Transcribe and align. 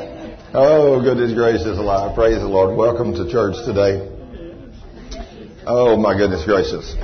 Oh, 0.00 1.02
goodness 1.02 1.34
gracious 1.34 1.76
alive. 1.76 2.14
Praise 2.14 2.38
the 2.38 2.46
Lord. 2.46 2.76
Welcome 2.76 3.14
to 3.14 3.28
church 3.28 3.56
today. 3.66 4.06
Oh, 5.66 5.96
my 5.96 6.16
goodness 6.16 6.44
gracious. 6.44 6.94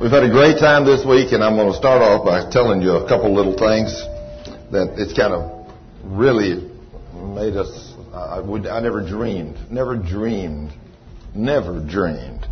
We've 0.00 0.12
had 0.12 0.22
a 0.22 0.30
great 0.30 0.60
time 0.60 0.86
this 0.86 1.04
week, 1.04 1.32
and 1.32 1.42
I'm 1.42 1.56
going 1.56 1.72
to 1.72 1.76
start 1.76 2.00
off 2.00 2.24
by 2.24 2.48
telling 2.48 2.80
you 2.80 2.92
a 2.92 3.08
couple 3.08 3.34
little 3.34 3.58
things 3.58 3.90
that 4.70 4.94
it's 4.98 5.18
kind 5.18 5.34
of 5.34 5.66
really 6.04 6.70
made 7.12 7.56
us. 7.56 7.94
I, 8.14 8.38
would, 8.38 8.68
I 8.68 8.78
never 8.80 9.04
dreamed, 9.04 9.58
never 9.68 9.96
dreamed, 9.96 10.72
never 11.34 11.80
dreamed. 11.84 12.46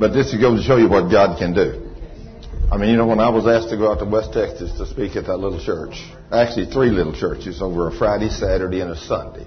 But 0.00 0.14
this 0.14 0.34
goes 0.34 0.62
to 0.62 0.66
show 0.66 0.78
you 0.78 0.88
what 0.88 1.12
God 1.12 1.38
can 1.38 1.54
do. 1.54 1.94
I 2.72 2.76
mean, 2.76 2.90
you 2.90 2.96
know, 2.96 3.06
when 3.06 3.20
I 3.20 3.30
was 3.30 3.46
asked 3.46 3.70
to 3.70 3.76
go 3.76 3.92
out 3.92 4.00
to 4.00 4.04
West 4.04 4.32
Texas 4.32 4.72
to 4.78 4.86
speak 4.86 5.14
at 5.14 5.26
that 5.26 5.36
little 5.36 5.62
church, 5.64 5.94
actually 6.32 6.66
three 6.66 6.90
little 6.90 7.14
churches 7.14 7.62
over 7.62 7.88
a 7.88 7.92
Friday, 7.92 8.28
Saturday, 8.28 8.80
and 8.80 8.90
a 8.90 8.96
Sunday. 8.96 9.46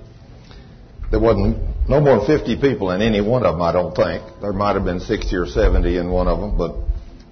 There 1.11 1.19
wasn't 1.19 1.57
no 1.89 1.99
more 1.99 2.25
than 2.25 2.39
50 2.39 2.61
people 2.61 2.91
in 2.91 3.01
any 3.01 3.21
one 3.21 3.45
of 3.45 3.55
them, 3.55 3.61
I 3.61 3.71
don't 3.71 3.95
think. 3.95 4.23
There 4.41 4.53
might 4.53 4.75
have 4.75 4.85
been 4.85 4.99
60 4.99 5.35
or 5.35 5.45
70 5.45 5.97
in 5.97 6.09
one 6.09 6.27
of 6.27 6.39
them, 6.39 6.57
but 6.57 6.75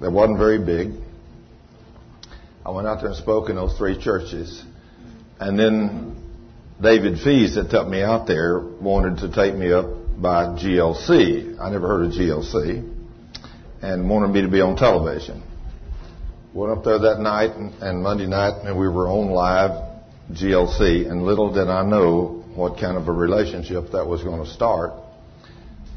that 0.02 0.12
wasn't 0.12 0.38
very 0.38 0.59
big. 0.59 0.91
I 2.66 2.72
went 2.72 2.88
out 2.88 2.99
there 2.99 3.09
and 3.09 3.16
spoke 3.16 3.49
in 3.49 3.55
those 3.55 3.77
three 3.77 3.99
churches. 4.02 4.63
And 5.39 5.58
then 5.58 6.16
David 6.81 7.20
Fees 7.20 7.55
that 7.55 7.70
took 7.70 7.88
me 7.88 8.02
out 8.02 8.27
there 8.27 8.59
wanted 8.59 9.20
to 9.20 9.34
take 9.34 9.55
me 9.55 9.72
up 9.72 9.86
by 10.22 10.44
GLC. 10.45 11.59
I 11.59 11.70
never 11.70 11.88
heard 11.88 12.05
of 12.08 12.11
GLC. 12.11 12.97
And 13.81 14.09
wanted 14.09 14.30
me 14.31 14.41
to 14.41 14.50
be 14.50 14.59
on 14.59 14.75
television. 14.75 15.41
Went 16.52 16.76
up 16.76 16.84
there 16.84 16.98
that 16.98 17.20
night 17.20 17.52
and, 17.55 18.02
Monday 18.02 18.26
night 18.26 18.66
and 18.66 18.76
we 18.80 18.88
were 18.88 19.08
on 19.08 19.30
live 19.30 20.02
GLC 20.31 21.08
and 21.08 21.23
little 21.23 21.53
did 21.53 21.67
I 21.67 21.84
know 21.85 22.44
what 22.55 22.80
kind 22.80 22.98
of 22.98 23.08
a 23.08 23.12
relationship 23.12 23.91
that 23.91 24.08
was 24.08 24.23
going 24.23 24.44
to 24.44 24.49
start. 24.49 24.94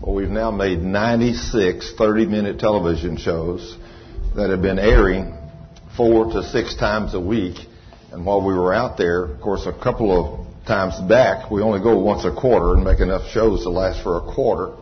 Well, 0.03 0.15
we've 0.15 0.29
now 0.29 0.51
made 0.51 0.83
96 0.83 1.95
30 1.97 2.27
minute 2.27 2.59
television 2.59 3.17
shows 3.17 3.79
that 4.37 4.51
have 4.51 4.61
been 4.61 4.79
airing 4.79 5.35
four 5.97 6.27
to 6.33 6.43
six 6.43 6.77
times 6.77 7.15
a 7.15 7.21
week. 7.21 7.57
And 8.11 8.27
while 8.27 8.45
we 8.45 8.53
were 8.53 8.75
out 8.75 8.99
there, 8.99 9.25
of 9.25 9.41
course, 9.41 9.65
a 9.65 9.73
couple 9.73 10.13
of 10.13 10.67
times 10.67 11.01
back, 11.09 11.51
we 11.51 11.63
only 11.63 11.81
go 11.81 11.99
once 11.99 12.27
a 12.27 12.35
quarter 12.35 12.75
and 12.75 12.85
make 12.85 13.01
enough 13.01 13.31
shows 13.31 13.63
to 13.63 13.71
last 13.71 14.03
for 14.03 14.19
a 14.19 14.35
quarter. 14.35 14.77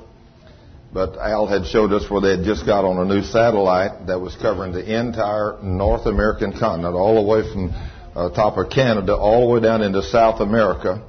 But 0.92 1.16
Al 1.18 1.46
had 1.46 1.66
showed 1.66 1.92
us 1.92 2.10
where 2.10 2.20
they 2.20 2.36
had 2.36 2.44
just 2.44 2.66
got 2.66 2.84
on 2.84 2.98
a 2.98 3.04
new 3.04 3.22
satellite 3.22 4.08
that 4.08 4.20
was 4.20 4.34
covering 4.34 4.72
the 4.72 4.98
entire 4.98 5.58
North 5.62 6.06
American 6.06 6.52
continent, 6.58 6.96
all 6.96 7.22
the 7.22 7.28
way 7.28 7.42
from 7.42 7.72
uh, 8.14 8.30
top 8.30 8.56
of 8.56 8.70
Canada 8.70 9.14
all 9.14 9.46
the 9.46 9.54
way 9.54 9.60
down 9.60 9.82
into 9.82 10.02
South 10.02 10.40
America. 10.40 11.02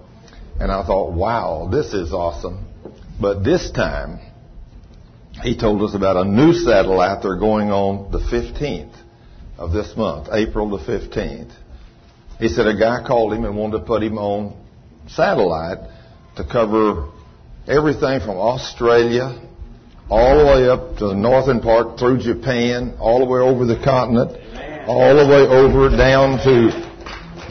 And 0.59 0.71
I 0.71 0.85
thought, 0.85 1.13
wow, 1.13 1.67
this 1.71 1.93
is 1.93 2.13
awesome. 2.13 2.67
But 3.19 3.43
this 3.43 3.71
time, 3.71 4.19
he 5.41 5.57
told 5.57 5.81
us 5.81 5.95
about 5.95 6.17
a 6.17 6.25
new 6.25 6.53
satellite 6.53 7.23
they're 7.23 7.39
going 7.39 7.71
on 7.71 8.11
the 8.11 8.19
15th 8.19 8.95
of 9.57 9.71
this 9.71 9.95
month, 9.97 10.27
April 10.31 10.69
the 10.69 10.83
15th. 10.83 11.51
He 12.39 12.47
said 12.49 12.67
a 12.67 12.77
guy 12.77 13.03
called 13.05 13.33
him 13.33 13.45
and 13.45 13.55
wanted 13.55 13.79
to 13.79 13.85
put 13.85 14.03
him 14.03 14.17
on 14.17 14.55
satellite 15.07 15.89
to 16.35 16.43
cover 16.43 17.11
everything 17.67 18.19
from 18.19 18.37
Australia 18.37 19.39
all 20.11 20.39
the 20.39 20.45
way 20.45 20.67
up 20.67 20.97
to 20.97 21.07
the 21.07 21.15
northern 21.15 21.61
part 21.61 21.97
through 21.97 22.19
Japan, 22.19 22.97
all 22.99 23.19
the 23.19 23.25
way 23.25 23.39
over 23.39 23.65
the 23.65 23.81
continent, 23.81 24.35
all 24.85 25.15
the 25.15 25.25
way 25.25 25.47
over 25.47 25.89
down 25.95 26.37
to 26.43 26.91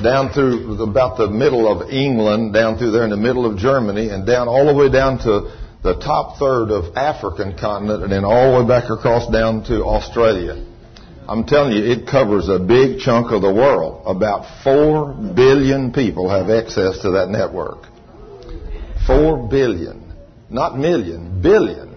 down 0.03 0.33
through 0.33 0.81
about 0.83 1.16
the 1.16 1.28
middle 1.28 1.70
of 1.70 1.91
England, 1.91 2.53
down 2.53 2.77
through 2.77 2.91
there 2.91 3.05
in 3.05 3.11
the 3.11 3.16
middle 3.16 3.47
of 3.50 3.56
Germany, 3.56 4.11
and 4.11 4.27
down 4.27 4.47
all 4.47 4.66
the 4.66 4.75
way 4.75 4.91
down 4.91 5.19
to 5.19 5.56
the 5.83 5.94
top 5.94 6.38
third 6.38 6.70
of 6.70 6.97
African 6.97 7.56
continent, 7.56 8.03
and 8.03 8.12
then 8.12 8.25
all 8.25 8.53
the 8.53 8.61
way 8.61 8.69
back 8.69 8.91
across 8.91 9.31
down 9.33 9.64
to 9.64 9.83
Australia. 9.83 10.62
I'm 11.27 11.44
telling 11.44 11.72
you, 11.72 11.84
it 11.84 12.06
covers 12.06 12.48
a 12.48 12.59
big 12.59 12.98
chunk 12.98 13.32
of 13.32 13.41
the 13.41 13.53
world. 13.53 14.03
About 14.04 14.65
four 14.65 15.15
billion 15.15 15.92
people 15.92 16.28
have 16.28 16.50
access 16.50 17.00
to 17.03 17.12
that 17.12 17.31
network. 17.31 17.87
Four 19.06 19.48
billion, 19.48 20.12
not 20.50 20.77
million, 20.77 21.41
billion. 21.41 21.90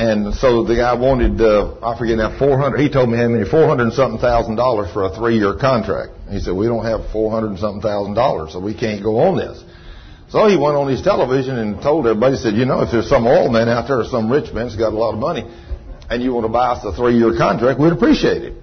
And 0.00 0.34
so 0.34 0.64
the 0.64 0.76
guy 0.76 0.94
wanted, 0.94 1.42
uh, 1.42 1.76
I 1.84 1.92
forget 1.98 2.16
now, 2.16 2.32
400, 2.38 2.80
he 2.80 2.88
told 2.88 3.10
me 3.10 3.18
how 3.18 3.28
many, 3.28 3.44
400 3.44 3.82
and 3.82 3.92
something 3.92 4.18
thousand 4.18 4.56
dollars 4.56 4.90
for 4.94 5.04
a 5.04 5.14
three 5.14 5.36
year 5.36 5.52
contract. 5.60 6.12
He 6.30 6.40
said, 6.40 6.56
we 6.56 6.68
don't 6.68 6.86
have 6.86 7.12
400 7.12 7.48
and 7.48 7.58
something 7.58 7.82
thousand 7.82 8.14
dollars, 8.14 8.52
so 8.54 8.60
we 8.60 8.72
can't 8.72 9.02
go 9.02 9.18
on 9.18 9.36
this. 9.36 9.62
So 10.30 10.48
he 10.48 10.56
went 10.56 10.74
on 10.80 10.88
his 10.88 11.02
television 11.02 11.58
and 11.58 11.82
told 11.82 12.06
everybody, 12.06 12.36
he 12.36 12.40
said, 12.40 12.54
you 12.54 12.64
know, 12.64 12.80
if 12.80 12.90
there's 12.90 13.10
some 13.10 13.26
oil 13.26 13.50
man 13.50 13.68
out 13.68 13.88
there 13.88 14.00
or 14.00 14.06
some 14.06 14.32
rich 14.32 14.54
man 14.54 14.72
that's 14.72 14.76
got 14.76 14.94
a 14.94 14.96
lot 14.96 15.12
of 15.12 15.20
money 15.20 15.44
and 16.08 16.22
you 16.22 16.32
want 16.32 16.46
to 16.46 16.52
buy 16.52 16.68
us 16.72 16.82
a 16.82 16.96
three 16.96 17.18
year 17.18 17.36
contract, 17.36 17.78
we'd 17.78 17.92
appreciate 17.92 18.40
it. 18.40 18.54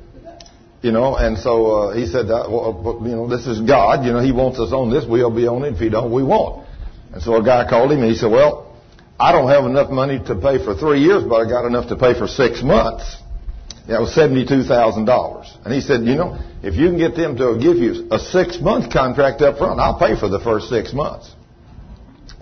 You 0.81 0.91
know, 0.91 1.17
and 1.17 1.37
so 1.37 1.53
uh, 1.67 1.93
he 1.93 2.07
said, 2.07 2.29
that, 2.33 2.49
well, 2.49 2.97
you 3.05 3.13
know, 3.13 3.29
this 3.29 3.45
is 3.45 3.61
God. 3.61 4.05
You 4.05 4.13
know, 4.13 4.21
He 4.21 4.31
wants 4.31 4.57
us 4.57 4.73
on 4.73 4.89
this. 4.89 5.05
We'll 5.07 5.29
be 5.29 5.45
on 5.45 5.65
it. 5.65 5.73
If 5.73 5.79
He 5.79 5.89
don't, 5.89 6.11
we 6.11 6.23
won't. 6.23 6.65
And 7.13 7.21
so 7.21 7.35
a 7.35 7.43
guy 7.43 7.69
called 7.69 7.91
him 7.91 8.01
and 8.01 8.09
he 8.09 8.15
said, 8.15 8.31
well, 8.31 8.66
I 9.19 9.31
don't 9.31 9.49
have 9.49 9.65
enough 9.65 9.89
money 9.89 10.19
to 10.25 10.35
pay 10.35 10.63
for 10.63 10.75
three 10.75 11.01
years, 11.01 11.23
but 11.23 11.35
I 11.41 11.49
got 11.49 11.65
enough 11.65 11.89
to 11.89 11.95
pay 11.95 12.17
for 12.17 12.27
six 12.27 12.61
months. 12.61 13.17
That 13.87 14.01
was 14.01 14.13
$72,000. 14.15 15.65
And 15.65 15.73
he 15.73 15.81
said, 15.81 16.03
you 16.03 16.15
know, 16.15 16.37
if 16.61 16.75
you 16.75 16.87
can 16.87 16.97
get 16.97 17.15
them 17.15 17.37
to 17.37 17.57
give 17.57 17.77
you 17.77 18.07
a 18.11 18.19
six 18.19 18.59
month 18.59 18.91
contract 18.91 19.41
up 19.41 19.57
front, 19.57 19.79
I'll 19.79 19.97
pay 19.97 20.19
for 20.19 20.29
the 20.29 20.39
first 20.39 20.69
six 20.69 20.93
months. 20.93 21.33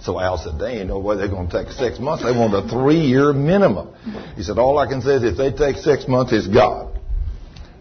So 0.01 0.19
Al 0.19 0.37
said, 0.37 0.59
they 0.59 0.79
ain't 0.79 0.87
no 0.87 0.99
way 0.99 1.17
they're 1.17 1.29
going 1.29 1.47
to 1.49 1.63
take 1.63 1.71
six 1.71 1.99
months. 1.99 2.23
They 2.23 2.31
want 2.31 2.53
a 2.53 2.67
three 2.67 2.99
year 2.99 3.31
minimum. 3.31 3.93
He 4.35 4.43
said, 4.43 4.57
all 4.57 4.77
I 4.77 4.87
can 4.87 5.01
say 5.01 5.15
is 5.15 5.23
if 5.23 5.37
they 5.37 5.51
take 5.51 5.77
six 5.77 6.07
months, 6.07 6.33
it's 6.33 6.47
God. 6.47 6.99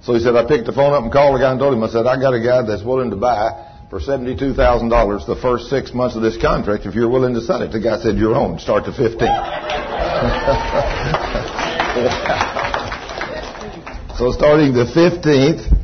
So 0.02 0.14
he 0.14 0.20
said, 0.20 0.36
I 0.36 0.46
picked 0.46 0.66
the 0.66 0.72
phone 0.72 0.92
up 0.92 1.02
and 1.02 1.12
called 1.12 1.34
the 1.34 1.40
guy 1.40 1.50
and 1.50 1.58
told 1.58 1.74
him, 1.74 1.82
I 1.82 1.88
said, 1.88 2.06
I 2.06 2.20
got 2.20 2.34
a 2.34 2.40
guy 2.40 2.62
that's 2.62 2.84
willing 2.84 3.10
to 3.10 3.16
buy 3.16 3.73
for 3.90 4.00
$72,000 4.00 5.26
the 5.26 5.36
first 5.36 5.68
six 5.68 5.92
months 5.92 6.16
of 6.16 6.22
this 6.22 6.36
contract 6.36 6.86
if 6.86 6.94
you're 6.94 7.08
willing 7.08 7.34
to 7.34 7.40
sell 7.40 7.62
it. 7.62 7.72
The 7.72 7.80
guy 7.80 8.00
said, 8.00 8.16
you're 8.16 8.34
on. 8.34 8.58
Start 8.58 8.84
to 8.86 8.92
15. 8.92 9.18
so 14.18 14.32
starting 14.32 14.72
the 14.72 14.90
15th, 14.94 15.78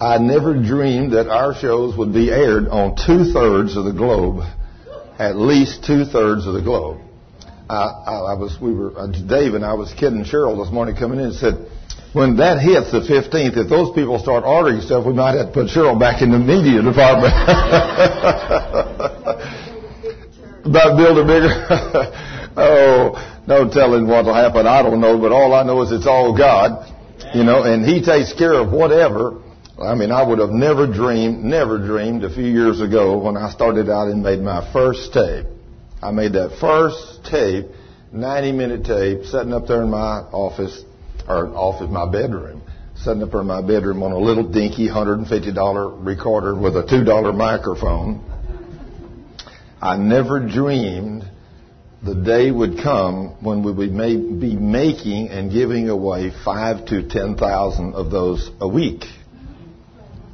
I 0.00 0.18
never 0.18 0.54
dreamed 0.54 1.12
that 1.12 1.28
our 1.28 1.54
shows 1.54 1.96
would 1.96 2.12
be 2.12 2.30
aired 2.30 2.68
on 2.68 2.94
two 2.94 3.32
thirds 3.32 3.76
of 3.76 3.84
the 3.84 3.92
globe, 3.92 4.44
at 5.18 5.36
least 5.36 5.84
two 5.84 6.04
thirds 6.04 6.46
of 6.46 6.54
the 6.54 6.62
globe. 6.62 7.00
I, 7.68 7.74
I, 7.74 8.12
I 8.12 8.34
was, 8.34 8.56
we 8.60 8.72
were, 8.72 8.96
uh, 8.96 9.08
Dave 9.08 9.54
and 9.54 9.64
I 9.64 9.74
was 9.74 9.92
kidding 9.92 10.24
Cheryl 10.24 10.62
this 10.62 10.72
morning 10.72 10.96
coming 10.96 11.18
in 11.18 11.26
and 11.26 11.34
said, 11.34 11.68
when 12.12 12.36
that 12.36 12.60
hits 12.60 12.90
the 12.90 13.00
15th, 13.00 13.56
if 13.56 13.68
those 13.68 13.94
people 13.94 14.18
start 14.18 14.44
ordering 14.44 14.80
stuff, 14.80 15.04
we 15.04 15.12
might 15.12 15.36
have 15.36 15.48
to 15.48 15.52
put 15.52 15.68
Cheryl 15.68 15.98
back 15.98 16.22
in 16.22 16.30
the 16.32 16.38
media 16.38 16.80
department. 16.80 17.34
About 20.64 20.96
building 20.96 21.26
bigger. 21.26 21.52
oh, 22.56 23.42
no 23.46 23.68
telling 23.70 24.06
what 24.06 24.24
will 24.24 24.34
happen. 24.34 24.66
I 24.66 24.82
don't 24.82 25.00
know, 25.00 25.18
but 25.18 25.32
all 25.32 25.52
I 25.54 25.62
know 25.64 25.82
is 25.82 25.92
it's 25.92 26.06
all 26.06 26.36
God, 26.36 26.92
you 27.34 27.44
know, 27.44 27.62
and 27.62 27.84
He 27.84 28.02
takes 28.02 28.32
care 28.32 28.54
of 28.54 28.72
whatever. 28.72 29.42
I 29.78 29.94
mean, 29.94 30.10
I 30.10 30.22
would 30.26 30.38
have 30.38 30.50
never 30.50 30.86
dreamed, 30.86 31.44
never 31.44 31.78
dreamed 31.78 32.24
a 32.24 32.34
few 32.34 32.46
years 32.46 32.80
ago 32.80 33.18
when 33.18 33.36
I 33.36 33.50
started 33.50 33.88
out 33.88 34.08
and 34.08 34.22
made 34.22 34.40
my 34.40 34.72
first 34.72 35.12
tape. 35.12 35.46
I 36.02 36.10
made 36.10 36.32
that 36.32 36.58
first 36.58 37.24
tape, 37.24 37.66
90 38.12 38.52
minute 38.52 38.84
tape, 38.84 39.24
sitting 39.24 39.52
up 39.52 39.66
there 39.66 39.82
in 39.82 39.90
my 39.90 40.20
office 40.32 40.84
or 41.28 41.48
off 41.54 41.82
in 41.82 41.92
my 41.92 42.10
bedroom, 42.10 42.62
sitting 42.96 43.22
up 43.22 43.34
in 43.34 43.46
my 43.46 43.60
bedroom 43.60 44.02
on 44.02 44.12
a 44.12 44.18
little 44.18 44.50
dinky 44.50 44.88
$150 44.88 46.06
recorder 46.06 46.54
with 46.54 46.76
a 46.76 46.82
$2 46.82 47.36
microphone. 47.36 48.24
I 49.80 49.96
never 49.96 50.40
dreamed 50.40 51.24
the 52.02 52.14
day 52.14 52.50
would 52.50 52.78
come 52.82 53.36
when 53.42 53.62
we 53.62 53.72
would 53.72 54.40
be 54.40 54.56
making 54.56 55.28
and 55.30 55.50
giving 55.50 55.88
away 55.88 56.30
five 56.44 56.86
to 56.86 57.08
ten 57.08 57.36
thousand 57.36 57.94
of 57.94 58.10
those 58.10 58.50
a 58.60 58.68
week. 58.68 59.04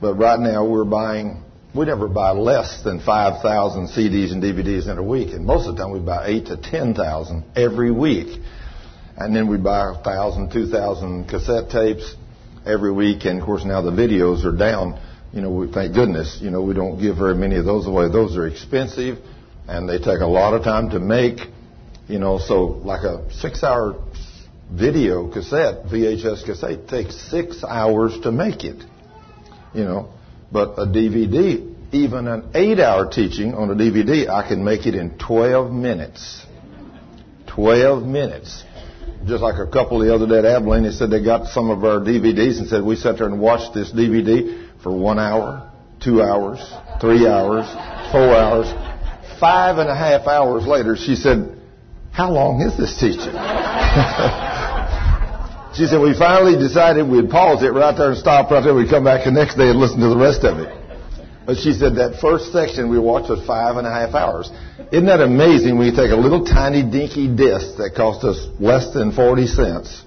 But 0.01 0.15
right 0.15 0.39
now 0.39 0.67
we're 0.67 0.85
buying, 0.85 1.43
we 1.75 1.87
never 1.87 2.09
buy 2.09 2.33
less 2.33 2.83
than 2.83 3.01
5,000 3.01 3.89
CDs 3.89 4.33
and 4.33 4.43
DVDs 4.43 4.87
in 4.91 4.99
a 4.99 5.03
week. 5.03 5.33
And 5.33 5.47
most 5.47 5.67
of 5.67 5.77
the 5.77 5.83
time 5.83 5.93
we 5.93 6.01
buy 6.01 6.27
eight 6.27 6.47
to 6.47 6.59
10,000 6.59 7.45
every 7.57 7.91
week. 7.91 8.39
And 9.17 9.35
then 9.35 9.49
we 9.49 9.59
buy 9.59 9.93
a 9.93 10.03
thousand, 10.03 10.53
two 10.53 10.67
thousand 10.67 11.29
cassette 11.29 11.71
tapes 11.71 12.15
every 12.67 12.93
week. 12.93 13.25
And 13.25 13.41
of 13.41 13.47
course 13.47 13.65
now 13.65 13.81
the 13.83 13.91
videos 13.91 14.45
are 14.45 14.57
down. 14.57 15.01
You 15.33 15.41
know, 15.41 15.51
we, 15.51 15.73
thank 15.73 15.95
goodness, 15.95 16.39
you 16.41 16.51
know, 16.51 16.63
we 16.63 16.75
don't 16.75 17.01
give 17.01 17.17
very 17.17 17.35
many 17.35 17.57
of 17.57 17.65
those 17.65 17.87
away. 17.87 18.09
Those 18.09 18.37
are 18.37 18.47
expensive 18.47 19.19
and 19.67 19.89
they 19.89 19.99
take 19.99 20.21
a 20.21 20.27
lot 20.27 20.55
of 20.55 20.63
time 20.63 20.91
to 20.91 21.01
make. 21.01 21.41
You 22.07 22.19
know, 22.19 22.39
so 22.39 22.65
like 22.85 23.03
a 23.03 23.33
six 23.33 23.63
hour 23.65 24.03
video 24.71 25.33
cassette, 25.33 25.87
VHS 25.87 26.45
cassette, 26.45 26.89
takes 26.89 27.17
six 27.31 27.65
hours 27.65 28.19
to 28.21 28.33
make 28.33 28.65
it. 28.65 28.85
You 29.73 29.85
know, 29.85 30.13
but 30.53 30.75
a 30.79 30.87
DVD 30.87 31.75
even 31.95 32.27
an 32.27 32.51
eight 32.55 32.81
hour 32.81 33.09
teaching 33.09 33.55
on 33.55 33.71
a 33.71 33.75
DVD, 33.75 34.29
I 34.29 34.47
can 34.47 34.65
make 34.65 34.87
it 34.87 34.95
in 34.95 35.17
12 35.19 35.73
minutes. 35.73 36.45
12 37.47 38.03
minutes. 38.03 38.65
Just 39.27 39.43
like 39.43 39.59
a 39.59 39.67
couple 39.67 39.99
the 40.01 40.15
other 40.15 40.27
day 40.27 40.39
at 40.39 40.45
Abilene, 40.45 40.83
they 40.83 40.91
said 40.91 41.11
they 41.11 41.25
got 41.25 41.47
some 41.47 41.71
of 41.71 41.83
our 41.85 42.01
DVDs 42.01 42.59
and 42.59 42.69
said 42.69 42.85
we 42.85 42.97
sat 42.97 43.17
there 43.17 43.27
and 43.27 43.41
watched 43.41 43.73
this 43.73 43.91
DVD 43.91 44.69
for 44.83 44.93
one 44.93 45.19
hour, 45.19 45.73
two 46.03 46.21
hours, 46.21 46.61
three 47.01 47.27
hours, 47.27 47.65
four 48.13 48.37
hours. 48.37 48.69
Five 49.41 49.79
and 49.79 49.89
a 49.89 49.97
half 49.97 50.27
hours 50.27 50.67
later, 50.67 50.95
she 50.97 51.17
said, 51.17 51.59
how 52.13 52.31
long 52.31 52.61
is 52.61 52.77
this 52.77 53.01
teaching? 53.01 53.19
she 55.75 55.87
said, 55.87 56.01
we 56.01 56.13
finally 56.17 56.57
decided 56.57 57.09
we'd 57.09 57.31
pause 57.31 57.63
it 57.63 57.73
right 57.73 57.97
there 57.97 58.11
and 58.11 58.19
stop 58.19 58.51
right 58.51 58.63
there. 58.63 58.75
We'd 58.75 58.91
come 58.91 59.05
back 59.05 59.25
the 59.25 59.33
next 59.33 59.57
day 59.57 59.71
and 59.71 59.81
listen 59.81 60.01
to 60.01 60.09
the 60.09 60.17
rest 60.17 60.45
of 60.45 60.59
it. 60.59 60.69
But 61.47 61.57
she 61.57 61.73
said 61.73 61.97
that 61.97 62.21
first 62.21 62.53
section 62.53 62.91
we 62.91 62.99
watched 62.99 63.31
was 63.31 63.45
five 63.47 63.77
and 63.77 63.87
a 63.87 63.91
half 63.91 64.15
hours. 64.15 64.51
Isn't 64.95 65.07
that 65.07 65.21
amazing 65.21 65.77
when 65.77 65.89
you 65.89 65.97
take 65.97 66.13
a 66.13 66.17
little 66.17 66.45
tiny 66.45 66.85
dinky 66.89 67.27
disc 67.27 67.79
that 67.79 67.97
cost 67.97 68.23
us 68.23 68.47
less 68.61 68.95
than 68.95 69.11
40 69.11 69.49
cents 69.49 70.05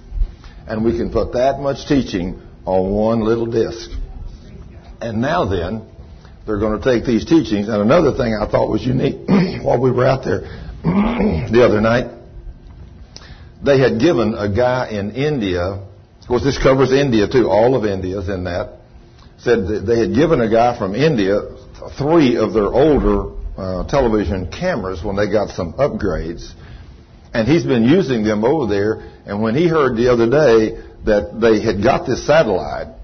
and 0.66 0.82
we 0.82 0.96
can 0.96 1.12
put 1.12 1.34
that 1.34 1.60
much 1.60 1.86
teaching 1.86 2.40
on 2.64 2.90
one 2.90 3.20
little 3.20 3.44
disc? 3.44 3.90
And 5.02 5.20
now 5.20 5.44
then, 5.44 5.86
they're 6.46 6.58
going 6.58 6.80
to 6.80 6.82
take 6.82 7.04
these 7.04 7.26
teachings. 7.26 7.68
And 7.68 7.82
another 7.82 8.16
thing 8.16 8.34
I 8.34 8.50
thought 8.50 8.70
was 8.70 8.82
unique 8.82 9.28
while 9.62 9.78
we 9.78 9.90
were 9.90 10.06
out 10.06 10.24
there 10.24 10.40
the 10.82 11.62
other 11.68 11.82
night, 11.82 12.06
they 13.62 13.78
had 13.78 14.00
given 14.00 14.32
a 14.32 14.48
guy 14.48 14.88
in 14.88 15.10
India, 15.10 15.64
of 15.64 16.26
course 16.26 16.44
this 16.44 16.56
covers 16.56 16.92
India 16.92 17.28
too, 17.28 17.46
all 17.50 17.74
of 17.74 17.84
India's 17.84 18.30
in 18.30 18.44
that, 18.44 18.78
said 19.36 19.66
that 19.68 19.84
they 19.86 19.98
had 19.98 20.14
given 20.14 20.40
a 20.40 20.48
guy 20.48 20.78
from 20.78 20.94
India 20.94 21.40
three 21.98 22.36
of 22.36 22.54
their 22.54 22.72
older 22.72 23.37
uh, 23.58 23.84
television 23.88 24.50
cameras 24.50 25.02
when 25.02 25.16
they 25.16 25.30
got 25.30 25.50
some 25.50 25.72
upgrades. 25.74 26.52
And 27.34 27.46
he's 27.46 27.64
been 27.64 27.84
using 27.84 28.22
them 28.24 28.44
over 28.44 28.66
there. 28.72 29.02
And 29.26 29.42
when 29.42 29.54
he 29.54 29.68
heard 29.68 29.96
the 29.96 30.12
other 30.12 30.30
day 30.30 30.80
that 31.04 31.38
they 31.40 31.60
had 31.62 31.82
got 31.82 32.06
this 32.06 32.26
satellite, 32.26 32.94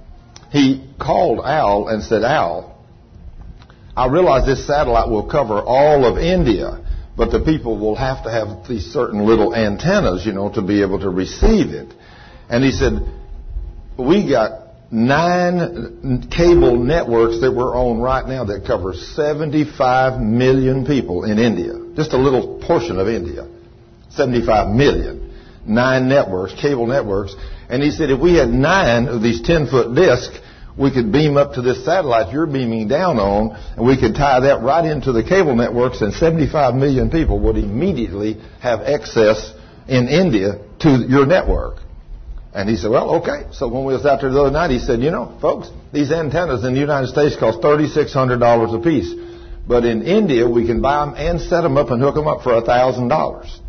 he 0.50 0.88
called 0.98 1.40
Al 1.44 1.88
and 1.88 2.02
said, 2.02 2.22
Al, 2.22 2.78
I 3.96 4.08
realize 4.08 4.46
this 4.46 4.66
satellite 4.66 5.08
will 5.08 5.28
cover 5.28 5.60
all 5.60 6.04
of 6.04 6.18
India, 6.18 6.84
but 7.16 7.30
the 7.30 7.40
people 7.40 7.78
will 7.78 7.96
have 7.96 8.24
to 8.24 8.30
have 8.30 8.68
these 8.68 8.86
certain 8.86 9.26
little 9.26 9.54
antennas, 9.54 10.24
you 10.24 10.32
know, 10.32 10.50
to 10.54 10.62
be 10.62 10.82
able 10.82 11.00
to 11.00 11.10
receive 11.10 11.70
it. 11.70 11.92
And 12.48 12.64
he 12.64 12.72
said, 12.72 12.92
we 13.98 14.28
got 14.28 14.63
nine 14.90 16.28
cable 16.30 16.76
networks 16.76 17.40
that 17.40 17.52
we're 17.52 17.74
on 17.76 18.00
right 18.00 18.26
now 18.26 18.44
that 18.44 18.66
cover 18.66 18.92
75 18.92 20.20
million 20.20 20.86
people 20.86 21.24
in 21.24 21.38
India. 21.38 21.72
Just 21.94 22.12
a 22.12 22.18
little 22.18 22.60
portion 22.64 22.98
of 22.98 23.08
India. 23.08 23.48
75 24.10 24.74
million. 24.74 25.32
Nine 25.66 26.08
networks, 26.08 26.54
cable 26.60 26.86
networks. 26.86 27.34
And 27.68 27.82
he 27.82 27.90
said 27.90 28.10
if 28.10 28.20
we 28.20 28.34
had 28.34 28.50
nine 28.50 29.08
of 29.08 29.22
these 29.22 29.40
10 29.42 29.68
foot 29.68 29.94
discs, 29.94 30.38
we 30.76 30.92
could 30.92 31.12
beam 31.12 31.36
up 31.36 31.54
to 31.54 31.62
this 31.62 31.84
satellite 31.84 32.32
you're 32.32 32.46
beaming 32.46 32.88
down 32.88 33.18
on, 33.18 33.56
and 33.76 33.86
we 33.86 33.98
could 33.98 34.14
tie 34.14 34.40
that 34.40 34.60
right 34.62 34.84
into 34.84 35.12
the 35.12 35.22
cable 35.22 35.54
networks, 35.54 36.00
and 36.02 36.12
75 36.12 36.74
million 36.74 37.10
people 37.10 37.38
would 37.40 37.56
immediately 37.56 38.40
have 38.60 38.80
access 38.80 39.52
in 39.86 40.08
India 40.08 40.58
to 40.80 41.06
your 41.08 41.26
network. 41.26 41.76
And 42.54 42.70
he 42.70 42.76
said, 42.76 42.90
well, 42.90 43.16
okay. 43.16 43.50
So 43.52 43.66
when 43.66 43.84
we 43.84 43.94
was 43.94 44.06
out 44.06 44.20
there 44.20 44.30
the 44.30 44.40
other 44.40 44.52
night, 44.52 44.70
he 44.70 44.78
said, 44.78 45.02
you 45.02 45.10
know, 45.10 45.36
folks, 45.40 45.68
these 45.92 46.12
antennas 46.12 46.64
in 46.64 46.72
the 46.72 46.80
United 46.80 47.08
States 47.08 47.34
cost 47.36 47.58
$3,600 47.60 48.74
a 48.74 48.80
piece. 48.80 49.12
But 49.66 49.84
in 49.84 50.02
India, 50.02 50.48
we 50.48 50.64
can 50.64 50.80
buy 50.80 51.04
them 51.04 51.14
and 51.16 51.40
set 51.40 51.62
them 51.62 51.76
up 51.76 51.90
and 51.90 52.00
hook 52.00 52.14
them 52.14 52.28
up 52.28 52.42
for 52.42 52.52
$1,000. 52.62 53.60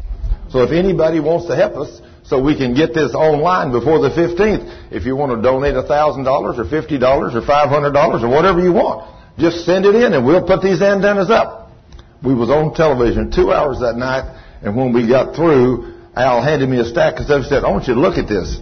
So 0.52 0.62
if 0.62 0.72
anybody 0.72 1.20
wants 1.20 1.48
to 1.48 1.56
help 1.56 1.76
us, 1.78 2.02
so 2.26 2.42
we 2.42 2.58
can 2.58 2.76
get 2.76 2.94
this 2.94 3.14
online 3.14 3.72
before 3.72 4.00
the 4.00 4.10
15th, 4.10 4.92
if 4.92 5.06
you 5.06 5.16
want 5.16 5.32
to 5.32 5.42
donate 5.42 5.74
$1,000 5.74 5.90
or 5.90 6.54
$50 6.54 7.36
or 7.36 7.42
$500 7.42 8.24
or 8.24 8.30
whatever 8.30 8.62
you 8.62 8.74
want, 8.74 9.10
just 9.40 9.66
send 9.66 9.86
it 9.86 9.96
in 9.96 10.14
and 10.14 10.26
we'll 10.26 10.46
put 10.46 10.62
these 10.62 10.82
antennas 10.82 11.30
up. 11.30 11.72
We 12.24 12.34
was 12.34 12.50
on 12.50 12.74
television 12.74 13.32
two 13.32 13.52
hours 13.52 13.80
that 13.80 13.96
night, 13.96 14.26
and 14.62 14.76
when 14.76 14.94
we 14.94 15.08
got 15.08 15.36
through, 15.36 15.94
Al 16.16 16.42
handed 16.42 16.70
me 16.70 16.80
a 16.80 16.86
stack 16.86 17.20
of 17.20 17.26
stuff 17.26 17.42
and 17.42 17.46
said, 17.46 17.64
I 17.64 17.70
want 17.70 17.88
you 17.88 17.96
to 17.96 18.00
look 18.00 18.18
at 18.18 18.28
this. 18.28 18.60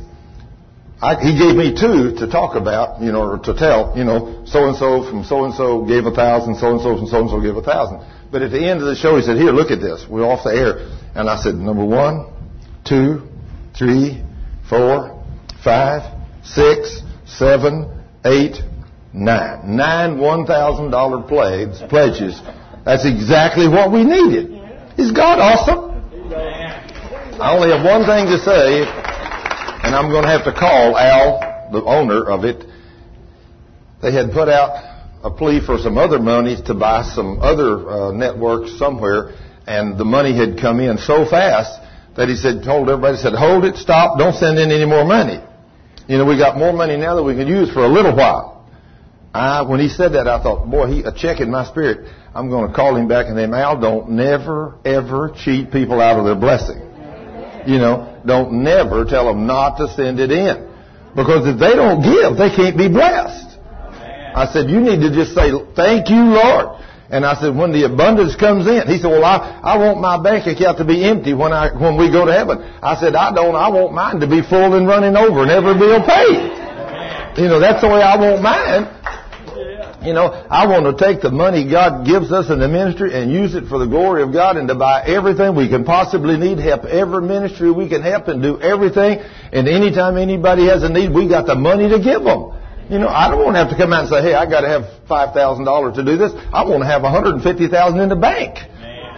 I, 1.02 1.16
he 1.20 1.38
gave 1.38 1.56
me 1.56 1.76
two 1.76 2.16
to 2.20 2.28
talk 2.28 2.56
about, 2.56 3.02
you 3.02 3.12
know, 3.12 3.32
or 3.32 3.38
to 3.40 3.54
tell, 3.54 3.94
you 3.98 4.04
know, 4.04 4.44
so 4.46 4.68
and 4.68 4.78
so 4.78 5.04
from 5.10 5.24
so 5.24 5.46
and 5.46 5.54
so 5.54 5.84
gave 5.84 6.06
a 6.06 6.12
thousand, 6.12 6.56
so 6.56 6.72
and 6.72 6.82
so 6.82 6.98
from 6.98 7.08
so 7.08 7.22
and 7.22 7.30
so 7.30 7.42
gave 7.42 7.58
a 7.58 7.62
thousand. 7.62 8.00
But 8.32 8.42
at 8.42 8.52
the 8.52 8.64
end 8.64 8.82
of 8.82 8.88
the 8.88 8.96
show, 8.96 9.18
he 9.18 9.22
said, 9.22 9.38
"Here, 9.38 9.52
look 9.52 9.70
at 9.70 9.82
this. 9.82 10.06
We're 10.10 10.26
off 10.26 10.44
the 10.44 10.52
air." 10.52 10.90
And 11.14 11.30
I 11.30 11.36
said, 11.36 11.56
"Number 11.56 11.84
one, 11.84 12.32
two, 12.86 13.28
three, 13.78 14.24
four, 14.70 15.24
five, 15.64 16.04
six, 16.44 17.02
seven, 17.26 18.04
eight, 18.26 18.62
nine. 19.14 19.76
Nine 19.76 20.20
one 20.20 20.46
thousand 20.46 20.92
dollar 20.92 21.22
pledges. 21.22 21.82
Pledges. 21.90 22.42
That's 22.86 23.06
exactly 23.06 23.68
what 23.68 23.92
we 23.92 24.04
needed. 24.04 24.52
Is 24.98 25.12
God 25.12 25.40
awesome? 25.40 25.92
I 27.40 27.56
only 27.56 27.76
have 27.76 27.84
one 27.84 28.06
thing 28.06 28.28
to 28.28 28.38
say 28.40 28.86
and 29.84 29.94
I'm 29.94 30.10
going 30.10 30.24
to 30.24 30.30
have 30.30 30.46
to 30.46 30.54
call 30.54 30.98
Al, 30.98 31.70
the 31.72 31.84
owner 31.84 32.24
of 32.24 32.46
it. 32.46 32.64
They 34.02 34.14
had 34.14 34.32
put 34.32 34.48
out 34.48 34.92
a 35.24 35.30
plea 35.30 35.60
for 35.66 35.78
some 35.78 35.98
other 35.98 36.20
money 36.20 36.56
to 36.66 36.74
buy 36.74 37.04
some 37.04 37.40
other 37.42 37.90
uh, 37.90 38.12
networks 38.12 38.78
somewhere, 38.80 39.36
and 39.68 39.98
the 39.98 40.06
money 40.06 40.36
had 40.36 40.60
come 40.60 40.80
in 40.80 40.98
so 40.98 41.26
fast 41.26 41.80
that 42.16 42.30
he 42.30 42.36
said, 42.36 42.64
told 42.64 42.90
everybody, 42.90 43.18
said, 43.18 43.34
hold 43.34 43.66
it, 43.66 43.76
stop, 43.76 44.18
don't 44.18 44.36
send 44.36 44.58
in 44.58 44.72
any 44.72 44.86
more 44.86 45.04
money. 45.04 45.44
You 46.08 46.18
know, 46.18 46.26
we 46.26 46.38
got 46.38 46.58
more 46.58 46.74
money 46.74 46.98
now 46.98 47.16
that 47.16 47.24
we 47.24 47.36
can 47.36 47.48
use 47.48 47.72
for 47.72 47.84
a 47.84 47.88
little 47.88 48.16
while. 48.16 48.70
I, 49.34 49.64
when 49.64 49.80
he 49.80 49.90
said 49.90 50.14
that, 50.14 50.28
I 50.28 50.42
thought, 50.44 50.70
boy, 50.70 50.88
he, 50.88 51.02
a 51.02 51.12
check 51.12 51.40
in 51.40 51.50
my 51.50 51.66
spirit. 51.66 52.08
I'm 52.36 52.50
going 52.50 52.70
to 52.70 52.76
call 52.76 52.96
him 52.96 53.08
back 53.08 53.26
and 53.28 53.36
say, 53.36 53.46
Al, 53.46 53.82
don't 53.82 54.12
never, 54.12 54.76
ever 54.86 55.34
cheat 55.44 55.72
people 55.72 56.00
out 56.00 56.20
of 56.20 56.26
their 56.26 56.36
blessing. 56.36 56.83
You 57.66 57.78
know, 57.78 58.22
don't 58.26 58.64
never 58.64 59.06
tell 59.06 59.26
them 59.28 59.48
not 59.48 59.78
to 59.78 59.88
send 59.96 60.20
it 60.20 60.32
in. 60.32 60.70
Because 61.16 61.48
if 61.48 61.60
they 61.60 61.76
don't 61.76 62.02
give, 62.02 62.38
they 62.38 62.50
can't 62.50 62.78
be 62.78 62.88
blessed. 62.88 63.60
I 64.36 64.50
said, 64.52 64.70
you 64.70 64.82
need 64.82 65.00
to 65.02 65.14
just 65.14 65.36
say, 65.36 65.52
thank 65.76 66.10
you, 66.10 66.34
Lord. 66.34 66.82
And 67.14 67.24
I 67.26 67.40
said, 67.40 67.56
when 67.56 67.72
the 67.72 67.86
abundance 67.86 68.36
comes 68.36 68.66
in, 68.66 68.88
he 68.88 68.98
said, 68.98 69.12
well, 69.14 69.24
I, 69.24 69.62
I 69.62 69.78
want 69.78 70.02
my 70.02 70.18
bank 70.18 70.48
account 70.48 70.80
to 70.80 70.86
be 70.86 71.06
empty 71.06 71.36
when 71.36 71.54
I, 71.54 71.70
when 71.70 71.96
we 71.96 72.10
go 72.10 72.26
to 72.26 72.34
heaven. 72.34 72.58
I 72.82 72.98
said, 73.00 73.14
I 73.14 73.32
don't, 73.32 73.54
I 73.54 73.70
want 73.70 73.94
mine 73.94 74.20
to 74.22 74.28
be 74.28 74.42
full 74.42 74.74
and 74.74 74.88
running 74.88 75.16
over 75.16 75.44
and 75.44 75.52
every 75.52 75.78
bill 75.78 76.02
paid. 76.02 76.50
You 77.38 77.50
know, 77.50 77.60
that's 77.60 77.82
the 77.82 77.90
way 77.90 78.02
I 78.02 78.18
want 78.18 78.42
mine. 78.42 78.90
You 80.04 80.12
know, 80.12 80.28
I 80.28 80.68
want 80.68 80.84
to 80.84 80.96
take 81.00 81.22
the 81.22 81.32
money 81.32 81.64
God 81.70 82.06
gives 82.06 82.32
us 82.32 82.50
in 82.50 82.60
the 82.60 82.68
ministry 82.68 83.14
and 83.14 83.32
use 83.32 83.56
it 83.56 83.70
for 83.70 83.80
the 83.80 83.88
glory 83.88 84.22
of 84.22 84.34
God 84.34 84.58
and 84.58 84.68
to 84.68 84.76
buy 84.76 85.04
everything 85.08 85.56
we 85.56 85.70
can 85.70 85.86
possibly 85.86 86.36
need, 86.36 86.60
help 86.60 86.84
every 86.84 87.22
ministry 87.22 87.72
we 87.72 87.88
can 87.88 88.02
help 88.02 88.28
and 88.28 88.42
do 88.44 88.60
everything. 88.60 89.24
And 89.54 89.68
anytime 89.68 90.18
anybody 90.18 90.68
has 90.68 90.84
a 90.84 90.90
need, 90.90 91.14
we 91.14 91.30
got 91.30 91.48
the 91.48 91.56
money 91.56 91.88
to 91.88 92.00
give 92.04 92.24
them. 92.24 92.52
You 92.90 93.00
know, 93.00 93.08
I 93.08 93.32
don't 93.32 93.42
want 93.42 93.56
to 93.56 93.64
have 93.64 93.72
to 93.72 93.78
come 93.78 93.94
out 93.94 94.02
and 94.02 94.10
say, 94.10 94.22
hey, 94.22 94.34
I 94.36 94.44
got 94.44 94.62
to 94.62 94.68
have 94.68 94.84
$5,000 95.08 95.96
to 95.96 96.04
do 96.04 96.18
this. 96.18 96.34
I 96.52 96.68
want 96.68 96.84
to 96.84 96.88
have 96.88 97.04
150000 97.04 98.00
in 98.00 98.10
the 98.10 98.20
bank. 98.20 98.60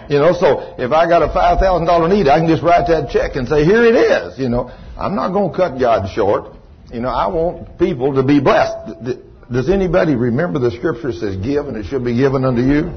You 0.08 0.20
know, 0.20 0.34
so 0.34 0.76
if 0.78 0.92
I 0.92 1.10
got 1.10 1.24
a 1.24 1.34
$5,000 1.34 2.10
need, 2.14 2.28
I 2.28 2.38
can 2.38 2.48
just 2.48 2.62
write 2.62 2.86
that 2.94 3.10
check 3.10 3.36
and 3.36 3.48
say, 3.48 3.66
here 3.66 3.84
it 3.84 3.96
is. 3.96 4.38
You 4.38 4.50
know, 4.50 4.70
I'm 4.96 5.16
not 5.16 5.34
going 5.34 5.50
to 5.50 5.58
cut 5.58 5.80
God 5.80 6.14
short. 6.14 6.54
You 6.94 7.02
know, 7.02 7.10
I 7.10 7.26
want 7.28 7.80
people 7.80 8.14
to 8.14 8.24
be 8.24 8.40
blessed. 8.40 9.18
Does 9.52 9.70
anybody 9.70 10.16
remember 10.16 10.58
the 10.58 10.72
scripture 10.72 11.12
says, 11.12 11.36
Give 11.38 11.68
and 11.68 11.78
it 11.78 11.86
shall 11.86 12.04
be 12.04 12.16
given 12.16 12.44
unto 12.46 12.62
you? 12.62 12.92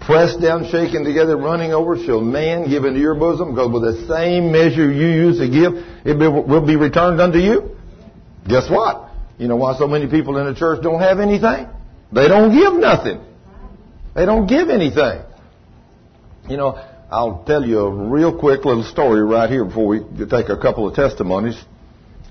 Pressed 0.00 0.40
down, 0.40 0.68
shaken 0.70 1.04
together, 1.04 1.36
running 1.36 1.72
over, 1.72 1.96
shall 2.04 2.20
man 2.20 2.68
give 2.68 2.84
into 2.84 2.98
your 2.98 3.14
bosom, 3.14 3.54
because 3.54 3.70
with 3.70 3.82
the 3.82 4.06
same 4.08 4.50
measure 4.50 4.90
you 4.90 5.06
use 5.06 5.38
to 5.38 5.48
give, 5.48 5.74
it 6.04 6.16
will 6.16 6.66
be 6.66 6.74
returned 6.74 7.20
unto 7.20 7.38
you. 7.38 7.76
Guess 8.48 8.68
what? 8.70 9.10
You 9.38 9.46
know 9.46 9.56
why 9.56 9.78
so 9.78 9.86
many 9.86 10.08
people 10.08 10.36
in 10.38 10.46
the 10.46 10.58
church 10.58 10.82
don't 10.82 11.00
have 11.00 11.20
anything? 11.20 11.68
They 12.12 12.26
don't 12.26 12.52
give 12.52 12.74
nothing. 12.80 13.20
They 14.14 14.26
don't 14.26 14.46
give 14.46 14.68
anything. 14.68 15.22
You 16.48 16.56
know, 16.56 16.82
I'll 17.12 17.44
tell 17.44 17.64
you 17.64 17.80
a 17.80 17.90
real 17.90 18.36
quick 18.36 18.64
little 18.64 18.84
story 18.84 19.22
right 19.22 19.48
here 19.48 19.64
before 19.64 19.86
we 19.86 20.00
take 20.28 20.48
a 20.48 20.56
couple 20.56 20.88
of 20.88 20.96
testimonies. 20.96 21.62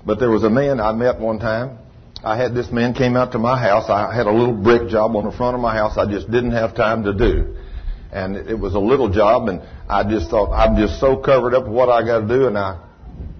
But 0.04 0.18
there 0.18 0.30
was 0.30 0.42
a 0.44 0.50
man 0.50 0.80
I 0.80 0.92
met 0.92 1.18
one 1.18 1.38
time 1.38 1.78
I 2.22 2.36
had 2.36 2.54
this 2.54 2.70
man 2.70 2.94
came 2.94 3.16
out 3.16 3.32
to 3.32 3.38
my 3.38 3.58
house. 3.60 3.88
I 3.88 4.14
had 4.14 4.26
a 4.26 4.32
little 4.32 4.54
brick 4.54 4.88
job 4.88 5.16
on 5.16 5.24
the 5.24 5.32
front 5.32 5.54
of 5.54 5.60
my 5.60 5.74
house. 5.74 5.96
I 5.96 6.10
just 6.10 6.30
didn't 6.30 6.52
have 6.52 6.74
time 6.74 7.04
to 7.04 7.14
do. 7.14 7.56
And 8.12 8.36
it 8.36 8.58
was 8.58 8.74
a 8.74 8.78
little 8.78 9.08
job 9.08 9.48
and 9.48 9.62
I 9.88 10.04
just 10.04 10.30
thought, 10.30 10.52
I'm 10.52 10.76
just 10.76 11.00
so 11.00 11.16
covered 11.16 11.54
up 11.54 11.64
with 11.64 11.72
what 11.72 11.88
I 11.88 12.04
got 12.04 12.20
to 12.20 12.28
do. 12.28 12.46
And 12.46 12.58
I 12.58 12.78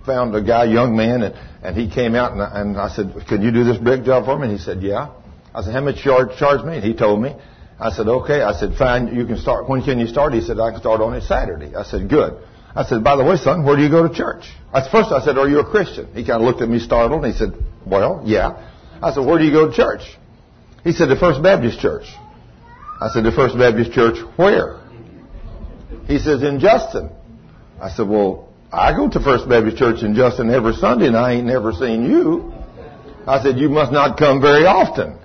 found 0.07 0.35
a 0.35 0.43
guy, 0.43 0.65
young 0.65 0.97
man, 0.97 1.23
and, 1.23 1.35
and 1.63 1.77
he 1.77 1.91
came 1.93 2.15
out 2.15 2.33
and 2.33 2.43
I, 2.43 2.61
and 2.61 2.77
I 2.79 2.89
said, 2.89 3.15
can 3.29 3.43
you 3.43 3.51
do 3.51 3.65
this 3.65 3.79
brick 3.79 4.05
job 4.05 4.25
for 4.25 4.39
me? 4.39 4.49
And 4.49 4.53
he 4.53 4.59
said, 4.59 4.83
yeah. 4.83 5.11
I 5.55 5.63
said, 5.63 5.75
how 5.75 5.81
much 5.81 6.05
you 6.05 6.31
charge, 6.39 6.65
me? 6.65 6.77
And 6.77 6.85
he 6.85 6.95
told 6.95 7.21
me. 7.21 7.35
I 7.79 7.91
said, 7.91 8.09
okay. 8.09 8.43
I 8.43 8.53
said, 8.53 8.77
fine, 8.77 9.15
you 9.15 9.27
can 9.27 9.39
start. 9.39 9.69
When 9.69 9.83
can 9.83 9.99
you 9.99 10.07
start? 10.07 10.33
He 10.33 10.41
said, 10.41 10.61
I 10.61 10.71
can 10.71 10.81
start 10.81 11.01
on 11.01 11.15
a 11.15 11.21
Saturday. 11.21 11.75
I 11.75 11.83
said, 11.83 12.09
good. 12.09 12.43
I 12.75 12.85
said, 12.85 13.03
by 13.03 13.17
the 13.17 13.25
way, 13.25 13.37
son, 13.37 13.65
where 13.65 13.77
do 13.77 13.83
you 13.83 13.91
go 13.91 14.07
to 14.07 14.15
church? 14.15 14.45
At 14.73 14.91
first 14.91 15.11
I 15.11 15.25
said, 15.25 15.39
are 15.39 15.49
you 15.49 15.59
a 15.59 15.65
Christian? 15.69 16.07
He 16.15 16.25
kind 16.25 16.41
of 16.41 16.43
looked 16.43 16.63
at 16.63 16.69
me 16.69 16.79
startled 16.79 17.25
and 17.25 17.33
he 17.33 17.39
said, 17.39 17.53
well, 17.85 18.23
yeah. 18.25 18.71
I 19.03 19.13
said, 19.13 19.27
where 19.27 19.39
do 19.39 19.45
you 19.45 19.51
go 19.51 19.69
to 19.69 19.73
church? 19.73 20.03
He 20.85 20.93
said, 20.93 21.09
the 21.09 21.17
First 21.17 21.43
Baptist 21.43 21.81
Church. 21.81 22.05
I 23.01 23.09
said, 23.13 23.25
the 23.25 23.33
First 23.33 23.59
Baptist 23.59 23.93
Church 23.93 24.19
where? 24.37 24.81
He 26.07 26.19
says, 26.19 26.43
in 26.43 26.61
Justin. 26.61 27.11
I 27.81 27.91
said, 27.91 28.09
well, 28.09 28.49
I 28.73 28.93
go 28.93 29.09
to 29.11 29.21
First 29.21 29.49
Baptist 29.49 29.77
Church 29.77 30.03
in 30.03 30.15
Justin 30.15 30.51
every 30.51 30.75
Sunday 30.75 31.09
and 31.09 31.17
I 31.17 31.33
ain't 31.33 31.47
never 31.47 31.73
seen 31.73 32.05
you. 32.05 32.53
I 33.27 33.43
said, 33.43 33.59
you 33.59 33.69
must 33.69 33.91
not 33.91 34.17
come 34.17 34.41
very 34.41 34.65
often. 34.65 35.19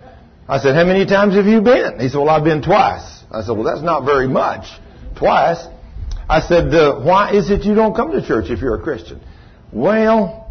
I 0.47 0.59
said, 0.59 0.75
how 0.75 0.85
many 0.85 1.05
times 1.05 1.35
have 1.35 1.45
you 1.45 1.61
been? 1.61 1.99
He 1.99 2.09
said, 2.09 2.17
well, 2.17 2.29
I've 2.29 2.43
been 2.43 2.61
twice. 2.61 3.23
I 3.31 3.41
said, 3.41 3.51
well, 3.51 3.63
that's 3.63 3.81
not 3.81 4.05
very 4.05 4.27
much. 4.27 4.65
Twice. 5.17 5.65
I 6.27 6.41
said, 6.41 6.73
uh, 6.73 6.99
why 7.01 7.31
is 7.31 7.49
it 7.49 7.63
you 7.63 7.75
don't 7.75 7.95
come 7.95 8.11
to 8.11 8.25
church 8.25 8.49
if 8.49 8.59
you're 8.59 8.75
a 8.75 8.81
Christian? 8.81 9.21
Well, 9.71 10.45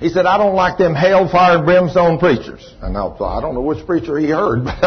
he 0.00 0.10
said, 0.10 0.26
I 0.26 0.36
don't 0.38 0.54
like 0.54 0.76
them 0.76 0.94
hellfire 0.94 1.58
and 1.58 1.66
brimstone 1.66 2.18
preachers. 2.18 2.74
And 2.82 2.96
I, 2.96 3.06
I 3.06 3.40
don't 3.40 3.54
know 3.54 3.62
which 3.62 3.86
preacher 3.86 4.18
he 4.18 4.28
heard, 4.28 4.64
but 4.64 4.82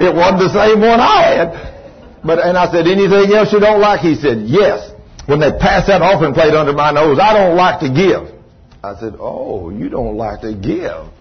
it 0.00 0.14
wasn't 0.14 0.40
the 0.40 0.52
same 0.54 0.80
one 0.80 1.00
I 1.00 1.22
had. 1.22 1.76
But, 2.24 2.38
and 2.38 2.56
I 2.56 2.70
said, 2.72 2.86
anything 2.86 3.34
else 3.34 3.52
you 3.52 3.60
don't 3.60 3.80
like? 3.80 4.00
He 4.00 4.14
said, 4.14 4.46
yes. 4.46 4.92
When 5.26 5.40
they 5.40 5.50
pass 5.50 5.88
that 5.88 6.02
offering 6.02 6.34
plate 6.34 6.54
under 6.54 6.72
my 6.72 6.92
nose, 6.92 7.18
I 7.20 7.32
don't 7.34 7.56
like 7.56 7.80
to 7.80 7.88
give. 7.88 8.34
I 8.82 8.98
said, 8.98 9.14
oh, 9.18 9.70
you 9.70 9.88
don't 9.88 10.16
like 10.16 10.40
to 10.42 10.54
give. 10.54 11.12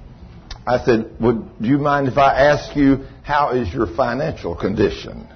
I 0.67 0.84
said, 0.84 1.12
would 1.20 1.48
you 1.60 1.77
mind 1.77 2.08
if 2.08 2.17
I 2.17 2.48
ask 2.48 2.75
you, 2.75 3.05
how 3.24 3.51
is 3.51 3.74
your 3.74 3.88
financial 3.96 4.55
condition? 4.55 5.27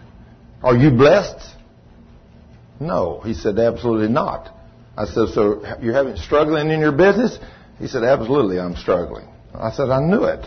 Are 0.63 0.75
you 0.75 0.91
blessed? 0.91 1.55
No. 2.79 3.21
He 3.21 3.33
said, 3.33 3.59
absolutely 3.59 4.09
not. 4.09 4.53
I 4.98 5.05
said, 5.05 5.29
so 5.33 5.63
you're 5.81 5.93
having 5.93 6.17
struggling 6.17 6.71
in 6.71 6.79
your 6.79 6.91
business? 6.91 7.38
He 7.79 7.88
said, 7.88 8.03
absolutely, 8.03 8.59
I'm 8.59 8.75
struggling. 8.75 9.27
I 9.53 9.71
said, 9.71 9.89
I 9.89 10.01
knew 10.01 10.25
it. 10.25 10.45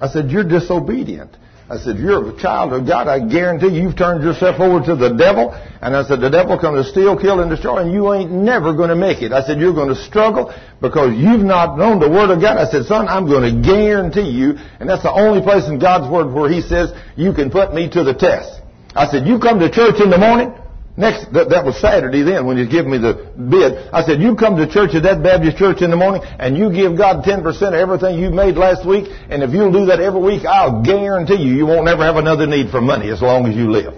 I 0.00 0.08
said, 0.08 0.30
you're 0.30 0.44
disobedient. 0.44 1.36
I 1.70 1.78
said, 1.78 1.96
you're 1.96 2.36
a 2.36 2.36
child 2.36 2.72
of 2.72 2.86
God. 2.86 3.06
I 3.08 3.20
guarantee 3.20 3.68
you've 3.68 3.96
turned 3.96 4.22
yourself 4.24 4.60
over 4.60 4.84
to 4.84 4.96
the 4.96 5.14
devil. 5.14 5.54
And 5.80 5.96
I 5.96 6.02
said, 6.02 6.20
the 6.20 6.28
devil 6.28 6.58
comes 6.58 6.84
to 6.84 6.90
steal, 6.90 7.16
kill, 7.16 7.40
and 7.40 7.48
destroy, 7.48 7.78
and 7.78 7.92
you 7.92 8.12
ain't 8.12 8.30
never 8.30 8.74
going 8.74 8.90
to 8.90 8.96
make 8.96 9.22
it. 9.22 9.32
I 9.32 9.42
said, 9.42 9.58
you're 9.58 9.72
going 9.72 9.88
to 9.88 9.96
struggle 10.02 10.52
because 10.82 11.16
you've 11.16 11.40
not 11.46 11.78
known 11.78 12.00
the 12.00 12.10
Word 12.10 12.30
of 12.30 12.42
God. 12.42 12.58
I 12.58 12.68
said, 12.68 12.84
son, 12.84 13.08
I'm 13.08 13.26
going 13.26 13.46
to 13.48 13.62
guarantee 13.62 14.28
you, 14.28 14.58
and 14.80 14.88
that's 14.88 15.02
the 15.02 15.12
only 15.12 15.40
place 15.40 15.66
in 15.68 15.78
God's 15.78 16.10
Word 16.10 16.34
where 16.34 16.50
He 16.50 16.60
says, 16.60 16.92
you 17.16 17.32
can 17.32 17.50
put 17.50 17.72
me 17.72 17.88
to 17.90 18.04
the 18.04 18.12
test. 18.12 18.60
I 18.94 19.06
said, 19.06 19.26
you 19.26 19.38
come 19.38 19.60
to 19.60 19.70
church 19.70 19.96
in 20.02 20.10
the 20.10 20.18
morning, 20.18 20.52
Next, 20.94 21.32
that, 21.32 21.48
that 21.48 21.64
was 21.64 21.80
Saturday 21.80 22.22
then 22.22 22.44
when 22.44 22.58
he 22.58 22.68
gave 22.68 22.84
me 22.84 22.98
the 22.98 23.32
bid. 23.32 23.88
I 23.92 24.04
said, 24.04 24.20
you 24.20 24.36
come 24.36 24.56
to 24.56 24.68
church 24.68 24.94
at 24.94 25.04
that 25.04 25.22
Baptist 25.22 25.56
church 25.56 25.80
in 25.80 25.90
the 25.90 25.96
morning 25.96 26.20
and 26.22 26.56
you 26.56 26.70
give 26.70 26.98
God 26.98 27.24
10% 27.24 27.40
of 27.46 27.74
everything 27.74 28.20
you 28.20 28.30
made 28.30 28.56
last 28.56 28.86
week. 28.86 29.08
And 29.30 29.42
if 29.42 29.52
you'll 29.52 29.72
do 29.72 29.86
that 29.86 30.00
every 30.00 30.20
week, 30.20 30.44
I'll 30.44 30.82
guarantee 30.82 31.40
you, 31.40 31.54
you 31.54 31.64
won't 31.64 31.88
ever 31.88 32.04
have 32.04 32.16
another 32.16 32.46
need 32.46 32.70
for 32.70 32.82
money 32.82 33.08
as 33.08 33.22
long 33.22 33.46
as 33.46 33.56
you 33.56 33.70
live. 33.70 33.94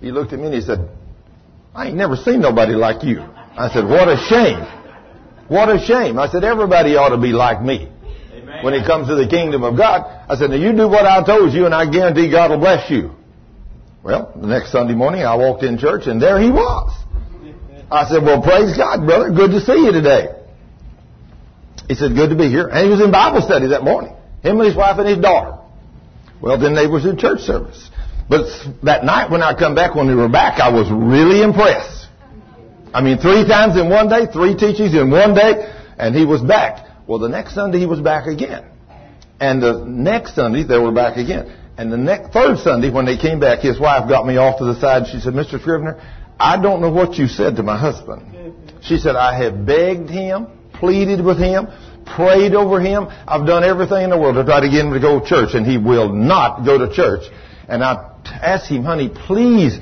He 0.00 0.12
looked 0.12 0.34
at 0.34 0.38
me 0.38 0.46
and 0.46 0.54
he 0.54 0.60
said, 0.60 0.86
I 1.74 1.88
ain't 1.88 1.96
never 1.96 2.16
seen 2.16 2.40
nobody 2.40 2.74
like 2.74 3.02
you. 3.04 3.20
I 3.22 3.70
said, 3.72 3.86
what 3.86 4.06
a 4.08 4.18
shame. 4.28 4.60
What 5.48 5.70
a 5.70 5.80
shame. 5.80 6.18
I 6.18 6.28
said, 6.28 6.44
everybody 6.44 6.96
ought 6.96 7.16
to 7.16 7.18
be 7.18 7.32
like 7.32 7.62
me. 7.62 7.90
When 8.62 8.74
it 8.74 8.86
comes 8.86 9.08
to 9.08 9.14
the 9.14 9.26
kingdom 9.26 9.64
of 9.64 9.78
God, 9.78 10.04
I 10.28 10.36
said, 10.36 10.50
now 10.50 10.56
you 10.56 10.72
do 10.72 10.88
what 10.88 11.06
I 11.06 11.24
told 11.24 11.54
you 11.54 11.64
and 11.64 11.74
I 11.74 11.90
guarantee 11.90 12.30
God 12.30 12.50
will 12.50 12.58
bless 12.58 12.90
you. 12.90 13.12
Well, 14.04 14.32
the 14.36 14.46
next 14.46 14.70
Sunday 14.70 14.92
morning 14.92 15.22
I 15.22 15.34
walked 15.36 15.62
in 15.62 15.78
church 15.78 16.06
and 16.06 16.20
there 16.20 16.38
he 16.38 16.50
was. 16.50 16.92
I 17.90 18.06
said, 18.06 18.22
well, 18.22 18.42
praise 18.42 18.76
God, 18.76 19.06
brother. 19.06 19.30
Good 19.30 19.52
to 19.52 19.60
see 19.60 19.80
you 19.80 19.92
today. 19.92 20.28
He 21.88 21.94
said, 21.94 22.14
good 22.14 22.28
to 22.28 22.36
be 22.36 22.50
here. 22.50 22.68
And 22.68 22.84
he 22.84 22.90
was 22.90 23.00
in 23.00 23.10
Bible 23.10 23.40
study 23.40 23.68
that 23.68 23.82
morning. 23.82 24.14
Him 24.42 24.60
and 24.60 24.68
his 24.68 24.76
wife 24.76 24.98
and 24.98 25.08
his 25.08 25.18
daughter. 25.18 25.58
Well, 26.42 26.58
then 26.60 26.74
they 26.74 26.86
was 26.86 27.06
in 27.06 27.16
church 27.16 27.40
service. 27.40 27.88
But 28.28 28.44
that 28.82 29.04
night 29.04 29.30
when 29.30 29.42
I 29.42 29.54
come 29.54 29.74
back, 29.74 29.94
when 29.94 30.06
we 30.06 30.14
were 30.14 30.28
back, 30.28 30.60
I 30.60 30.70
was 30.70 30.90
really 30.90 31.42
impressed. 31.42 32.08
I 32.92 33.00
mean, 33.00 33.16
three 33.16 33.48
times 33.48 33.78
in 33.78 33.88
one 33.88 34.10
day, 34.10 34.26
three 34.30 34.54
teachings 34.54 34.92
in 34.92 35.10
one 35.10 35.34
day, 35.34 35.72
and 35.96 36.14
he 36.14 36.26
was 36.26 36.42
back. 36.42 36.86
Well, 37.06 37.18
the 37.18 37.30
next 37.30 37.54
Sunday 37.54 37.78
he 37.78 37.86
was 37.86 38.00
back 38.00 38.26
again. 38.26 38.66
And 39.40 39.62
the 39.62 39.82
next 39.86 40.34
Sunday 40.34 40.62
they 40.62 40.78
were 40.78 40.92
back 40.92 41.16
again. 41.16 41.56
And 41.76 41.92
the 41.92 41.96
next, 41.96 42.32
third 42.32 42.58
Sunday, 42.58 42.90
when 42.90 43.04
they 43.04 43.16
came 43.16 43.40
back, 43.40 43.60
his 43.60 43.80
wife 43.80 44.08
got 44.08 44.26
me 44.26 44.36
off 44.36 44.58
to 44.58 44.64
the 44.64 44.78
side. 44.80 45.02
And 45.02 45.06
she 45.12 45.20
said, 45.20 45.34
Mr. 45.34 45.58
Scrivner, 45.60 46.00
I 46.38 46.60
don't 46.60 46.80
know 46.80 46.90
what 46.90 47.14
you 47.14 47.26
said 47.26 47.56
to 47.56 47.62
my 47.62 47.76
husband. 47.76 48.54
She 48.82 48.98
said, 48.98 49.16
I 49.16 49.42
have 49.42 49.66
begged 49.66 50.10
him, 50.10 50.46
pleaded 50.74 51.24
with 51.24 51.38
him, 51.38 51.68
prayed 52.04 52.54
over 52.54 52.80
him. 52.80 53.08
I've 53.26 53.46
done 53.46 53.64
everything 53.64 54.04
in 54.04 54.10
the 54.10 54.18
world 54.18 54.36
to 54.36 54.44
try 54.44 54.60
to 54.60 54.68
get 54.68 54.84
him 54.84 54.92
to 54.92 55.00
go 55.00 55.20
to 55.20 55.26
church, 55.26 55.54
and 55.54 55.66
he 55.66 55.78
will 55.78 56.12
not 56.12 56.64
go 56.64 56.78
to 56.78 56.94
church. 56.94 57.22
And 57.68 57.82
I 57.82 58.20
asked 58.24 58.70
him, 58.70 58.84
honey, 58.84 59.08
please 59.08 59.78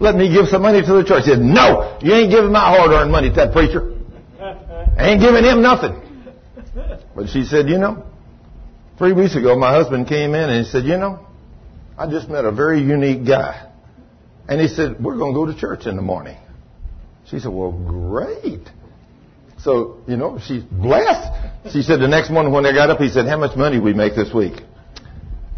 let 0.00 0.14
me 0.14 0.32
give 0.32 0.48
some 0.48 0.62
money 0.62 0.80
to 0.80 0.92
the 0.94 1.04
church. 1.04 1.24
He 1.24 1.30
said, 1.30 1.40
no, 1.40 1.98
you 2.02 2.12
ain't 2.12 2.30
giving 2.30 2.52
my 2.52 2.76
hard-earned 2.76 3.10
money 3.10 3.28
to 3.28 3.36
that 3.36 3.52
preacher. 3.52 3.92
I 4.40 5.10
ain't 5.10 5.20
giving 5.20 5.44
him 5.44 5.62
nothing. 5.62 6.02
But 7.14 7.28
she 7.28 7.44
said, 7.44 7.68
you 7.68 7.78
know, 7.78 8.04
three 8.98 9.12
weeks 9.12 9.36
ago, 9.36 9.56
my 9.56 9.72
husband 9.72 10.06
came 10.08 10.34
in 10.34 10.50
and 10.50 10.64
he 10.64 10.70
said, 10.70 10.84
you 10.84 10.96
know, 10.96 11.25
I 11.98 12.10
just 12.10 12.28
met 12.28 12.44
a 12.44 12.52
very 12.52 12.80
unique 12.80 13.26
guy. 13.26 13.70
And 14.48 14.60
he 14.60 14.68
said, 14.68 15.02
We're 15.02 15.16
going 15.16 15.32
to 15.32 15.38
go 15.38 15.46
to 15.46 15.58
church 15.58 15.86
in 15.86 15.96
the 15.96 16.02
morning. 16.02 16.36
She 17.28 17.38
said, 17.38 17.52
Well, 17.52 17.72
great. 17.72 18.68
So, 19.58 20.02
you 20.06 20.16
know, 20.16 20.38
she's 20.38 20.62
blessed. 20.62 21.72
She 21.72 21.82
said 21.82 22.00
the 22.00 22.08
next 22.08 22.30
morning 22.30 22.52
when 22.52 22.62
they 22.62 22.72
got 22.72 22.90
up, 22.90 22.98
he 22.98 23.08
said, 23.08 23.26
How 23.26 23.38
much 23.38 23.56
money 23.56 23.80
we 23.80 23.94
make 23.94 24.14
this 24.14 24.32
week? 24.32 24.60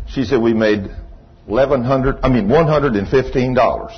She 0.09 0.25
said, 0.25 0.41
We 0.41 0.55
made 0.55 0.89
eleven 1.47 1.83
hundred 1.83 2.19
I 2.23 2.29
mean 2.29 2.49
one 2.49 2.67
hundred 2.67 2.95
and 2.95 3.09
fifteen 3.09 3.55
dollars. 3.55 3.93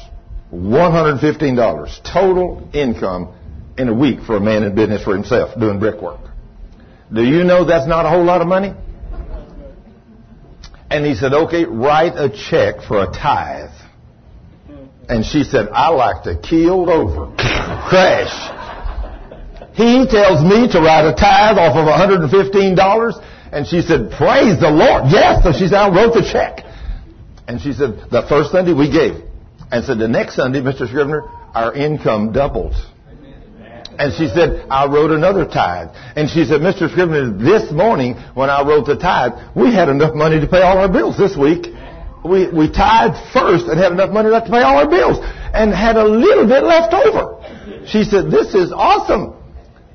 One 0.50 0.92
hundred 0.92 1.12
and 1.12 1.20
fifteen 1.20 1.56
dollars 1.56 2.00
total 2.04 2.68
income 2.72 3.34
in 3.78 3.88
a 3.88 3.94
week 3.94 4.20
for 4.22 4.36
a 4.36 4.40
man 4.40 4.62
in 4.62 4.74
business 4.74 5.04
for 5.04 5.14
himself 5.14 5.58
doing 5.58 5.78
brickwork. 5.78 6.20
Do 7.12 7.22
you 7.22 7.44
know 7.44 7.64
that's 7.64 7.86
not 7.86 8.06
a 8.06 8.08
whole 8.08 8.24
lot 8.24 8.40
of 8.40 8.48
money? 8.48 8.72
And 10.90 11.06
he 11.06 11.14
said, 11.14 11.32
okay, 11.32 11.64
write 11.64 12.14
a 12.16 12.28
check 12.28 12.82
for 12.82 13.02
a 13.02 13.06
tithe. 13.06 13.70
And 15.08 15.24
she 15.24 15.44
said, 15.44 15.68
I 15.72 15.88
like 15.90 16.24
to 16.24 16.36
keel 16.38 16.88
over. 16.90 17.34
Crash. 17.36 18.34
He 19.74 20.06
tells 20.06 20.42
me 20.42 20.68
to 20.70 20.80
write 20.80 21.06
a 21.06 21.14
tithe 21.14 21.58
off 21.58 21.76
of 21.76 21.86
$115. 21.86 23.24
And 23.52 23.66
she 23.66 23.82
said, 23.82 24.10
praise 24.10 24.60
the 24.60 24.70
Lord. 24.70 25.10
Yes. 25.10 25.42
So 25.42 25.52
she 25.52 25.68
said, 25.68 25.78
I 25.78 25.88
wrote 25.94 26.14
the 26.14 26.22
check. 26.22 26.64
And 27.48 27.60
she 27.60 27.72
said, 27.72 28.10
the 28.10 28.22
first 28.28 28.52
Sunday 28.52 28.72
we 28.72 28.90
gave. 28.90 29.14
And 29.72 29.84
said, 29.84 29.98
the 29.98 30.08
next 30.08 30.36
Sunday, 30.36 30.60
Mr. 30.60 30.88
Scrivner, 30.88 31.28
our 31.54 31.74
income 31.74 32.32
doubled. 32.32 32.74
And 34.00 34.14
she 34.14 34.28
said, 34.28 34.64
I 34.70 34.86
wrote 34.86 35.10
another 35.10 35.44
tithe. 35.44 35.90
And 36.16 36.30
she 36.30 36.46
said, 36.46 36.62
Mr. 36.62 36.88
Scrivner, 36.88 37.38
this 37.38 37.70
morning 37.70 38.14
when 38.32 38.48
I 38.48 38.66
wrote 38.66 38.86
the 38.86 38.96
tithe, 38.96 39.32
we 39.54 39.74
had 39.74 39.90
enough 39.90 40.14
money 40.14 40.40
to 40.40 40.46
pay 40.46 40.62
all 40.62 40.78
our 40.78 40.90
bills 40.90 41.18
this 41.18 41.36
week. 41.36 41.66
We, 42.24 42.48
we 42.48 42.72
tithed 42.72 43.20
first 43.34 43.66
and 43.66 43.78
had 43.78 43.92
enough 43.92 44.08
money 44.08 44.30
left 44.30 44.46
to 44.46 44.52
pay 44.52 44.62
all 44.62 44.78
our 44.78 44.88
bills 44.88 45.18
and 45.52 45.70
had 45.70 45.96
a 45.96 46.04
little 46.04 46.46
bit 46.46 46.64
left 46.64 46.94
over. 46.94 47.44
She 47.86 48.04
said, 48.04 48.30
this 48.30 48.54
is 48.54 48.72
awesome. 48.72 49.34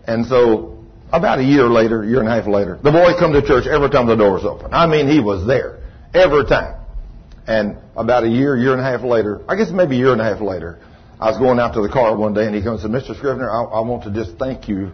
And 0.05 0.27
so 0.27 0.85
about 1.11 1.39
a 1.39 1.43
year 1.43 1.65
later, 1.65 2.05
year 2.05 2.19
and 2.19 2.29
a 2.29 2.31
half 2.31 2.45
later, 2.45 2.77
the 2.83 2.91
boy 2.91 3.17
come 3.17 3.33
to 3.33 3.41
church 3.41 3.65
every 3.65 3.89
time 3.89 4.05
the 4.05 4.15
door 4.15 4.33
was 4.33 4.45
open. 4.45 4.71
I 4.71 4.85
mean, 4.85 5.07
he 5.07 5.19
was 5.19 5.47
there 5.47 5.79
every 6.13 6.45
time. 6.45 6.79
And 7.47 7.77
about 7.97 8.23
a 8.23 8.29
year, 8.29 8.55
year 8.55 8.73
and 8.73 8.81
a 8.81 8.83
half 8.83 9.01
later, 9.01 9.41
I 9.49 9.55
guess 9.55 9.71
maybe 9.71 9.95
a 9.95 9.97
year 9.97 10.11
and 10.11 10.21
a 10.21 10.25
half 10.25 10.41
later, 10.41 10.77
I 11.19 11.29
was 11.29 11.37
going 11.37 11.59
out 11.59 11.73
to 11.75 11.81
the 11.81 11.89
car 11.89 12.15
one 12.17 12.33
day 12.33 12.45
and 12.45 12.53
he 12.53 12.61
comes 12.61 12.83
and 12.83 12.93
said, 12.93 13.15
Mr. 13.15 13.19
Scrivner, 13.19 13.49
I, 13.49 13.77
I 13.77 13.79
want 13.81 14.03
to 14.03 14.11
just 14.11 14.37
thank 14.37 14.67
you 14.67 14.91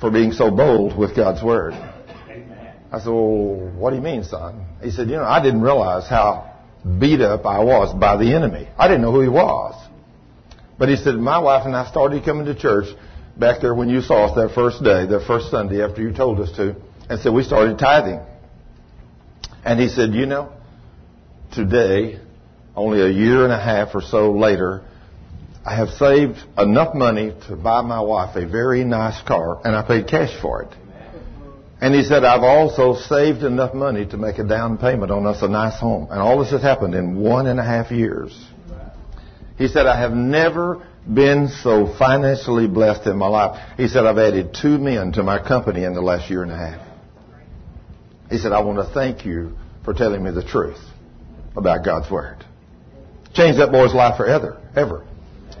for 0.00 0.10
being 0.10 0.32
so 0.32 0.50
bold 0.50 0.98
with 0.98 1.14
God's 1.14 1.42
Word. 1.42 1.74
I 1.74 2.98
said, 2.98 3.08
well, 3.08 3.70
what 3.76 3.90
do 3.90 3.96
you 3.96 4.02
mean, 4.02 4.24
son? 4.24 4.66
He 4.82 4.90
said, 4.90 5.08
you 5.08 5.16
know, 5.16 5.24
I 5.24 5.40
didn't 5.40 5.62
realize 5.62 6.08
how 6.08 6.56
beat 6.98 7.20
up 7.20 7.46
I 7.46 7.62
was 7.62 7.94
by 7.94 8.16
the 8.16 8.34
enemy. 8.34 8.68
I 8.76 8.88
didn't 8.88 9.02
know 9.02 9.12
who 9.12 9.20
he 9.20 9.28
was. 9.28 9.74
But 10.76 10.88
he 10.88 10.96
said, 10.96 11.14
my 11.14 11.38
wife 11.38 11.66
and 11.66 11.76
I 11.76 11.88
started 11.88 12.24
coming 12.24 12.46
to 12.46 12.54
church 12.54 12.86
back 13.36 13.60
there 13.60 13.74
when 13.74 13.90
you 13.90 14.00
saw 14.00 14.26
us 14.26 14.34
that 14.34 14.54
first 14.54 14.82
day, 14.82 15.06
that 15.06 15.24
first 15.26 15.50
Sunday 15.50 15.82
after 15.82 16.02
you 16.02 16.12
told 16.12 16.40
us 16.40 16.50
to, 16.56 16.74
and 17.08 17.20
said 17.20 17.32
we 17.32 17.44
started 17.44 17.78
tithing. 17.78 18.20
And 19.64 19.78
he 19.78 19.88
said, 19.88 20.14
you 20.14 20.26
know, 20.26 20.52
today, 21.52 22.18
only 22.74 23.02
a 23.02 23.08
year 23.08 23.44
and 23.44 23.52
a 23.52 23.62
half 23.62 23.94
or 23.94 24.00
so 24.02 24.32
later, 24.32 24.84
I 25.64 25.76
have 25.76 25.90
saved 25.90 26.38
enough 26.56 26.94
money 26.94 27.34
to 27.48 27.56
buy 27.56 27.82
my 27.82 28.00
wife 28.00 28.34
a 28.36 28.46
very 28.46 28.84
nice 28.84 29.20
car, 29.22 29.60
and 29.64 29.76
I 29.76 29.82
paid 29.82 30.08
cash 30.08 30.34
for 30.40 30.62
it. 30.62 30.74
And 31.82 31.94
he 31.94 32.02
said, 32.02 32.24
I've 32.24 32.42
also 32.42 32.94
saved 32.94 33.42
enough 33.42 33.74
money 33.74 34.06
to 34.06 34.16
make 34.18 34.38
a 34.38 34.44
down 34.44 34.76
payment 34.78 35.10
on 35.10 35.26
us 35.26 35.42
a 35.42 35.48
nice 35.48 35.78
home. 35.78 36.08
And 36.10 36.20
all 36.20 36.38
this 36.38 36.50
has 36.50 36.62
happened 36.62 36.94
in 36.94 37.16
one 37.18 37.46
and 37.46 37.58
a 37.58 37.64
half 37.64 37.90
years. 37.90 38.38
He 39.56 39.68
said, 39.68 39.86
I 39.86 39.98
have 39.98 40.12
never 40.12 40.86
been 41.12 41.48
so 41.48 41.94
financially 41.98 42.66
blessed 42.66 43.06
in 43.06 43.16
my 43.16 43.28
life. 43.28 43.60
He 43.76 43.88
said, 43.88 44.04
I've 44.04 44.18
added 44.18 44.56
two 44.60 44.78
men 44.78 45.12
to 45.12 45.22
my 45.22 45.38
company 45.42 45.84
in 45.84 45.94
the 45.94 46.02
last 46.02 46.30
year 46.30 46.42
and 46.42 46.52
a 46.52 46.56
half. 46.56 46.86
He 48.30 48.38
said, 48.38 48.52
I 48.52 48.60
want 48.62 48.78
to 48.78 48.94
thank 48.94 49.24
you 49.24 49.56
for 49.84 49.94
telling 49.94 50.22
me 50.22 50.30
the 50.30 50.44
truth 50.44 50.78
about 51.56 51.84
God's 51.84 52.10
Word. 52.10 52.44
Changed 53.34 53.58
that 53.58 53.72
boy's 53.72 53.94
life 53.94 54.16
forever, 54.16 54.60
ever. 54.76 55.06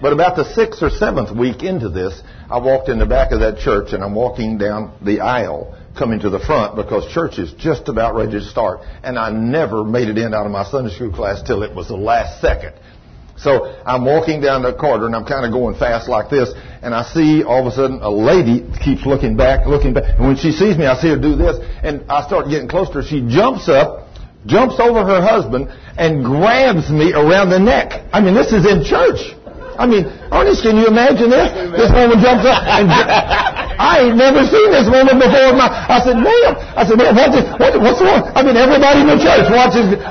But 0.00 0.14
about 0.14 0.36
the 0.36 0.44
sixth 0.54 0.82
or 0.82 0.88
seventh 0.88 1.30
week 1.36 1.62
into 1.62 1.90
this, 1.90 2.22
I 2.50 2.58
walked 2.58 2.88
in 2.88 2.98
the 2.98 3.06
back 3.06 3.32
of 3.32 3.40
that 3.40 3.58
church 3.58 3.92
and 3.92 4.02
I'm 4.02 4.14
walking 4.14 4.56
down 4.56 4.92
the 5.02 5.20
aisle 5.20 5.76
coming 5.96 6.20
to 6.20 6.30
the 6.30 6.38
front 6.38 6.76
because 6.76 7.06
church 7.12 7.38
is 7.38 7.52
just 7.52 7.88
about 7.88 8.14
ready 8.14 8.32
to 8.32 8.40
start. 8.40 8.80
And 9.02 9.18
I 9.18 9.30
never 9.30 9.84
made 9.84 10.08
it 10.08 10.16
in 10.16 10.32
out 10.32 10.46
of 10.46 10.52
my 10.52 10.64
Sunday 10.64 10.94
school 10.94 11.12
class 11.12 11.42
till 11.42 11.62
it 11.62 11.74
was 11.74 11.88
the 11.88 11.96
last 11.96 12.40
second. 12.40 12.72
So 13.36 13.64
I'm 13.86 14.04
walking 14.04 14.40
down 14.40 14.62
the 14.62 14.72
corridor 14.72 15.06
and 15.06 15.16
I'm 15.16 15.24
kind 15.24 15.44
of 15.44 15.52
going 15.52 15.74
fast 15.74 16.08
like 16.08 16.30
this 16.30 16.50
and 16.82 16.94
I 16.94 17.04
see 17.04 17.42
all 17.42 17.66
of 17.66 17.72
a 17.72 17.76
sudden 17.76 18.00
a 18.00 18.10
lady 18.10 18.66
keeps 18.82 19.04
looking 19.04 19.36
back, 19.36 19.66
looking 19.66 19.92
back. 19.92 20.18
And 20.18 20.26
when 20.26 20.36
she 20.36 20.52
sees 20.52 20.76
me, 20.76 20.86
I 20.86 20.98
see 21.00 21.08
her 21.08 21.18
do 21.18 21.36
this 21.36 21.56
and 21.82 22.04
I 22.10 22.26
start 22.26 22.48
getting 22.48 22.68
close 22.68 22.88
to 22.88 22.94
her. 22.94 23.02
She 23.02 23.26
jumps 23.28 23.68
up, 23.68 24.08
jumps 24.46 24.78
over 24.78 25.04
her 25.04 25.20
husband 25.20 25.68
and 25.98 26.24
grabs 26.24 26.90
me 26.90 27.12
around 27.12 27.50
the 27.50 27.58
neck. 27.58 28.08
I 28.12 28.20
mean, 28.20 28.34
this 28.34 28.52
is 28.52 28.64
in 28.64 28.84
church. 28.84 29.36
I 29.80 29.88
mean, 29.88 30.04
Ernest, 30.28 30.60
can 30.60 30.76
you 30.76 30.92
imagine 30.92 31.32
this? 31.32 31.48
This 31.72 31.88
woman 31.88 32.20
jumps 32.20 32.44
up 32.44 32.60
and 32.68 32.84
I 33.80 34.04
ain't 34.04 34.20
never 34.20 34.44
seen 34.44 34.68
this 34.68 34.84
woman 34.84 35.16
before. 35.16 35.56
My, 35.56 35.72
I 35.72 36.04
said, 36.04 36.20
ma'am, 36.20 36.52
I 36.76 36.84
said, 36.84 37.00
ma'am, 37.00 37.16
what's, 37.16 37.40
what, 37.56 37.72
what's 37.80 38.00
wrong? 38.04 38.28
I 38.36 38.44
mean, 38.44 38.60
everybody 38.60 39.00
in 39.00 39.08
the 39.08 39.16
church 39.16 39.48
watches. 39.48 39.96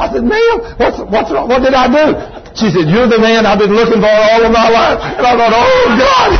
I 0.00 0.08
said, 0.08 0.24
ma'am, 0.24 0.56
what's, 0.80 0.96
what's 1.12 1.28
wrong? 1.28 1.44
What 1.44 1.60
did 1.60 1.76
I 1.76 1.84
do? 1.92 2.16
She 2.56 2.72
said, 2.72 2.88
you're 2.88 3.04
the 3.04 3.20
man 3.20 3.44
I've 3.44 3.60
been 3.60 3.76
looking 3.76 4.00
for 4.00 4.08
all 4.08 4.40
of 4.40 4.48
my 4.48 4.72
life. 4.72 5.04
And 5.04 5.20
I 5.20 5.36
thought, 5.36 5.52
oh 5.52 5.84
God, 6.00 6.30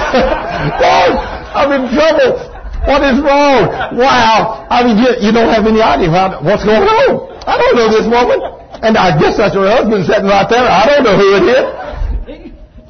God, 0.81 1.11
I'm 1.61 1.71
in 1.77 1.93
trouble. 1.93 2.41
What 2.89 3.05
is 3.05 3.21
wrong? 3.21 3.69
Wow. 4.01 4.65
I 4.73 4.81
mean, 4.81 4.97
you, 4.97 5.29
you 5.29 5.31
don't 5.33 5.53
have 5.53 5.69
any 5.69 5.85
idea 5.85 6.09
what's 6.41 6.65
going 6.65 6.89
on. 6.89 7.37
I 7.45 7.61
don't 7.61 7.77
know 7.77 7.93
this 7.93 8.09
woman. 8.09 8.65
And 8.85 9.01
I 9.01 9.17
guess 9.17 9.41
that's 9.41 9.57
her 9.57 9.65
husband 9.65 10.05
sitting 10.05 10.29
right 10.29 10.45
there. 10.45 10.61
I 10.61 10.85
don't 10.85 11.05
know 11.09 11.17
who 11.17 11.29
it 11.41 11.47
is. 11.49 11.65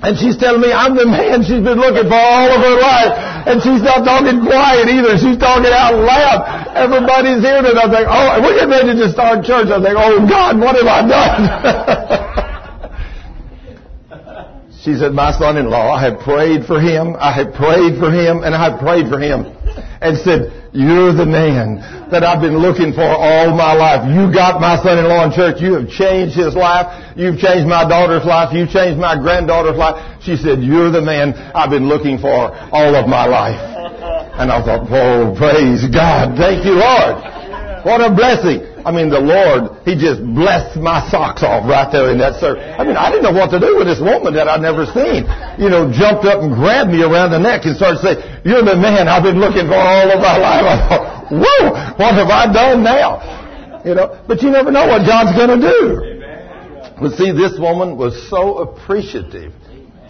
And 0.04 0.18
she's 0.18 0.36
telling 0.36 0.60
me 0.60 0.68
I'm 0.68 0.92
the 0.92 1.06
man 1.06 1.40
she's 1.40 1.64
been 1.64 1.80
looking 1.80 2.10
for 2.10 2.18
all 2.18 2.50
of 2.50 2.60
her 2.60 2.76
life. 2.76 3.14
And 3.46 3.62
she's 3.62 3.80
not 3.80 4.04
talking 4.04 4.42
quiet 4.42 4.90
either. 4.90 5.16
She's 5.16 5.38
talking 5.38 5.72
out 5.72 5.96
loud. 5.96 6.74
Everybody's 6.76 7.40
hearing 7.40 7.64
it. 7.64 7.78
I 7.78 7.86
think, 7.88 8.04
oh, 8.10 8.42
we're 8.42 8.58
getting 8.58 8.74
ready 8.74 8.92
to 9.00 9.08
start 9.08 9.46
church. 9.46 9.70
I 9.70 9.80
think, 9.80 9.96
oh 9.96 10.20
God, 10.28 10.58
what 10.60 10.76
have 10.76 10.90
I 10.90 11.00
done? 11.08 12.40
she 14.84 14.92
said, 15.00 15.16
my 15.16 15.32
son-in-law, 15.32 15.96
I 15.96 16.04
have 16.04 16.20
prayed 16.20 16.68
for 16.68 16.76
him. 16.76 17.16
I 17.16 17.32
have 17.32 17.56
prayed 17.56 17.96
for 17.96 18.12
him 18.12 18.44
and 18.44 18.52
I 18.52 18.60
have 18.68 18.76
prayed 18.78 19.08
for 19.08 19.16
him. 19.16 19.48
And 20.04 20.12
said, 20.20 20.52
you're 20.76 21.16
the 21.16 21.24
man 21.24 21.80
that 22.12 22.20
I've 22.20 22.44
been 22.44 22.60
looking 22.60 22.92
for 22.92 23.08
all 23.08 23.56
my 23.56 23.72
life. 23.72 24.04
You 24.04 24.28
got 24.28 24.60
my 24.60 24.76
son-in-law 24.76 25.24
in 25.24 25.32
church. 25.32 25.64
You 25.64 25.80
have 25.80 25.88
changed 25.88 26.36
his 26.36 26.52
life. 26.52 27.16
You've 27.16 27.40
changed 27.40 27.64
my 27.64 27.88
daughter's 27.88 28.28
life. 28.28 28.52
You've 28.52 28.68
changed 28.68 29.00
my 29.00 29.16
granddaughter's 29.16 29.80
life. 29.80 29.96
She 30.20 30.36
said, 30.36 30.60
you're 30.60 30.92
the 30.92 31.00
man 31.00 31.32
I've 31.56 31.72
been 31.72 31.88
looking 31.88 32.20
for 32.20 32.52
all 32.52 32.92
of 32.92 33.08
my 33.08 33.24
life. 33.24 33.56
And 34.36 34.52
I 34.52 34.60
thought, 34.60 34.84
oh, 34.92 35.32
praise 35.32 35.88
God. 35.88 36.36
Thank 36.36 36.68
you, 36.68 36.76
Lord. 36.76 37.24
What 37.84 38.00
a 38.00 38.08
blessing. 38.08 38.64
I 38.80 38.88
mean, 38.88 39.12
the 39.12 39.20
Lord, 39.20 39.84
He 39.84 39.92
just 39.92 40.24
blessed 40.24 40.80
my 40.80 41.04
socks 41.12 41.44
off 41.44 41.68
right 41.68 41.84
there 41.92 42.08
in 42.08 42.16
that 42.24 42.40
service. 42.40 42.64
I 42.64 42.80
mean, 42.80 42.96
I 42.96 43.12
didn't 43.12 43.28
know 43.28 43.36
what 43.36 43.52
to 43.52 43.60
do 43.60 43.76
with 43.76 43.84
this 43.84 44.00
woman 44.00 44.32
that 44.34 44.48
I'd 44.48 44.64
never 44.64 44.88
seen. 44.88 45.28
You 45.60 45.68
know, 45.68 45.92
jumped 45.92 46.24
up 46.24 46.40
and 46.40 46.56
grabbed 46.56 46.88
me 46.88 47.04
around 47.04 47.36
the 47.36 47.40
neck 47.40 47.68
and 47.68 47.76
started 47.76 48.00
saying, 48.00 48.18
you're 48.48 48.64
the 48.64 48.80
man 48.80 49.04
I've 49.04 49.22
been 49.22 49.36
looking 49.36 49.68
for 49.68 49.76
all 49.76 50.08
of 50.08 50.16
my 50.16 50.36
life. 50.40 50.64
I 50.72 50.76
thought, 50.88 51.04
whoa, 51.28 51.64
what 52.00 52.12
have 52.16 52.32
I 52.32 52.48
done 52.48 52.80
now? 52.80 53.20
You 53.84 53.92
know, 53.92 54.16
but 54.24 54.40
you 54.40 54.48
never 54.48 54.72
know 54.72 54.88
what 54.88 55.04
God's 55.04 55.36
going 55.36 55.52
to 55.52 55.60
do. 55.60 56.14
But 56.96 57.20
see, 57.20 57.36
this 57.36 57.60
woman 57.60 58.00
was 58.00 58.16
so 58.32 58.64
appreciative 58.64 59.52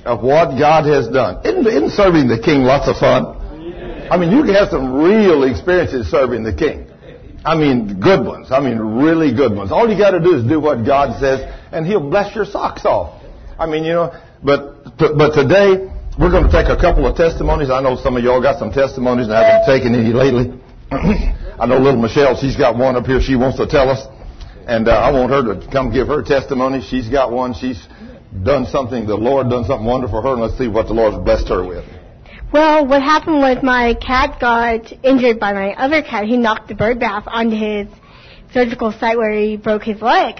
of 0.06 0.22
what 0.22 0.54
God 0.54 0.86
has 0.86 1.08
done. 1.08 1.42
Isn't, 1.42 1.66
isn't 1.66 1.90
serving 1.90 2.28
the 2.28 2.38
king 2.38 2.62
lots 2.62 2.86
of 2.86 3.02
fun? 3.02 3.34
I 4.10 4.18
mean, 4.18 4.30
you 4.30 4.44
can 4.44 4.54
have 4.54 4.68
some 4.68 4.94
real 4.94 5.42
experiences 5.42 6.06
serving 6.06 6.44
the 6.44 6.54
king. 6.54 6.86
I 7.44 7.54
mean, 7.56 8.00
good 8.00 8.24
ones. 8.24 8.50
I 8.50 8.60
mean, 8.60 8.78
really 8.78 9.34
good 9.34 9.54
ones. 9.54 9.70
All 9.70 9.88
you 9.88 9.98
got 9.98 10.12
to 10.12 10.20
do 10.20 10.34
is 10.34 10.44
do 10.44 10.58
what 10.58 10.84
God 10.86 11.20
says, 11.20 11.44
and 11.72 11.86
He'll 11.86 12.08
bless 12.08 12.34
your 12.34 12.46
socks 12.46 12.86
off. 12.86 13.22
I 13.58 13.66
mean, 13.66 13.84
you 13.84 13.92
know, 13.92 14.12
but 14.42 14.96
but 14.98 15.34
today 15.34 15.92
we're 16.18 16.30
going 16.30 16.48
to 16.48 16.52
take 16.52 16.72
a 16.72 16.80
couple 16.80 17.06
of 17.06 17.16
testimonies. 17.16 17.70
I 17.70 17.82
know 17.82 17.96
some 17.96 18.16
of 18.16 18.24
y'all 18.24 18.40
got 18.40 18.58
some 18.58 18.72
testimonies, 18.72 19.26
and 19.26 19.34
I 19.34 19.44
haven't 19.44 19.66
taken 19.66 19.94
any 19.94 20.12
lately. 20.12 20.58
I 20.90 21.66
know 21.66 21.78
little 21.78 22.00
Michelle, 22.00 22.36
she's 22.36 22.56
got 22.56 22.76
one 22.76 22.96
up 22.96 23.06
here. 23.06 23.20
She 23.20 23.36
wants 23.36 23.58
to 23.58 23.66
tell 23.66 23.90
us, 23.90 24.06
and 24.66 24.88
uh, 24.88 24.92
I 24.92 25.12
want 25.12 25.30
her 25.30 25.54
to 25.54 25.70
come 25.70 25.92
give 25.92 26.08
her 26.08 26.22
testimony. 26.22 26.80
She's 26.80 27.08
got 27.08 27.30
one. 27.30 27.52
She's 27.54 27.86
done 28.42 28.66
something. 28.66 29.06
The 29.06 29.16
Lord 29.16 29.50
done 29.50 29.64
something 29.64 29.86
wonderful 29.86 30.22
for 30.22 30.28
her, 30.28 30.32
and 30.32 30.42
let's 30.42 30.58
see 30.58 30.66
what 30.66 30.86
the 30.86 30.94
Lord's 30.94 31.18
blessed 31.18 31.48
her 31.48 31.66
with. 31.66 31.84
Well, 32.54 32.86
what 32.86 33.02
happened 33.02 33.38
was 33.38 33.64
my 33.64 33.94
cat 33.94 34.38
got 34.38 34.92
injured 35.02 35.40
by 35.40 35.52
my 35.52 35.74
other 35.74 36.02
cat. 36.02 36.26
He 36.26 36.36
knocked 36.36 36.68
the 36.68 36.76
bird 36.76 37.00
bath 37.00 37.24
onto 37.26 37.56
his 37.56 37.88
surgical 38.52 38.92
site 38.92 39.18
where 39.18 39.34
he 39.34 39.56
broke 39.56 39.82
his 39.82 40.00
leg. 40.00 40.36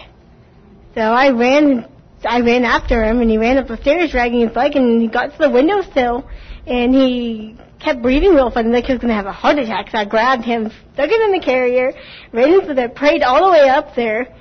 So 0.94 1.00
I 1.00 1.30
ran, 1.30 1.88
I 2.24 2.38
ran 2.42 2.64
after 2.64 3.02
him, 3.02 3.20
and 3.20 3.28
he 3.28 3.36
ran 3.36 3.58
up 3.58 3.66
the 3.66 3.78
stairs 3.78 4.12
dragging 4.12 4.46
his 4.46 4.54
leg, 4.54 4.76
and 4.76 5.02
he 5.02 5.08
got 5.08 5.32
to 5.32 5.38
the 5.38 5.50
windowsill, 5.50 6.30
and 6.68 6.94
he 6.94 7.56
kept 7.80 8.00
breathing 8.00 8.36
real 8.36 8.52
funny, 8.52 8.68
like 8.68 8.84
he 8.84 8.92
was 8.92 9.00
to 9.00 9.08
have 9.08 9.26
a 9.26 9.32
heart 9.32 9.58
attack. 9.58 9.90
So 9.90 9.98
I 9.98 10.04
grabbed 10.04 10.44
him, 10.44 10.70
stuck 10.92 11.10
him 11.10 11.20
in 11.20 11.32
the 11.32 11.44
carrier, 11.44 11.94
ran 12.30 12.52
into 12.52 12.74
there, 12.74 12.90
prayed 12.90 13.24
all 13.24 13.44
the 13.44 13.50
way 13.50 13.68
up 13.68 13.96
there, 13.96 14.32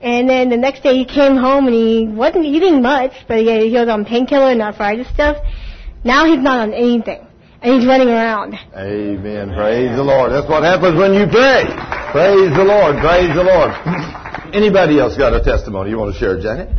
and 0.00 0.30
then 0.30 0.48
the 0.48 0.56
next 0.56 0.84
day 0.84 0.94
he 0.94 1.04
came 1.04 1.36
home 1.36 1.66
and 1.66 1.74
he 1.74 2.06
wasn't 2.06 2.44
eating 2.44 2.82
much, 2.82 3.14
but 3.26 3.38
he, 3.38 3.70
he 3.70 3.76
was 3.76 3.88
on 3.88 4.04
painkiller 4.04 4.52
and 4.52 4.62
arthritis 4.62 5.08
stuff. 5.08 5.38
Now 6.06 6.24
he's 6.24 6.38
not 6.38 6.68
on 6.68 6.72
anything. 6.72 7.26
And 7.60 7.74
he's 7.74 7.86
running 7.86 8.06
around. 8.06 8.54
Amen. 8.76 9.52
Praise 9.52 9.90
the 9.96 10.04
Lord. 10.04 10.30
That's 10.30 10.48
what 10.48 10.62
happens 10.62 10.94
when 10.94 11.14
you 11.14 11.26
pray. 11.26 11.66
Praise 12.14 12.54
the 12.54 12.62
Lord. 12.62 13.02
Praise 13.02 13.34
the 13.34 13.42
Lord. 13.42 13.74
Anybody 14.54 15.00
else 15.00 15.18
got 15.18 15.34
a 15.34 15.42
testimony 15.42 15.90
you 15.90 15.98
want 15.98 16.14
to 16.14 16.18
share, 16.20 16.40
Janet? 16.40 16.70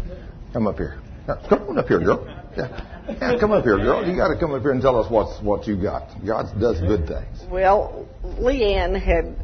Come 0.53 0.65
up 0.65 0.77
here. 0.77 1.01
Come 1.49 1.67
on 1.67 1.77
up 1.77 1.89
here, 1.89 1.99
girl. 1.99 2.23
Yeah. 2.55 2.71
yeah 3.19 3.37
come 3.37 3.51
up 3.51 3.65
here, 3.65 3.75
girl. 3.75 4.07
You 4.07 4.15
got 4.15 4.29
to 4.29 4.39
come 4.39 4.53
up 4.53 4.61
here 4.61 4.71
and 4.71 4.81
tell 4.81 4.95
us 4.95 5.11
what's 5.11 5.43
what 5.43 5.67
you 5.67 5.75
got. 5.75 6.07
God 6.25 6.45
does 6.57 6.79
good 6.79 7.05
things. 7.05 7.43
Well, 7.51 8.07
Leanne 8.23 8.97
had 8.97 9.35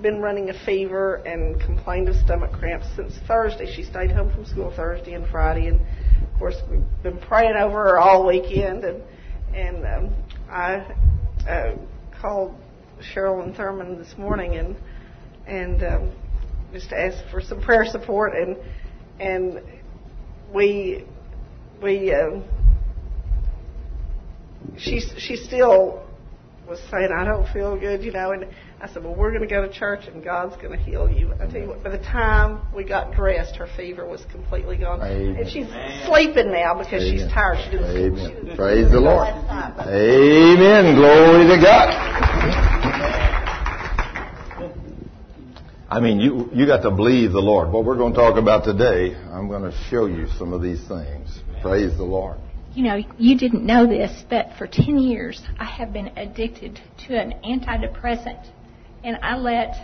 been 0.00 0.22
running 0.22 0.48
a 0.48 0.64
fever 0.64 1.16
and 1.16 1.60
complained 1.60 2.08
of 2.08 2.16
stomach 2.16 2.52
cramps 2.52 2.86
since 2.96 3.12
Thursday. 3.26 3.70
She 3.70 3.82
stayed 3.82 4.10
home 4.10 4.32
from 4.32 4.46
school 4.46 4.72
Thursday 4.74 5.12
and 5.12 5.28
Friday, 5.28 5.66
and 5.66 5.80
of 5.80 6.38
course 6.38 6.56
we've 6.70 6.80
been 7.02 7.18
praying 7.18 7.56
over 7.56 7.84
her 7.84 7.98
all 7.98 8.26
weekend 8.26 8.84
and 8.84 9.02
and 9.58 9.84
um, 9.84 10.14
I 10.48 10.86
uh, 11.48 11.74
called 12.20 12.54
Sherilyn 13.12 13.56
Thurman 13.56 13.98
this 13.98 14.14
morning 14.16 14.56
and 14.56 14.76
and 15.46 15.82
um, 15.82 16.12
just 16.72 16.92
asked 16.92 17.24
for 17.30 17.40
some 17.40 17.60
prayer 17.60 17.84
support 17.84 18.34
and 18.34 18.56
and 19.18 19.60
we 20.54 21.04
we 21.82 22.14
uh, 22.14 22.40
she 24.76 25.00
she 25.00 25.34
still 25.34 26.06
was 26.68 26.78
saying 26.90 27.08
I 27.12 27.24
don't 27.24 27.50
feel 27.52 27.78
good, 27.78 28.04
you 28.04 28.12
know, 28.12 28.32
and 28.32 28.46
I 28.80 28.86
said, 28.92 29.02
well, 29.02 29.14
we're 29.14 29.30
going 29.30 29.42
to 29.42 29.48
go 29.48 29.66
to 29.66 29.72
church 29.72 30.06
and 30.06 30.22
God's 30.22 30.54
going 30.56 30.70
to 30.70 30.78
heal 30.78 31.10
you. 31.10 31.32
I 31.34 31.46
tell 31.46 31.60
you 31.60 31.66
what, 31.66 31.82
by 31.82 31.90
the 31.90 31.98
time 31.98 32.60
we 32.72 32.84
got 32.84 33.12
dressed, 33.12 33.56
her 33.56 33.66
fever 33.76 34.06
was 34.06 34.24
completely 34.30 34.76
gone, 34.76 35.00
Amen. 35.02 35.36
and 35.36 35.50
she's 35.50 35.66
sleeping 36.06 36.52
now 36.52 36.74
because 36.78 37.02
Amen. 37.02 37.18
she's 37.18 37.32
tired. 37.32 37.58
She 37.64 37.70
didn't 37.72 37.90
Amen. 37.90 38.18
sleep. 38.18 38.28
She 38.28 38.34
didn't 38.44 38.56
Praise 38.56 38.88
the 38.90 39.00
Lord. 39.00 39.26
last 39.26 39.80
Amen. 39.88 40.94
Glory 40.94 41.48
to 41.48 41.60
God. 41.60 41.88
I 45.90 46.00
mean, 46.00 46.20
you 46.20 46.50
you 46.52 46.66
got 46.66 46.82
to 46.82 46.90
believe 46.90 47.32
the 47.32 47.40
Lord. 47.40 47.72
What 47.72 47.84
we're 47.84 47.96
going 47.96 48.12
to 48.12 48.18
talk 48.18 48.36
about 48.36 48.62
today, 48.62 49.16
I'm 49.32 49.48
going 49.48 49.62
to 49.62 49.72
show 49.90 50.04
you 50.06 50.26
some 50.38 50.52
of 50.52 50.60
these 50.62 50.86
things. 50.86 51.40
Praise 51.62 51.96
the 51.96 52.04
Lord. 52.04 52.38
You 52.74 52.84
know, 52.84 52.96
you 53.16 53.36
didn't 53.36 53.64
know 53.64 53.86
this, 53.88 54.24
but 54.28 54.50
for 54.58 54.66
10 54.68 54.98
years 54.98 55.42
I 55.58 55.64
have 55.64 55.92
been 55.92 56.08
addicted 56.16 56.78
to 57.06 57.18
an 57.18 57.32
antidepressant. 57.42 58.50
And 59.04 59.16
I 59.22 59.36
let 59.36 59.76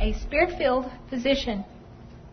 a 0.00 0.12
spirit 0.20 0.56
filled 0.56 0.90
physician 1.10 1.64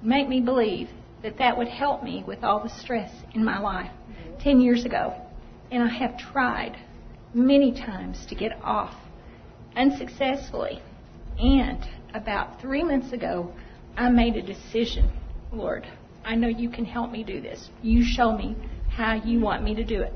make 0.01 0.27
me 0.27 0.41
believe 0.41 0.89
that 1.23 1.37
that 1.37 1.57
would 1.57 1.67
help 1.67 2.03
me 2.03 2.23
with 2.25 2.43
all 2.43 2.61
the 2.61 2.69
stress 2.69 3.11
in 3.33 3.43
my 3.43 3.59
life 3.59 3.91
10 4.41 4.61
years 4.61 4.85
ago. 4.85 5.13
And 5.71 5.83
I 5.83 5.87
have 5.87 6.17
tried 6.17 6.77
many 7.33 7.71
times 7.71 8.25
to 8.27 8.35
get 8.35 8.51
off 8.63 8.95
unsuccessfully. 9.75 10.81
And 11.39 11.79
about 12.13 12.59
three 12.61 12.83
months 12.83 13.13
ago, 13.13 13.53
I 13.95 14.09
made 14.09 14.35
a 14.35 14.41
decision. 14.41 15.11
Lord, 15.51 15.87
I 16.23 16.35
know 16.35 16.47
you 16.47 16.69
can 16.69 16.85
help 16.85 17.11
me 17.11 17.23
do 17.23 17.41
this. 17.41 17.69
You 17.81 18.03
show 18.03 18.35
me 18.35 18.55
how 18.89 19.13
you 19.13 19.39
want 19.39 19.63
me 19.63 19.75
to 19.75 19.83
do 19.83 20.01
it. 20.01 20.13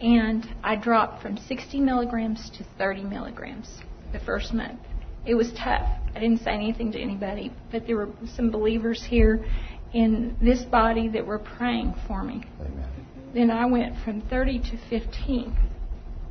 And 0.00 0.46
I 0.62 0.76
dropped 0.76 1.22
from 1.22 1.38
60 1.38 1.80
milligrams 1.80 2.50
to 2.50 2.64
30 2.76 3.04
milligrams 3.04 3.80
the 4.14 4.24
first 4.24 4.54
month. 4.54 4.80
It 5.26 5.34
was 5.34 5.52
tough. 5.52 5.86
I 6.14 6.20
didn't 6.20 6.40
say 6.40 6.52
anything 6.52 6.92
to 6.92 6.98
anybody, 7.00 7.52
but 7.70 7.86
there 7.86 7.96
were 7.96 8.08
some 8.34 8.50
believers 8.50 9.04
here 9.04 9.44
in 9.92 10.36
this 10.40 10.62
body 10.62 11.08
that 11.08 11.26
were 11.26 11.38
praying 11.38 11.94
for 12.06 12.22
me. 12.22 12.44
Amen. 12.60 12.88
Then 13.34 13.50
I 13.50 13.66
went 13.66 13.96
from 14.04 14.22
30 14.22 14.60
to 14.60 14.78
15, 14.88 15.56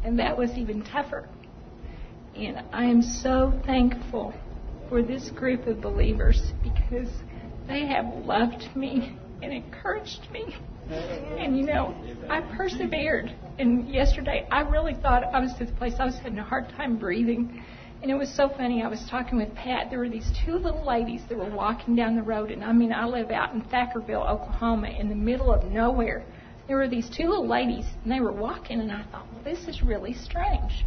and 0.03 0.17
that 0.19 0.37
was 0.37 0.51
even 0.51 0.83
tougher. 0.83 1.27
And 2.35 2.63
I 2.71 2.85
am 2.85 3.01
so 3.01 3.53
thankful 3.65 4.33
for 4.89 5.03
this 5.03 5.29
group 5.31 5.67
of 5.67 5.81
believers 5.81 6.53
because 6.63 7.09
they 7.67 7.85
have 7.87 8.05
loved 8.25 8.75
me 8.75 9.17
and 9.41 9.51
encouraged 9.51 10.27
me. 10.31 10.55
And 10.89 11.57
you 11.57 11.65
know, 11.65 11.95
I 12.29 12.41
persevered. 12.55 13.33
And 13.59 13.89
yesterday, 13.89 14.47
I 14.51 14.61
really 14.61 14.95
thought 14.95 15.23
I 15.23 15.39
was 15.39 15.53
to 15.59 15.65
the 15.65 15.71
place 15.73 15.93
I 15.99 16.05
was 16.05 16.15
having 16.15 16.39
a 16.39 16.43
hard 16.43 16.69
time 16.69 16.97
breathing. 16.97 17.63
And 18.03 18.11
it 18.11 18.15
was 18.15 18.35
so 18.35 18.49
funny. 18.49 18.83
I 18.83 18.89
was 18.89 19.01
talking 19.09 19.37
with 19.37 19.55
Pat. 19.55 19.89
There 19.89 19.99
were 19.99 20.09
these 20.09 20.29
two 20.45 20.55
little 20.55 20.85
ladies 20.85 21.21
that 21.29 21.37
were 21.37 21.49
walking 21.49 21.95
down 21.95 22.17
the 22.17 22.21
road. 22.21 22.51
And 22.51 22.61
I 22.61 22.73
mean, 22.73 22.91
I 22.91 23.05
live 23.05 23.31
out 23.31 23.53
in 23.53 23.61
Thackerville, 23.61 24.29
Oklahoma, 24.29 24.89
in 24.89 25.07
the 25.07 25.15
middle 25.15 25.53
of 25.53 25.63
nowhere. 25.71 26.25
There 26.67 26.75
were 26.75 26.89
these 26.89 27.09
two 27.09 27.29
little 27.29 27.47
ladies, 27.47 27.85
and 28.03 28.11
they 28.11 28.19
were 28.19 28.33
walking. 28.33 28.81
And 28.81 28.91
I 28.91 29.03
thought, 29.03 29.25
well, 29.31 29.41
this 29.45 29.69
is 29.69 29.81
really 29.81 30.13
strange. 30.13 30.83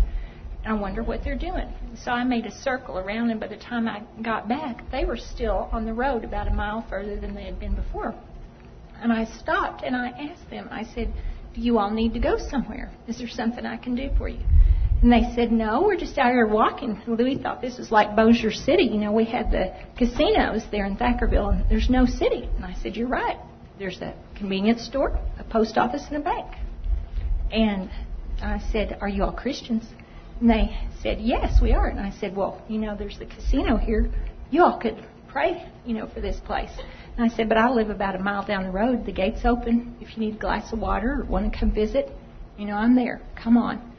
And 0.63 0.75
I 0.75 0.79
wonder 0.79 1.03
what 1.03 1.25
they're 1.25 1.39
doing. 1.39 1.73
So 2.05 2.11
I 2.11 2.23
made 2.23 2.45
a 2.45 2.53
circle 2.53 2.99
around, 2.99 3.31
and 3.31 3.41
by 3.41 3.47
the 3.47 3.57
time 3.57 3.89
I 3.89 4.03
got 4.23 4.47
back, 4.47 4.91
they 4.91 5.07
were 5.07 5.17
still 5.17 5.71
on 5.73 5.87
the 5.87 5.95
road 5.95 6.23
about 6.23 6.49
a 6.49 6.53
mile 6.53 6.85
further 6.91 7.19
than 7.19 7.35
they 7.35 7.45
had 7.45 7.59
been 7.59 7.75
before. 7.75 8.15
And 9.01 9.11
I 9.11 9.25
stopped 9.25 9.83
and 9.83 9.97
I 9.97 10.09
asked 10.09 10.51
them, 10.51 10.69
I 10.71 10.85
said, 10.95 11.15
Do 11.55 11.63
you 11.63 11.79
all 11.79 11.91
need 11.91 12.13
to 12.13 12.21
go 12.21 12.37
somewhere? 12.51 12.93
Is 13.09 13.17
there 13.17 13.29
something 13.29 13.65
I 13.65 13.79
can 13.79 13.95
do 13.95 14.11
for 14.19 14.29
you? 14.29 14.45
And 15.03 15.13
they 15.13 15.31
said, 15.35 15.53
No, 15.53 15.83
we're 15.83 15.97
just 15.97 16.17
out 16.19 16.33
here 16.33 16.47
walking. 16.47 17.01
Louis 17.07 17.37
thought 17.37 17.61
this 17.61 17.79
was 17.79 17.91
like 17.91 18.17
Bossier 18.17 18.51
City. 18.51 18.85
You 18.85 18.99
know, 18.99 19.13
we 19.13 19.25
had 19.25 19.51
the 19.51 19.75
casinos 19.97 20.63
there 20.71 20.87
in 20.87 20.97
Thackerville, 20.97 21.53
and 21.53 21.71
there's 21.71 21.91
no 21.91 22.07
city. 22.07 22.49
And 22.57 22.65
I 22.65 22.75
said, 22.83 22.97
You're 22.97 23.09
right. 23.09 23.39
There's 23.79 24.01
a 24.01 24.15
convenience 24.37 24.87
store, 24.87 25.19
a 25.39 25.45
post 25.45 25.77
office, 25.77 26.05
and 26.09 26.17
a 26.17 26.21
bank. 26.21 26.47
And 27.53 27.91
I 28.43 28.59
said, 28.73 28.99
Are 29.01 29.09
you 29.09 29.25
all 29.25 29.33
Christians? 29.33 29.85
And 30.41 30.49
they 30.49 30.77
said, 31.03 31.21
Yes, 31.21 31.61
we 31.61 31.73
are. 31.73 31.89
And 31.89 32.01
I 32.01 32.11
said, 32.19 32.35
Well, 32.35 32.63
you 32.69 32.79
know, 32.79 32.97
there's 32.97 33.19
the 33.19 33.27
casino 33.27 33.77
here. 33.77 34.11
You 34.51 34.65
all 34.65 34.79
could 34.79 35.05
pray, 35.29 35.71
you 35.85 35.95
know, 35.95 36.09
for 36.09 36.23
this 36.23 36.41
place. 36.41 36.71
And 37.19 37.31
I 37.31 37.35
said, 37.35 37.51
But 37.51 37.59
I 37.59 37.69
live 37.69 37.91
about 37.91 38.17
a 38.17 38.19
mile 38.19 38.47
down 38.47 38.65
the 38.65 38.71
road. 38.71 39.05
The 39.05 39.13
gate's 39.13 39.45
open. 39.45 39.97
If 40.01 40.17
you 40.17 40.25
need 40.25 40.37
a 40.37 40.39
glass 40.39 40.73
of 40.73 40.79
water 40.79 41.21
or 41.21 41.25
want 41.25 41.53
to 41.53 41.59
come 41.59 41.71
visit, 41.71 42.11
you 42.57 42.65
know, 42.65 42.75
I'm 42.75 42.97
there. 42.97 43.21
Come 43.43 43.59
on. 43.59 43.93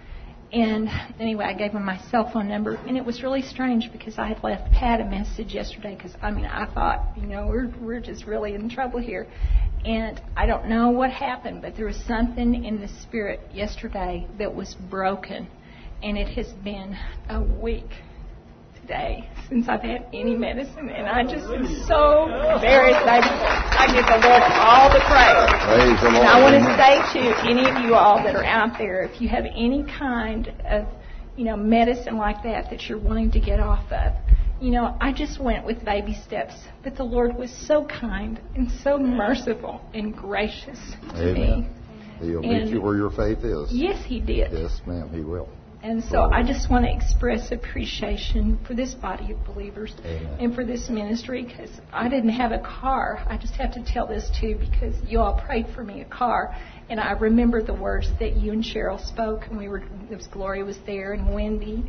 And 0.51 0.89
anyway, 1.19 1.45
I 1.45 1.53
gave 1.53 1.71
him 1.71 1.83
my 1.83 1.97
cell 2.09 2.29
phone 2.31 2.47
number, 2.47 2.75
and 2.75 2.95
it 2.95 3.03
was 3.03 3.21
really 3.21 3.41
strange 3.41 3.91
because 3.91 4.17
I 4.17 4.27
had 4.27 4.41
left 4.43 4.71
Pat 4.71 5.01
a 5.01 5.05
message 5.05 5.53
yesterday 5.53 5.95
because 5.95 6.15
I 6.21 6.31
mean 6.31 6.45
I 6.45 6.65
thought 6.73 7.05
you 7.17 7.27
know 7.27 7.47
we're 7.47 7.69
we're 7.81 7.99
just 7.99 8.25
really 8.25 8.53
in 8.53 8.69
trouble 8.69 8.99
here, 8.99 9.27
and 9.83 10.21
I 10.37 10.45
don't 10.45 10.67
know 10.69 10.89
what 10.91 11.11
happened, 11.11 11.61
but 11.61 11.75
there 11.75 11.85
was 11.85 11.97
something 12.07 12.63
in 12.63 12.79
the 12.79 12.87
spirit 12.87 13.41
yesterday 13.53 14.25
that 14.37 14.55
was 14.55 14.73
broken, 14.89 15.47
and 16.01 16.17
it 16.17 16.29
has 16.29 16.47
been 16.63 16.97
a 17.29 17.41
week 17.41 17.89
today 18.87 19.29
since 19.49 19.67
I've 19.67 19.81
had 19.81 20.05
any 20.13 20.35
medicine, 20.35 20.89
and 20.89 21.07
I 21.07 21.23
just 21.23 21.45
am 21.47 21.65
so 21.87 22.27
very 22.59 22.93
thankful. 22.93 23.35
I 23.35 23.87
give 23.87 24.05
the 24.05 24.19
Lord 24.27 24.43
all 24.59 24.87
the 24.91 25.03
praise. 25.07 25.51
Praise 25.63 25.99
the 26.01 26.09
Lord. 26.09 26.15
And 26.15 26.27
I 26.27 26.41
want 26.41 26.55
to 26.55 26.63
say 26.75 27.19
to 27.19 27.49
any 27.49 27.69
of 27.69 27.85
you 27.85 27.95
all 27.95 28.21
that 28.23 28.35
are 28.35 28.43
out 28.43 28.77
there, 28.77 29.03
if 29.03 29.21
you 29.21 29.29
have 29.29 29.45
any 29.45 29.83
kind 29.83 30.53
of, 30.65 30.85
you 31.35 31.45
know, 31.45 31.55
medicine 31.55 32.17
like 32.17 32.43
that 32.43 32.69
that 32.69 32.83
you're 32.87 32.99
wanting 32.99 33.31
to 33.31 33.39
get 33.39 33.59
off 33.59 33.89
of, 33.91 34.13
you 34.59 34.71
know, 34.71 34.97
I 34.99 35.13
just 35.13 35.39
went 35.39 35.65
with 35.65 35.83
baby 35.85 36.17
steps, 36.25 36.55
but 36.83 36.95
the 36.95 37.03
Lord 37.03 37.35
was 37.35 37.51
so 37.67 37.85
kind 37.85 38.41
and 38.55 38.69
so 38.83 38.97
merciful 38.97 39.81
and 39.93 40.15
gracious 40.15 40.79
to 41.11 41.33
me. 41.33 41.69
Amen. 41.69 41.73
He'll 42.19 42.41
meet 42.41 42.67
you 42.67 42.81
where 42.81 42.95
your 42.95 43.11
faith 43.11 43.45
is. 43.45 43.69
Yes, 43.71 44.03
He 44.05 44.19
did. 44.19 44.51
Yes, 44.51 44.81
ma'am, 44.87 45.09
he 45.13 45.21
will. 45.21 45.47
And 45.87 46.03
so 46.03 46.29
I 46.33 46.43
just 46.43 46.69
want 46.69 46.83
to 46.83 46.93
express 46.93 47.49
appreciation 47.53 48.59
for 48.67 48.73
this 48.73 48.93
body 48.93 49.31
of 49.31 49.45
believers 49.45 49.93
Amen. 50.03 50.37
and 50.37 50.53
for 50.53 50.65
this 50.65 50.89
ministry 50.89 51.45
because 51.45 51.69
I 51.93 52.09
didn't 52.09 52.31
have 52.31 52.51
a 52.51 52.59
car. 52.59 53.23
I 53.25 53.37
just 53.37 53.53
have 53.53 53.73
to 53.75 53.85
tell 53.85 54.05
this 54.05 54.29
too 54.37 54.59
because 54.59 54.95
you 55.07 55.21
all 55.21 55.39
prayed 55.39 55.65
for 55.73 55.85
me 55.85 56.01
a 56.01 56.05
car. 56.05 56.53
And 56.89 56.99
I 56.99 57.13
remember 57.13 57.63
the 57.63 57.73
words 57.73 58.09
that 58.19 58.35
you 58.35 58.51
and 58.51 58.61
Cheryl 58.61 58.99
spoke, 59.07 59.43
and 59.49 59.57
we 59.57 59.69
were, 59.69 59.81
there 60.09 60.17
was 60.17 60.27
Gloria 60.27 60.65
was 60.65 60.77
there 60.85 61.13
and 61.13 61.33
Wendy, 61.33 61.85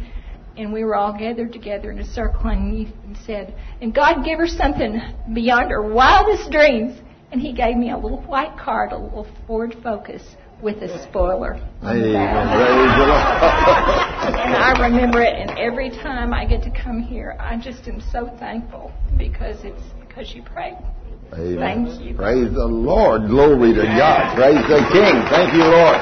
and 0.56 0.72
we 0.72 0.84
were 0.84 0.94
all 0.94 1.12
gathered 1.12 1.52
together 1.52 1.90
in 1.90 1.98
a 1.98 2.06
circle, 2.06 2.50
and 2.50 2.78
you 2.78 2.92
said, 3.26 3.52
and 3.82 3.92
God 3.92 4.24
gave 4.24 4.38
her 4.38 4.46
something 4.46 5.00
beyond 5.34 5.72
her 5.72 5.82
wildest 5.82 6.52
dreams. 6.52 6.96
And 7.32 7.40
He 7.40 7.52
gave 7.52 7.76
me 7.76 7.90
a 7.90 7.98
little 7.98 8.22
white 8.22 8.56
card, 8.56 8.92
a 8.92 8.96
little 8.96 9.26
Ford 9.48 9.74
Focus 9.82 10.22
with 10.62 10.77
a 10.83 11.03
spoiler 11.09 11.55
on 11.83 11.99
the 12.01 12.09
Amen. 12.09 12.14
back. 12.14 12.57
Praise 12.57 12.92
the 12.99 13.07
Lord. 13.07 14.47
And 14.49 14.57
I 14.57 14.73
remember 14.88 15.23
it, 15.23 15.35
and 15.35 15.51
every 15.59 15.90
time 15.90 16.35
I 16.35 16.44
get 16.44 16.62
to 16.64 16.71
come 16.71 17.01
here, 17.01 17.37
I 17.38 17.57
just 17.57 17.87
am 17.87 18.01
so 18.12 18.27
thankful 18.38 18.92
because 19.16 19.59
it's 19.64 19.83
because 20.01 20.35
you 20.35 20.42
prayed. 20.42 20.77
Amen. 21.33 21.87
Thank 21.87 22.01
you. 22.03 22.14
Praise 22.14 22.53
the 22.53 22.64
Lord. 22.66 23.29
Glory 23.29 23.75
to 23.75 23.83
God. 23.85 24.35
Praise 24.35 24.62
the 24.66 24.81
King. 24.92 25.23
Thank 25.31 25.53
you, 25.55 25.62
Lord. 25.62 25.99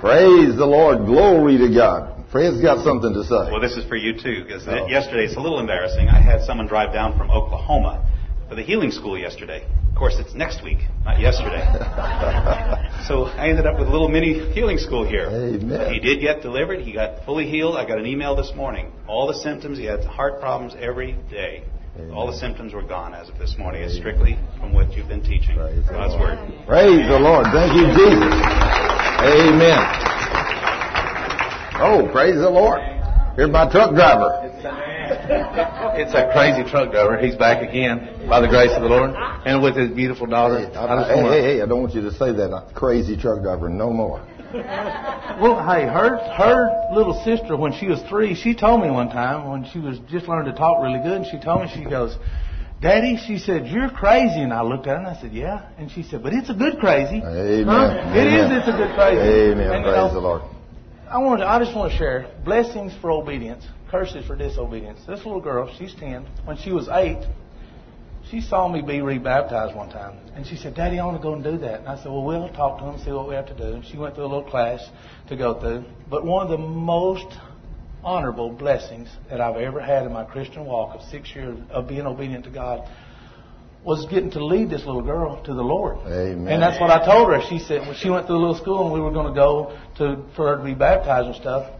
Praise 0.00 0.56
the 0.56 0.66
Lord. 0.66 1.06
Glory 1.06 1.58
to 1.58 1.68
God. 1.74 2.24
Fred's 2.32 2.60
got 2.60 2.84
something 2.84 3.12
to 3.12 3.24
say. 3.24 3.50
Well, 3.50 3.60
this 3.60 3.76
is 3.76 3.84
for 3.86 3.96
you 3.96 4.14
too, 4.14 4.44
because 4.44 4.66
Oh. 4.68 4.86
yesterday 4.88 5.24
it's 5.24 5.36
a 5.36 5.40
little 5.40 5.58
embarrassing. 5.60 6.08
I 6.08 6.20
had 6.20 6.42
someone 6.42 6.66
drive 6.66 6.92
down 6.92 7.16
from 7.18 7.30
Oklahoma 7.30 8.04
for 8.48 8.54
the 8.54 8.62
healing 8.62 8.90
school 8.92 9.18
yesterday. 9.18 9.64
Of 10.00 10.02
course, 10.08 10.18
it's 10.18 10.34
next 10.34 10.64
week, 10.64 10.78
not 11.04 11.20
yesterday. 11.20 11.60
so 13.06 13.24
I 13.24 13.50
ended 13.50 13.66
up 13.66 13.78
with 13.78 13.86
a 13.86 13.90
little 13.90 14.08
mini 14.08 14.50
healing 14.54 14.78
school 14.78 15.06
here. 15.06 15.26
Amen. 15.26 15.92
He 15.92 16.00
did 16.00 16.22
get 16.22 16.40
delivered. 16.40 16.80
He 16.80 16.94
got 16.94 17.26
fully 17.26 17.46
healed. 17.46 17.76
I 17.76 17.86
got 17.86 17.98
an 17.98 18.06
email 18.06 18.34
this 18.34 18.50
morning. 18.56 18.92
All 19.06 19.26
the 19.26 19.34
symptoms. 19.34 19.76
He 19.76 19.84
had 19.84 20.02
heart 20.04 20.40
problems 20.40 20.74
every 20.80 21.18
day. 21.28 21.64
Amen. 21.98 22.12
All 22.12 22.26
the 22.32 22.38
symptoms 22.38 22.72
were 22.72 22.82
gone 22.82 23.12
as 23.12 23.28
of 23.28 23.38
this 23.38 23.56
morning. 23.58 23.82
It's 23.82 23.94
strictly 23.98 24.38
from 24.58 24.72
what 24.72 24.90
you've 24.96 25.08
been 25.08 25.22
teaching. 25.22 25.56
Praise 25.56 25.84
the 25.84 25.92
God's 25.92 26.14
Lord. 26.14 26.38
word. 26.38 26.66
Praise 26.66 27.06
the 27.06 27.18
Lord. 27.20 27.44
Thank 27.52 27.76
you, 27.76 27.84
Jesus. 27.92 28.32
Amen. 29.20 29.84
Oh, 31.76 32.08
praise 32.10 32.36
the 32.36 32.48
Lord. 32.48 32.80
Here's 33.36 33.50
my 33.50 33.70
truck 33.70 33.94
driver. 33.94 34.89
It's 35.10 36.14
a 36.14 36.30
crazy 36.32 36.68
truck 36.70 36.92
driver. 36.92 37.18
He's 37.18 37.36
back 37.36 37.66
again 37.68 38.26
by 38.28 38.40
the 38.40 38.48
grace 38.48 38.70
of 38.72 38.82
the 38.82 38.88
Lord 38.88 39.10
and 39.44 39.62
with 39.62 39.76
his 39.76 39.90
beautiful 39.90 40.26
daughter. 40.26 40.58
Hey, 40.58 40.66
I 40.76 40.96
just 40.96 41.10
hey, 41.10 41.22
wanna- 41.22 41.34
hey, 41.34 41.42
hey, 41.42 41.62
I 41.62 41.66
don't 41.66 41.80
want 41.80 41.94
you 41.94 42.02
to 42.02 42.12
say 42.12 42.32
that. 42.32 42.52
I'm 42.52 42.68
a 42.68 42.72
crazy 42.74 43.16
truck 43.16 43.42
driver 43.42 43.68
no 43.68 43.90
more. 43.90 44.22
Well, 44.52 45.64
hey, 45.68 45.86
her 45.86 46.18
her 46.36 46.88
little 46.92 47.22
sister 47.24 47.56
when 47.56 47.72
she 47.72 47.86
was 47.86 48.02
three, 48.08 48.34
she 48.34 48.54
told 48.54 48.82
me 48.82 48.90
one 48.90 49.08
time 49.08 49.48
when 49.48 49.64
she 49.72 49.78
was 49.78 49.98
just 50.10 50.26
learning 50.28 50.52
to 50.52 50.58
talk 50.58 50.82
really 50.82 50.98
good, 50.98 51.18
and 51.18 51.26
she 51.26 51.38
told 51.38 51.62
me 51.62 51.68
she 51.72 51.84
goes, 51.84 52.16
"Daddy," 52.80 53.16
she 53.16 53.38
said, 53.38 53.68
"You're 53.68 53.90
crazy," 53.90 54.40
and 54.40 54.52
I 54.52 54.62
looked 54.62 54.86
at 54.88 54.94
her 54.94 54.96
and 54.96 55.06
I 55.06 55.14
said, 55.20 55.32
"Yeah," 55.32 55.60
and 55.78 55.88
she 55.90 56.02
said, 56.02 56.22
"But 56.24 56.32
it's 56.32 56.50
a 56.50 56.54
good 56.54 56.80
crazy." 56.80 57.22
Amen. 57.24 57.64
Huh? 57.66 58.12
It 58.12 58.26
is. 58.26 58.44
Amen. 58.46 58.52
It's 58.58 58.68
a 58.68 58.72
good 58.72 58.94
crazy. 58.96 59.20
Amen. 59.52 59.70
And, 59.72 59.84
you 59.84 59.90
Praise 59.92 59.96
know, 59.96 60.14
the 60.14 60.20
Lord. 60.20 60.42
I 61.10 61.18
want 61.18 61.40
to, 61.40 61.46
I 61.46 61.58
just 61.58 61.74
want 61.74 61.90
to 61.90 61.98
share 61.98 62.30
blessings 62.44 62.92
for 63.00 63.10
obedience, 63.10 63.66
curses 63.90 64.24
for 64.28 64.36
disobedience. 64.36 65.00
This 65.08 65.24
little 65.24 65.40
girl, 65.40 65.68
she's 65.76 65.92
10. 65.96 66.24
When 66.44 66.56
she 66.56 66.70
was 66.70 66.88
8, 66.88 67.26
she 68.30 68.40
saw 68.40 68.68
me 68.68 68.80
be 68.80 69.00
rebaptized 69.00 69.74
one 69.74 69.90
time. 69.90 70.20
And 70.36 70.46
she 70.46 70.54
said, 70.54 70.76
Daddy, 70.76 71.00
I 71.00 71.04
want 71.04 71.16
to 71.16 71.22
go 71.22 71.34
and 71.34 71.42
do 71.42 71.58
that. 71.58 71.80
And 71.80 71.88
I 71.88 71.96
said, 71.96 72.12
Well, 72.12 72.22
we'll 72.22 72.48
talk 72.50 72.78
to 72.78 72.84
them, 72.84 73.04
see 73.04 73.10
what 73.10 73.28
we 73.28 73.34
have 73.34 73.46
to 73.46 73.56
do. 73.56 73.74
And 73.74 73.84
she 73.84 73.96
went 73.96 74.14
through 74.14 74.26
a 74.26 74.30
little 74.32 74.48
class 74.48 74.88
to 75.28 75.36
go 75.36 75.58
through. 75.58 75.84
But 76.08 76.24
one 76.24 76.44
of 76.46 76.50
the 76.50 76.64
most 76.64 77.36
honorable 78.04 78.52
blessings 78.52 79.08
that 79.30 79.40
I've 79.40 79.56
ever 79.56 79.80
had 79.80 80.06
in 80.06 80.12
my 80.12 80.22
Christian 80.22 80.64
walk 80.64 80.94
of 80.94 81.02
six 81.10 81.34
years 81.34 81.58
of 81.70 81.88
being 81.88 82.06
obedient 82.06 82.44
to 82.44 82.50
God 82.50 82.88
was 83.84 84.06
getting 84.06 84.30
to 84.32 84.44
lead 84.44 84.68
this 84.68 84.84
little 84.84 85.02
girl 85.02 85.42
to 85.44 85.54
the 85.54 85.62
Lord. 85.62 85.98
Amen. 86.06 86.48
And 86.48 86.62
that's 86.62 86.80
what 86.80 86.90
I 86.90 87.04
told 87.04 87.32
her. 87.32 87.40
She 87.48 87.58
said 87.58 87.80
when 87.82 87.96
she 87.96 88.10
went 88.10 88.26
through 88.26 88.36
a 88.36 88.42
little 88.44 88.54
school 88.54 88.84
and 88.84 88.92
we 88.92 89.00
were 89.00 89.10
going 89.10 89.32
to 89.32 89.38
go 89.38 89.78
to 89.96 90.24
for 90.36 90.48
her 90.48 90.56
to 90.58 90.64
be 90.64 90.74
baptized 90.74 91.28
and 91.28 91.36
stuff. 91.36 91.70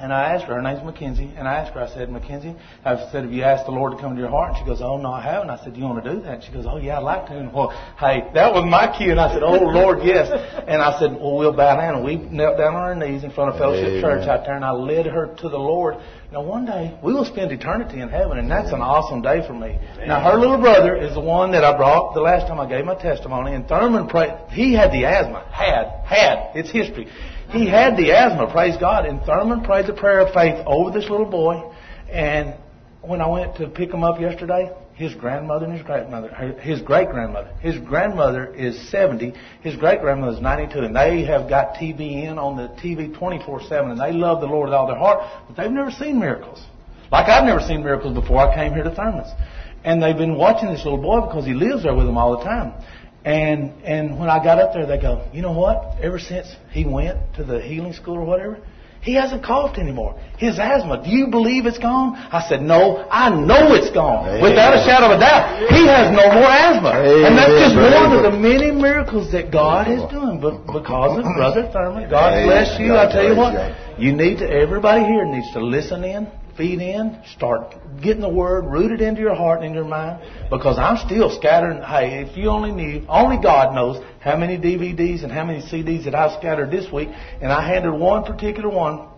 And 0.00 0.12
I 0.12 0.34
asked 0.34 0.46
her, 0.46 0.54
her 0.54 0.62
name's 0.62 0.82
Mackenzie, 0.82 1.32
and 1.36 1.46
I 1.46 1.60
asked 1.60 1.74
her, 1.74 1.80
I 1.80 1.88
said, 1.88 2.10
Mackenzie, 2.10 2.56
I 2.84 2.96
said, 3.12 3.22
have 3.22 3.32
you 3.32 3.44
asked 3.44 3.66
the 3.66 3.72
Lord 3.72 3.92
to 3.92 3.98
come 3.98 4.10
into 4.10 4.22
your 4.22 4.30
heart? 4.30 4.50
And 4.50 4.58
she 4.58 4.64
goes, 4.64 4.80
oh, 4.82 4.96
no, 4.96 5.12
I 5.12 5.22
haven't. 5.22 5.48
I 5.50 5.62
said, 5.62 5.74
do 5.74 5.80
you 5.80 5.86
want 5.86 6.02
to 6.02 6.12
do 6.12 6.20
that? 6.22 6.34
And 6.34 6.42
she 6.42 6.50
goes, 6.50 6.66
oh, 6.68 6.78
yeah, 6.78 6.98
I'd 6.98 7.04
like 7.04 7.26
to. 7.26 7.38
And 7.38 7.52
well, 7.52 7.70
hey, 8.00 8.26
that 8.34 8.52
was 8.52 8.64
my 8.66 8.90
cue. 8.96 9.12
And 9.12 9.20
I 9.20 9.32
said, 9.32 9.44
oh, 9.44 9.62
Lord, 9.62 10.00
yes. 10.02 10.26
And 10.66 10.82
I 10.82 10.98
said, 10.98 11.12
well, 11.12 11.36
we'll 11.36 11.52
bow 11.52 11.76
down. 11.76 11.94
And 11.94 12.04
we 12.04 12.16
knelt 12.16 12.58
down 12.58 12.74
on 12.74 12.82
our 12.82 12.96
knees 12.96 13.22
in 13.22 13.30
front 13.30 13.54
of 13.54 13.58
Fellowship 13.58 13.88
Amen. 13.88 14.02
Church 14.02 14.28
out 14.28 14.44
there, 14.44 14.56
and 14.56 14.64
I 14.64 14.72
led 14.72 15.06
her 15.06 15.36
to 15.38 15.48
the 15.48 15.58
Lord. 15.58 15.94
Now, 16.32 16.42
one 16.42 16.64
day, 16.64 16.98
we 17.02 17.12
will 17.12 17.26
spend 17.26 17.52
eternity 17.52 18.00
in 18.00 18.08
heaven, 18.08 18.38
and 18.38 18.50
that's 18.50 18.72
an 18.72 18.80
awesome 18.80 19.22
day 19.22 19.46
for 19.46 19.52
me. 19.52 19.78
Now, 20.04 20.18
her 20.32 20.36
little 20.36 20.58
brother 20.58 20.96
is 20.96 21.14
the 21.14 21.20
one 21.20 21.52
that 21.52 21.62
I 21.62 21.76
brought 21.76 22.14
the 22.14 22.22
last 22.22 22.48
time 22.48 22.58
I 22.58 22.66
gave 22.66 22.84
my 22.84 22.96
testimony, 22.96 23.54
and 23.54 23.68
Thurman 23.68 24.08
prayed. 24.08 24.32
He 24.50 24.72
had 24.72 24.90
the 24.90 25.04
asthma. 25.04 25.46
Had. 25.52 26.02
Had. 26.06 26.56
It's 26.56 26.70
history. 26.70 27.06
He 27.52 27.66
had 27.66 27.98
the 27.98 28.12
asthma, 28.12 28.50
praise 28.50 28.78
God, 28.78 29.04
and 29.04 29.20
Thurman 29.22 29.62
prayed 29.62 29.86
the 29.86 29.92
prayer 29.92 30.20
of 30.20 30.32
faith 30.32 30.64
over 30.66 30.90
this 30.90 31.10
little 31.10 31.26
boy, 31.26 31.62
and 32.10 32.54
when 33.02 33.20
I 33.20 33.28
went 33.28 33.56
to 33.56 33.68
pick 33.68 33.92
him 33.92 34.02
up 34.02 34.18
yesterday, 34.18 34.70
his 34.94 35.14
grandmother 35.14 35.66
and 35.66 35.74
his 35.74 35.82
grandmother, 35.82 36.28
his 36.62 36.80
great 36.80 37.10
grandmother, 37.10 37.50
his 37.60 37.76
grandmother 37.76 38.54
is 38.54 38.90
70, 38.90 39.34
his 39.60 39.76
great 39.76 40.00
grandmother 40.00 40.36
is 40.36 40.40
92, 40.40 40.78
and 40.78 40.96
they 40.96 41.24
have 41.24 41.46
got 41.46 41.74
TBN 41.74 42.38
on 42.38 42.56
the 42.56 42.68
TV 42.80 43.14
24/7, 43.14 43.90
and 43.90 44.00
they 44.00 44.12
love 44.12 44.40
the 44.40 44.46
Lord 44.46 44.70
with 44.70 44.74
all 44.74 44.86
their 44.86 44.96
heart, 44.96 45.20
but 45.46 45.54
they've 45.54 45.70
never 45.70 45.90
seen 45.90 46.18
miracles. 46.18 46.64
Like 47.10 47.28
I've 47.28 47.44
never 47.44 47.60
seen 47.60 47.84
miracles 47.84 48.14
before 48.14 48.38
I 48.38 48.54
came 48.54 48.72
here 48.72 48.84
to 48.84 48.90
Thurman's, 48.90 49.30
and 49.84 50.02
they've 50.02 50.16
been 50.16 50.36
watching 50.36 50.70
this 50.70 50.84
little 50.84 51.02
boy 51.02 51.20
because 51.20 51.44
he 51.44 51.52
lives 51.52 51.82
there 51.82 51.94
with 51.94 52.06
them 52.06 52.16
all 52.16 52.38
the 52.38 52.44
time. 52.44 52.72
And 53.24 53.72
and 53.84 54.18
when 54.18 54.28
I 54.28 54.42
got 54.42 54.58
up 54.58 54.74
there, 54.74 54.86
they 54.86 54.98
go, 54.98 55.28
you 55.32 55.42
know 55.42 55.52
what? 55.52 55.98
Ever 56.02 56.18
since 56.18 56.54
he 56.70 56.84
went 56.84 57.18
to 57.36 57.44
the 57.44 57.60
healing 57.60 57.92
school 57.92 58.16
or 58.18 58.24
whatever, 58.24 58.58
he 59.02 59.14
hasn't 59.14 59.44
coughed 59.44 59.78
anymore. 59.78 60.18
His 60.38 60.58
asthma, 60.58 61.02
do 61.02 61.10
you 61.10 61.26
believe 61.26 61.66
it's 61.66 61.78
gone? 61.78 62.14
I 62.14 62.46
said, 62.48 62.62
no, 62.62 63.06
I 63.10 63.30
know 63.30 63.74
it's 63.74 63.90
gone. 63.90 64.28
Amen. 64.28 64.42
Without 64.42 64.78
a 64.78 64.82
shadow 64.86 65.10
of 65.10 65.18
a 65.18 65.20
doubt. 65.20 65.58
He 65.74 65.86
has 65.90 66.14
no 66.14 66.30
more 66.30 66.46
asthma. 66.46 67.02
And 67.02 67.34
that's 67.34 67.50
just 67.50 67.74
Amen. 67.74 67.98
one 67.98 68.24
of 68.24 68.32
the 68.32 68.38
many 68.38 68.70
miracles 68.70 69.30
that 69.32 69.50
God 69.50 69.90
is 69.90 70.02
doing. 70.06 70.38
But 70.38 70.66
because 70.70 71.18
of 71.18 71.24
Brother 71.34 71.68
Thurman, 71.74 72.10
God 72.10 72.32
Amen. 72.32 72.46
bless 72.46 72.78
you. 72.78 72.94
I 72.94 73.10
tell 73.10 73.26
you 73.26 73.34
what, 73.34 73.54
you 73.98 74.12
need 74.14 74.38
to, 74.38 74.46
everybody 74.46 75.02
here 75.02 75.26
needs 75.26 75.50
to 75.54 75.60
listen 75.60 76.04
in, 76.04 76.30
feed 76.56 76.80
in, 76.80 77.20
start 77.36 77.74
getting 78.02 78.20
the 78.20 78.28
word 78.28 78.64
rooted 78.64 79.00
into 79.00 79.20
your 79.20 79.34
heart 79.34 79.60
and 79.60 79.68
in 79.68 79.74
your 79.74 79.84
mind. 79.84 80.20
Because 80.50 80.78
I'm 80.78 80.96
still 81.06 81.30
scattering. 81.36 81.82
Hey, 81.82 82.24
if 82.28 82.36
you 82.36 82.48
only 82.48 82.72
knew, 82.72 83.04
only 83.08 83.42
God 83.42 83.74
knows 83.74 84.02
how 84.20 84.36
many 84.36 84.58
DVDs 84.58 85.22
and 85.22 85.32
how 85.32 85.44
many 85.44 85.60
CDs 85.62 86.04
that 86.04 86.14
I've 86.14 86.38
scattered 86.38 86.70
this 86.70 86.90
week. 86.92 87.08
And 87.40 87.52
I 87.52 87.66
handed 87.66 87.92
one 87.92 88.24
particular 88.24 88.68
one 88.68 89.08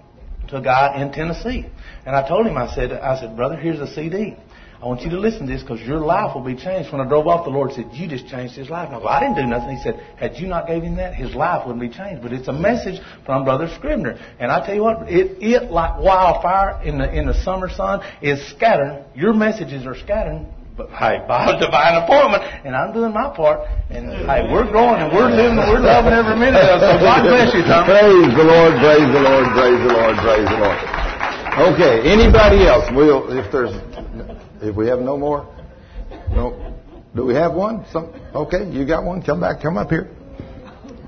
to 0.49 0.57
a 0.57 0.62
guy 0.62 1.01
in 1.01 1.12
Tennessee. 1.12 1.66
And 2.07 2.14
I 2.14 2.27
told 2.29 2.47
him, 2.47 2.57
I 2.57 2.75
said, 2.75 2.92
I 2.92 3.18
said, 3.18 3.37
brother, 3.37 3.57
here's 3.57 3.81
a 3.81 3.92
CD. 3.94 4.37
I 4.85 4.87
want 4.87 5.01
you 5.01 5.09
to 5.16 5.18
listen 5.18 5.47
to 5.47 5.53
this 5.55 5.62
because 5.62 5.81
your 5.81 5.97
life 5.99 6.35
will 6.35 6.44
be 6.44 6.55
changed. 6.55 6.92
When 6.92 7.01
I 7.01 7.09
drove 7.09 7.27
off, 7.27 7.47
the 7.47 7.51
Lord 7.51 7.73
said, 7.73 7.88
you 7.92 8.07
just 8.07 8.29
changed 8.29 8.53
his 8.53 8.68
life. 8.68 8.92
I 8.92 9.01
go, 9.01 9.09
I 9.09 9.16
didn't 9.18 9.40
do 9.40 9.47
nothing. 9.49 9.81
He 9.81 9.83
said, 9.83 9.97
had 10.20 10.37
you 10.37 10.47
not 10.47 10.68
gave 10.68 10.83
him 10.83 11.01
that, 11.01 11.16
his 11.16 11.35
life 11.35 11.64
wouldn't 11.64 11.81
be 11.81 11.88
changed. 11.88 12.20
But 12.20 12.37
it's 12.37 12.49
a 12.49 12.53
message 12.53 13.01
from 13.25 13.49
Brother 13.49 13.64
Scrivner. 13.81 14.20
And 14.37 14.53
I 14.53 14.61
tell 14.61 14.77
you 14.77 14.85
what, 14.85 15.09
it, 15.09 15.40
it 15.40 15.73
like 15.73 15.97
wildfire 16.05 16.85
in 16.85 16.99
the, 16.99 17.09
in 17.09 17.25
the 17.25 17.33
summer 17.33 17.73
sun 17.73 18.05
is 18.20 18.44
scattering. 18.53 19.09
Your 19.16 19.33
messages 19.33 19.87
are 19.87 19.97
scattering. 19.97 20.53
But 20.77 20.92
hey, 20.92 21.25
by 21.25 21.57
divine 21.57 22.05
appointment, 22.05 22.44
and 22.68 22.77
I'm 22.77 22.92
doing 22.92 23.14
my 23.14 23.33
part, 23.33 23.64
and 23.88 24.12
hey, 24.29 24.53
we're 24.53 24.68
growing 24.68 25.01
and 25.01 25.09
we're 25.16 25.33
living 25.33 25.57
and 25.57 25.70
we're 25.73 25.81
loving 25.81 26.12
every 26.12 26.37
minute 26.37 26.61
of 26.61 26.85
it. 26.85 26.92
So 26.92 27.01
God 27.01 27.25
bless 27.25 27.55
you, 27.57 27.64
Tom. 27.64 27.88
Praise 27.88 28.37
the 28.37 28.44
Lord, 28.44 28.77
praise 28.85 29.09
the 29.09 29.23
Lord, 29.23 29.49
praise 29.57 29.81
the 29.81 29.92
Lord, 29.97 30.14
praise 30.20 30.44
the 30.44 30.61
Lord. 30.61 30.94
Okay, 31.55 32.03
anybody 32.11 32.66
else? 32.66 32.90
We'll, 32.90 33.31
if 33.31 33.47
there's, 33.53 33.70
if 34.64 34.77
we 34.77 34.88
have 34.88 35.00
no 35.00 35.16
more, 35.16 35.48
no, 36.31 36.74
do 37.14 37.24
we 37.24 37.35
have 37.35 37.53
one? 37.55 37.85
Some, 37.92 38.12
okay, 38.35 38.70
you 38.70 38.87
got 38.87 39.05
one? 39.05 39.22
Come 39.22 39.40
back, 39.40 39.62
come 39.62 39.77
up 39.77 39.90
here. 39.90 40.11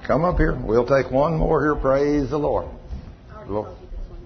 Come 0.07 0.25
up 0.25 0.37
here. 0.37 0.57
We'll 0.63 0.87
take 0.87 1.11
one 1.11 1.37
more 1.37 1.61
here. 1.63 1.75
Praise 1.75 2.31
the 2.31 2.39
Lord. 2.39 2.69
Lord. 3.49 3.77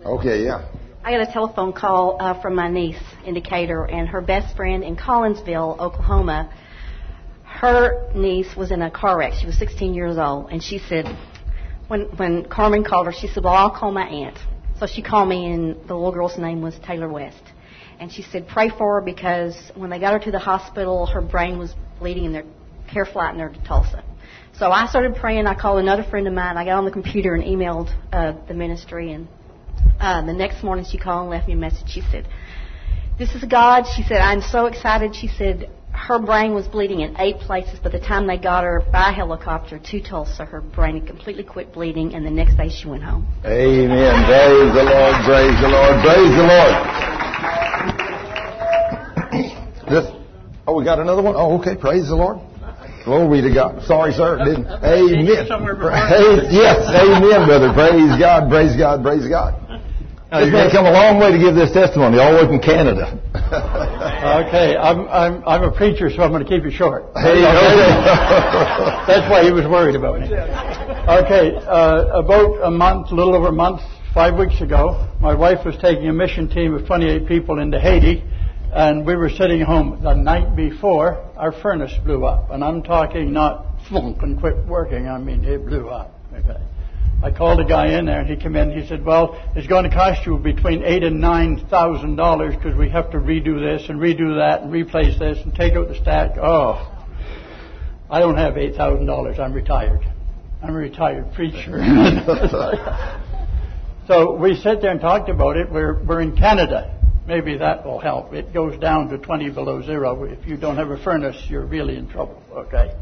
Okay, 0.04 0.44
yeah. 0.44 0.68
I 1.02 1.12
got 1.12 1.26
a 1.26 1.32
telephone 1.32 1.72
call 1.72 2.18
uh, 2.20 2.40
from 2.42 2.54
my 2.54 2.68
niece 2.68 3.02
in 3.24 3.32
Decatur, 3.32 3.84
and 3.84 4.06
her 4.08 4.20
best 4.20 4.54
friend 4.56 4.84
in 4.84 4.96
Collinsville, 4.96 5.78
Oklahoma. 5.78 6.52
Her 7.44 8.12
niece 8.14 8.54
was 8.56 8.70
in 8.70 8.82
a 8.82 8.90
car 8.90 9.18
wreck. 9.18 9.32
She 9.40 9.46
was 9.46 9.58
16 9.58 9.94
years 9.94 10.18
old, 10.18 10.50
and 10.50 10.62
she 10.62 10.78
said, 10.78 11.06
when 11.88 12.02
when 12.16 12.44
Carmen 12.44 12.84
called 12.84 13.06
her, 13.06 13.12
she 13.12 13.26
said, 13.26 13.42
"Well, 13.42 13.54
I'll 13.54 13.70
call 13.70 13.90
my 13.90 14.06
aunt." 14.06 14.38
So 14.78 14.86
she 14.86 15.02
called 15.02 15.28
me, 15.28 15.46
and 15.52 15.76
the 15.88 15.94
little 15.94 16.12
girl's 16.12 16.38
name 16.38 16.62
was 16.62 16.78
Taylor 16.86 17.08
West, 17.08 17.42
and 18.00 18.10
she 18.10 18.22
said, 18.22 18.48
"Pray 18.48 18.70
for 18.70 18.96
her 18.96 19.00
because 19.00 19.54
when 19.74 19.90
they 19.90 20.00
got 20.00 20.14
her 20.14 20.18
to 20.20 20.30
the 20.30 20.38
hospital, 20.38 21.06
her 21.06 21.20
brain 21.20 21.58
was 21.58 21.74
bleeding, 21.98 22.26
and 22.26 22.34
they're 22.34 22.44
care 22.92 23.04
flighting 23.04 23.40
her 23.40 23.50
to 23.50 23.64
Tulsa." 23.64 24.02
So 24.54 24.70
I 24.70 24.86
started 24.88 25.14
praying. 25.16 25.46
I 25.46 25.54
called 25.54 25.78
another 25.78 26.02
friend 26.02 26.26
of 26.26 26.32
mine. 26.32 26.56
I 26.56 26.64
got 26.64 26.78
on 26.78 26.84
the 26.84 26.90
computer 26.90 27.34
and 27.34 27.44
emailed 27.44 27.94
uh, 28.12 28.32
the 28.48 28.54
ministry, 28.54 29.12
and 29.12 29.28
uh, 30.00 30.24
the 30.24 30.32
next 30.32 30.64
morning 30.64 30.84
she 30.90 30.98
called 30.98 31.22
and 31.22 31.30
left 31.30 31.46
me 31.46 31.54
a 31.54 31.56
message. 31.56 31.88
She 31.88 32.00
said, 32.00 32.26
This 33.18 33.34
is 33.34 33.44
God. 33.44 33.84
She 33.96 34.02
said, 34.02 34.18
I'm 34.18 34.42
so 34.42 34.66
excited. 34.66 35.14
She 35.14 35.28
said, 35.28 35.70
her 35.92 36.18
brain 36.18 36.54
was 36.54 36.66
bleeding 36.68 37.00
in 37.00 37.16
eight 37.18 37.38
places. 37.38 37.78
By 37.78 37.90
the 37.90 38.00
time 38.00 38.26
they 38.26 38.38
got 38.38 38.64
her 38.64 38.82
by 38.92 39.12
helicopter 39.12 39.78
to 39.78 40.00
Tulsa, 40.02 40.44
her 40.44 40.60
brain 40.60 40.98
had 40.98 41.06
completely 41.06 41.44
quit 41.44 41.72
bleeding, 41.72 42.14
and 42.14 42.24
the 42.24 42.30
next 42.30 42.56
day 42.56 42.68
she 42.68 42.88
went 42.88 43.02
home. 43.02 43.26
Amen. 43.44 44.24
Praise 44.26 44.74
the 44.74 44.84
Lord, 44.84 45.14
praise 45.24 45.60
the 45.60 45.68
Lord, 45.68 46.02
praise 46.02 46.30
the 46.36 46.46
Lord. 46.46 47.09
We 50.80 50.84
got 50.84 50.98
another 50.98 51.22
one? 51.22 51.34
Oh, 51.36 51.60
okay. 51.60 51.76
Praise 51.76 52.08
the 52.08 52.16
Lord. 52.16 52.40
Glory 53.04 53.40
to 53.40 53.52
God. 53.52 53.84
Sorry, 53.84 54.12
sir. 54.12 54.40
Didn't. 54.44 54.66
Amen. 54.66 55.46
Hey, 56.08 56.48
yes, 56.52 56.80
amen, 56.88 57.46
brother. 57.48 57.72
Praise 57.72 58.16
God, 58.18 58.48
praise 58.50 58.76
God, 58.76 59.02
praise 59.02 59.28
God. 59.28 59.56
This 60.30 60.52
man 60.52 60.70
come 60.70 60.86
a 60.86 60.92
long 60.92 61.18
way 61.18 61.32
to 61.32 61.38
give 61.42 61.56
this 61.56 61.72
testimony, 61.72 62.18
all 62.20 62.30
the 62.32 62.44
way 62.44 62.48
from 62.48 62.60
Canada. 62.60 63.18
Okay, 64.20 64.76
I'm, 64.76 65.08
I'm, 65.08 65.42
I'm 65.44 65.62
a 65.64 65.72
preacher, 65.72 66.08
so 66.08 66.22
I'm 66.22 66.30
going 66.30 66.44
to 66.44 66.48
keep 66.48 66.64
it 66.64 66.72
short. 66.72 67.04
Hey, 67.16 67.42
okay. 67.42 67.90
That's 69.10 69.28
why 69.28 69.42
he 69.42 69.50
was 69.50 69.66
worried 69.66 69.96
about 69.96 70.20
me. 70.20 70.26
Okay, 70.26 71.56
uh, 71.66 72.20
about 72.22 72.62
a 72.62 72.70
month, 72.70 73.10
a 73.10 73.14
little 73.14 73.34
over 73.34 73.48
a 73.48 73.52
month, 73.52 73.80
five 74.14 74.38
weeks 74.38 74.60
ago, 74.60 75.08
my 75.20 75.34
wife 75.34 75.64
was 75.66 75.74
taking 75.82 76.08
a 76.08 76.12
mission 76.12 76.48
team 76.48 76.74
of 76.74 76.86
28 76.86 77.26
people 77.26 77.58
into 77.58 77.80
Haiti, 77.80 78.22
and 78.72 79.04
we 79.04 79.16
were 79.16 79.30
sitting 79.30 79.60
home. 79.60 80.00
The 80.02 80.14
night 80.14 80.54
before, 80.54 81.16
our 81.36 81.52
furnace 81.52 81.92
blew 82.04 82.24
up, 82.24 82.50
and 82.50 82.62
I'm 82.62 82.82
talking 82.82 83.32
not 83.32 83.66
flunk 83.88 84.22
and 84.22 84.38
quit 84.38 84.56
working. 84.66 85.08
I 85.08 85.18
mean, 85.18 85.44
it 85.44 85.66
blew 85.66 85.88
up. 85.88 86.14
Okay. 86.32 86.60
I 87.22 87.30
called 87.30 87.60
a 87.60 87.64
guy 87.64 87.98
in 87.98 88.06
there, 88.06 88.20
and 88.20 88.30
he 88.30 88.36
came 88.36 88.56
in. 88.56 88.70
And 88.70 88.80
he 88.80 88.86
said, 88.86 89.04
"Well, 89.04 89.38
it's 89.56 89.66
going 89.66 89.84
to 89.84 89.90
cost 89.90 90.24
you 90.24 90.38
between 90.38 90.84
eight 90.84 91.02
and 91.02 91.20
nine 91.20 91.66
thousand 91.68 92.16
dollars 92.16 92.54
because 92.54 92.76
we 92.76 92.88
have 92.90 93.10
to 93.10 93.18
redo 93.18 93.58
this 93.60 93.88
and 93.88 94.00
redo 94.00 94.38
that 94.38 94.62
and 94.62 94.72
replace 94.72 95.18
this 95.18 95.38
and 95.44 95.54
take 95.54 95.74
out 95.74 95.88
the 95.88 95.96
stack." 95.96 96.38
Oh, 96.38 96.90
I 98.08 98.20
don't 98.20 98.36
have 98.36 98.56
eight 98.56 98.76
thousand 98.76 99.06
dollars. 99.06 99.38
I'm 99.38 99.52
retired. 99.52 100.06
I'm 100.62 100.70
a 100.70 100.78
retired 100.78 101.32
preacher. 101.34 101.78
so 104.06 104.36
we 104.36 104.54
sat 104.56 104.80
there 104.80 104.92
and 104.92 105.00
talked 105.00 105.28
about 105.28 105.56
it. 105.56 105.70
We're 105.70 106.02
we're 106.04 106.20
in 106.20 106.36
Canada. 106.36 106.99
Maybe 107.30 107.56
that 107.58 107.86
will 107.86 108.00
help. 108.00 108.32
It 108.32 108.52
goes 108.52 108.76
down 108.80 109.08
to 109.10 109.16
20 109.16 109.50
below 109.50 109.80
zero. 109.82 110.24
If 110.24 110.48
you 110.48 110.56
don't 110.56 110.76
have 110.76 110.90
a 110.90 111.00
furnace, 111.00 111.40
you're 111.48 111.64
really 111.64 111.94
in 111.94 112.08
trouble. 112.08 112.42
Okay. 112.50 112.92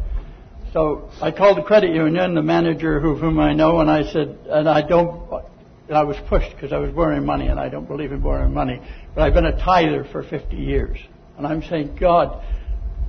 So 0.70 1.08
I 1.22 1.30
called 1.30 1.56
the 1.56 1.62
credit 1.62 1.94
union, 1.94 2.34
the 2.34 2.42
manager 2.42 3.00
who, 3.00 3.14
whom 3.14 3.40
I 3.40 3.54
know, 3.54 3.80
and 3.80 3.90
I 3.90 4.02
said, 4.12 4.38
and 4.50 4.68
I 4.68 4.86
don't, 4.86 5.32
and 5.88 5.96
I 5.96 6.04
was 6.04 6.18
pushed 6.28 6.50
because 6.54 6.74
I 6.74 6.76
was 6.76 6.92
borrowing 6.92 7.24
money, 7.24 7.46
and 7.46 7.58
I 7.58 7.70
don't 7.70 7.88
believe 7.88 8.12
in 8.12 8.20
borrowing 8.20 8.52
money, 8.52 8.82
but 9.14 9.22
I've 9.22 9.32
been 9.32 9.46
a 9.46 9.58
tither 9.64 10.04
for 10.12 10.22
50 10.22 10.54
years. 10.54 10.98
And 11.38 11.46
I'm 11.46 11.62
saying, 11.62 11.96
God, 11.98 12.44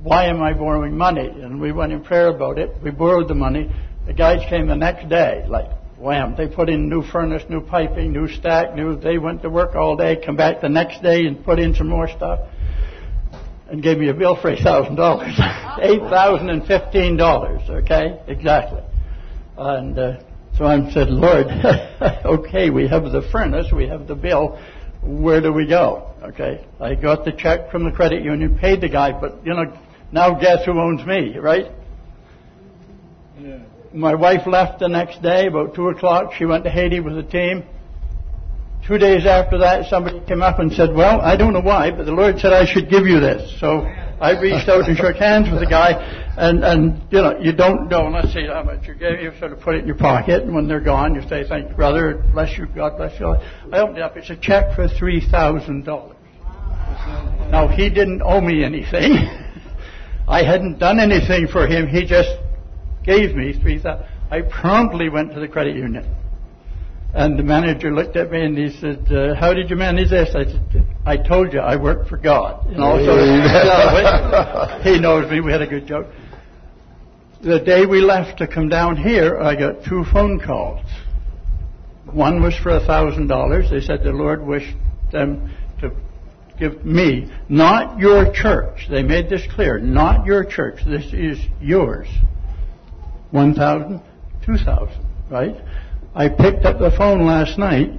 why 0.01 0.27
am 0.27 0.41
I 0.41 0.53
borrowing 0.53 0.97
money? 0.97 1.27
And 1.27 1.59
we 1.59 1.73
went 1.73 1.91
in 1.91 2.01
prayer 2.01 2.29
about 2.29 2.57
it. 2.57 2.81
We 2.81 2.91
borrowed 2.91 3.27
the 3.27 3.35
money. 3.35 3.69
The 4.07 4.13
guys 4.13 4.39
came 4.49 4.67
the 4.67 4.77
next 4.77 5.09
day, 5.09 5.43
like, 5.49 5.69
wham, 5.99 6.35
they 6.37 6.47
put 6.47 6.69
in 6.69 6.89
new 6.89 7.03
furnace, 7.03 7.43
new 7.49 7.61
piping, 7.61 8.13
new 8.13 8.27
stack, 8.27 8.73
new, 8.73 8.95
they 8.99 9.17
went 9.17 9.41
to 9.41 9.49
work 9.49 9.75
all 9.75 9.95
day, 9.95 10.21
come 10.25 10.35
back 10.35 10.61
the 10.61 10.69
next 10.69 11.03
day 11.03 11.25
and 11.25 11.43
put 11.43 11.59
in 11.59 11.75
some 11.75 11.89
more 11.89 12.07
stuff 12.07 12.39
and 13.69 13.83
gave 13.83 13.97
me 13.97 14.09
a 14.09 14.13
bill 14.13 14.35
for 14.41 14.49
eight 14.49 14.63
thousand 14.63 14.95
dollars, 14.95 15.33
eight 15.81 16.01
thousand 16.01 16.49
and 16.49 16.65
fifteen 16.65 17.17
dollars. 17.17 17.61
Okay, 17.69 18.19
exactly. 18.27 18.81
And 19.57 19.97
uh, 19.97 20.23
so 20.57 20.65
I 20.65 20.89
said, 20.91 21.09
Lord, 21.09 21.47
okay, 22.25 22.69
we 22.69 22.87
have 22.87 23.03
the 23.03 23.27
furnace, 23.31 23.67
we 23.71 23.87
have 23.87 24.07
the 24.07 24.15
bill. 24.15 24.59
Where 25.01 25.41
do 25.41 25.53
we 25.53 25.67
go? 25.67 26.13
Okay, 26.23 26.65
I 26.79 26.95
got 26.95 27.25
the 27.25 27.31
check 27.31 27.71
from 27.71 27.83
the 27.83 27.91
credit 27.91 28.23
union, 28.23 28.57
paid 28.57 28.81
the 28.81 28.89
guy, 28.89 29.17
but 29.17 29.45
you 29.45 29.53
know, 29.53 29.77
now 30.11 30.39
guess 30.39 30.65
who 30.65 30.79
owns 30.79 31.05
me, 31.05 31.37
right? 31.37 31.71
My 33.93 34.13
wife 34.13 34.45
left 34.45 34.79
the 34.79 34.87
next 34.87 35.21
day 35.23 35.47
about 35.47 35.73
two 35.73 35.89
o'clock. 35.89 36.33
She 36.37 36.45
went 36.45 36.63
to 36.65 36.69
Haiti 36.69 36.99
with 36.99 37.15
the 37.15 37.23
team. 37.23 37.63
Two 38.87 38.97
days 38.97 39.25
after 39.25 39.57
that, 39.59 39.89
somebody 39.89 40.19
came 40.25 40.41
up 40.41 40.59
and 40.59 40.71
said, 40.71 40.93
well, 40.93 41.21
I 41.21 41.35
don't 41.35 41.53
know 41.53 41.61
why, 41.61 41.91
but 41.91 42.05
the 42.05 42.11
Lord 42.11 42.39
said 42.39 42.53
I 42.53 42.65
should 42.65 42.89
give 42.89 43.07
you 43.07 43.19
this. 43.19 43.59
So 43.59 43.81
I 44.21 44.39
reached 44.39 44.69
out 44.69 44.87
and 44.87 44.97
shook 44.97 45.15
hands 45.15 45.49
with 45.49 45.59
the 45.59 45.65
guy, 45.65 45.93
and, 46.37 46.63
and, 46.63 47.01
you 47.11 47.21
know, 47.21 47.39
you 47.39 47.51
don't 47.51 47.89
know 47.89 48.07
unless 48.07 48.33
see 48.33 48.45
how 48.47 48.63
much 48.63 48.87
you 48.87 48.93
gave. 48.93 49.21
You 49.21 49.31
sort 49.39 49.53
of 49.53 49.59
put 49.59 49.75
it 49.75 49.81
in 49.81 49.87
your 49.87 49.97
pocket, 49.97 50.43
and 50.43 50.53
when 50.53 50.67
they're 50.67 50.79
gone, 50.79 51.15
you 51.15 51.21
say, 51.27 51.43
thank 51.47 51.69
you, 51.69 51.75
brother, 51.75 52.23
bless 52.33 52.57
you, 52.57 52.67
God 52.67 52.97
bless 52.97 53.19
you. 53.19 53.27
I 53.27 53.79
opened 53.79 53.97
it 53.97 54.03
up. 54.03 54.17
It's 54.17 54.29
a 54.29 54.37
check 54.37 54.75
for 54.75 54.87
$3,000. 54.87 56.15
Now, 57.51 57.67
he 57.67 57.89
didn't 57.89 58.21
owe 58.23 58.41
me 58.41 58.63
anything. 58.63 59.13
I 60.27 60.43
hadn't 60.43 60.77
done 60.77 60.99
anything 60.99 61.47
for 61.47 61.65
him. 61.65 61.87
He 61.87 62.05
just 62.05 62.29
gave 63.09 63.35
me 63.35 63.53
3000 63.53 64.05
I 64.31 64.41
promptly 64.41 65.09
went 65.09 65.33
to 65.33 65.39
the 65.39 65.47
credit 65.47 65.75
union. 65.75 66.05
And 67.13 67.39
the 67.39 67.43
manager 67.43 67.91
looked 67.91 68.15
at 68.15 68.29
me 68.31 68.45
and 68.45 68.55
he 68.55 68.69
said, 68.79 69.11
uh, 69.11 69.33
"How 69.33 69.51
did 69.51 69.71
you 69.71 69.75
manage 69.75 70.11
this?" 70.11 70.29
I 70.35 70.43
said, 70.45 70.85
"I 71.03 71.17
told 71.17 71.51
you 71.53 71.59
I 71.59 71.75
work 71.75 72.07
for 72.07 72.17
God." 72.17 72.67
You 72.69 72.77
know, 72.77 73.03
so 73.03 73.17
he 74.83 74.99
knows 74.99 75.29
me. 75.31 75.41
We 75.41 75.51
had 75.51 75.63
a 75.63 75.67
good 75.67 75.87
joke. 75.87 76.05
The 77.41 77.59
day 77.59 77.87
we 77.87 78.01
left 78.01 78.37
to 78.39 78.47
come 78.47 78.69
down 78.69 78.95
here, 78.95 79.39
I 79.39 79.55
got 79.55 79.83
two 79.83 80.03
phone 80.13 80.39
calls. 80.39 80.85
One 82.11 82.43
was 82.43 82.55
for 82.55 82.69
a 82.69 82.85
thousand 82.85 83.27
dollars. 83.27 83.71
They 83.71 83.81
said 83.81 84.03
the 84.03 84.11
Lord 84.11 84.45
wished 84.45 84.75
them 85.11 85.49
to 85.81 85.91
give 86.59 86.85
me, 86.85 87.31
not 87.47 87.97
your 87.97 88.31
church. 88.31 88.87
They 88.87 89.01
made 89.01 89.29
this 89.29 89.47
clear, 89.55 89.79
not 89.79 90.27
your 90.27 90.43
church. 90.43 90.85
This 90.85 91.11
is 91.11 91.39
yours. 91.59 92.07
One 93.31 93.53
thousand, 93.53 94.01
two 94.45 94.57
thousand, 94.57 95.05
right? 95.29 95.55
I 96.15 96.29
picked 96.29 96.65
up 96.65 96.79
the 96.79 96.91
phone 96.97 97.25
last 97.25 97.57
night 97.59 97.91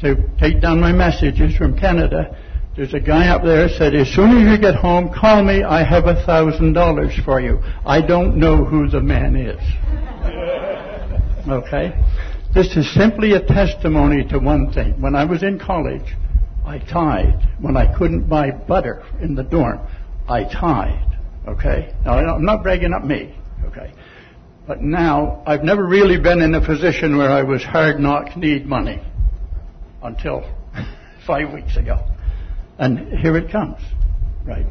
to 0.00 0.16
take 0.38 0.60
down 0.60 0.80
my 0.80 0.92
messages 0.92 1.56
from 1.56 1.78
Canada. 1.78 2.36
There's 2.76 2.92
a 2.92 3.00
guy 3.00 3.28
up 3.28 3.42
there 3.42 3.68
said, 3.70 3.94
as 3.94 4.08
soon 4.08 4.36
as 4.36 4.52
you 4.52 4.58
get 4.60 4.74
home, 4.74 5.08
call 5.14 5.42
me. 5.42 5.62
I 5.62 5.82
have 5.82 6.04
a 6.06 6.22
thousand 6.26 6.74
dollars 6.74 7.18
for 7.24 7.40
you. 7.40 7.62
I 7.86 8.02
don't 8.02 8.36
know 8.36 8.64
who 8.64 8.88
the 8.88 9.00
man 9.00 9.36
is. 9.36 9.60
Okay? 11.48 11.92
This 12.52 12.76
is 12.76 12.92
simply 12.92 13.34
a 13.34 13.40
testimony 13.40 14.24
to 14.30 14.40
one 14.40 14.72
thing. 14.72 15.00
When 15.00 15.14
I 15.14 15.24
was 15.24 15.44
in 15.44 15.60
college, 15.60 16.16
I 16.64 16.80
tithed. 16.80 17.40
When 17.60 17.76
I 17.76 17.96
couldn't 17.96 18.28
buy 18.28 18.50
butter 18.50 19.04
in 19.20 19.36
the 19.36 19.44
dorm, 19.44 19.78
I 20.28 20.42
tithed. 20.42 21.16
Okay? 21.46 21.94
Now, 22.04 22.18
I'm 22.18 22.44
not 22.44 22.64
bragging 22.64 22.92
up 22.92 23.04
me. 23.04 23.32
Okay? 23.66 23.92
But 24.66 24.82
now, 24.82 25.42
I've 25.46 25.62
never 25.62 25.86
really 25.86 26.18
been 26.18 26.42
in 26.42 26.54
a 26.54 26.60
position 26.60 27.16
where 27.16 27.30
I 27.30 27.42
was 27.42 27.62
hard 27.62 28.00
knock 28.00 28.36
need 28.36 28.66
money 28.66 29.00
until 30.02 30.44
five 31.26 31.52
weeks 31.52 31.76
ago. 31.76 32.04
And 32.78 33.18
here 33.18 33.36
it 33.36 33.50
comes. 33.50 33.80
Right. 34.44 34.66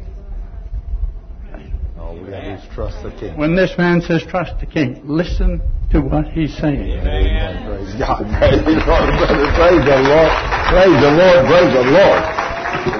All 1.98 2.14
we 2.14 2.30
have 2.30 2.60
is 2.60 2.74
trust 2.74 3.02
the 3.02 3.10
King. 3.10 3.36
When 3.36 3.56
this 3.56 3.76
man 3.78 4.02
says 4.02 4.22
trust 4.28 4.60
the 4.60 4.66
king, 4.66 5.00
listen 5.04 5.60
to 5.90 6.00
what 6.00 6.26
he's 6.28 6.56
saying. 6.56 6.80
Amen. 6.80 7.66
Praise 7.66 7.94
God. 7.98 8.22
Praise 8.38 8.64
the 8.64 8.76
Lord. 8.84 9.10
Praise 9.56 9.84
the 9.84 10.00
Lord. 10.06 10.32
Praise 10.70 11.00
the 11.02 11.10
Lord. 11.10 11.46
Praise 11.46 11.72
the 11.72 11.84
Lord. 11.90 12.22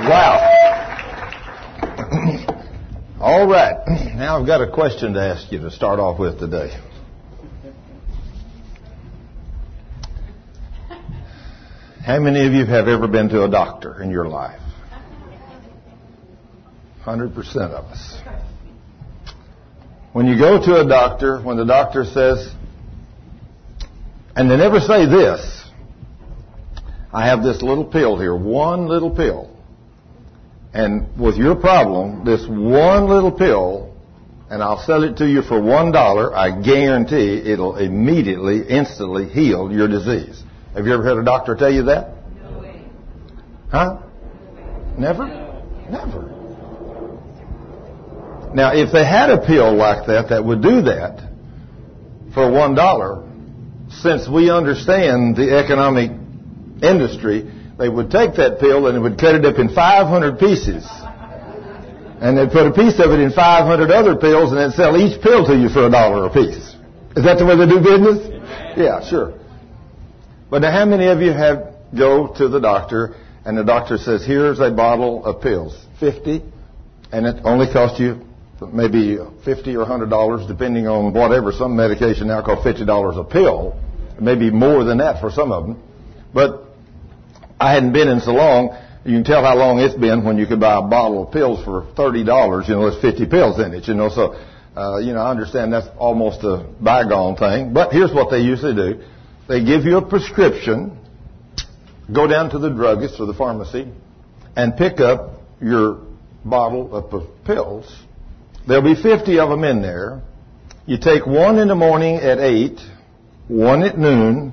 Wow. 0.09 0.66
All 3.27 3.45
right. 3.45 3.77
Now 4.15 4.39
I've 4.39 4.47
got 4.47 4.63
a 4.63 4.71
question 4.71 5.15
to 5.15 5.21
ask 5.21 5.51
you 5.51 5.59
to 5.59 5.71
start 5.73 5.99
off 5.99 6.21
with 6.21 6.39
today. 6.39 6.71
How 12.05 12.21
many 12.21 12.47
of 12.47 12.53
you 12.53 12.65
have 12.65 12.87
ever 12.87 13.09
been 13.09 13.29
to 13.31 13.43
a 13.43 13.51
doctor 13.51 14.01
in 14.01 14.13
your 14.13 14.29
life? 14.29 14.61
100% 17.05 17.57
of 17.57 17.85
us. 17.87 18.21
When 20.13 20.29
you 20.29 20.39
go 20.39 20.65
to 20.65 20.81
a 20.81 20.89
doctor, 20.89 21.41
when 21.43 21.57
the 21.57 21.67
doctor 21.67 22.05
says, 22.05 22.49
and 24.37 24.49
they 24.49 24.57
never 24.57 24.79
say 24.79 25.05
this, 25.05 25.65
I 27.13 27.27
have 27.27 27.43
this 27.43 27.61
little 27.61 27.87
pill 27.87 28.21
here, 28.21 28.37
one 28.37 28.87
little 28.87 29.11
pill. 29.11 29.56
And 30.77 31.19
with 31.19 31.39
your 31.39 31.55
problem, 31.55 32.27
this 32.27 32.47
one 32.47 33.09
little 33.09 33.33
pill, 33.33 33.95
and 34.51 34.63
I'll 34.63 34.83
sell 34.83 35.05
it 35.05 35.17
to 35.17 35.27
you 35.27 35.41
for 35.41 35.59
one 35.59 35.91
dollar, 35.91 36.37
I 36.37 36.61
guarantee 36.61 37.41
it'll 37.51 37.77
immediately, 37.77 38.61
instantly 38.69 39.27
heal 39.27 39.73
your 39.73 39.89
disease. 39.89 40.43
Have 40.75 40.87
you 40.87 40.93
ever 40.93 41.09
had 41.09 41.17
a 41.17 41.25
doctor 41.25 41.57
tell 41.57 41.73
you 41.73 41.85
that? 41.85 42.13
No 42.43 42.59
way. 42.59 42.83
Huh? 43.71 44.03
Never? 44.99 45.27
Never. 45.89 46.33
Now, 48.53 48.75
if 48.75 48.93
they 48.93 49.07
had 49.07 49.31
a 49.31 49.47
pill 49.47 49.75
like 49.75 50.07
that 50.09 50.29
that 50.29 50.45
would 50.45 50.61
do 50.61 50.83
that 50.83 51.27
for 52.35 52.53
one 52.53 52.75
dollar, 52.75 53.27
since 53.89 54.29
we 54.29 54.51
understand 54.51 55.37
the 55.37 55.57
economic 55.57 56.11
industry, 56.83 57.51
they 57.79 57.89
would 57.89 58.11
take 58.11 58.35
that 58.37 58.59
pill 58.59 58.87
and 58.87 58.97
they 58.97 59.01
would 59.01 59.19
cut 59.19 59.35
it 59.35 59.45
up 59.45 59.59
in 59.59 59.69
500 59.69 60.39
pieces. 60.39 60.87
And 62.21 62.37
they'd 62.37 62.51
put 62.51 62.67
a 62.67 62.73
piece 62.73 62.99
of 62.99 63.13
it 63.13 63.21
in 63.21 63.31
500 63.33 63.91
other 63.91 64.17
pills 64.17 64.51
and 64.51 64.59
then 64.59 64.73
sell 64.73 64.97
each 64.97 65.21
pill 65.21 65.45
to 65.47 65.55
you 65.57 65.69
for 65.69 65.87
a 65.87 65.91
dollar 65.91 66.27
a 66.27 66.33
piece. 66.33 66.75
Is 67.17 67.25
that 67.25 67.39
the 67.39 67.45
way 67.45 67.57
they 67.57 67.67
do 67.67 67.81
business? 67.81 68.27
Yeah, 68.77 69.07
sure. 69.07 69.39
But 70.51 70.61
now 70.61 70.73
how 70.73 70.87
many 70.87 71.07
of 71.07 71.21
you 71.21 71.33
have 71.33 71.75
go 71.97 72.33
to 72.37 72.49
the 72.49 72.61
doctor 72.61 73.17
and 73.45 73.57
the 73.57 73.65
doctor 73.65 73.99
says, 73.99 74.25
here's 74.25 74.59
a 74.61 74.71
bottle 74.71 75.25
of 75.25 75.43
pills, 75.43 75.79
50, 76.01 76.43
and 77.13 77.27
it 77.27 77.43
only 77.45 77.71
costs 77.73 78.01
you 78.01 78.27
maybe 78.73 79.19
50 79.45 79.77
or 79.77 79.81
100 79.81 80.09
dollars 80.09 80.47
depending 80.47 80.89
on 80.89 81.13
whatever. 81.13 81.53
Some 81.53 81.77
medication 81.77 82.29
now 82.29 82.43
costs 82.43 82.65
50 82.65 82.87
dollars 82.87 83.17
a 83.17 83.25
pill, 83.25 83.79
maybe 84.21 84.51
more 84.51 84.85
than 84.85 84.99
that 84.99 85.21
for 85.21 85.31
some 85.31 85.53
of 85.53 85.67
them. 85.67 85.83
But 86.33 86.66
I 87.59 87.73
hadn't 87.73 87.93
been 87.93 88.09
in 88.09 88.21
so 88.21 88.33
long. 88.33 88.77
You 89.05 89.13
can 89.13 89.25
tell 89.25 89.43
how 89.45 89.57
long 89.57 89.79
it's 89.79 89.95
been 89.95 90.25
when 90.25 90.37
you 90.37 90.47
could 90.47 90.61
buy 90.61 90.79
a 90.79 90.83
bottle 90.83 91.27
of 91.27 91.33
pills 91.33 91.65
for 91.65 91.87
thirty 91.97 92.25
dollars. 92.25 92.69
You 92.69 92.75
know, 92.75 92.91
there's 92.91 93.01
fifty 93.01 93.27
pills 93.27 93.59
in 93.61 93.73
it. 93.73 93.87
You 93.87 93.95
know, 93.95 94.09
so 94.09 94.35
uh, 94.77 94.99
you 94.99 95.13
know 95.13 95.21
I 95.21 95.31
understand 95.31 95.73
that's 95.73 95.87
almost 95.97 96.43
a 96.43 96.67
bygone 96.81 97.37
thing. 97.37 97.73
But 97.73 97.93
here's 97.93 98.13
what 98.13 98.31
they 98.31 98.41
usually 98.41 98.75
do: 98.75 99.05
they 99.49 99.65
give 99.65 99.85
you 99.85 99.99
a 99.99 100.07
prescription. 100.07 100.99
Go 102.13 102.27
down 102.27 102.51
to 102.51 102.59
the 102.59 102.71
druggist 102.71 103.19
or 103.19 103.27
the 103.27 103.35
pharmacy 103.35 103.89
and 104.55 104.77
pick 104.77 105.01
up 105.01 105.41
your 105.61 106.03
bottle 106.45 106.95
of 106.95 107.45
pills. 107.45 107.93
There'll 108.67 108.83
be 108.83 109.01
50 109.01 109.39
of 109.41 109.49
them 109.51 109.65
in 109.65 109.83
there. 109.83 110.23
You 110.87 110.99
take 110.99 111.27
one 111.27 111.59
in 111.59 111.67
the 111.67 111.75
morning 111.75 112.17
at 112.17 112.39
8, 112.39 112.79
one 113.49 113.83
at 113.83 113.99
noon, 113.99 114.53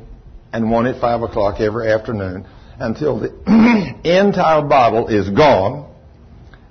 and 0.51 0.71
one 0.71 0.87
at 0.87 0.99
5 0.99 1.21
o'clock 1.21 1.59
every 1.59 1.91
afternoon 1.91 2.47
until 2.79 3.19
the 3.19 3.29
entire 4.03 4.61
bottle 4.61 5.07
is 5.07 5.29
gone, 5.29 5.89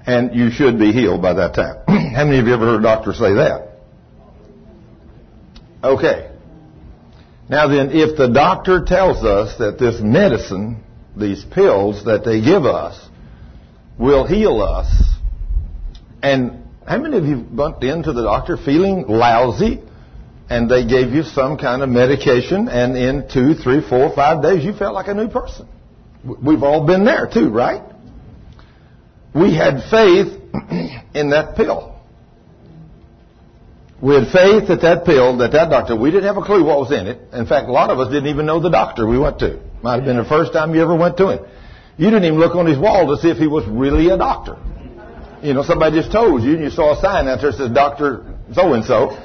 and 0.06 0.34
you 0.34 0.50
should 0.50 0.78
be 0.78 0.92
healed 0.92 1.22
by 1.22 1.34
that 1.34 1.54
time. 1.54 1.76
How 2.14 2.24
many 2.24 2.38
of 2.38 2.46
you 2.46 2.54
ever 2.54 2.66
heard 2.66 2.80
a 2.80 2.82
doctor 2.82 3.12
say 3.12 3.34
that? 3.34 3.68
Okay. 5.84 6.30
Now 7.48 7.68
then, 7.68 7.90
if 7.90 8.16
the 8.16 8.28
doctor 8.28 8.84
tells 8.84 9.24
us 9.24 9.58
that 9.58 9.78
this 9.78 10.00
medicine, 10.00 10.82
these 11.16 11.44
pills 11.44 12.04
that 12.04 12.24
they 12.24 12.40
give 12.40 12.64
us, 12.64 13.08
will 13.98 14.26
heal 14.26 14.62
us, 14.62 14.88
and 16.22 16.62
how 16.86 16.98
many 16.98 17.16
of 17.16 17.24
you 17.24 17.36
bumped 17.36 17.84
into 17.84 18.12
the 18.12 18.22
doctor 18.22 18.56
feeling 18.56 19.06
lousy, 19.06 19.80
and 20.48 20.70
they 20.70 20.86
gave 20.86 21.12
you 21.12 21.22
some 21.22 21.58
kind 21.58 21.82
of 21.82 21.88
medication, 21.88 22.68
and 22.68 22.96
in 22.96 23.28
two, 23.28 23.54
three, 23.54 23.80
four, 23.86 24.14
five 24.14 24.42
days 24.42 24.64
you 24.64 24.72
felt 24.72 24.94
like 24.94 25.08
a 25.08 25.14
new 25.14 25.28
person? 25.28 25.68
We've 26.24 26.62
all 26.62 26.86
been 26.86 27.04
there 27.04 27.28
too, 27.32 27.50
right? 27.50 27.82
We 29.34 29.54
had 29.54 29.82
faith 29.90 30.38
in 31.14 31.30
that 31.30 31.56
pill. 31.56 32.00
We 34.00 34.14
had 34.14 34.28
faith 34.32 34.68
that 34.68 34.80
that 34.82 35.04
pill, 35.04 35.38
that 35.38 35.52
that 35.52 35.70
doctor, 35.70 35.96
we 35.96 36.10
didn't 36.10 36.26
have 36.26 36.36
a 36.36 36.42
clue 36.42 36.64
what 36.64 36.78
was 36.78 36.92
in 36.92 37.06
it. 37.06 37.32
In 37.32 37.46
fact, 37.46 37.68
a 37.68 37.72
lot 37.72 37.90
of 37.90 37.98
us 37.98 38.08
didn't 38.08 38.28
even 38.28 38.46
know 38.46 38.60
the 38.60 38.68
doctor 38.68 39.06
we 39.06 39.18
went 39.18 39.38
to. 39.40 39.60
Might 39.82 39.96
have 39.96 40.04
been 40.04 40.16
the 40.16 40.24
first 40.24 40.52
time 40.52 40.74
you 40.74 40.82
ever 40.82 40.96
went 40.96 41.16
to 41.18 41.28
him. 41.28 41.46
You 41.96 42.10
didn't 42.10 42.24
even 42.24 42.38
look 42.38 42.54
on 42.54 42.66
his 42.66 42.78
wall 42.78 43.14
to 43.14 43.22
see 43.22 43.30
if 43.30 43.38
he 43.38 43.46
was 43.46 43.66
really 43.66 44.08
a 44.10 44.16
doctor. 44.16 44.58
You 45.42 45.54
know, 45.54 45.62
somebody 45.62 45.96
just 46.00 46.12
told 46.12 46.42
you 46.42 46.54
and 46.54 46.64
you 46.64 46.70
saw 46.70 46.98
a 46.98 47.00
sign 47.00 47.26
out 47.26 47.40
there 47.40 47.50
that 47.50 47.58
says 47.58 47.70
Doctor 47.70 48.24
so 48.54 48.74
and 48.74 48.84
so. 48.84 49.18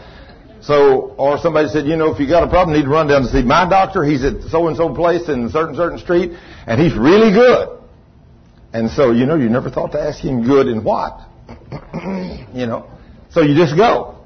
So, 0.61 1.13
or 1.17 1.37
somebody 1.37 1.69
said, 1.69 1.85
you 1.85 1.95
know, 1.95 2.13
if 2.13 2.19
you 2.19 2.27
got 2.27 2.43
a 2.43 2.49
problem, 2.49 2.75
you 2.75 2.81
need 2.81 2.87
to 2.87 2.91
run 2.91 3.07
down 3.07 3.21
to 3.21 3.29
see 3.29 3.43
my 3.43 3.69
doctor. 3.69 4.03
He's 4.03 4.23
at 4.23 4.41
so 4.49 4.67
and 4.67 4.75
so 4.75 4.93
place 4.93 5.29
in 5.29 5.49
certain 5.49 5.75
certain 5.75 5.99
street, 5.99 6.33
and 6.67 6.81
he's 6.81 6.95
really 6.95 7.31
good. 7.31 7.79
And 8.73 8.91
so, 8.91 9.11
you 9.11 9.25
know, 9.25 9.35
you 9.35 9.49
never 9.49 9.71
thought 9.71 9.93
to 9.93 9.99
ask 9.99 10.19
him 10.19 10.43
good 10.43 10.67
in 10.67 10.83
what, 10.83 11.21
you 12.53 12.67
know. 12.67 12.91
So 13.31 13.41
you 13.41 13.55
just 13.55 13.75
go, 13.75 14.19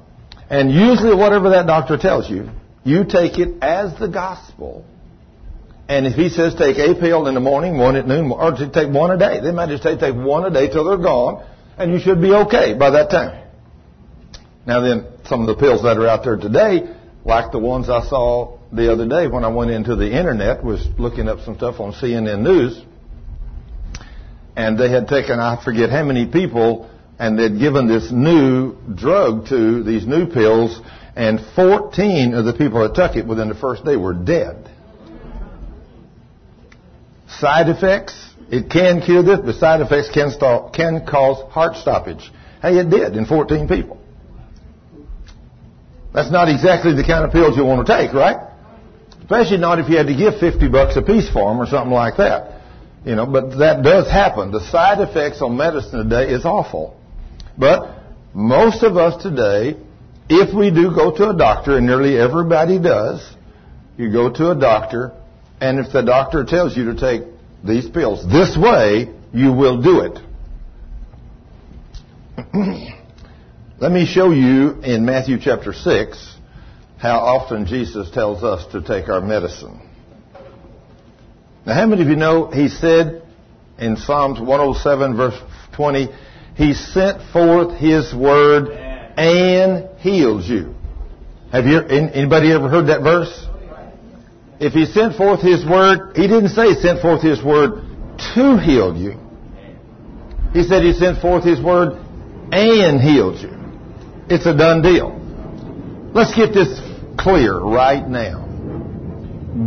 and 0.50 0.70
usually 0.70 1.14
whatever 1.14 1.50
that 1.50 1.66
doctor 1.66 1.96
tells 1.96 2.28
you, 2.28 2.50
you 2.84 3.04
take 3.04 3.38
it 3.38 3.62
as 3.62 3.96
the 3.98 4.08
gospel, 4.08 4.84
And 5.88 6.06
if 6.06 6.14
he 6.14 6.28
says 6.28 6.54
take 6.54 6.78
a 6.78 6.98
pill 6.98 7.26
in 7.28 7.34
the 7.34 7.40
morning, 7.40 7.78
one 7.78 7.96
at 7.96 8.06
noon, 8.06 8.30
or 8.32 8.50
to 8.52 8.68
take 8.70 8.92
one 8.92 9.10
a 9.10 9.18
day, 9.18 9.40
they 9.40 9.52
might 9.52 9.68
just 9.68 9.82
say 9.82 9.96
take 9.96 10.14
one 10.14 10.44
a 10.44 10.50
day 10.50 10.68
till 10.68 10.84
they're 10.84 10.96
gone, 10.96 11.46
and 11.78 11.92
you 11.92 12.00
should 12.00 12.20
be 12.20 12.32
okay 12.32 12.74
by 12.74 12.90
that 12.90 13.10
time. 13.10 13.46
Now 14.66 14.80
then, 14.80 15.06
some 15.26 15.42
of 15.42 15.46
the 15.46 15.56
pills 15.56 15.82
that 15.82 15.96
are 15.96 16.08
out 16.08 16.24
there 16.24 16.36
today, 16.36 16.88
like 17.24 17.52
the 17.52 17.58
ones 17.58 17.88
I 17.88 18.02
saw 18.08 18.58
the 18.72 18.90
other 18.90 19.06
day 19.06 19.26
when 19.28 19.44
I 19.44 19.48
went 19.48 19.70
into 19.70 19.96
the 19.96 20.10
internet, 20.10 20.64
was 20.64 20.86
looking 20.98 21.28
up 21.28 21.40
some 21.40 21.56
stuff 21.56 21.78
on 21.78 21.92
CNN 21.92 22.40
News, 22.40 22.82
and 24.56 24.78
they 24.78 24.90
had 24.90 25.08
taken 25.08 25.38
I 25.38 25.62
forget 25.62 25.90
how 25.90 26.04
many 26.04 26.26
people, 26.26 26.90
and 27.18 27.38
they'd 27.38 27.58
given 27.58 27.86
this 27.86 28.10
new 28.10 28.76
drug 28.94 29.48
to 29.48 29.82
these 29.82 30.06
new 30.06 30.26
pills, 30.26 30.80
and 31.14 31.40
14 31.54 32.34
of 32.34 32.44
the 32.46 32.54
people 32.54 32.80
that 32.80 32.94
took 32.94 33.16
it 33.16 33.26
within 33.26 33.48
the 33.48 33.54
first 33.54 33.84
day 33.84 33.96
were 33.96 34.14
dead. 34.14 34.70
Side 37.28 37.68
effects, 37.68 38.30
it 38.50 38.70
can 38.70 39.02
cure 39.02 39.22
this, 39.22 39.40
but 39.44 39.54
side 39.56 39.80
effects 39.80 40.10
can, 40.10 40.30
start, 40.30 40.74
can 40.74 41.06
cause 41.06 41.50
heart 41.52 41.76
stoppage. 41.76 42.30
Hey, 42.62 42.78
it 42.78 42.88
did 42.88 43.16
in 43.16 43.26
14 43.26 43.68
people. 43.68 43.98
That's 46.14 46.30
not 46.30 46.48
exactly 46.48 46.94
the 46.94 47.04
kind 47.04 47.24
of 47.24 47.32
pills 47.32 47.56
you 47.56 47.64
want 47.64 47.86
to 47.86 47.92
take, 47.92 48.12
right? 48.12 48.51
Especially 49.22 49.58
not 49.58 49.78
if 49.78 49.88
you 49.88 49.96
had 49.96 50.08
to 50.08 50.16
give 50.16 50.38
50 50.38 50.68
bucks 50.68 50.96
a 50.96 51.02
piece 51.02 51.30
for 51.30 51.48
them 51.50 51.60
or 51.60 51.66
something 51.66 51.92
like 51.92 52.16
that. 52.16 52.60
You 53.04 53.16
know, 53.16 53.26
but 53.26 53.58
that 53.58 53.82
does 53.82 54.10
happen. 54.10 54.50
The 54.52 54.60
side 54.70 55.00
effects 55.00 55.40
on 55.42 55.56
medicine 55.56 56.08
today 56.08 56.30
is 56.32 56.44
awful. 56.44 56.96
But 57.56 58.02
most 58.34 58.82
of 58.82 58.96
us 58.96 59.22
today, 59.22 59.76
if 60.28 60.54
we 60.54 60.70
do 60.70 60.94
go 60.94 61.16
to 61.16 61.30
a 61.30 61.36
doctor, 61.36 61.76
and 61.76 61.86
nearly 61.86 62.18
everybody 62.18 62.78
does, 62.78 63.28
you 63.96 64.10
go 64.10 64.32
to 64.32 64.50
a 64.52 64.54
doctor, 64.54 65.12
and 65.60 65.78
if 65.78 65.92
the 65.92 66.02
doctor 66.02 66.44
tells 66.44 66.76
you 66.76 66.92
to 66.92 66.98
take 66.98 67.22
these 67.64 67.88
pills 67.88 68.24
this 68.30 68.56
way, 68.56 69.08
you 69.32 69.52
will 69.52 69.82
do 69.82 70.00
it. 70.00 70.18
Let 73.80 73.92
me 73.92 74.06
show 74.06 74.30
you 74.30 74.80
in 74.82 75.04
Matthew 75.04 75.38
chapter 75.40 75.72
6 75.72 76.36
how 77.02 77.18
often 77.18 77.66
Jesus 77.66 78.08
tells 78.12 78.44
us 78.44 78.64
to 78.70 78.80
take 78.80 79.08
our 79.08 79.20
medicine. 79.20 79.80
Now, 81.66 81.74
how 81.74 81.86
many 81.86 82.02
of 82.02 82.08
you 82.08 82.14
know 82.14 82.46
he 82.46 82.68
said 82.68 83.24
in 83.76 83.96
Psalms 83.96 84.38
107 84.38 85.16
verse 85.16 85.34
20, 85.74 86.06
he 86.54 86.74
sent 86.74 87.20
forth 87.32 87.76
his 87.76 88.14
word 88.14 88.68
and 89.16 89.98
heals 89.98 90.48
you. 90.48 90.76
Have 91.50 91.66
you, 91.66 91.80
anybody 91.80 92.52
ever 92.52 92.68
heard 92.68 92.86
that 92.86 93.02
verse? 93.02 93.48
If 94.60 94.72
he 94.72 94.86
sent 94.86 95.16
forth 95.16 95.40
his 95.40 95.66
word, 95.66 96.16
he 96.16 96.28
didn't 96.28 96.50
say 96.50 96.72
sent 96.74 97.02
forth 97.02 97.20
his 97.20 97.42
word 97.42 97.82
to 98.36 98.56
heal 98.58 98.96
you. 98.96 99.18
He 100.52 100.62
said 100.62 100.84
he 100.84 100.92
sent 100.92 101.20
forth 101.20 101.42
his 101.42 101.60
word 101.60 101.94
and 102.52 103.00
healed 103.00 103.40
you. 103.40 103.58
It's 104.28 104.46
a 104.46 104.56
done 104.56 104.82
deal. 104.82 105.18
Let's 106.14 106.32
get 106.36 106.54
this 106.54 106.91
clear 107.18 107.58
right 107.58 108.06
now. 108.06 108.48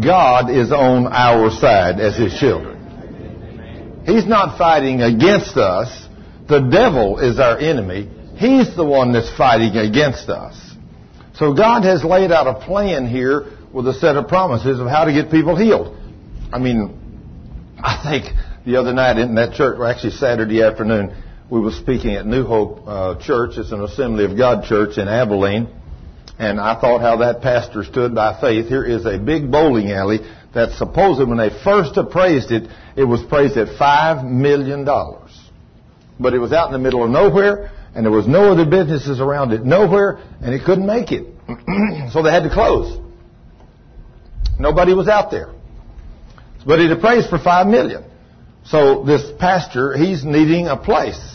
God 0.04 0.50
is 0.50 0.72
on 0.72 1.08
our 1.08 1.52
side 1.52 2.00
as 2.00 2.18
His 2.18 2.38
children. 2.40 4.04
He's 4.06 4.26
not 4.26 4.58
fighting 4.58 5.02
against 5.02 5.58
us. 5.58 6.08
The 6.48 6.60
devil 6.60 7.20
is 7.20 7.40
our 7.40 7.58
enemy. 7.58 8.10
He's 8.36 8.76
the 8.76 8.86
one 8.86 9.14
that's 9.14 9.36
fighting 9.36 9.76
against 9.78 10.30
us. 10.30 10.60
So 11.36 11.54
God 11.54 11.84
has 11.84 12.04
laid 12.04 12.32
out 12.32 12.48
a 12.48 12.66
plan 12.66 13.08
here 13.08 13.52
with 13.74 13.88
a 13.88 13.94
set 13.94 14.16
of 14.16 14.28
promises 14.28 14.80
of 14.80 14.88
how 14.88 15.06
to 15.06 15.14
get 15.14 15.32
people 15.32 15.56
healed. 15.56 15.98
I 16.54 16.60
mean, 16.60 17.76
I 17.78 18.02
think 18.04 18.66
the 18.66 18.78
other 18.78 18.94
night 18.94 19.18
in 19.18 19.36
that 19.36 19.54
church, 19.54 19.78
or 19.78 19.86
actually 19.86 20.12
Saturday 20.12 20.62
afternoon, 20.64 21.16
we 21.50 21.60
were 21.60 21.72
speaking 21.72 22.16
at 22.16 22.26
New 22.26 22.46
Hope 22.46 22.88
uh, 22.88 23.20
Church. 23.20 23.58
It's 23.58 23.72
an 23.72 23.84
Assembly 23.84 24.26
of 24.26 24.38
God 24.38 24.64
church 24.66 24.98
in 24.98 25.08
Abilene. 25.08 25.68
And 26.38 26.60
I 26.60 26.80
thought 26.80 27.02
how 27.02 27.18
that 27.18 27.42
pastor 27.42 27.84
stood 27.84 28.14
by 28.14 28.40
faith. 28.40 28.68
Here 28.68 28.84
is 28.84 29.06
a 29.06 29.18
big 29.18 29.52
bowling 29.52 29.92
alley 29.92 30.20
that 30.54 30.72
supposedly 30.78 31.26
when 31.26 31.38
they 31.38 31.50
first 31.64 31.96
appraised 31.98 32.52
it, 32.52 32.70
it 32.96 33.04
was 33.04 33.24
appraised 33.24 33.58
at 33.58 33.68
$5 33.80 34.30
million. 34.30 34.86
But 36.20 36.34
it 36.34 36.40
was 36.40 36.52
out 36.52 36.68
in 36.68 36.74
the 36.74 36.80
middle 36.80 37.04
of 37.04 37.10
nowhere, 37.10 37.72
and 37.94 38.06
there 38.06 38.12
was 38.12 38.28
no 38.28 38.52
other 38.52 38.66
businesses 38.66 39.20
around 39.20 39.54
it, 39.54 39.64
nowhere, 39.64 40.20
and 40.42 40.54
it 40.54 40.64
couldn't 40.66 40.86
make 40.86 41.12
it. 41.12 41.26
so 42.12 42.24
they 42.24 42.32
had 42.32 42.44
to 42.44 42.50
close. 42.50 43.00
Nobody 44.60 44.94
was 44.94 45.08
out 45.08 45.32
there. 45.32 45.54
But 46.66 46.80
it 46.80 46.92
appraised 46.92 47.30
for 47.30 47.38
5 47.38 47.68
million. 47.68 48.04
So 48.66 49.04
this 49.04 49.32
pastor, 49.40 49.96
he's 49.96 50.26
needing 50.26 50.68
a 50.68 50.76
place. 50.76 51.35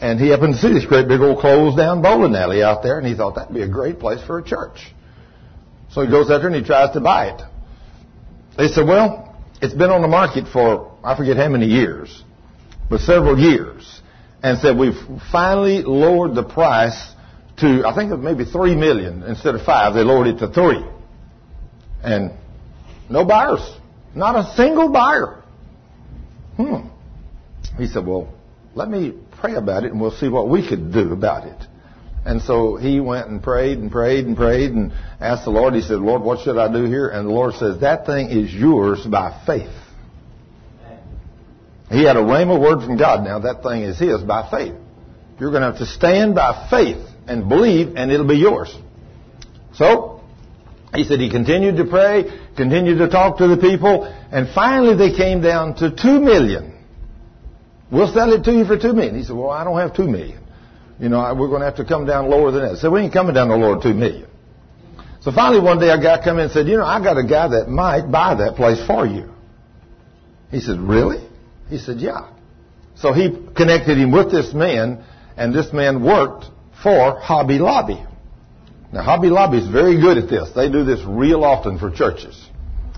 And 0.00 0.20
he 0.20 0.28
happened 0.28 0.54
to 0.54 0.60
see 0.60 0.72
this 0.72 0.84
great 0.84 1.08
big 1.08 1.20
old 1.20 1.40
closed 1.40 1.76
down 1.76 2.02
bowling 2.02 2.34
alley 2.36 2.62
out 2.62 2.82
there, 2.82 2.98
and 2.98 3.06
he 3.06 3.14
thought 3.14 3.34
that'd 3.34 3.54
be 3.54 3.62
a 3.62 3.68
great 3.68 3.98
place 3.98 4.22
for 4.24 4.38
a 4.38 4.44
church. 4.44 4.78
So 5.90 6.02
he 6.02 6.10
goes 6.10 6.30
out 6.30 6.38
there 6.38 6.48
and 6.48 6.56
he 6.56 6.62
tries 6.62 6.92
to 6.92 7.00
buy 7.00 7.30
it. 7.30 7.42
They 8.56 8.68
said, 8.68 8.86
well, 8.86 9.36
it's 9.60 9.74
been 9.74 9.90
on 9.90 10.02
the 10.02 10.08
market 10.08 10.46
for, 10.52 10.96
I 11.02 11.16
forget 11.16 11.36
how 11.36 11.48
many 11.48 11.66
years, 11.66 12.22
but 12.88 13.00
several 13.00 13.38
years. 13.38 14.00
And 14.40 14.58
said, 14.60 14.78
we've 14.78 14.98
finally 15.32 15.82
lowered 15.82 16.36
the 16.36 16.44
price 16.44 17.12
to, 17.58 17.84
I 17.84 17.94
think 17.94 18.16
maybe 18.20 18.44
three 18.44 18.76
million 18.76 19.24
instead 19.24 19.56
of 19.56 19.62
five. 19.62 19.94
They 19.94 20.02
lowered 20.02 20.28
it 20.28 20.38
to 20.38 20.48
three. 20.48 20.84
And 22.04 22.32
no 23.10 23.24
buyers. 23.24 23.60
Not 24.14 24.36
a 24.36 24.54
single 24.54 24.90
buyer. 24.90 25.42
Hmm. 26.56 26.88
He 27.76 27.88
said, 27.88 28.06
well, 28.06 28.32
let 28.74 28.88
me 28.88 29.14
pray 29.40 29.54
about 29.54 29.84
it 29.84 29.92
and 29.92 30.00
we'll 30.00 30.10
see 30.10 30.28
what 30.28 30.48
we 30.48 30.66
could 30.66 30.92
do 30.92 31.12
about 31.12 31.46
it. 31.46 31.58
And 32.24 32.42
so 32.42 32.76
he 32.76 33.00
went 33.00 33.28
and 33.28 33.42
prayed 33.42 33.78
and 33.78 33.90
prayed 33.90 34.26
and 34.26 34.36
prayed 34.36 34.72
and 34.72 34.92
asked 35.20 35.44
the 35.44 35.50
Lord. 35.50 35.74
He 35.74 35.80
said, 35.80 35.98
Lord, 36.00 36.22
what 36.22 36.40
should 36.40 36.58
I 36.58 36.70
do 36.70 36.84
here? 36.84 37.08
And 37.08 37.26
the 37.26 37.32
Lord 37.32 37.54
says, 37.54 37.80
that 37.80 38.06
thing 38.06 38.30
is 38.30 38.52
yours 38.52 39.06
by 39.06 39.42
faith. 39.46 39.72
He 41.90 42.04
had 42.04 42.16
a 42.16 42.20
rhema 42.20 42.60
word 42.60 42.84
from 42.84 42.98
God. 42.98 43.24
Now 43.24 43.38
that 43.38 43.62
thing 43.62 43.82
is 43.82 43.98
his 43.98 44.22
by 44.22 44.50
faith. 44.50 44.74
You're 45.40 45.50
going 45.50 45.62
to 45.62 45.68
have 45.68 45.78
to 45.78 45.86
stand 45.86 46.34
by 46.34 46.68
faith 46.68 47.06
and 47.26 47.48
believe 47.48 47.94
and 47.96 48.10
it'll 48.10 48.26
be 48.26 48.36
yours. 48.36 48.76
So, 49.74 50.22
he 50.94 51.04
said 51.04 51.20
he 51.20 51.30
continued 51.30 51.76
to 51.76 51.84
pray, 51.84 52.24
continued 52.56 52.98
to 52.98 53.08
talk 53.08 53.38
to 53.38 53.46
the 53.46 53.56
people, 53.56 54.04
and 54.04 54.48
finally 54.54 54.96
they 54.96 55.16
came 55.16 55.40
down 55.40 55.76
to 55.76 55.90
two 55.94 56.20
million. 56.20 56.77
We'll 57.90 58.12
sell 58.12 58.32
it 58.32 58.44
to 58.44 58.52
you 58.52 58.64
for 58.64 58.78
two 58.78 58.92
million. 58.92 59.16
He 59.16 59.24
said, 59.24 59.36
well, 59.36 59.50
I 59.50 59.64
don't 59.64 59.78
have 59.78 59.94
two 59.94 60.06
million. 60.06 60.44
You 61.00 61.08
know, 61.08 61.34
we're 61.34 61.48
going 61.48 61.60
to 61.60 61.66
have 61.66 61.76
to 61.76 61.84
come 61.84 62.06
down 62.06 62.28
lower 62.28 62.50
than 62.50 62.62
that. 62.62 62.78
So 62.78 62.90
we 62.90 63.00
ain't 63.02 63.12
coming 63.12 63.34
down 63.34 63.48
no 63.48 63.56
lower 63.56 63.80
two 63.82 63.94
million. 63.94 64.28
So 65.20 65.32
finally 65.32 65.60
one 65.60 65.78
day 65.78 65.90
a 65.90 66.00
guy 66.00 66.22
come 66.22 66.38
in 66.38 66.44
and 66.44 66.52
said, 66.52 66.66
you 66.66 66.76
know, 66.76 66.84
I 66.84 67.02
got 67.02 67.16
a 67.18 67.24
guy 67.24 67.48
that 67.48 67.68
might 67.68 68.10
buy 68.10 68.34
that 68.36 68.56
place 68.56 68.84
for 68.86 69.06
you. 69.06 69.32
He 70.50 70.60
said, 70.60 70.78
really? 70.78 71.26
He 71.68 71.78
said, 71.78 71.98
yeah. 71.98 72.30
So 72.96 73.12
he 73.12 73.30
connected 73.54 73.98
him 73.98 74.10
with 74.10 74.30
this 74.30 74.52
man, 74.52 75.04
and 75.36 75.54
this 75.54 75.72
man 75.72 76.02
worked 76.02 76.46
for 76.82 77.18
Hobby 77.20 77.58
Lobby. 77.58 78.04
Now, 78.92 79.02
Hobby 79.02 79.28
Lobby 79.28 79.58
is 79.58 79.68
very 79.68 80.00
good 80.00 80.18
at 80.18 80.28
this. 80.28 80.50
They 80.54 80.70
do 80.70 80.84
this 80.84 81.00
real 81.04 81.44
often 81.44 81.78
for 81.78 81.90
churches. 81.90 82.42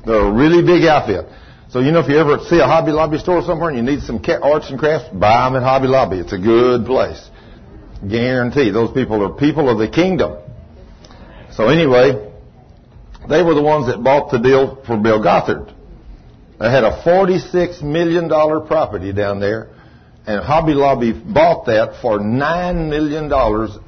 They're 0.07 0.27
a 0.27 0.33
really 0.33 0.65
big 0.65 0.85
outfit. 0.85 1.27
So, 1.71 1.79
you 1.79 1.93
know, 1.93 2.01
if 2.01 2.09
you 2.09 2.19
ever 2.19 2.39
see 2.49 2.59
a 2.59 2.67
Hobby 2.67 2.91
Lobby 2.91 3.19
store 3.19 3.43
somewhere 3.43 3.71
and 3.71 3.79
you 3.79 3.85
need 3.85 4.03
some 4.03 4.21
arts 4.43 4.71
and 4.71 4.79
crafts, 4.79 5.09
buy 5.11 5.45
them 5.45 5.55
at 5.55 5.63
Hobby 5.63 5.87
Lobby. 5.87 6.19
It's 6.19 6.33
a 6.33 6.39
good 6.39 6.85
place. 6.85 7.31
Guarantee. 8.09 8.71
Those 8.71 8.91
people 8.91 9.23
are 9.23 9.33
people 9.39 9.69
of 9.69 9.79
the 9.79 9.89
kingdom. 9.89 10.37
So 11.53 11.69
anyway, 11.69 12.33
they 13.29 13.43
were 13.45 13.55
the 13.55 13.63
ones 13.63 13.87
that 13.87 14.03
bought 14.03 14.33
the 14.33 14.39
deal 14.39 14.83
for 14.85 14.97
Bill 14.97 15.23
Gothard. 15.23 15.73
They 16.59 16.71
had 16.71 16.83
a 16.83 17.03
$46 17.05 17.83
million 17.83 18.29
property 18.29 19.13
down 19.13 19.39
there, 19.39 19.71
and 20.27 20.45
Hobby 20.45 20.75
Lobby 20.75 21.13
bought 21.13 21.67
that 21.67 22.01
for 22.03 22.19
$9 22.19 22.89
million 22.89 23.33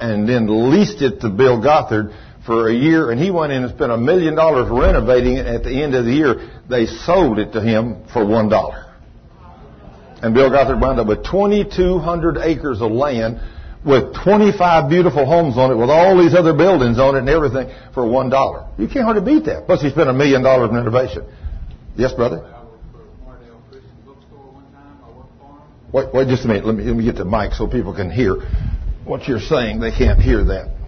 and 0.00 0.28
then 0.28 0.70
leased 0.70 1.02
it 1.02 1.20
to 1.22 1.30
Bill 1.30 1.60
Gothard 1.60 2.14
for 2.45 2.68
a 2.68 2.74
year, 2.74 3.11
and 3.11 3.20
he 3.20 3.30
went 3.30 3.53
in 3.53 3.62
and 3.62 3.74
spent 3.74 3.93
a 3.93 3.97
million 3.97 4.34
dollars 4.34 4.68
renovating 4.68 5.36
it. 5.36 5.47
At 5.47 5.62
the 5.62 5.82
end 5.82 5.95
of 5.95 6.05
the 6.05 6.12
year, 6.12 6.51
they 6.68 6.86
sold 6.86 7.38
it 7.38 7.53
to 7.53 7.61
him 7.61 8.05
for 8.12 8.26
one 8.26 8.49
dollar. 8.49 8.86
And 10.22 10.34
Bill 10.34 10.51
Gothard 10.51 10.80
wound 10.80 11.01
up 11.01 11.07
with 11.07 11.24
2,200 11.24 12.38
acres 12.38 12.80
of 12.80 12.93
land 12.93 13.40
with 13.84 14.14
25 14.22 14.88
beautiful 14.88 15.26
homes 15.26 15.59
on 15.59 15.72
it 15.72 15.74
with 15.74 15.90
all 15.90 16.16
these 16.16 16.34
other 16.34 16.53
buildings 16.53 17.01
on 17.01 17.16
it 17.16 17.20
and 17.20 17.28
everything 17.28 17.74
for 17.93 18.07
one 18.07 18.30
dollar. 18.30 18.68
You 18.78 18.86
can't 18.86 19.05
hardly 19.05 19.22
beat 19.22 19.47
that. 19.47 19.66
Plus 19.66 19.82
he 19.82 19.90
spent 19.90 20.09
a 20.09 20.12
million 20.12 20.43
dollars 20.43 20.70
in 20.70 20.76
renovation. 20.76 21.24
Yes, 21.97 22.12
brother? 22.12 22.49
Wait, 25.93 26.14
wait 26.14 26.28
just 26.28 26.45
a 26.45 26.49
minute. 26.49 26.64
Let 26.64 26.76
me, 26.76 26.84
let 26.84 26.97
me 26.97 27.05
get 27.05 27.16
the 27.16 27.24
mic 27.24 27.53
so 27.53 27.66
people 27.66 27.95
can 27.95 28.11
hear 28.11 28.36
what 29.05 29.28
you're 29.28 29.40
saying. 29.40 29.80
They 29.80 29.90
can't 29.90 30.20
hear 30.20 30.45
that. 30.45 30.81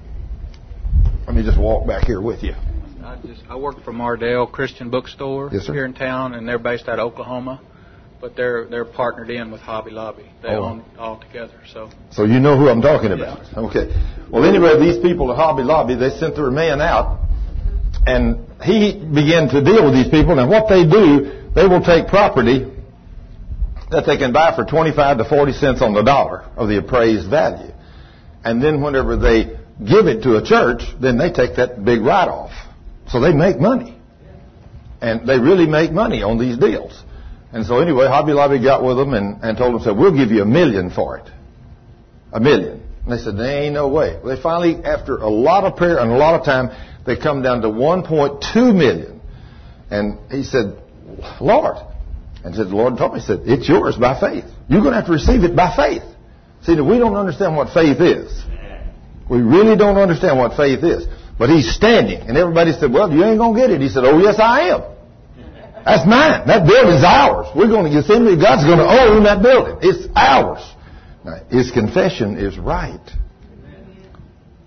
Let 1.27 1.35
me 1.35 1.43
just 1.43 1.59
walk 1.59 1.87
back 1.87 2.05
here 2.05 2.21
with 2.21 2.43
you. 2.43 2.55
I 3.03 3.17
just 3.27 3.43
I 3.49 3.57
work 3.57 3.83
for 3.83 3.93
Mardel 3.93 4.51
Christian 4.51 4.91
Bookstore 4.91 5.51
Yes, 5.53 5.67
here 5.67 5.85
in 5.87 5.95
town, 5.95 6.35
and 6.35 6.47
they're 6.47 6.59
based 6.59 6.89
out 6.89 6.99
of 6.99 7.13
Oklahoma, 7.13 7.61
but 8.21 8.37
they're 8.37 8.67
they're 8.67 8.85
partnered 8.85 9.31
in 9.31 9.51
with 9.51 9.61
Hobby 9.63 9.91
Lobby. 9.91 10.27
They 10.43 10.49
Oh. 10.51 10.65
own 10.65 10.85
all 10.99 11.19
together. 11.19 11.55
So 11.73 11.91
So 12.11 12.25
you 12.25 12.41
know 12.41 12.59
who 12.59 12.69
I'm 12.69 12.83
talking 12.83 13.13
about. 13.13 13.41
Okay. 13.57 13.95
Well, 14.31 14.45
anyway, 14.45 14.79
these 14.79 14.99
people 14.99 15.31
at 15.33 15.37
Hobby 15.37 15.63
Lobby, 15.63 15.95
they 15.95 16.11
sent 16.11 16.35
their 16.37 16.51
man 16.51 16.81
out, 16.83 17.21
and 18.07 18.47
he 18.63 18.93
began 18.93 19.49
to 19.49 19.63
deal 19.63 19.85
with 19.85 19.95
these 19.95 20.09
people. 20.09 20.39
And 20.39 20.51
what 20.51 20.69
they 20.69 20.85
do, 20.85 21.51
they 21.55 21.67
will 21.67 21.83
take 21.83 22.09
property 22.09 22.71
that 23.91 24.05
they 24.07 24.19
can 24.19 24.33
buy 24.33 24.55
for 24.55 24.65
25 24.65 25.19
to 25.19 25.25
40 25.25 25.53
cents 25.53 25.81
on 25.81 25.95
the 25.95 26.03
dollar 26.03 26.45
of 26.57 26.69
the 26.69 26.79
appraised 26.79 27.31
value. 27.31 27.73
And 28.45 28.63
then 28.63 28.83
whenever 28.83 29.17
they 29.17 29.57
give 29.79 30.07
it 30.07 30.23
to 30.23 30.37
a 30.37 30.45
church, 30.45 30.83
then 31.01 31.19
they 31.19 31.33
take 31.33 31.57
that 31.57 31.85
big 31.85 32.01
write-off. 32.01 32.53
So 33.09 33.21
they 33.21 33.33
make 33.33 33.59
money. 33.59 33.97
And 35.01 35.29
they 35.29 35.39
really 35.39 35.67
make 35.67 35.93
money 35.93 36.23
on 36.23 36.39
these 36.39 36.57
deals. 36.57 37.03
And 37.53 37.67
so 37.67 37.79
anyway, 37.79 38.07
Hobby 38.07 38.33
Lobby 38.33 38.63
got 38.63 38.83
with 38.83 38.97
them 38.97 39.15
and, 39.15 39.43
and 39.43 39.59
told 39.59 39.75
them, 39.75 39.83
said, 39.83 39.97
we'll 39.97 40.17
give 40.17 40.31
you 40.31 40.43
a 40.43 40.47
million 40.47 40.91
for 40.91 41.19
it. 41.19 41.31
A 42.33 42.41
million. 42.41 42.83
And 43.05 43.13
they 43.13 43.19
said, 43.23 43.37
there 43.37 43.63
ain't 43.63 43.75
no 43.75 43.89
way. 43.89 44.19
They 44.25 44.41
finally, 44.41 44.83
after 44.85 45.17
a 45.19 45.29
lot 45.29 45.65
of 45.65 45.77
prayer 45.77 45.99
and 45.99 46.11
a 46.11 46.17
lot 46.17 46.35
of 46.35 46.45
time, 46.45 46.71
they 47.05 47.17
come 47.17 47.43
down 47.43 47.63
to 47.63 47.69
1.2 47.69 48.75
million. 48.75 49.21
And 49.91 50.19
he 50.31 50.43
said, 50.43 50.79
Lord. 51.41 51.77
And 52.45 52.55
said, 52.55 52.69
the 52.69 52.77
Lord 52.77 52.99
told 52.99 53.15
me, 53.15 53.21
he 53.21 53.27
said, 53.27 53.41
it's 53.45 53.69
yours 53.69 53.97
by 53.97 54.19
faith. 54.19 54.45
You're 54.69 54.81
going 54.81 54.93
to 54.93 54.97
have 54.97 55.07
to 55.07 55.13
receive 55.13 55.45
it 55.45 55.55
by 55.55 55.75
faith. 55.77 56.03
See, 56.63 56.81
we 56.81 56.99
don't 56.99 57.17
understand 57.17 57.57
what 57.57 57.73
faith 57.73 58.01
is. 58.01 58.43
We 59.29 59.41
really 59.41 59.77
don't 59.77 59.97
understand 59.97 60.39
what 60.39 60.57
faith 60.57 60.85
is. 60.85 61.07
But 61.39 61.51
he's 61.51 61.75
standing. 61.75 62.21
And 62.21 62.37
everybody 62.37 62.73
said, 62.73 62.93
well, 62.93 63.11
you 63.11 63.25
ain't 63.25 63.39
going 63.39 63.55
to 63.55 63.61
get 63.61 63.71
it. 63.71 63.81
He 63.81 63.89
said, 63.89 64.05
oh, 64.05 64.19
yes, 64.19 64.39
I 64.39 64.71
am. 64.71 64.83
That's 65.85 66.07
mine. 66.07 66.47
That 66.47 66.67
building's 66.67 67.05
ours. 67.05 67.49
We're 67.55 67.69
going 67.69 67.85
to 67.85 67.91
get 67.91 68.05
Assembly. 68.05 68.37
God's 68.37 68.65
going 68.65 68.79
to 68.79 68.89
own 68.89 69.25
that 69.25 69.43
building. 69.43 69.79
It's 69.83 70.09
ours. 70.17 70.63
Now, 71.25 71.45
his 71.51 71.71
confession 71.71 72.39
is 72.39 72.59
right. 72.59 73.01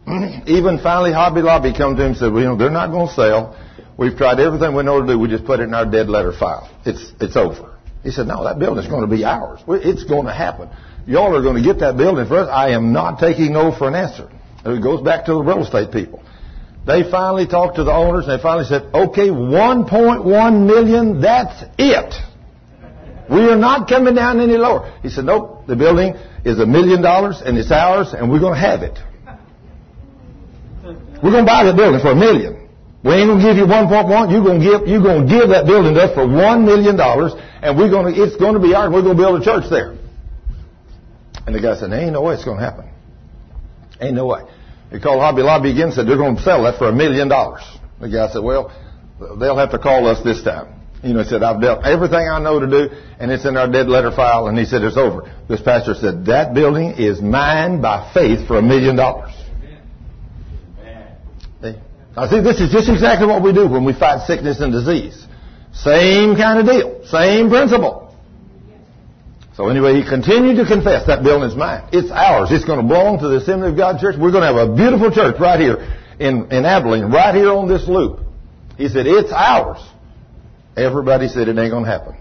Mm. 0.07 0.47
Even 0.47 0.79
finally, 0.79 1.11
Hobby 1.11 1.41
Lobby 1.41 1.73
come 1.75 1.95
to 1.95 2.01
him 2.01 2.09
and 2.09 2.17
said, 2.17 2.31
well, 2.31 2.41
you 2.41 2.47
know, 2.49 2.57
they're 2.57 2.69
not 2.69 2.91
going 2.91 3.07
to 3.07 3.13
sell. 3.13 3.57
We've 3.97 4.15
tried 4.15 4.39
everything 4.39 4.75
we 4.75 4.83
know 4.83 5.01
to 5.01 5.07
do. 5.07 5.17
We 5.17 5.27
just 5.27 5.45
put 5.45 5.59
it 5.59 5.63
in 5.63 5.73
our 5.73 5.85
dead 5.89 6.07
letter 6.07 6.31
file. 6.31 6.69
It's, 6.85 7.11
it's 7.19 7.35
over. 7.35 7.77
He 8.03 8.11
said, 8.11 8.27
no, 8.27 8.43
that 8.43 8.59
building's 8.59 8.87
going 8.87 9.01
to 9.01 9.13
be 9.13 9.25
ours. 9.25 9.59
It's 9.67 10.03
going 10.03 10.27
to 10.27 10.33
happen. 10.33 10.69
Y'all 11.07 11.35
are 11.35 11.41
going 11.41 11.61
to 11.61 11.63
get 11.63 11.79
that 11.79 11.97
building 11.97 12.27
for 12.27 12.37
us. 12.37 12.49
I 12.51 12.71
am 12.71 12.93
not 12.93 13.19
taking 13.19 13.53
no 13.53 13.75
for 13.75 13.87
an 13.87 13.95
answer. 13.95 14.29
It 14.75 14.81
goes 14.81 15.01
back 15.01 15.25
to 15.25 15.33
the 15.33 15.41
real 15.41 15.63
estate 15.63 15.91
people. 15.91 16.23
They 16.85 17.03
finally 17.09 17.47
talked 17.47 17.75
to 17.75 17.83
the 17.83 17.91
owners 17.91 18.27
and 18.27 18.39
they 18.39 18.41
finally 18.41 18.65
said, 18.65 18.83
okay, 18.93 19.27
1.1 19.27 20.65
million, 20.65 21.21
that's 21.21 21.63
it. 21.77 22.15
We 23.29 23.41
are 23.49 23.57
not 23.57 23.89
coming 23.89 24.15
down 24.15 24.39
any 24.39 24.55
lower. 24.55 24.97
He 25.03 25.09
said, 25.09 25.25
nope, 25.25 25.67
the 25.67 25.75
building 25.75 26.15
is 26.45 26.59
a 26.59 26.65
million 26.65 27.01
dollars 27.01 27.41
and 27.43 27.57
it's 27.57 27.71
ours 27.71 28.13
and 28.13 28.31
we're 28.31 28.39
going 28.39 28.53
to 28.53 28.59
have 28.59 28.83
it. 28.83 28.97
We're 31.21 31.31
going 31.31 31.45
to 31.45 31.51
buy 31.51 31.65
the 31.65 31.73
building 31.73 31.99
for 31.99 32.11
a 32.11 32.15
million. 32.15 32.69
We 33.03 33.13
ain't 33.15 33.27
going 33.27 33.39
to 33.39 33.45
give 33.45 33.57
you 33.57 33.65
1.1. 33.65 34.31
You're 34.31 34.43
going 34.43 34.61
to 34.61 34.65
give, 34.65 34.87
you're 34.87 35.03
going 35.03 35.27
to 35.27 35.29
give 35.29 35.49
that 35.49 35.65
building 35.65 35.93
to 35.93 36.01
us 36.03 36.15
for 36.15 36.25
one 36.25 36.65
million 36.65 36.95
dollars 36.95 37.33
and 37.61 37.77
we're 37.77 37.89
going 37.89 38.13
to, 38.13 38.23
it's 38.23 38.37
going 38.37 38.53
to 38.53 38.61
be 38.61 38.73
ours. 38.73 38.93
We're 38.93 39.01
going 39.03 39.17
to 39.17 39.21
build 39.21 39.41
a 39.41 39.43
church 39.43 39.69
there. 39.69 39.97
And 41.45 41.53
the 41.53 41.59
guy 41.59 41.75
said, 41.75 41.91
ain't 41.91 42.13
no 42.13 42.21
way 42.21 42.35
it's 42.35 42.45
going 42.45 42.59
to 42.59 42.63
happen. 42.63 42.89
Ain't 43.99 44.15
no 44.15 44.27
way. 44.27 44.43
He 44.91 44.99
called 44.99 45.21
Hobby 45.21 45.41
Lobby 45.41 45.71
again 45.71 45.85
and 45.85 45.93
said, 45.93 46.07
they're 46.07 46.17
going 46.17 46.37
to 46.37 46.41
sell 46.41 46.63
that 46.63 46.77
for 46.77 46.87
a 46.89 46.93
million 46.93 47.27
dollars. 47.27 47.61
The 47.99 48.09
guy 48.09 48.31
said, 48.31 48.43
well, 48.43 48.71
they'll 49.39 49.57
have 49.57 49.71
to 49.71 49.79
call 49.79 50.07
us 50.07 50.23
this 50.23 50.41
time. 50.43 50.73
You 51.03 51.13
know, 51.13 51.23
he 51.23 51.29
said, 51.29 51.43
I've 51.43 51.61
dealt 51.61 51.85
everything 51.85 52.27
I 52.27 52.39
know 52.39 52.59
to 52.59 52.67
do, 52.67 52.89
and 53.19 53.31
it's 53.31 53.45
in 53.45 53.55
our 53.57 53.69
dead 53.69 53.87
letter 53.87 54.11
file, 54.11 54.47
and 54.47 54.57
he 54.57 54.65
said, 54.65 54.83
it's 54.83 54.97
over. 54.97 55.31
This 55.47 55.61
pastor 55.61 55.93
said, 55.93 56.25
that 56.25 56.53
building 56.53 56.95
is 56.97 57.21
mine 57.21 57.81
by 57.81 58.11
faith 58.13 58.47
for 58.47 58.57
a 58.57 58.61
million 58.61 58.95
dollars. 58.95 59.33
Now 62.15 62.27
see, 62.27 62.41
this 62.41 62.59
is 62.59 62.71
just 62.71 62.89
exactly 62.89 63.27
what 63.27 63.43
we 63.43 63.53
do 63.53 63.67
when 63.67 63.85
we 63.85 63.93
fight 63.93 64.25
sickness 64.25 64.59
and 64.59 64.73
disease. 64.73 65.23
Same 65.71 66.35
kind 66.35 66.59
of 66.59 66.65
deal. 66.65 67.05
Same 67.05 67.47
principle. 67.47 68.06
So 69.57 69.69
anyway, 69.69 69.99
he 69.99 70.07
continued 70.07 70.57
to 70.57 70.67
confess 70.67 71.07
that 71.07 71.23
building 71.23 71.49
is 71.49 71.55
mine. 71.55 71.89
It's 71.91 72.11
ours. 72.11 72.51
It's 72.51 72.63
going 72.63 72.79
to 72.79 72.85
belong 72.85 73.17
to 73.25 73.27
the 73.27 73.37
Assembly 73.37 73.69
of 73.69 73.75
God 73.75 73.99
Church. 73.99 74.15
We're 74.15 74.29
going 74.29 74.45
to 74.45 74.53
have 74.53 74.69
a 74.69 74.75
beautiful 74.75 75.09
church 75.09 75.41
right 75.41 75.59
here 75.59 75.97
in, 76.19 76.51
in 76.51 76.63
Abilene, 76.63 77.09
right 77.09 77.33
here 77.33 77.49
on 77.49 77.67
this 77.67 77.87
loop. 77.87 78.19
He 78.77 78.87
said, 78.87 79.07
it's 79.07 79.33
ours. 79.33 79.81
Everybody 80.77 81.27
said 81.27 81.47
it 81.47 81.57
ain't 81.57 81.71
going 81.71 81.85
to 81.85 81.89
happen. 81.89 82.15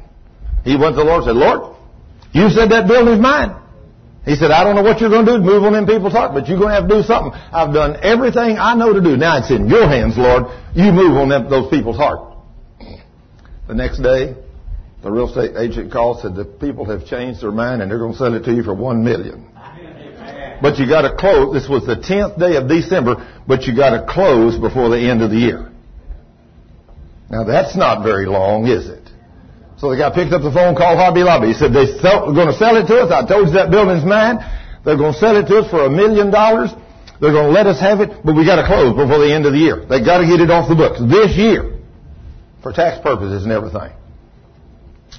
He 0.65 0.79
went 0.79 0.97
to 0.97 1.05
the 1.05 1.05
Lord 1.05 1.25
and 1.25 1.29
said, 1.29 1.37
Lord, 1.37 1.77
you 2.33 2.49
said 2.49 2.71
that 2.73 2.89
building's 2.89 3.21
mine. 3.21 3.55
He 4.25 4.35
said, 4.35 4.51
I 4.51 4.65
don't 4.65 4.75
know 4.75 4.83
what 4.83 5.03
you're 5.03 5.11
going 5.11 5.27
to 5.27 5.33
do 5.33 5.39
to 5.39 5.45
move 5.45 5.63
on 5.63 5.75
them 5.75 5.85
people's 5.85 6.15
heart, 6.15 6.33
but 6.33 6.49
you're 6.49 6.59
going 6.59 6.73
to 6.73 6.81
have 6.81 6.89
to 6.89 6.95
do 6.97 7.03
something. 7.03 7.39
I've 7.53 7.75
done 7.75 8.01
everything 8.03 8.57
I 8.57 8.75
know 8.75 8.95
to 8.95 9.03
do. 9.03 9.15
Now 9.19 9.37
it's 9.45 9.51
in 9.51 9.69
your 9.69 9.87
hands, 9.87 10.17
Lord. 10.17 10.49
You 10.75 10.91
move 10.91 11.21
on 11.21 11.29
them, 11.29 11.51
those 11.51 11.69
people's 11.69 11.99
heart. 11.99 12.33
The 13.69 13.75
next 13.75 14.01
day, 14.01 14.35
the 15.07 15.13
real 15.13 15.29
estate 15.29 15.55
agent 15.57 15.93
called, 15.93 16.19
said 16.19 16.35
the 16.35 16.45
people 16.45 16.85
have 16.87 17.07
changed 17.07 17.41
their 17.41 17.53
mind 17.53 17.81
and 17.81 17.89
they're 17.89 18.03
going 18.03 18.11
to 18.11 18.19
sell 18.19 18.35
it 18.35 18.43
to 18.43 18.53
you 18.53 18.65
for 18.65 18.75
one 18.75 19.05
million. 19.05 19.47
But 20.61 20.79
you 20.83 20.89
got 20.89 21.07
to 21.07 21.15
close. 21.15 21.55
This 21.55 21.69
was 21.71 21.87
the 21.87 21.95
10th 21.95 22.41
day 22.43 22.57
of 22.57 22.67
December, 22.67 23.23
but 23.47 23.71
you 23.71 23.77
got 23.77 23.95
to 23.95 24.03
close 24.03 24.59
before 24.59 24.91
the 24.91 24.99
end 24.99 25.23
of 25.23 25.31
the 25.31 25.39
year. 25.39 25.71
Now 27.31 27.45
that's 27.45 27.77
not 27.77 28.03
very 28.03 28.27
long, 28.27 28.67
is 28.67 28.89
it? 28.89 29.07
So 29.79 29.95
the 29.95 29.97
guy 29.97 30.11
picked 30.11 30.35
up 30.35 30.43
the 30.43 30.51
phone, 30.51 30.75
called 30.75 30.99
Hobby 30.99 31.23
Lobby. 31.23 31.49
He 31.49 31.55
said, 31.55 31.71
they 31.71 31.87
are 31.87 32.35
going 32.35 32.51
to 32.51 32.59
sell 32.59 32.75
it 32.75 32.91
to 32.91 33.07
us. 33.07 33.13
I 33.15 33.23
told 33.23 33.47
you 33.47 33.55
that 33.55 33.71
building's 33.71 34.03
mine. 34.03 34.43
They're 34.83 34.99
going 34.99 35.15
to 35.15 35.21
sell 35.23 35.37
it 35.39 35.47
to 35.47 35.63
us 35.63 35.71
for 35.71 35.87
a 35.87 35.91
million 35.91 36.35
dollars. 36.35 36.75
They're 37.21 37.31
going 37.31 37.47
to 37.47 37.55
let 37.55 37.71
us 37.71 37.79
have 37.79 38.01
it, 38.01 38.27
but 38.27 38.35
we 38.35 38.43
got 38.43 38.59
to 38.59 38.67
close 38.67 38.91
before 38.91 39.23
the 39.23 39.31
end 39.31 39.47
of 39.47 39.55
the 39.55 39.63
year. 39.63 39.87
They 39.87 40.03
got 40.03 40.19
to 40.19 40.27
get 40.27 40.43
it 40.43 40.51
off 40.51 40.67
the 40.67 40.75
books 40.75 40.99
this 40.99 41.39
year 41.39 41.79
for 42.59 42.73
tax 42.73 42.99
purposes 42.99 43.47
and 43.47 43.53
everything. 43.55 43.95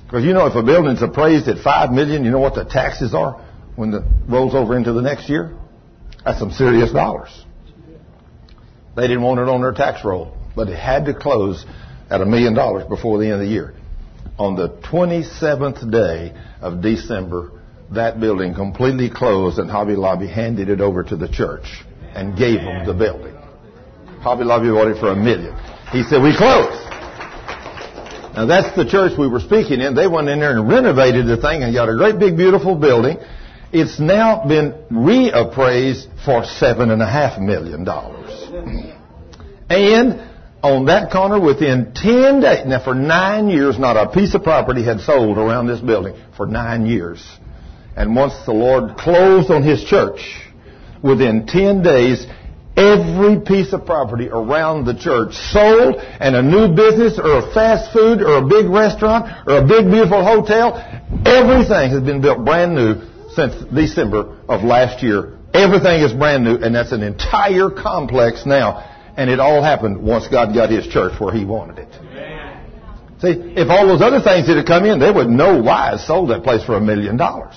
Because 0.05 0.23
you 0.23 0.33
know, 0.33 0.45
if 0.47 0.55
a 0.55 0.63
building's 0.63 1.01
appraised 1.01 1.47
at 1.47 1.59
five 1.63 1.91
million, 1.91 2.23
you 2.23 2.31
know 2.31 2.39
what 2.39 2.55
the 2.55 2.65
taxes 2.65 3.13
are 3.13 3.43
when 3.75 3.93
it 3.93 4.03
rolls 4.27 4.55
over 4.55 4.77
into 4.77 4.93
the 4.93 5.01
next 5.01 5.29
year? 5.29 5.55
That's 6.23 6.39
some 6.39 6.51
serious 6.51 6.91
dollars. 6.91 7.45
They 8.95 9.07
didn't 9.07 9.21
want 9.21 9.39
it 9.39 9.47
on 9.47 9.61
their 9.61 9.73
tax 9.73 10.03
roll, 10.03 10.35
but 10.55 10.69
it 10.69 10.77
had 10.77 11.05
to 11.05 11.13
close 11.13 11.65
at 12.09 12.21
a 12.21 12.25
million 12.25 12.53
dollars 12.53 12.85
before 12.87 13.19
the 13.19 13.25
end 13.25 13.35
of 13.35 13.39
the 13.41 13.47
year. 13.47 13.75
On 14.39 14.55
the 14.55 14.69
27th 14.69 15.91
day 15.91 16.33
of 16.61 16.81
December, 16.81 17.51
that 17.91 18.19
building 18.19 18.53
completely 18.53 19.09
closed 19.09 19.59
and 19.59 19.69
Hobby 19.69 19.95
Lobby 19.95 20.27
handed 20.27 20.69
it 20.69 20.81
over 20.81 21.03
to 21.03 21.15
the 21.15 21.27
church 21.27 21.83
and 22.13 22.37
gave 22.37 22.59
them 22.59 22.85
the 22.85 22.93
building. 22.93 23.35
Hobby 24.21 24.43
Lobby 24.43 24.69
bought 24.69 24.87
it 24.87 24.99
for 24.99 25.11
a 25.11 25.15
million. 25.15 25.55
He 25.91 26.03
said, 26.03 26.21
we 26.21 26.35
closed. 26.35 26.86
Now 28.37 28.45
that's 28.45 28.75
the 28.75 28.85
church 28.85 29.17
we 29.17 29.27
were 29.27 29.39
speaking 29.39 29.81
in. 29.81 29.95
They 29.95 30.05
went 30.05 30.29
in 30.29 30.41
there 30.41 30.51
and 30.51 30.69
renovated 30.69 31.25
the 31.25 31.37
thing 31.37 31.63
and 31.63 31.73
got 31.73 31.89
a 31.89 31.95
great 31.97 32.19
big 32.19 32.37
beautiful 32.37 32.75
building. 32.75 33.17
It's 33.73 33.99
now 33.99 34.45
been 34.47 34.75
reappraised 34.91 36.23
for 36.23 36.45
seven 36.45 36.91
and 36.91 37.01
a 37.01 37.09
half 37.09 37.39
million 37.39 37.83
dollars. 37.83 38.29
And 39.71 40.21
on 40.61 40.85
that 40.85 41.11
corner 41.11 41.39
within 41.39 41.93
10 41.95 42.41
days, 42.41 42.67
now 42.67 42.83
for 42.83 42.93
nine 42.93 43.49
years, 43.49 43.79
not 43.79 43.97
a 43.97 44.07
piece 44.11 44.35
of 44.35 44.43
property 44.43 44.83
had 44.83 44.99
sold 44.99 45.39
around 45.39 45.65
this 45.65 45.79
building 45.79 46.15
for 46.37 46.45
nine 46.45 46.85
years. 46.85 47.27
And 47.95 48.15
once 48.15 48.35
the 48.45 48.53
Lord 48.53 48.97
closed 48.97 49.49
on 49.49 49.63
His 49.63 49.83
church, 49.83 50.19
within 51.01 51.47
10 51.47 51.81
days, 51.81 52.27
every 52.77 53.41
piece 53.41 53.73
of 53.73 53.85
property 53.85 54.29
around 54.29 54.85
the 54.85 54.93
church 54.93 55.33
sold 55.33 55.95
and 55.97 56.35
a 56.35 56.41
new 56.41 56.73
business 56.75 57.17
or 57.17 57.39
a 57.39 57.53
fast 57.53 57.91
food 57.91 58.21
or 58.21 58.37
a 58.37 58.47
big 58.47 58.67
restaurant 58.67 59.25
or 59.47 59.57
a 59.57 59.67
big 59.67 59.89
beautiful 59.89 60.23
hotel, 60.23 60.77
everything 61.25 61.89
has 61.89 62.01
been 62.03 62.21
built 62.21 62.45
brand 62.45 62.75
new 62.75 63.01
since 63.33 63.55
December 63.73 64.37
of 64.47 64.63
last 64.63 65.03
year. 65.03 65.39
Everything 65.53 66.01
is 66.01 66.13
brand 66.13 66.43
new 66.43 66.55
and 66.55 66.75
that's 66.75 66.91
an 66.91 67.01
entire 67.01 67.71
complex 67.71 68.45
now. 68.45 68.93
And 69.17 69.31
it 69.31 69.39
all 69.39 69.63
happened 69.63 70.03
once 70.03 70.27
God 70.27 70.53
got 70.53 70.69
His 70.69 70.85
church 70.87 71.19
where 71.19 71.33
He 71.33 71.43
wanted 71.43 71.79
it. 71.79 71.91
See, 73.19 73.33
if 73.57 73.67
all 73.69 73.87
those 73.87 74.01
other 74.01 74.21
things 74.21 74.47
had 74.47 74.63
come 74.67 74.85
in, 74.85 74.99
they 74.99 75.09
would 75.09 75.27
no 75.27 75.59
wise 75.59 76.05
sold 76.05 76.29
that 76.29 76.43
place 76.43 76.63
for 76.63 76.75
a 76.75 76.81
million 76.81 77.17
dollars. 77.17 77.55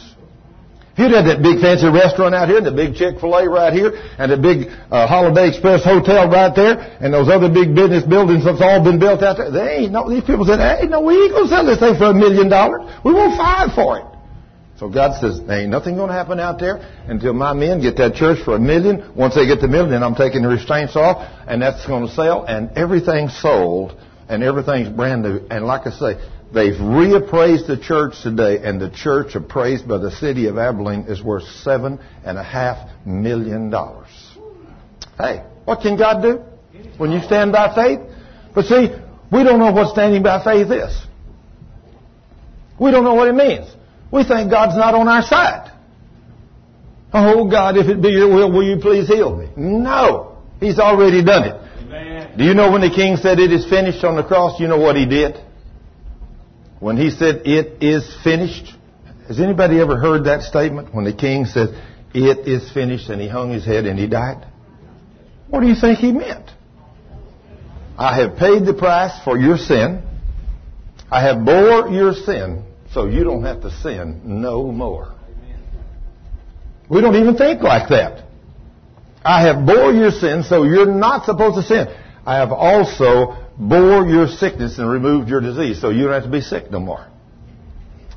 You'd 1.01 1.16
had 1.16 1.24
that 1.32 1.40
big 1.40 1.64
fancy 1.64 1.88
restaurant 1.88 2.34
out 2.36 2.53
here, 2.53 2.61
the 2.61 2.76
big 2.76 2.92
Chick-fil-A 2.94 3.48
right 3.48 3.72
here, 3.72 3.96
and 4.20 4.28
the 4.30 4.36
big 4.36 4.68
uh, 4.92 5.09
Holiday 5.09 5.48
Express 5.48 5.82
hotel 5.82 6.28
right 6.28 6.53
there, 6.55 6.76
and 7.01 7.09
those 7.09 7.32
other 7.32 7.48
big 7.48 7.74
business 7.74 8.05
buildings 8.05 8.44
that's 8.44 8.61
all 8.61 8.84
been 8.84 9.01
built 9.01 9.24
out 9.24 9.38
there, 9.40 9.51
they 9.51 9.88
ain't 9.88 9.92
no, 9.92 10.05
these 10.12 10.24
people 10.24 10.44
said, 10.44 10.61
hey, 10.61 10.84
no, 10.86 11.01
we 11.01 11.16
ain't 11.16 11.32
gonna 11.32 11.48
sell 11.48 11.64
this 11.64 11.80
thing 11.80 11.96
for 11.96 12.12
a 12.12 12.14
million 12.14 12.53
dollars. 12.53 12.84
We 13.01 13.16
want 13.16 13.32
five 13.40 13.72
for 13.72 13.96
it. 13.96 14.05
So 14.76 14.88
God 14.88 15.20
says, 15.20 15.40
there 15.40 15.61
ain't 15.61 15.70
nothing 15.70 15.96
going 15.96 16.09
to 16.09 16.14
happen 16.14 16.40
out 16.40 16.59
there 16.59 16.76
until 17.05 17.34
my 17.34 17.53
men 17.53 17.82
get 17.82 17.96
that 17.96 18.14
church 18.14 18.42
for 18.42 18.57
a 18.57 18.59
million. 18.59 19.12
Once 19.14 19.34
they 19.34 19.46
get 19.46 19.61
the 19.61 19.68
million, 19.68 20.03
I'm 20.03 20.14
taking 20.14 20.40
the 20.40 20.48
restraints 20.48 20.96
off, 20.96 21.28
and 21.46 21.61
that's 21.61 21.86
going 21.86 22.07
to 22.09 22.12
sell, 22.14 22.44
and 22.44 22.70
everything's 22.78 23.38
sold, 23.38 23.94
and 24.26 24.42
everything's 24.42 24.88
brand 24.88 25.22
new. 25.22 25.46
And 25.51 25.66
like 25.66 25.86
I 25.86 25.90
say, 25.90 26.14
they've 26.53 26.74
reappraised 26.74 27.66
the 27.66 27.78
church 27.78 28.22
today, 28.22 28.59
and 28.62 28.80
the 28.80 28.90
church 28.90 29.34
appraised 29.34 29.86
by 29.88 29.98
the 29.98 30.11
city 30.11 30.46
of 30.46 30.59
Abilene 30.59 31.03
is 31.03 31.22
worth 31.22 31.44
seven 31.44 32.01
and 32.24 32.38
a 32.38 32.42
half 32.42 32.88
million 33.07 33.70
dollars. 33.70 34.09
Hey, 35.18 35.44
what 35.64 35.80
can 35.80 35.96
God 35.96 36.22
do 36.22 36.42
when 36.96 37.12
you 37.12 37.22
stand 37.22 37.53
by 37.53 37.74
faith? 37.74 38.01
But 38.55 38.64
see, 38.64 38.88
we 39.30 39.44
don't 39.44 39.59
know 39.59 39.72
what 39.72 39.92
standing 39.92 40.22
by 40.22 40.42
faith 40.42 40.70
is. 40.70 41.07
We 42.80 42.90
don't 42.90 43.05
know 43.05 43.14
what 43.14 43.28
it 43.28 43.34
means. 43.34 43.70
We 44.11 44.24
think 44.24 44.51
God's 44.51 44.76
not 44.76 44.94
on 44.94 45.07
our 45.07 45.22
side. 45.22 45.70
Oh 47.12 47.48
God, 47.48 47.76
if 47.76 47.86
it 47.88 48.01
be 48.01 48.11
your 48.11 48.28
will, 48.28 48.51
will 48.51 48.62
you 48.62 48.78
please 48.80 49.07
heal 49.09 49.36
me? 49.36 49.48
No. 49.57 50.38
He's 50.61 50.78
already 50.78 51.24
done 51.24 51.44
it. 51.44 51.55
Amen. 51.82 52.38
Do 52.38 52.44
you 52.44 52.55
know 52.55 52.70
when 52.70 52.80
the 52.80 52.90
king 52.90 53.16
said 53.16 53.38
it 53.38 53.53
is 53.53 53.68
finished 53.68 54.05
on 54.05 54.16
the 54.16 54.22
cross, 54.22 54.61
you 54.61 54.68
know 54.68 54.78
what 54.78 54.96
he 54.96 55.07
did? 55.07 55.38
When 56.80 56.96
he 56.96 57.10
said 57.10 57.42
it 57.44 57.82
is 57.82 58.16
finished, 58.24 58.74
has 59.28 59.38
anybody 59.38 59.78
ever 59.78 59.96
heard 59.96 60.24
that 60.24 60.42
statement? 60.42 60.94
When 60.94 61.04
the 61.04 61.12
king 61.12 61.44
said 61.44 61.68
it 62.14 62.48
is 62.48 62.72
finished 62.72 63.08
and 63.10 63.20
he 63.20 63.28
hung 63.28 63.52
his 63.52 63.64
head 63.64 63.84
and 63.84 63.98
he 63.98 64.06
died? 64.08 64.46
What 65.48 65.60
do 65.60 65.66
you 65.66 65.74
think 65.74 65.98
he 65.98 66.10
meant? 66.10 66.50
I 67.98 68.16
have 68.20 68.36
paid 68.36 68.64
the 68.64 68.72
price 68.72 69.12
for 69.22 69.38
your 69.38 69.58
sin. 69.58 70.02
I 71.10 71.22
have 71.22 71.44
bore 71.44 71.88
your 71.88 72.14
sin 72.14 72.64
so 72.92 73.06
you 73.06 73.24
don't 73.24 73.44
have 73.44 73.60
to 73.62 73.70
sin 73.70 74.22
no 74.24 74.72
more. 74.72 75.14
We 76.88 77.00
don't 77.00 77.14
even 77.16 77.36
think 77.36 77.62
like 77.62 77.90
that. 77.90 78.24
I 79.24 79.42
have 79.42 79.66
bore 79.66 79.92
your 79.92 80.10
sin, 80.10 80.44
so 80.44 80.64
you're 80.64 80.86
not 80.86 81.26
supposed 81.26 81.56
to 81.56 81.62
sin. 81.62 81.94
I 82.26 82.36
have 82.36 82.52
also 82.52 83.36
bore 83.61 84.06
your 84.06 84.26
sickness 84.26 84.78
and 84.78 84.90
removed 84.90 85.28
your 85.28 85.40
disease, 85.40 85.80
so 85.80 85.90
you 85.90 86.04
don't 86.04 86.14
have 86.14 86.24
to 86.24 86.30
be 86.30 86.40
sick 86.40 86.70
no 86.70 86.80
more. 86.80 87.06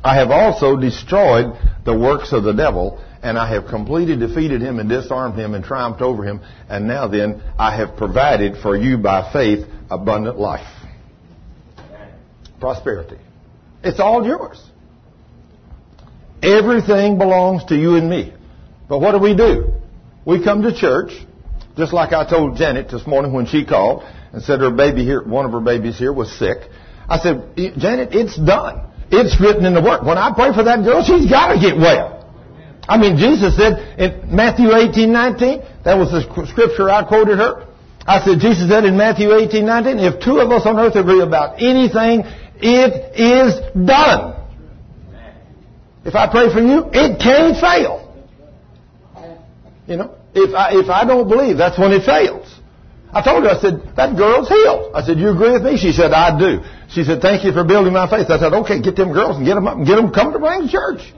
I 0.04 0.16
have 0.16 0.32
also 0.32 0.78
destroyed 0.78 1.58
the 1.86 1.98
works 1.98 2.32
of 2.32 2.44
the 2.44 2.54
devil, 2.54 3.04
and 3.22 3.38
I 3.38 3.54
have 3.54 3.68
completely 3.68 4.16
defeated 4.16 4.62
him 4.62 4.80
and 4.80 4.88
disarmed 4.88 5.38
him 5.38 5.54
and 5.54 5.64
triumphed 5.64 6.02
over 6.02 6.24
him, 6.24 6.42
and 6.70 6.88
now 6.88 7.08
then 7.08 7.42
I 7.60 7.76
have 7.76 7.98
provided 7.98 8.58
for 8.62 8.76
you 8.76 8.98
by 8.98 9.32
faith 9.34 9.68
abundant 9.90 10.40
life. 10.40 10.68
Prosperity. 12.60 13.18
It's 13.84 14.00
all 14.00 14.26
yours. 14.26 14.62
Everything 16.42 17.18
belongs 17.18 17.66
to 17.66 17.76
you 17.76 17.96
and 17.96 18.10
me. 18.10 18.34
But 18.88 19.00
what 19.00 19.12
do 19.12 19.20
we 19.20 19.36
do? 19.36 19.74
We 20.26 20.42
come 20.44 20.62
to 20.62 20.74
church, 20.74 21.12
just 21.76 21.92
like 21.92 22.14
I 22.14 22.30
told 22.30 22.56
Janet 22.56 22.90
this 22.90 23.06
morning 23.06 23.34
when 23.34 23.46
she 23.46 23.66
called 23.66 24.04
and 24.34 24.42
said 24.44 24.60
her 24.60 24.72
baby 24.72 25.06
here, 25.06 25.24
one 25.24 25.46
of 25.46 25.52
her 25.52 25.62
babies 25.62 25.98
here 25.98 26.12
was 26.12 26.32
sick. 26.38 26.58
I 27.08 27.20
said, 27.20 27.56
Janet, 27.56 28.14
it's 28.14 28.36
done. 28.36 28.90
It's 29.12 29.40
written 29.40 29.66
in 29.66 29.76
the 29.76 29.82
Word. 29.82 30.04
When 30.04 30.18
I 30.18 30.34
pray 30.34 30.52
for 30.54 30.64
that 30.64 30.84
girl, 30.84 31.04
she's 31.04 31.30
got 31.30 31.54
to 31.54 31.60
get 31.60 31.78
well. 31.78 32.20
I 32.90 32.98
mean, 32.98 33.18
Jesus 33.18 33.56
said 33.56 34.00
in 34.00 34.36
Matthew 34.36 34.74
18, 34.74 35.12
19, 35.12 35.62
that 35.86 35.96
was 35.96 36.12
the 36.12 36.24
scripture 36.48 36.90
I 36.90 37.04
quoted 37.04 37.38
her. 37.38 37.68
I 38.06 38.26
said, 38.26 38.40
Jesus 38.40 38.68
said 38.68 38.84
in 38.84 38.98
Matthew 38.98 39.34
18, 39.34 39.66
19, 39.66 40.00
if 40.00 40.22
two 40.22 40.40
of 40.40 40.52
us 40.52 40.66
on 40.66 40.78
earth 40.78 40.96
agree 40.96 41.22
about 41.22 41.62
anything, 41.62 42.24
it 42.56 43.16
is 43.16 43.56
done. 43.86 44.36
If 46.04 46.16
I 46.16 46.30
pray 46.30 46.52
for 46.52 46.60
you, 46.60 46.90
it 46.92 47.20
can't 47.22 47.56
fail. 47.58 48.02
You 49.88 49.98
know, 49.98 50.16
if 50.34 50.54
I, 50.54 50.80
if 50.80 50.90
I 50.90 51.06
don't 51.06 51.30
believe, 51.30 51.58
that's 51.58 51.78
when 51.78 51.94
it 51.94 52.04
fails. 52.04 52.48
I 53.14 53.22
told 53.22 53.44
her, 53.44 53.50
I 53.52 53.62
said, 53.62 53.96
that 53.96 54.18
girl's 54.18 54.50
healed. 54.50 54.96
I 54.96 55.04
said, 55.04 55.20
you 55.20 55.30
agree 55.30 55.52
with 55.52 55.62
me? 55.62 55.78
She 55.78 55.92
said, 55.92 56.12
I 56.12 56.38
do. 56.38 56.62
She 56.90 57.04
said, 57.04 57.22
thank 57.22 57.46
you 57.46 57.54
for 57.54 57.64
building 57.64 57.94
my 57.94 58.10
faith. 58.10 58.26
I 58.30 58.40
said, 58.40 58.54
okay, 58.54 58.82
get 58.82 58.96
them 58.96 59.14
girls 59.14 59.38
and 59.38 59.46
get 59.46 59.54
them 59.54 59.68
up 59.68 59.78
and 59.78 59.86
get 59.86 59.96
them 59.96 60.12
come 60.12 60.34
to 60.34 60.40
Range 60.40 60.72
Church. 60.72 61.14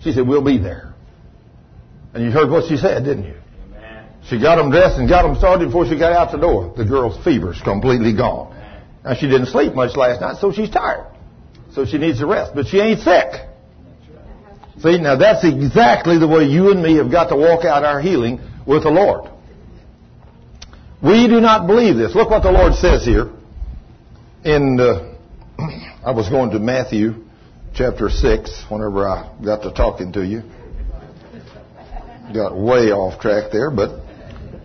She 0.00 0.12
said, 0.12 0.26
we'll 0.26 0.44
be 0.44 0.58
there. 0.58 0.94
And 2.14 2.24
you 2.24 2.30
heard 2.30 2.50
what 2.50 2.68
she 2.68 2.76
said, 2.76 3.04
didn't 3.04 3.24
you? 3.24 3.34
She 4.28 4.40
got 4.40 4.56
them 4.56 4.70
dressed 4.70 4.98
and 4.98 5.08
got 5.08 5.22
them 5.22 5.36
started 5.36 5.66
before 5.66 5.86
she 5.86 5.98
got 5.98 6.12
out 6.12 6.30
the 6.30 6.38
door. 6.38 6.72
The 6.76 6.84
girl's 6.84 7.22
fever's 7.24 7.60
completely 7.62 8.14
gone. 8.16 8.54
Now 9.04 9.14
she 9.14 9.26
didn't 9.26 9.46
sleep 9.46 9.74
much 9.74 9.96
last 9.96 10.20
night, 10.20 10.36
so 10.40 10.52
she's 10.52 10.70
tired. 10.70 11.06
So 11.72 11.84
she 11.84 11.98
needs 11.98 12.20
a 12.20 12.26
rest, 12.26 12.52
but 12.54 12.66
she 12.66 12.78
ain't 12.78 13.00
sick. 13.00 13.28
See, 14.80 14.98
now 14.98 15.16
that's 15.16 15.44
exactly 15.44 16.18
the 16.18 16.28
way 16.28 16.44
you 16.44 16.70
and 16.70 16.82
me 16.82 16.96
have 16.96 17.10
got 17.10 17.28
to 17.28 17.36
walk 17.36 17.64
out 17.64 17.84
our 17.84 18.00
healing 18.00 18.40
with 18.66 18.82
the 18.82 18.90
Lord. 18.90 19.30
We 21.06 21.28
do 21.28 21.40
not 21.40 21.68
believe 21.68 21.96
this. 21.96 22.14
Look 22.16 22.30
what 22.30 22.42
the 22.42 22.50
Lord 22.50 22.74
says 22.74 23.04
here. 23.04 23.30
In 24.44 24.80
uh, 24.80 25.14
I 26.04 26.10
was 26.10 26.28
going 26.28 26.50
to 26.50 26.58
Matthew 26.58 27.24
chapter 27.74 28.10
six 28.10 28.64
whenever 28.68 29.06
I 29.08 29.32
got 29.44 29.62
to 29.62 29.72
talking 29.72 30.12
to 30.14 30.26
you. 30.26 30.42
Got 32.34 32.58
way 32.58 32.90
off 32.90 33.20
track 33.20 33.52
there, 33.52 33.70
but 33.70 34.00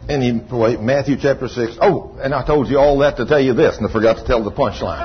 anyway, 0.09 0.77
Matthew 0.77 1.15
chapter 1.21 1.47
6. 1.47 1.77
Oh, 1.79 2.17
and 2.19 2.33
I 2.33 2.43
told 2.43 2.69
you 2.69 2.79
all 2.79 2.97
that 2.99 3.17
to 3.17 3.25
tell 3.27 3.39
you 3.39 3.53
this, 3.53 3.77
and 3.77 3.87
I 3.87 3.91
forgot 3.93 4.17
to 4.17 4.25
tell 4.25 4.43
the 4.43 4.51
punchline. 4.51 4.97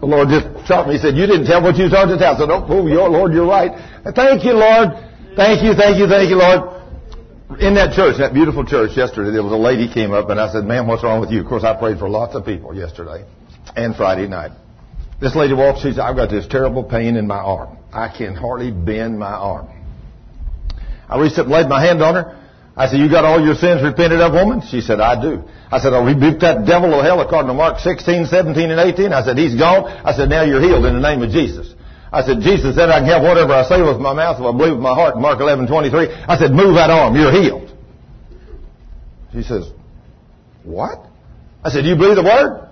the 0.00 0.06
Lord 0.06 0.28
just 0.28 0.66
stopped 0.66 0.88
me. 0.88 0.96
He 0.96 1.00
said, 1.00 1.16
You 1.16 1.26
didn't 1.26 1.46
tell 1.46 1.62
what 1.62 1.76
you 1.76 1.84
was 1.84 1.92
to 1.92 2.18
tell. 2.18 2.34
I 2.34 2.38
said, 2.38 2.50
Oh, 2.50 2.86
your 2.86 3.08
Lord, 3.08 3.32
you're 3.32 3.48
right. 3.48 3.72
Thank 4.14 4.44
you, 4.44 4.52
Lord. 4.52 4.90
Thank 5.34 5.64
you, 5.64 5.72
thank 5.72 5.96
you, 5.96 6.06
thank 6.06 6.28
you, 6.28 6.36
Lord. 6.36 6.81
In 7.58 7.74
that 7.74 7.94
church, 7.94 8.18
that 8.18 8.32
beautiful 8.34 8.64
church 8.64 8.96
yesterday, 8.96 9.30
there 9.30 9.42
was 9.42 9.52
a 9.52 9.56
lady 9.56 9.92
came 9.92 10.12
up 10.12 10.30
and 10.30 10.40
I 10.40 10.52
said, 10.52 10.64
Ma'am, 10.64 10.86
what's 10.86 11.02
wrong 11.02 11.20
with 11.20 11.30
you? 11.30 11.40
Of 11.40 11.46
course, 11.46 11.64
I 11.64 11.74
prayed 11.74 11.98
for 11.98 12.08
lots 12.08 12.34
of 12.34 12.44
people 12.44 12.74
yesterday 12.74 13.24
and 13.76 13.96
Friday 13.96 14.28
night. 14.28 14.52
This 15.20 15.34
lady 15.34 15.54
walks, 15.54 15.82
she 15.82 15.90
said, 15.90 16.00
I've 16.00 16.16
got 16.16 16.30
this 16.30 16.46
terrible 16.46 16.84
pain 16.84 17.16
in 17.16 17.26
my 17.26 17.38
arm. 17.38 17.78
I 17.92 18.08
can 18.08 18.34
hardly 18.34 18.70
bend 18.70 19.18
my 19.18 19.32
arm. 19.32 19.68
I 21.08 21.20
reached 21.20 21.38
up 21.38 21.46
and 21.46 21.52
laid 21.52 21.68
my 21.68 21.80
hand 21.84 22.02
on 22.02 22.14
her. 22.14 22.38
I 22.76 22.88
said, 22.88 23.00
you 23.00 23.10
got 23.10 23.24
all 23.24 23.44
your 23.44 23.54
sins 23.54 23.82
repented 23.82 24.20
of, 24.20 24.32
woman? 24.32 24.62
She 24.70 24.80
said, 24.80 24.98
I 25.00 25.20
do. 25.20 25.44
I 25.70 25.78
said, 25.78 25.92
I'll 25.92 26.04
rebuke 26.04 26.40
that 26.40 26.64
devil 26.64 26.94
of 26.94 27.04
hell 27.04 27.20
according 27.20 27.48
to 27.48 27.54
Mark 27.54 27.80
16, 27.80 28.26
17, 28.26 28.70
and 28.70 28.80
18. 28.80 29.12
I 29.12 29.22
said, 29.22 29.36
he's 29.36 29.54
gone. 29.54 29.84
I 29.84 30.14
said, 30.16 30.30
now 30.30 30.42
you're 30.42 30.60
healed 30.60 30.86
in 30.86 30.94
the 30.94 31.00
name 31.00 31.22
of 31.22 31.30
Jesus. 31.30 31.74
I 32.12 32.22
said, 32.22 32.40
Jesus 32.40 32.76
said 32.76 32.90
I 32.90 33.00
can 33.00 33.08
have 33.08 33.22
whatever 33.22 33.54
I 33.54 33.64
say 33.64 33.80
with 33.80 33.98
my 33.98 34.12
mouth 34.12 34.38
if 34.38 34.44
I 34.44 34.52
believe 34.52 34.74
with 34.74 34.82
my 34.82 34.94
heart. 34.94 35.16
Mark 35.16 35.40
11, 35.40 35.66
23. 35.66 36.08
I 36.28 36.36
said, 36.36 36.50
move 36.52 36.74
that 36.74 36.90
arm. 36.90 37.16
You're 37.16 37.32
healed. 37.32 37.72
She 39.32 39.42
says, 39.42 39.72
what? 40.62 41.06
I 41.64 41.70
said, 41.70 41.82
do 41.82 41.88
you 41.88 41.96
believe 41.96 42.16
the 42.16 42.22
word? 42.22 42.68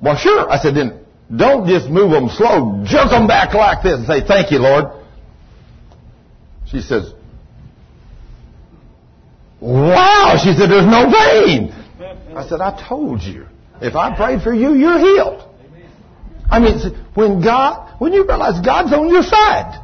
Well, 0.00 0.16
sure. 0.16 0.48
I 0.48 0.58
said, 0.58 0.76
then 0.76 1.04
don't 1.34 1.66
just 1.66 1.88
move 1.88 2.12
them 2.12 2.28
slow. 2.28 2.84
Jerk 2.86 3.10
them 3.10 3.26
back 3.26 3.54
like 3.54 3.82
this 3.82 3.98
and 3.98 4.06
say, 4.06 4.24
thank 4.26 4.52
you, 4.52 4.58
Lord. 4.60 4.84
She 6.70 6.80
says, 6.80 7.12
Wow! 9.64 10.36
She 10.42 10.52
said, 10.52 10.70
there's 10.70 10.84
no 10.84 11.10
vein. 11.10 11.72
I 12.36 12.46
said, 12.46 12.60
I 12.60 12.86
told 12.86 13.22
you. 13.22 13.46
If 13.80 13.96
I 13.96 14.14
prayed 14.14 14.42
for 14.42 14.52
you, 14.52 14.74
you're 14.74 14.98
healed. 14.98 15.42
I 16.50 16.60
mean, 16.60 16.78
when 17.14 17.42
God, 17.42 18.00
when 18.00 18.12
you 18.12 18.26
realize 18.26 18.64
God's 18.64 18.92
on 18.92 19.08
your 19.08 19.22
side. 19.22 19.80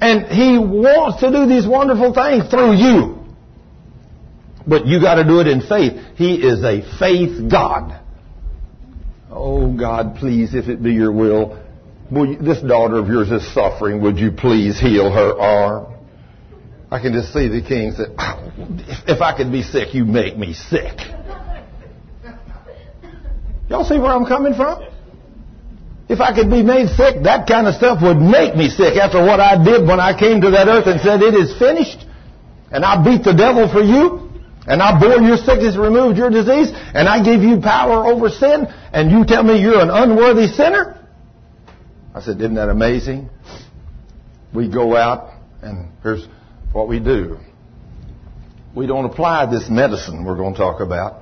And 0.00 0.26
He 0.26 0.58
wants 0.58 1.20
to 1.20 1.30
do 1.30 1.46
these 1.46 1.66
wonderful 1.66 2.12
things 2.12 2.50
through 2.50 2.74
you. 2.74 3.18
But 4.66 4.86
you 4.86 5.00
got 5.00 5.14
to 5.14 5.24
do 5.24 5.40
it 5.40 5.46
in 5.46 5.60
faith. 5.60 5.92
He 6.16 6.34
is 6.34 6.62
a 6.64 6.82
faith 6.98 7.48
God. 7.50 8.00
Oh 9.30 9.72
God, 9.72 10.16
please, 10.16 10.54
if 10.54 10.68
it 10.68 10.82
be 10.82 10.92
your 10.92 11.12
will, 11.12 11.62
will 12.10 12.26
you, 12.26 12.38
this 12.38 12.60
daughter 12.60 12.96
of 12.98 13.06
yours 13.08 13.30
is 13.30 13.54
suffering. 13.54 14.02
Would 14.02 14.18
you 14.18 14.32
please 14.32 14.78
heal 14.78 15.10
her 15.10 15.38
arm? 15.38 15.94
I 16.90 17.00
can 17.00 17.12
just 17.12 17.32
see 17.32 17.48
the 17.48 17.62
king 17.62 17.92
say, 17.92 18.04
if 19.06 19.22
I 19.22 19.36
could 19.36 19.50
be 19.50 19.62
sick, 19.62 19.94
you 19.94 20.04
make 20.04 20.36
me 20.36 20.52
sick. 20.52 20.98
Y'all 23.70 23.84
see 23.84 23.98
where 23.98 24.10
I'm 24.10 24.26
coming 24.26 24.54
from? 24.54 24.91
If 26.12 26.20
I 26.20 26.34
could 26.34 26.50
be 26.50 26.62
made 26.62 26.88
sick, 26.90 27.22
that 27.24 27.48
kind 27.48 27.66
of 27.66 27.74
stuff 27.74 28.02
would 28.02 28.18
make 28.18 28.54
me 28.54 28.68
sick 28.68 28.98
after 28.98 29.24
what 29.24 29.40
I 29.40 29.56
did 29.56 29.88
when 29.88 29.98
I 29.98 30.12
came 30.12 30.42
to 30.42 30.50
that 30.50 30.68
earth 30.68 30.86
and 30.86 31.00
said, 31.00 31.22
it 31.22 31.32
is 31.32 31.56
finished. 31.58 32.04
And 32.70 32.84
I 32.84 33.02
beat 33.02 33.24
the 33.24 33.32
devil 33.32 33.66
for 33.72 33.80
you. 33.80 34.28
And 34.66 34.82
I 34.82 35.00
bore 35.00 35.22
your 35.22 35.38
sickness, 35.38 35.74
removed 35.74 36.18
your 36.18 36.28
disease. 36.28 36.68
And 36.70 37.08
I 37.08 37.24
gave 37.24 37.42
you 37.42 37.62
power 37.62 38.04
over 38.04 38.28
sin. 38.28 38.66
And 38.92 39.10
you 39.10 39.24
tell 39.24 39.42
me 39.42 39.58
you're 39.58 39.80
an 39.80 39.88
unworthy 39.88 40.48
sinner? 40.48 41.00
I 42.14 42.20
said, 42.20 42.36
isn't 42.42 42.56
that 42.56 42.68
amazing? 42.68 43.30
We 44.52 44.68
go 44.68 44.94
out 44.94 45.32
and 45.62 45.92
here's 46.02 46.26
what 46.72 46.88
we 46.88 47.00
do. 47.00 47.38
We 48.76 48.86
don't 48.86 49.06
apply 49.06 49.50
this 49.50 49.70
medicine 49.70 50.26
we're 50.26 50.36
going 50.36 50.52
to 50.52 50.58
talk 50.58 50.80
about. 50.80 51.21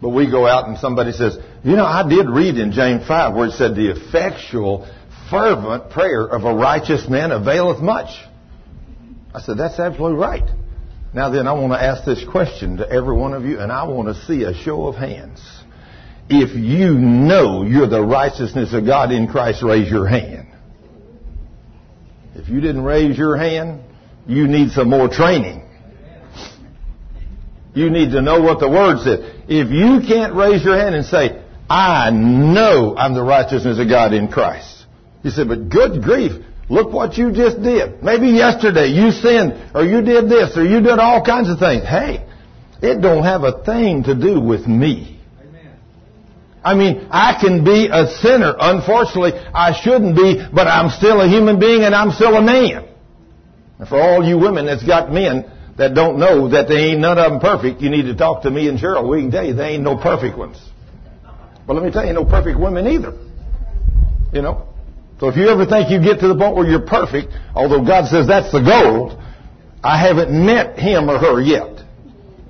But 0.00 0.10
we 0.10 0.30
go 0.30 0.46
out 0.46 0.68
and 0.68 0.78
somebody 0.78 1.12
says, 1.12 1.36
you 1.64 1.74
know, 1.74 1.84
I 1.84 2.08
did 2.08 2.28
read 2.28 2.56
in 2.56 2.72
James 2.72 3.06
5 3.06 3.34
where 3.34 3.48
it 3.48 3.52
said 3.52 3.74
the 3.74 3.90
effectual, 3.90 4.88
fervent 5.30 5.90
prayer 5.90 6.24
of 6.24 6.44
a 6.44 6.54
righteous 6.54 7.08
man 7.08 7.32
availeth 7.32 7.80
much. 7.80 8.10
I 9.34 9.40
said, 9.40 9.58
that's 9.58 9.78
absolutely 9.78 10.18
right. 10.18 10.48
Now 11.14 11.30
then, 11.30 11.46
I 11.46 11.52
want 11.52 11.72
to 11.72 11.82
ask 11.82 12.04
this 12.04 12.24
question 12.24 12.76
to 12.78 12.88
every 12.88 13.16
one 13.16 13.32
of 13.32 13.44
you, 13.44 13.58
and 13.58 13.72
I 13.72 13.84
want 13.84 14.08
to 14.08 14.24
see 14.26 14.44
a 14.44 14.54
show 14.54 14.86
of 14.86 14.94
hands. 14.94 15.40
If 16.28 16.54
you 16.54 16.92
know 16.94 17.64
you're 17.64 17.88
the 17.88 18.02
righteousness 18.02 18.74
of 18.74 18.84
God 18.84 19.10
in 19.10 19.26
Christ, 19.26 19.62
raise 19.62 19.90
your 19.90 20.06
hand. 20.06 20.48
If 22.34 22.48
you 22.48 22.60
didn't 22.60 22.84
raise 22.84 23.16
your 23.16 23.36
hand, 23.36 23.80
you 24.26 24.46
need 24.46 24.70
some 24.72 24.90
more 24.90 25.08
training. 25.08 25.62
You 27.74 27.90
need 27.90 28.10
to 28.12 28.20
know 28.20 28.42
what 28.42 28.60
the 28.60 28.68
Word 28.68 28.98
says. 29.00 29.37
If 29.48 29.70
you 29.70 30.06
can't 30.06 30.34
raise 30.34 30.62
your 30.62 30.76
hand 30.76 30.94
and 30.94 31.06
say, 31.06 31.42
I 31.70 32.10
know 32.10 32.94
I'm 32.96 33.14
the 33.14 33.22
righteousness 33.22 33.78
of 33.78 33.88
God 33.88 34.12
in 34.12 34.28
Christ. 34.28 34.84
You 35.22 35.30
say, 35.30 35.44
but 35.44 35.70
good 35.70 36.02
grief, 36.02 36.32
look 36.68 36.92
what 36.92 37.16
you 37.16 37.32
just 37.32 37.62
did. 37.62 38.02
Maybe 38.02 38.28
yesterday 38.28 38.88
you 38.88 39.10
sinned, 39.10 39.70
or 39.74 39.84
you 39.84 40.02
did 40.02 40.28
this, 40.28 40.56
or 40.56 40.64
you 40.64 40.82
did 40.82 40.98
all 40.98 41.24
kinds 41.24 41.48
of 41.48 41.58
things. 41.58 41.84
Hey, 41.84 42.26
it 42.82 43.00
don't 43.00 43.24
have 43.24 43.42
a 43.42 43.64
thing 43.64 44.04
to 44.04 44.14
do 44.14 44.38
with 44.38 44.66
me. 44.66 45.18
I 46.62 46.74
mean, 46.74 47.08
I 47.10 47.38
can 47.40 47.64
be 47.64 47.88
a 47.90 48.06
sinner. 48.20 48.54
Unfortunately, 48.58 49.32
I 49.32 49.72
shouldn't 49.80 50.14
be, 50.14 50.44
but 50.52 50.66
I'm 50.66 50.90
still 50.90 51.20
a 51.22 51.28
human 51.28 51.58
being 51.58 51.82
and 51.84 51.94
I'm 51.94 52.10
still 52.10 52.34
a 52.34 52.42
man. 52.42 52.86
And 53.78 53.88
for 53.88 53.98
all 53.98 54.22
you 54.22 54.38
women 54.38 54.66
that's 54.66 54.84
got 54.84 55.10
men 55.10 55.50
that 55.78 55.94
don't 55.94 56.18
know 56.18 56.48
that 56.48 56.68
they 56.68 56.90
ain't 56.90 57.00
none 57.00 57.18
of 57.18 57.30
them 57.30 57.40
perfect, 57.40 57.80
you 57.80 57.88
need 57.88 58.02
to 58.02 58.14
talk 58.14 58.42
to 58.42 58.50
me 58.50 58.68
and 58.68 58.78
Cheryl. 58.78 59.08
We 59.08 59.22
can 59.22 59.30
tell 59.30 59.46
you 59.46 59.54
they 59.54 59.74
ain't 59.74 59.84
no 59.84 59.96
perfect 59.96 60.36
ones. 60.36 60.60
But 61.66 61.74
let 61.74 61.84
me 61.84 61.92
tell 61.92 62.04
you, 62.04 62.12
no 62.12 62.24
perfect 62.24 62.58
women 62.58 62.86
either. 62.88 63.16
You 64.32 64.42
know? 64.42 64.66
So 65.20 65.28
if 65.28 65.36
you 65.36 65.48
ever 65.48 65.66
think 65.66 65.90
you 65.90 66.00
get 66.02 66.20
to 66.20 66.28
the 66.28 66.36
point 66.36 66.56
where 66.56 66.68
you're 66.68 66.86
perfect, 66.86 67.32
although 67.54 67.84
God 67.84 68.08
says 68.08 68.26
that's 68.26 68.50
the 68.50 68.60
goal, 68.60 69.22
I 69.82 69.98
haven't 69.98 70.32
met 70.32 70.78
him 70.78 71.08
or 71.08 71.18
her 71.18 71.40
yet. 71.40 71.80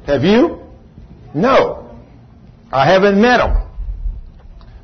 Have 0.07 0.25
you? 0.25 0.63
No. 1.35 1.97
I 2.73 2.91
haven't 2.91 3.21
met 3.21 3.41
him. 3.41 3.69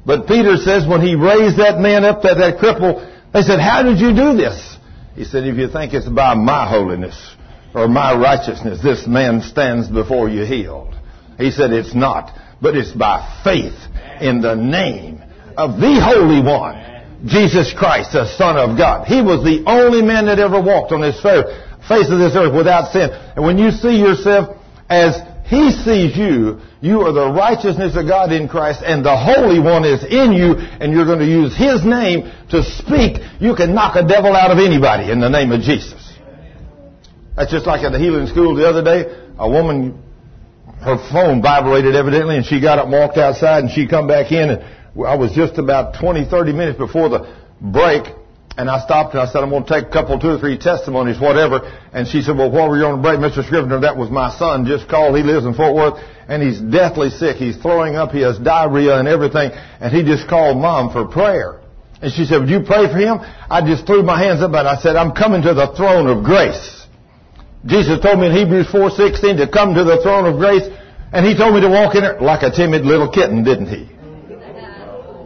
But 0.04 0.26
Peter 0.26 0.56
says 0.56 0.86
when 0.86 1.00
he 1.00 1.14
raised 1.14 1.58
that 1.58 1.78
man 1.78 2.04
up, 2.04 2.22
that, 2.22 2.36
that 2.36 2.58
cripple, 2.58 3.10
they 3.32 3.40
said, 3.40 3.58
how 3.58 3.82
did 3.82 4.00
you 4.00 4.14
do 4.14 4.36
this? 4.36 4.76
He 5.14 5.24
said, 5.24 5.44
if 5.44 5.56
you 5.56 5.68
think 5.68 5.94
it's 5.94 6.08
by 6.08 6.34
my 6.34 6.68
holiness 6.68 7.34
or 7.74 7.88
my 7.88 8.16
righteousness, 8.16 8.82
this 8.82 9.06
man 9.06 9.42
stands 9.42 9.88
before 9.88 10.28
you 10.28 10.44
healed. 10.44 10.94
He 11.38 11.50
said, 11.50 11.72
it's 11.72 11.94
not, 11.94 12.32
but 12.62 12.76
it's 12.76 12.92
by 12.92 13.40
faith 13.42 13.74
in 14.20 14.40
the 14.40 14.54
name 14.54 15.22
of 15.56 15.80
the 15.80 16.00
Holy 16.00 16.40
One, 16.40 17.26
Jesus 17.26 17.72
Christ, 17.76 18.12
the 18.12 18.26
Son 18.36 18.56
of 18.56 18.78
God. 18.78 19.06
He 19.06 19.20
was 19.20 19.42
the 19.42 19.64
only 19.66 20.02
man 20.02 20.26
that 20.26 20.38
ever 20.38 20.60
walked 20.60 20.92
on 20.92 21.00
this 21.00 21.20
face 21.20 22.10
of 22.10 22.18
this 22.18 22.36
earth 22.36 22.54
without 22.54 22.92
sin. 22.92 23.10
And 23.10 23.44
when 23.44 23.58
you 23.58 23.70
see 23.70 23.98
yourself 23.98 24.56
as 24.88 25.20
he 25.44 25.72
sees 25.72 26.16
you. 26.16 26.60
You 26.80 27.02
are 27.02 27.12
the 27.12 27.30
righteousness 27.30 27.96
of 27.96 28.08
God 28.08 28.32
in 28.32 28.48
Christ, 28.48 28.80
and 28.84 29.04
the 29.04 29.16
Holy 29.16 29.60
One 29.60 29.84
is 29.84 30.02
in 30.02 30.32
you, 30.32 30.56
and 30.56 30.92
you're 30.92 31.04
going 31.04 31.18
to 31.18 31.26
use 31.26 31.54
His 31.56 31.84
name 31.84 32.32
to 32.50 32.62
speak. 32.62 33.18
You 33.40 33.54
can 33.54 33.74
knock 33.74 33.96
a 33.96 34.06
devil 34.06 34.34
out 34.34 34.50
of 34.50 34.58
anybody 34.58 35.10
in 35.10 35.20
the 35.20 35.28
name 35.28 35.52
of 35.52 35.60
Jesus. 35.60 36.03
That's 37.36 37.50
just 37.50 37.66
like 37.66 37.82
at 37.82 37.92
the 37.92 37.98
healing 37.98 38.26
school 38.26 38.54
the 38.54 38.68
other 38.68 38.82
day. 38.82 39.10
A 39.38 39.48
woman, 39.48 40.02
her 40.80 40.96
phone 41.10 41.42
vibrated 41.42 41.96
evidently, 41.96 42.36
and 42.36 42.46
she 42.46 42.60
got 42.60 42.78
up 42.78 42.84
and 42.84 42.92
walked 42.92 43.18
outside, 43.18 43.64
and 43.64 43.70
she 43.72 43.88
come 43.88 44.06
back 44.06 44.30
in, 44.30 44.50
and 44.50 44.62
I 45.04 45.16
was 45.16 45.32
just 45.32 45.58
about 45.58 45.98
20, 46.00 46.26
30 46.28 46.52
minutes 46.52 46.78
before 46.78 47.08
the 47.08 47.34
break, 47.60 48.04
and 48.56 48.70
I 48.70 48.78
stopped 48.84 49.14
and 49.14 49.20
I 49.20 49.26
said, 49.26 49.42
I'm 49.42 49.50
going 49.50 49.64
to 49.64 49.68
take 49.68 49.88
a 49.88 49.90
couple, 49.90 50.18
two 50.20 50.30
or 50.30 50.38
three 50.38 50.56
testimonies, 50.56 51.18
whatever. 51.18 51.66
And 51.92 52.06
she 52.06 52.22
said, 52.22 52.36
well, 52.38 52.52
while 52.52 52.70
we're 52.70 52.86
on 52.86 52.98
the 52.98 53.02
break, 53.02 53.18
Mr. 53.18 53.42
Scrivner, 53.42 53.80
that 53.80 53.96
was 53.96 54.10
my 54.10 54.30
son 54.38 54.64
just 54.64 54.88
called. 54.88 55.16
He 55.16 55.24
lives 55.24 55.44
in 55.44 55.54
Fort 55.54 55.74
Worth 55.74 55.98
and 56.28 56.40
he's 56.40 56.60
deathly 56.60 57.10
sick. 57.10 57.36
He's 57.36 57.56
throwing 57.56 57.96
up. 57.96 58.12
He 58.12 58.20
has 58.20 58.38
diarrhea 58.38 58.96
and 58.96 59.08
everything. 59.08 59.50
And 59.80 59.92
he 59.92 60.04
just 60.04 60.28
called 60.28 60.56
mom 60.56 60.92
for 60.92 61.08
prayer. 61.08 61.62
And 62.00 62.12
she 62.12 62.26
said, 62.26 62.42
would 62.42 62.48
you 62.48 62.62
pray 62.62 62.86
for 62.86 62.98
him? 62.98 63.18
I 63.50 63.60
just 63.66 63.86
threw 63.86 64.04
my 64.04 64.22
hands 64.22 64.40
up 64.40 64.54
and 64.54 64.68
I 64.68 64.78
said, 64.78 64.94
I'm 64.94 65.12
coming 65.12 65.42
to 65.42 65.52
the 65.54 65.74
throne 65.74 66.06
of 66.06 66.22
grace. 66.22 66.83
Jesus 67.66 68.00
told 68.00 68.20
me 68.20 68.26
in 68.26 68.32
Hebrews 68.32 68.66
4.16 68.68 69.38
to 69.38 69.48
come 69.48 69.74
to 69.74 69.84
the 69.84 70.00
throne 70.02 70.26
of 70.26 70.38
grace. 70.38 70.68
And 71.12 71.24
he 71.24 71.36
told 71.36 71.54
me 71.54 71.60
to 71.60 71.68
walk 71.68 71.94
in 71.94 72.02
there 72.02 72.20
like 72.20 72.42
a 72.42 72.50
timid 72.50 72.84
little 72.84 73.08
kitten, 73.08 73.44
didn't 73.44 73.68
he? 73.68 73.86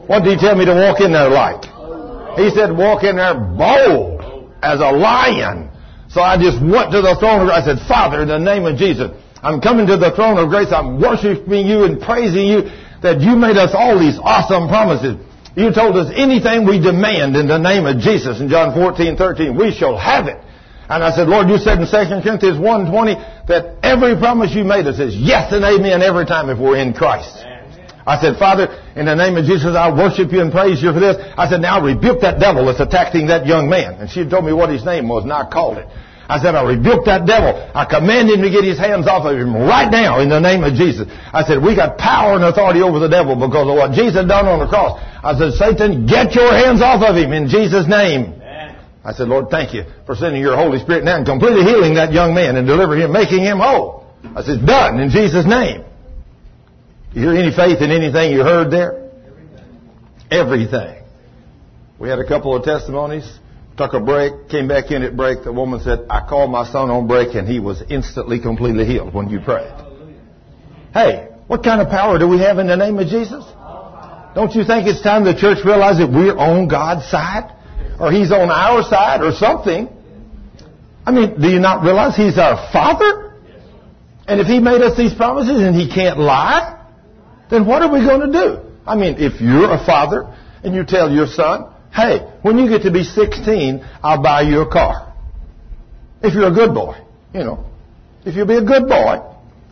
What 0.06 0.22
did 0.22 0.38
he 0.38 0.38
tell 0.38 0.54
me 0.54 0.64
to 0.64 0.74
walk 0.74 1.00
in 1.00 1.12
there 1.12 1.30
like? 1.30 1.64
He 2.36 2.50
said, 2.50 2.70
walk 2.76 3.04
in 3.04 3.16
there 3.16 3.34
bold 3.34 4.52
as 4.62 4.80
a 4.80 4.92
lion. 4.92 5.70
So 6.08 6.20
I 6.20 6.36
just 6.36 6.60
went 6.60 6.92
to 6.92 7.02
the 7.02 7.16
throne 7.18 7.42
of 7.42 7.48
grace. 7.48 7.64
I 7.64 7.74
said, 7.74 7.80
Father, 7.88 8.22
in 8.22 8.28
the 8.28 8.38
name 8.38 8.64
of 8.64 8.76
Jesus, 8.76 9.10
I'm 9.42 9.60
coming 9.60 9.86
to 9.86 9.96
the 9.96 10.12
throne 10.14 10.38
of 10.38 10.48
grace. 10.48 10.72
I'm 10.72 11.00
worshiping 11.00 11.66
you 11.66 11.84
and 11.84 12.00
praising 12.00 12.46
you 12.46 12.68
that 13.02 13.20
you 13.20 13.36
made 13.36 13.56
us 13.56 13.72
all 13.74 13.98
these 13.98 14.18
awesome 14.18 14.68
promises. 14.68 15.16
You 15.56 15.72
told 15.72 15.96
us 15.96 16.12
anything 16.14 16.66
we 16.66 16.78
demand 16.80 17.36
in 17.36 17.48
the 17.48 17.58
name 17.58 17.86
of 17.86 17.98
Jesus 17.98 18.40
in 18.40 18.48
John 18.48 18.74
14, 18.74 19.16
13, 19.16 19.56
we 19.56 19.74
shall 19.74 19.96
have 19.96 20.26
it. 20.26 20.36
And 20.88 21.04
I 21.04 21.12
said, 21.14 21.28
Lord, 21.28 21.48
you 21.48 21.58
said 21.58 21.78
in 21.78 21.84
2 21.84 22.24
Corinthians 22.24 22.56
1.20 22.56 23.46
that 23.48 23.76
every 23.84 24.16
promise 24.16 24.54
you 24.54 24.64
made 24.64 24.86
us 24.86 24.98
is 24.98 25.14
yes 25.14 25.52
and 25.52 25.62
amen 25.62 26.00
every 26.00 26.24
time 26.24 26.48
if 26.48 26.58
we're 26.58 26.80
in 26.80 26.94
Christ. 26.94 27.44
I 28.08 28.16
said, 28.16 28.40
Father, 28.40 28.72
in 28.96 29.04
the 29.04 29.14
name 29.14 29.36
of 29.36 29.44
Jesus, 29.44 29.76
I 29.76 29.92
worship 29.92 30.32
you 30.32 30.40
and 30.40 30.50
praise 30.50 30.80
you 30.80 30.96
for 30.96 31.00
this. 31.00 31.20
I 31.36 31.44
said, 31.44 31.60
now 31.60 31.84
rebuke 31.84 32.24
that 32.24 32.40
devil 32.40 32.64
that's 32.64 32.80
attacking 32.80 33.28
that 33.28 33.44
young 33.44 33.68
man. 33.68 34.00
And 34.00 34.08
she 34.08 34.24
told 34.24 34.48
me 34.48 34.52
what 34.56 34.72
his 34.72 34.82
name 34.82 35.12
was, 35.12 35.24
and 35.24 35.32
I 35.32 35.44
called 35.44 35.76
it. 35.76 35.84
I 36.24 36.40
said, 36.40 36.56
I 36.56 36.64
rebuke 36.64 37.04
that 37.04 37.28
devil. 37.28 37.52
I 37.52 37.84
command 37.84 38.32
him 38.32 38.40
to 38.40 38.48
get 38.48 38.64
his 38.64 38.80
hands 38.80 39.04
off 39.08 39.28
of 39.28 39.36
him 39.36 39.52
right 39.52 39.92
now 39.92 40.20
in 40.20 40.28
the 40.28 40.40
name 40.40 40.64
of 40.64 40.72
Jesus. 40.72 41.08
I 41.08 41.44
said, 41.44 41.60
we 41.60 41.76
got 41.76 41.96
power 41.96 42.36
and 42.36 42.44
authority 42.44 42.80
over 42.80 42.98
the 42.98 43.08
devil 43.08 43.36
because 43.36 43.68
of 43.68 43.76
what 43.76 43.92
Jesus 43.92 44.24
done 44.24 44.48
on 44.48 44.60
the 44.60 44.68
cross. 44.68 45.00
I 45.24 45.36
said, 45.36 45.52
Satan, 45.56 46.08
get 46.08 46.32
your 46.32 46.52
hands 46.52 46.80
off 46.80 47.04
of 47.04 47.16
him 47.16 47.32
in 47.32 47.48
Jesus' 47.48 47.88
name. 47.88 48.37
I 49.08 49.14
said, 49.14 49.28
Lord, 49.28 49.48
thank 49.48 49.72
you 49.72 49.84
for 50.04 50.14
sending 50.14 50.42
your 50.42 50.54
Holy 50.54 50.78
Spirit 50.80 51.02
now 51.02 51.16
and 51.16 51.24
completely 51.24 51.62
healing 51.62 51.94
that 51.94 52.12
young 52.12 52.34
man 52.34 52.56
and 52.56 52.66
delivering 52.66 53.00
him, 53.00 53.10
making 53.10 53.40
him 53.40 53.56
whole. 53.56 54.04
I 54.36 54.42
said, 54.42 54.66
done 54.66 55.00
in 55.00 55.08
Jesus' 55.08 55.46
name. 55.46 55.82
You 57.14 57.22
hear 57.22 57.32
any 57.32 57.50
faith 57.50 57.80
in 57.80 57.90
anything 57.90 58.32
you 58.32 58.42
heard 58.42 58.70
there? 58.70 59.08
Everything. 60.30 61.02
We 61.98 62.10
had 62.10 62.18
a 62.18 62.28
couple 62.28 62.54
of 62.54 62.64
testimonies. 62.64 63.26
Took 63.78 63.94
a 63.94 64.00
break, 64.00 64.50
came 64.50 64.68
back 64.68 64.90
in 64.90 65.02
at 65.02 65.16
break. 65.16 65.42
The 65.42 65.54
woman 65.54 65.80
said, 65.80 66.00
I 66.10 66.28
called 66.28 66.50
my 66.50 66.70
son 66.70 66.90
on 66.90 67.06
break 67.06 67.34
and 67.34 67.48
he 67.48 67.60
was 67.60 67.82
instantly 67.88 68.38
completely 68.38 68.84
healed 68.84 69.14
when 69.14 69.30
you 69.30 69.40
prayed. 69.40 69.72
Hey, 70.92 71.28
what 71.46 71.64
kind 71.64 71.80
of 71.80 71.88
power 71.88 72.18
do 72.18 72.28
we 72.28 72.40
have 72.40 72.58
in 72.58 72.66
the 72.66 72.76
name 72.76 72.98
of 72.98 73.08
Jesus? 73.08 73.42
Don't 74.34 74.54
you 74.54 74.64
think 74.64 74.86
it's 74.86 75.00
time 75.00 75.24
the 75.24 75.34
church 75.34 75.64
realizes 75.64 76.00
that 76.00 76.10
we're 76.10 76.36
on 76.36 76.68
God's 76.68 77.08
side? 77.08 77.54
Or 78.00 78.12
He's 78.12 78.32
on 78.32 78.50
our 78.50 78.82
side 78.82 79.22
or 79.22 79.32
something? 79.32 79.88
I 81.04 81.10
mean, 81.10 81.40
do 81.40 81.48
you 81.48 81.58
not 81.58 81.82
realize 81.82 82.16
He's 82.16 82.38
our 82.38 82.70
Father? 82.72 83.34
And 84.26 84.40
if 84.40 84.46
He 84.46 84.60
made 84.60 84.82
us 84.82 84.96
these 84.96 85.14
promises 85.14 85.62
and 85.62 85.74
He 85.74 85.88
can't 85.92 86.18
lie, 86.18 86.78
then 87.50 87.66
what 87.66 87.82
are 87.82 87.92
we 87.92 88.00
going 88.00 88.30
to 88.30 88.32
do? 88.32 88.68
I 88.86 88.94
mean, 88.94 89.16
if 89.18 89.40
you're 89.40 89.70
a 89.70 89.84
father 89.84 90.34
and 90.62 90.74
you 90.74 90.84
tell 90.84 91.10
your 91.10 91.26
son, 91.26 91.72
hey, 91.92 92.20
when 92.42 92.58
you 92.58 92.68
get 92.68 92.82
to 92.82 92.90
be 92.90 93.04
16, 93.04 93.84
I'll 94.02 94.22
buy 94.22 94.42
you 94.42 94.60
a 94.60 94.70
car. 94.70 95.14
If 96.22 96.34
you're 96.34 96.48
a 96.48 96.54
good 96.54 96.74
boy, 96.74 96.96
you 97.32 97.40
know. 97.40 97.64
If 98.24 98.34
you'll 98.34 98.46
be 98.46 98.56
a 98.56 98.64
good 98.64 98.88
boy, 98.88 99.20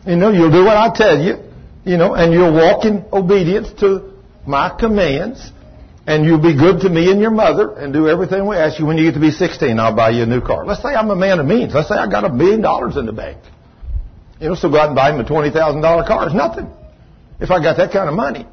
you 0.05 0.15
know, 0.15 0.31
you'll 0.31 0.51
do 0.51 0.63
what 0.63 0.77
I 0.77 0.89
tell 0.95 1.19
you, 1.19 1.37
you 1.83 1.97
know, 1.97 2.13
and 2.13 2.31
you'll 2.31 2.53
walk 2.53 2.85
in 2.85 3.05
obedience 3.11 3.69
to 3.81 4.13
my 4.45 4.75
commands, 4.79 5.51
and 6.07 6.23
you'll 6.23 6.41
be 6.41 6.55
good 6.55 6.79
to 6.81 6.89
me 6.89 7.11
and 7.11 7.19
your 7.19 7.31
mother, 7.31 7.73
and 7.73 7.91
do 7.93 8.07
everything 8.07 8.47
we 8.47 8.55
ask 8.55 8.79
you. 8.79 8.85
When 8.85 8.97
you 8.97 9.03
get 9.03 9.15
to 9.15 9.19
be 9.19 9.31
16, 9.31 9.77
I'll 9.77 9.93
buy 9.93 10.11
you 10.11 10.23
a 10.23 10.25
new 10.25 10.39
car. 10.39 10.65
Let's 10.65 10.81
say 10.81 10.95
I'm 10.95 11.09
a 11.09 11.15
man 11.15 11.39
of 11.39 11.45
means. 11.45 11.73
Let's 11.73 11.89
say 11.89 11.95
I 11.95 12.09
got 12.09 12.23
a 12.23 12.29
million 12.29 12.61
dollars 12.61 12.95
in 12.95 13.05
the 13.05 13.11
bank. 13.11 13.37
You 14.39 14.47
know, 14.47 14.55
so 14.55 14.69
go 14.69 14.79
out 14.79 14.87
and 14.87 14.95
buy 14.95 15.11
him 15.11 15.19
a 15.19 15.25
$20,000 15.25 16.07
car. 16.07 16.25
It's 16.25 16.35
nothing 16.35 16.71
if 17.41 17.51
I 17.51 17.61
got 17.61 17.75
that 17.77 17.91
kind 17.91 18.07
of 18.07 18.15
money. 18.15 18.47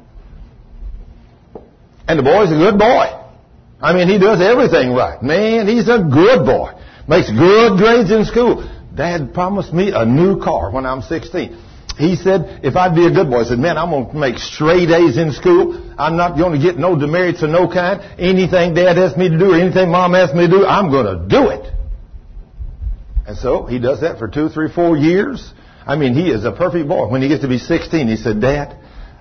And 2.07 2.19
the 2.19 2.23
boy's 2.23 2.51
a 2.51 2.55
good 2.55 2.77
boy. 2.77 3.07
I 3.81 3.93
mean, 3.93 4.09
he 4.09 4.19
does 4.19 4.41
everything 4.41 4.93
right. 4.93 5.21
Man, 5.23 5.67
he's 5.67 5.87
a 5.87 5.99
good 5.99 6.45
boy. 6.45 6.73
Makes 7.07 7.31
good 7.31 7.77
grades 7.77 8.11
in 8.11 8.25
school. 8.25 8.69
Dad 8.93 9.33
promised 9.33 9.71
me 9.71 9.91
a 9.93 10.05
new 10.05 10.41
car 10.41 10.71
when 10.71 10.85
I'm 10.85 11.01
16. 11.01 11.57
He 11.97 12.17
said, 12.17 12.59
if 12.63 12.75
I'd 12.75 12.93
be 12.93 13.05
a 13.07 13.11
good 13.11 13.29
boy, 13.29 13.41
I 13.41 13.43
said, 13.45 13.59
man, 13.59 13.77
I'm 13.77 13.89
going 13.89 14.09
to 14.09 14.17
make 14.17 14.37
straight 14.37 14.89
A's 14.89 15.17
in 15.17 15.31
school. 15.31 15.93
I'm 15.97 16.17
not 16.17 16.37
going 16.37 16.51
to 16.51 16.59
get 16.59 16.77
no 16.77 16.99
demerits 16.99 17.41
of 17.41 17.49
no 17.51 17.71
kind. 17.71 18.01
Anything 18.19 18.73
dad 18.73 18.97
asks 18.97 19.17
me 19.17 19.29
to 19.29 19.37
do 19.37 19.53
or 19.53 19.59
anything 19.59 19.89
mom 19.91 20.13
asks 20.13 20.35
me 20.35 20.47
to 20.47 20.51
do, 20.51 20.65
I'm 20.65 20.91
going 20.91 21.05
to 21.05 21.27
do 21.27 21.49
it. 21.49 21.71
And 23.27 23.37
so 23.37 23.65
he 23.65 23.79
does 23.79 24.01
that 24.01 24.19
for 24.19 24.27
two, 24.27 24.49
three, 24.49 24.71
four 24.71 24.97
years. 24.97 25.53
I 25.85 25.95
mean, 25.95 26.13
he 26.13 26.29
is 26.29 26.43
a 26.43 26.51
perfect 26.51 26.87
boy. 26.87 27.07
When 27.07 27.21
he 27.21 27.29
gets 27.29 27.41
to 27.43 27.47
be 27.47 27.59
16, 27.59 28.07
he 28.07 28.17
said, 28.17 28.41
Dad, 28.41 28.77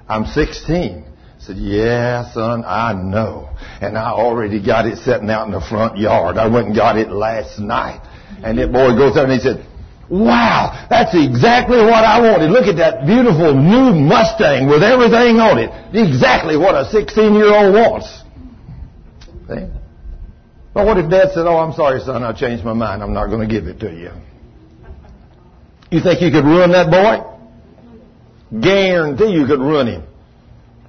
I'm 0.08 0.26
16. 0.26 1.04
I 1.04 1.42
said, 1.46 1.56
yeah, 1.56 2.32
son, 2.32 2.64
I 2.66 2.92
know. 2.92 3.50
And 3.80 3.96
I 3.96 4.10
already 4.10 4.64
got 4.64 4.86
it 4.86 4.98
sitting 4.98 5.30
out 5.30 5.46
in 5.46 5.52
the 5.52 5.60
front 5.60 5.98
yard. 5.98 6.38
I 6.38 6.48
went 6.48 6.68
and 6.68 6.76
got 6.76 6.96
it 6.96 7.10
last 7.10 7.58
night. 7.58 8.00
And 8.42 8.58
that 8.58 8.72
boy 8.72 8.96
goes 8.96 9.16
out 9.16 9.28
and 9.28 9.32
he 9.32 9.40
said, 9.40 9.66
wow, 10.10 10.86
that's 10.90 11.14
exactly 11.14 11.78
what 11.78 12.04
I 12.04 12.20
wanted. 12.20 12.50
Look 12.50 12.66
at 12.66 12.76
that 12.76 13.06
beautiful 13.06 13.54
new 13.54 13.94
Mustang 13.94 14.68
with 14.68 14.82
everything 14.82 15.40
on 15.40 15.58
it. 15.58 15.70
Exactly 15.94 16.56
what 16.56 16.74
a 16.74 16.88
16 16.90 17.34
year 17.34 17.54
old 17.54 17.74
wants. 17.74 18.22
See? 19.48 19.66
But 20.74 20.86
what 20.86 20.98
if 20.98 21.10
dad 21.10 21.30
said, 21.32 21.46
oh, 21.46 21.58
I'm 21.58 21.72
sorry, 21.72 22.00
son, 22.00 22.24
I 22.24 22.32
changed 22.32 22.64
my 22.64 22.72
mind. 22.72 23.02
I'm 23.02 23.12
not 23.12 23.28
going 23.28 23.46
to 23.46 23.52
give 23.52 23.66
it 23.68 23.80
to 23.80 23.90
you. 23.90 24.10
You 25.90 26.00
think 26.00 26.20
you 26.20 26.30
could 26.30 26.44
ruin 26.44 26.72
that 26.72 26.90
boy? 26.90 28.60
Guarantee 28.60 29.32
you 29.32 29.46
could 29.46 29.60
ruin 29.60 29.86
him. 29.86 30.02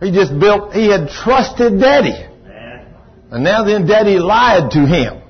He 0.01 0.11
just 0.11 0.37
built, 0.39 0.73
he 0.73 0.87
had 0.89 1.09
trusted 1.09 1.79
daddy. 1.79 2.31
And 3.31 3.43
now 3.43 3.63
then 3.63 3.85
daddy 3.85 4.17
lied 4.17 4.71
to 4.71 4.85
him. 4.85 5.21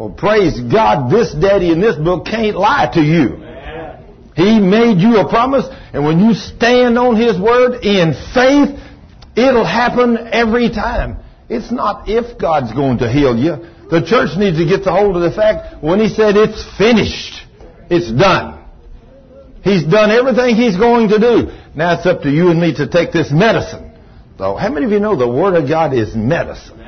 Well, 0.00 0.08
praise 0.08 0.58
God, 0.58 1.12
this 1.12 1.34
daddy 1.34 1.70
in 1.70 1.82
this 1.82 1.94
book 1.94 2.24
can't 2.24 2.56
lie 2.56 2.90
to 2.94 3.02
you. 3.02 3.36
He 4.34 4.58
made 4.58 4.96
you 4.96 5.18
a 5.18 5.28
promise, 5.28 5.66
and 5.92 6.06
when 6.06 6.20
you 6.20 6.32
stand 6.32 6.98
on 6.98 7.16
his 7.16 7.38
word 7.38 7.84
in 7.84 8.14
faith, 8.32 8.80
it'll 9.36 9.66
happen 9.66 10.16
every 10.32 10.70
time. 10.70 11.18
It's 11.50 11.70
not 11.70 12.08
if 12.08 12.38
God's 12.38 12.72
going 12.72 13.00
to 13.00 13.12
heal 13.12 13.36
you. 13.36 13.68
The 13.90 14.00
church 14.00 14.38
needs 14.38 14.56
to 14.56 14.64
get 14.64 14.84
the 14.84 14.90
hold 14.90 15.16
of 15.16 15.22
the 15.22 15.32
fact 15.32 15.84
when 15.84 16.00
he 16.00 16.08
said 16.08 16.34
it's 16.34 16.64
finished, 16.78 17.44
it's 17.90 18.10
done. 18.10 18.64
He's 19.62 19.84
done 19.84 20.10
everything 20.10 20.56
he's 20.56 20.78
going 20.78 21.10
to 21.10 21.18
do. 21.18 21.52
Now 21.76 21.98
it's 21.98 22.06
up 22.06 22.22
to 22.22 22.30
you 22.30 22.48
and 22.48 22.58
me 22.58 22.74
to 22.76 22.88
take 22.88 23.12
this 23.12 23.30
medicine. 23.30 23.92
So 24.38 24.56
how 24.56 24.70
many 24.70 24.86
of 24.86 24.92
you 24.92 25.00
know 25.00 25.14
the 25.14 25.28
Word 25.28 25.56
of 25.56 25.68
God 25.68 25.92
is 25.92 26.16
medicine? 26.16 26.79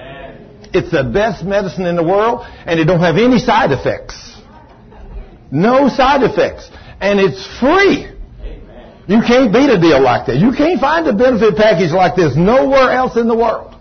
It's 0.75 0.91
the 0.91 1.05
best 1.05 1.45
medicine 1.45 1.85
in 1.85 1.97
the 1.97 2.03
world 2.03 2.47
and 2.67 2.81
it 2.81 2.85
don't 2.85 3.01
have 3.01 3.17
any 3.17 3.39
side 3.39 3.73
effects. 3.73 4.41
No 5.51 5.89
side 5.89 6.23
effects. 6.23 6.71
And 7.01 7.21
it's 7.21 7.47
free. 7.59 8.09
You 9.07 9.21
can't 9.21 9.53
beat 9.53 9.69
a 9.69 9.79
deal 9.79 10.01
like 10.01 10.27
that. 10.27 10.37
You 10.37 10.53
can't 10.57 10.81
find 10.81 11.07
a 11.07 11.13
benefit 11.13 11.57
package 11.57 11.93
like 11.93 12.17
this 12.17 12.37
nowhere 12.37 12.91
else 12.91 13.17
in 13.17 13.29
the 13.29 13.35
world. 13.35 13.75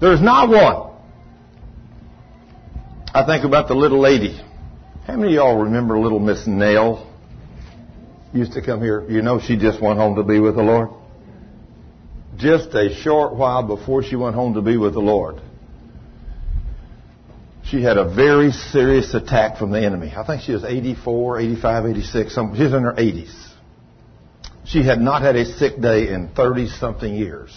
There's 0.00 0.20
not 0.20 0.48
one. 0.48 0.90
I 3.12 3.24
think 3.26 3.44
about 3.44 3.68
the 3.68 3.74
little 3.74 4.00
lady. 4.00 4.40
How 5.06 5.16
many 5.16 5.32
of 5.32 5.34
y'all 5.34 5.62
remember 5.62 5.98
little 5.98 6.18
Miss 6.18 6.46
Nell? 6.46 7.06
Used 8.32 8.52
to 8.52 8.62
come 8.62 8.80
here. 8.80 9.04
You 9.08 9.22
know 9.22 9.40
she 9.40 9.56
just 9.56 9.80
went 9.80 9.98
home 9.98 10.16
to 10.16 10.22
be 10.22 10.40
with 10.40 10.56
the 10.56 10.62
Lord. 10.62 10.90
Just 12.36 12.74
a 12.74 12.94
short 12.94 13.36
while 13.36 13.62
before 13.62 14.02
she 14.02 14.16
went 14.16 14.34
home 14.34 14.54
to 14.54 14.62
be 14.62 14.76
with 14.76 14.94
the 14.94 15.00
Lord 15.00 15.40
she 17.70 17.82
had 17.82 17.98
a 17.98 18.12
very 18.12 18.50
serious 18.50 19.14
attack 19.14 19.56
from 19.56 19.70
the 19.70 19.80
enemy. 19.80 20.12
I 20.16 20.26
think 20.26 20.42
she 20.42 20.52
was 20.52 20.64
84, 20.64 21.38
85, 21.38 21.86
86. 21.86 22.34
Some, 22.34 22.54
she's 22.56 22.72
in 22.72 22.82
her 22.82 22.94
80s. 22.94 23.48
She 24.64 24.82
had 24.82 25.00
not 25.00 25.22
had 25.22 25.36
a 25.36 25.44
sick 25.44 25.80
day 25.80 26.08
in 26.08 26.30
30 26.34 26.68
something 26.68 27.14
years. 27.14 27.56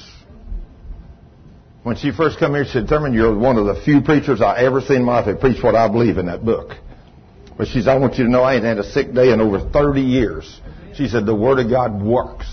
When 1.81 1.95
she 1.95 2.11
first 2.11 2.37
come 2.39 2.53
here, 2.53 2.63
she 2.63 2.71
said, 2.71 2.87
Thurman, 2.87 3.13
you're 3.13 3.37
one 3.37 3.57
of 3.57 3.65
the 3.65 3.81
few 3.83 4.01
preachers 4.01 4.39
I 4.39 4.59
ever 4.59 4.81
seen 4.81 4.97
in 4.97 5.03
my 5.03 5.17
life 5.17 5.25
that 5.25 5.39
preach 5.39 5.61
what 5.63 5.75
I 5.75 5.87
believe 5.87 6.17
in 6.17 6.27
that 6.27 6.45
book. 6.45 6.75
But 7.57 7.67
she 7.67 7.81
said, 7.81 7.89
I 7.89 7.97
want 7.97 8.17
you 8.17 8.25
to 8.25 8.29
know 8.29 8.43
I 8.43 8.55
ain't 8.55 8.63
had 8.63 8.77
a 8.77 8.83
sick 8.83 9.13
day 9.13 9.31
in 9.31 9.41
over 9.41 9.59
30 9.59 10.01
years. 10.01 10.61
She 10.95 11.07
said, 11.07 11.25
the 11.25 11.35
Word 11.35 11.59
of 11.59 11.69
God 11.69 12.01
works. 12.01 12.47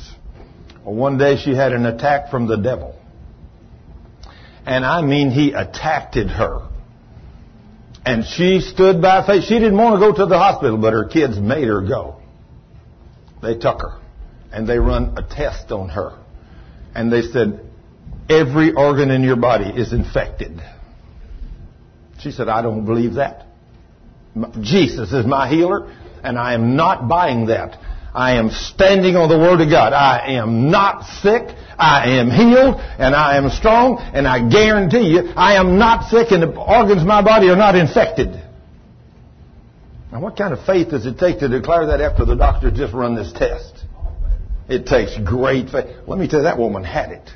Well, 0.85 0.95
one 0.95 1.19
day 1.19 1.37
she 1.37 1.55
had 1.55 1.73
an 1.73 1.85
attack 1.85 2.31
from 2.31 2.47
the 2.47 2.57
devil. 2.57 2.97
And 4.67 4.85
I 4.85 5.03
mean, 5.03 5.31
he 5.31 5.53
attacked 5.53 6.17
her. 6.17 6.70
And 8.05 8.25
she 8.25 8.61
stood 8.61 9.03
by 9.03 9.27
faith. 9.27 9.45
She 9.45 9.55
didn't 9.55 9.77
want 9.77 10.01
to 10.01 10.07
go 10.07 10.17
to 10.17 10.27
the 10.27 10.39
hospital, 10.39 10.79
but 10.79 10.93
her 10.93 11.05
kids 11.05 11.39
made 11.39 11.69
her 11.69 11.83
go. 11.83 12.21
They 13.43 13.55
took 13.55 13.81
her. 13.81 14.01
And 14.53 14.69
they 14.69 14.79
run 14.79 15.17
a 15.17 15.23
test 15.23 15.71
on 15.71 15.91
her. 15.91 16.19
And 16.95 17.13
they 17.13 17.23
said, 17.23 17.61
every 18.29 18.73
organ 18.73 19.11
in 19.11 19.23
your 19.23 19.37
body 19.37 19.69
is 19.69 19.93
infected. 19.93 20.61
She 22.21 22.31
said, 22.31 22.49
I 22.49 22.63
don't 22.63 22.85
believe 22.85 23.15
that. 23.15 23.47
Jesus 24.61 25.13
is 25.13 25.27
my 25.27 25.49
healer, 25.49 25.93
and 26.23 26.39
I 26.39 26.55
am 26.55 26.77
not 26.77 27.09
buying 27.09 27.47
that. 27.47 27.79
I 28.15 28.37
am 28.37 28.51
standing 28.51 29.17
on 29.17 29.29
the 29.29 29.39
Word 29.39 29.61
of 29.61 29.71
God. 29.71 29.93
I 29.93 30.33
am 30.33 30.71
not 30.71 31.05
sick. 31.05 31.57
I 31.79 32.19
am 32.19 32.31
healed 32.31 32.77
and 32.99 33.15
I 33.15 33.39
am 33.39 33.49
strong 33.49 33.99
and 34.13 34.29
I 34.29 34.47
guarantee 34.47 35.09
you 35.09 35.33
I 35.35 35.55
am 35.55 35.79
not 35.79 36.11
sick 36.11 36.31
and 36.31 36.43
the 36.43 36.55
organs 36.55 37.01
of 37.01 37.07
my 37.07 37.23
body 37.23 37.49
are 37.49 37.57
not 37.57 37.75
infected. 37.75 38.29
Now 40.13 40.21
what 40.21 40.37
kind 40.37 40.53
of 40.53 40.65
faith 40.67 40.91
does 40.91 41.07
it 41.07 41.19
take 41.19 41.39
to 41.39 41.49
declare 41.49 41.87
that 41.87 42.03
after 42.03 42.27
the 42.27 42.35
doctor 42.35 42.71
just 42.71 42.93
run 42.93 43.15
this 43.15 43.33
test? 43.33 43.85
It 44.69 44.87
takes 44.87 45.17
great 45.25 45.71
faith. 45.71 45.87
Let 46.07 46.19
me 46.19 46.29
tell 46.29 46.41
you, 46.41 46.45
that 46.45 46.59
woman 46.59 46.85
had 46.85 47.11
it. 47.13 47.31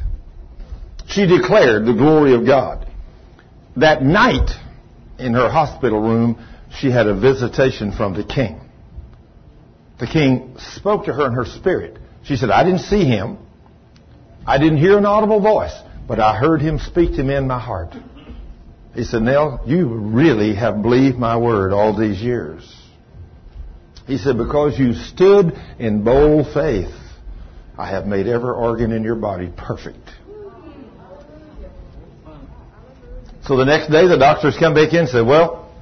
She 1.06 1.26
declared 1.26 1.86
the 1.86 1.94
glory 1.94 2.34
of 2.34 2.46
God. 2.46 2.86
That 3.76 4.02
night 4.02 4.50
in 5.18 5.34
her 5.34 5.48
hospital 5.48 6.00
room, 6.00 6.38
she 6.70 6.90
had 6.90 7.06
a 7.06 7.18
visitation 7.18 7.92
from 7.92 8.14
the 8.14 8.24
king. 8.24 8.60
The 9.98 10.06
king 10.06 10.56
spoke 10.58 11.04
to 11.06 11.12
her 11.12 11.26
in 11.26 11.32
her 11.34 11.44
spirit. 11.44 11.98
She 12.24 12.36
said, 12.36 12.50
I 12.50 12.64
didn't 12.64 12.80
see 12.80 13.04
him. 13.04 13.38
I 14.46 14.58
didn't 14.58 14.78
hear 14.78 14.98
an 14.98 15.06
audible 15.06 15.40
voice, 15.40 15.74
but 16.06 16.20
I 16.20 16.36
heard 16.36 16.60
him 16.60 16.78
speak 16.78 17.16
to 17.16 17.22
me 17.22 17.34
in 17.34 17.46
my 17.46 17.60
heart. 17.60 17.94
He 18.94 19.04
said, 19.04 19.22
Nell, 19.22 19.62
you 19.66 19.86
really 19.88 20.54
have 20.54 20.82
believed 20.82 21.16
my 21.16 21.36
word 21.36 21.72
all 21.72 21.96
these 21.98 22.20
years. 22.20 22.62
He 24.06 24.18
said, 24.18 24.36
because 24.36 24.78
you 24.78 24.92
stood 24.92 25.54
in 25.78 26.04
bold 26.04 26.52
faith, 26.52 26.94
I 27.78 27.88
have 27.88 28.06
made 28.06 28.26
every 28.26 28.50
organ 28.50 28.92
in 28.92 29.02
your 29.02 29.16
body 29.16 29.50
perfect. 29.56 30.10
So 33.46 33.56
the 33.56 33.64
next 33.64 33.90
day, 33.90 34.06
the 34.06 34.16
doctors 34.18 34.56
come 34.58 34.74
back 34.74 34.92
in 34.92 35.00
and 35.00 35.08
say, 35.08 35.22
well, 35.22 35.72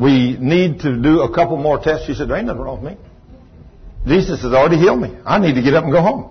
we 0.00 0.36
need 0.38 0.80
to 0.80 1.00
do 1.00 1.20
a 1.20 1.34
couple 1.34 1.56
more 1.56 1.78
tests. 1.78 2.06
She 2.06 2.14
said, 2.14 2.28
there 2.28 2.36
ain't 2.36 2.46
nothing 2.46 2.62
wrong 2.62 2.82
with 2.82 2.94
me. 2.94 3.05
Jesus 4.06 4.42
has 4.42 4.52
already 4.52 4.78
healed 4.78 5.00
me. 5.00 5.16
I 5.24 5.38
need 5.38 5.54
to 5.54 5.62
get 5.62 5.74
up 5.74 5.84
and 5.84 5.92
go 5.92 6.00
home. 6.00 6.30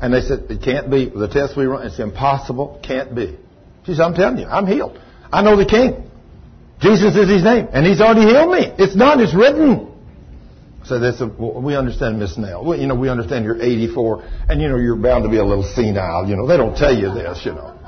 And 0.00 0.12
they 0.12 0.20
said, 0.20 0.46
it 0.50 0.62
can't 0.62 0.90
be. 0.90 1.08
The 1.08 1.28
test 1.28 1.56
we 1.56 1.64
run, 1.64 1.86
it's 1.86 1.98
impossible. 1.98 2.80
Can't 2.82 3.14
be. 3.14 3.38
She 3.84 3.94
said, 3.94 4.02
I'm 4.02 4.14
telling 4.14 4.38
you, 4.38 4.46
I'm 4.46 4.66
healed. 4.66 4.98
I 5.32 5.42
know 5.42 5.56
the 5.56 5.64
King. 5.64 6.10
Jesus 6.80 7.16
is 7.16 7.28
his 7.28 7.42
name. 7.44 7.68
And 7.72 7.86
he's 7.86 8.00
already 8.00 8.22
healed 8.22 8.50
me. 8.50 8.72
It's 8.78 8.94
done. 8.94 9.20
It's 9.20 9.34
written. 9.34 9.88
So 10.84 10.98
that's 10.98 11.20
a, 11.20 11.26
we 11.26 11.76
understand 11.76 12.18
Miss 12.18 12.36
Nell. 12.36 12.64
Well, 12.64 12.78
you 12.78 12.88
know, 12.88 12.96
we 12.96 13.08
understand 13.08 13.44
you're 13.44 13.60
84 13.60 14.28
and 14.48 14.60
you 14.60 14.68
know, 14.68 14.76
you're 14.76 14.96
bound 14.96 15.22
to 15.22 15.30
be 15.30 15.36
a 15.36 15.44
little 15.44 15.62
senile. 15.62 16.28
You 16.28 16.34
know, 16.34 16.46
they 16.46 16.56
don't 16.56 16.76
tell 16.76 16.92
you 16.92 17.14
this, 17.14 17.42
you 17.44 17.52
know. 17.52 17.78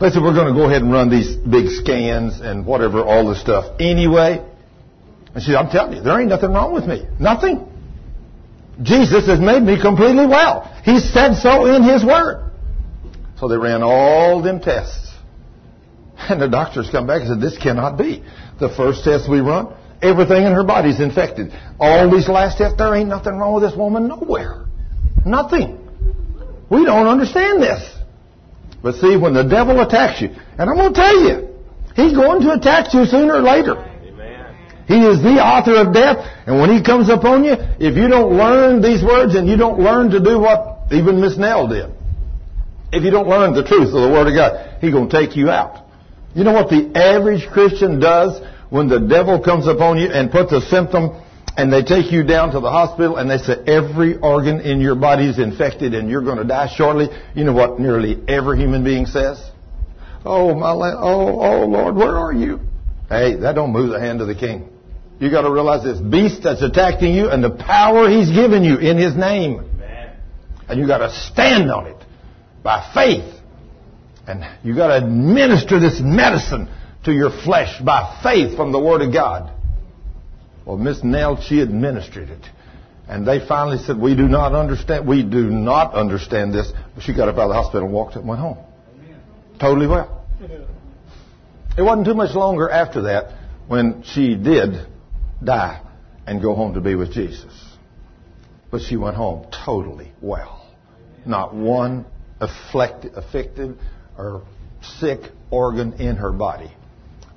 They 0.00 0.10
said, 0.10 0.22
we're 0.22 0.34
going 0.34 0.48
to 0.48 0.58
go 0.58 0.66
ahead 0.66 0.82
and 0.82 0.90
run 0.90 1.10
these 1.10 1.36
big 1.36 1.68
scans 1.68 2.40
and 2.40 2.66
whatever, 2.66 3.04
all 3.04 3.28
this 3.28 3.40
stuff 3.40 3.78
anyway. 3.78 4.42
And 5.34 5.42
she 5.42 5.50
said, 5.50 5.56
I'm 5.56 5.70
telling 5.70 5.96
you, 5.96 6.02
there 6.02 6.20
ain't 6.20 6.28
nothing 6.28 6.52
wrong 6.52 6.74
with 6.74 6.84
me. 6.84 7.06
Nothing. 7.18 7.68
Jesus 8.82 9.26
has 9.26 9.40
made 9.40 9.62
me 9.62 9.80
completely 9.80 10.26
well. 10.26 10.64
He 10.84 10.98
said 10.98 11.34
so 11.34 11.66
in 11.66 11.82
His 11.82 12.04
Word. 12.04 12.50
So 13.38 13.48
they 13.48 13.56
ran 13.56 13.82
all 13.82 14.42
them 14.42 14.60
tests. 14.60 15.10
And 16.16 16.40
the 16.40 16.48
doctors 16.48 16.88
come 16.90 17.06
back 17.06 17.22
and 17.22 17.28
said, 17.28 17.40
this 17.40 17.58
cannot 17.58 17.98
be. 17.98 18.22
The 18.60 18.68
first 18.68 19.04
test 19.04 19.28
we 19.28 19.40
run, 19.40 19.74
everything 20.00 20.44
in 20.44 20.52
her 20.52 20.64
body's 20.64 21.00
infected. 21.00 21.52
All 21.80 22.10
these 22.10 22.28
last 22.28 22.58
tests, 22.58 22.78
there 22.78 22.94
ain't 22.94 23.08
nothing 23.08 23.36
wrong 23.36 23.54
with 23.54 23.64
this 23.64 23.76
woman 23.76 24.08
nowhere. 24.08 24.66
Nothing. 25.26 25.78
We 26.70 26.84
don't 26.84 27.06
understand 27.06 27.62
this. 27.62 27.98
But 28.82 28.96
see, 28.96 29.16
when 29.16 29.34
the 29.34 29.44
devil 29.44 29.80
attacks 29.80 30.20
you, 30.20 30.28
and 30.28 30.70
I'm 30.70 30.76
going 30.76 30.94
to 30.94 31.00
tell 31.00 31.20
you, 31.20 31.48
he's 31.94 32.12
going 32.12 32.42
to 32.42 32.52
attack 32.52 32.94
you 32.94 33.04
sooner 33.04 33.34
or 33.34 33.42
later. 33.42 33.91
He 34.86 34.98
is 35.06 35.22
the 35.22 35.38
author 35.38 35.76
of 35.76 35.94
death, 35.94 36.18
and 36.46 36.58
when 36.60 36.70
he 36.70 36.82
comes 36.82 37.08
upon 37.08 37.44
you, 37.44 37.54
if 37.78 37.96
you 37.96 38.08
don't 38.08 38.36
learn 38.36 38.82
these 38.82 39.02
words 39.02 39.34
and 39.34 39.48
you 39.48 39.56
don't 39.56 39.78
learn 39.78 40.10
to 40.10 40.20
do 40.20 40.38
what 40.38 40.92
even 40.92 41.20
Miss 41.20 41.38
Nell 41.38 41.68
did, 41.68 41.90
if 42.92 43.04
you 43.04 43.10
don't 43.10 43.28
learn 43.28 43.54
the 43.54 43.64
truth 43.64 43.88
of 43.88 44.02
the 44.02 44.10
Word 44.10 44.28
of 44.28 44.34
God, 44.34 44.78
he's 44.80 44.92
going 44.92 45.08
to 45.08 45.20
take 45.20 45.36
you 45.36 45.50
out. 45.50 45.86
You 46.34 46.44
know 46.44 46.52
what 46.52 46.68
the 46.68 46.92
average 46.94 47.48
Christian 47.50 48.00
does 48.00 48.40
when 48.70 48.88
the 48.88 49.00
devil 49.00 49.42
comes 49.42 49.66
upon 49.66 49.98
you 49.98 50.08
and 50.08 50.30
puts 50.30 50.52
a 50.52 50.60
symptom 50.62 51.22
and 51.56 51.72
they 51.72 51.82
take 51.82 52.10
you 52.10 52.22
down 52.22 52.52
to 52.52 52.60
the 52.60 52.70
hospital 52.70 53.16
and 53.16 53.30
they 53.30 53.36
say 53.38 53.54
every 53.66 54.16
organ 54.16 54.60
in 54.60 54.80
your 54.80 54.94
body 54.94 55.28
is 55.28 55.38
infected 55.38 55.94
and 55.94 56.08
you're 56.08 56.22
going 56.22 56.38
to 56.38 56.44
die 56.44 56.72
shortly. 56.74 57.08
You 57.34 57.44
know 57.44 57.52
what 57.52 57.78
nearly 57.78 58.22
every 58.26 58.58
human 58.58 58.82
being 58.82 59.06
says? 59.06 59.42
Oh 60.24 60.54
my, 60.54 60.70
oh, 60.70 61.40
oh 61.40 61.66
Lord, 61.66 61.96
where 61.96 62.16
are 62.16 62.32
you? 62.32 62.60
Hey, 63.08 63.36
that 63.36 63.54
don't 63.54 63.72
move 63.72 63.90
the 63.90 64.00
hand 64.00 64.22
of 64.22 64.28
the 64.28 64.34
king. 64.34 64.71
You 65.20 65.30
got 65.30 65.42
to 65.42 65.52
realize 65.52 65.84
this 65.84 66.00
beast 66.00 66.42
that's 66.42 66.62
attacking 66.62 67.14
you 67.14 67.28
and 67.28 67.44
the 67.44 67.50
power 67.50 68.08
he's 68.08 68.30
given 68.30 68.64
you 68.64 68.78
in 68.78 68.96
his 68.96 69.14
name. 69.14 69.68
And 70.68 70.80
you 70.80 70.86
got 70.86 70.98
to 70.98 71.12
stand 71.12 71.70
on 71.70 71.86
it 71.86 72.02
by 72.62 72.90
faith. 72.94 73.40
And 74.26 74.44
you 74.64 74.74
got 74.74 74.88
to 74.88 75.04
administer 75.04 75.78
this 75.80 76.00
medicine 76.00 76.68
to 77.04 77.12
your 77.12 77.30
flesh 77.30 77.80
by 77.80 78.20
faith 78.22 78.56
from 78.56 78.72
the 78.72 78.78
Word 78.78 79.02
of 79.02 79.12
God. 79.12 79.52
Well, 80.64 80.76
Miss 80.76 81.02
Nell, 81.02 81.40
she 81.40 81.60
administered 81.60 82.30
it. 82.30 82.44
And 83.08 83.26
they 83.26 83.46
finally 83.46 83.78
said, 83.78 83.98
we 83.98 84.14
do 84.14 84.28
not 84.28 84.54
understand, 84.54 85.06
we 85.06 85.22
do 85.22 85.50
not 85.50 85.92
understand 85.94 86.54
this. 86.54 86.72
She 87.00 87.14
got 87.14 87.28
up 87.28 87.36
out 87.36 87.42
of 87.42 87.48
the 87.48 87.54
hospital 87.54 87.86
and 87.86 87.92
walked 87.92 88.12
up 88.12 88.20
and 88.20 88.28
went 88.28 88.40
home. 88.40 88.58
Totally 89.60 89.86
well. 89.86 90.26
It 91.74 91.80
wasn't 91.80 92.06
too 92.06 92.12
much 92.12 92.34
longer 92.34 92.68
after 92.68 93.02
that 93.02 93.32
when 93.66 94.02
she 94.04 94.34
did 94.34 94.86
die 95.44 95.82
and 96.26 96.40
go 96.40 96.54
home 96.54 96.74
to 96.74 96.80
be 96.80 96.94
with 96.94 97.12
Jesus. 97.12 97.52
But 98.70 98.82
she 98.82 98.96
went 98.96 99.16
home 99.16 99.46
totally 99.64 100.12
well. 100.20 100.66
Not 101.26 101.54
one 101.54 102.06
afflicted 102.40 103.78
or 104.16 104.44
sick 104.98 105.20
organ 105.50 105.94
in 105.94 106.16
her 106.16 106.32
body. 106.32 106.72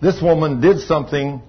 This 0.02 0.22
woman 0.22 0.62
did 0.62 0.80
something 0.80 1.42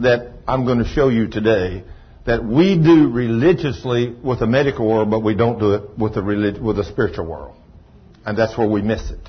that 0.00 0.32
I'm 0.46 0.64
going 0.64 0.78
to 0.78 0.88
show 0.88 1.08
you 1.08 1.28
today 1.28 1.84
that 2.26 2.44
we 2.44 2.76
do 2.76 3.08
religiously 3.08 4.14
with 4.22 4.40
the 4.40 4.46
medical 4.46 4.86
world, 4.86 5.10
but 5.10 5.20
we 5.20 5.34
don't 5.34 5.58
do 5.58 5.74
it 5.74 5.98
with 5.98 6.14
the, 6.14 6.22
relig- 6.22 6.60
with 6.60 6.76
the 6.76 6.84
spiritual 6.84 7.26
world. 7.26 7.56
And 8.26 8.36
that's 8.36 8.56
where 8.58 8.68
we 8.68 8.82
miss 8.82 9.10
it. 9.10 9.28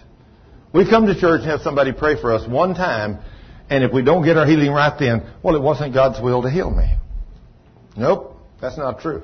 We 0.73 0.87
come 0.87 1.07
to 1.07 1.19
church 1.19 1.41
and 1.41 1.49
have 1.49 1.61
somebody 1.61 1.93
pray 1.93 2.19
for 2.19 2.33
us 2.33 2.47
one 2.47 2.75
time, 2.75 3.19
and 3.69 3.83
if 3.83 3.93
we 3.93 4.01
don't 4.01 4.23
get 4.23 4.37
our 4.37 4.45
healing 4.45 4.71
right 4.71 4.97
then, 4.97 5.31
well, 5.43 5.55
it 5.55 5.61
wasn't 5.61 5.93
God's 5.93 6.19
will 6.21 6.41
to 6.41 6.49
heal 6.49 6.71
me. 6.71 6.95
Nope, 7.95 8.35
that's 8.61 8.77
not 8.77 9.01
true. 9.01 9.23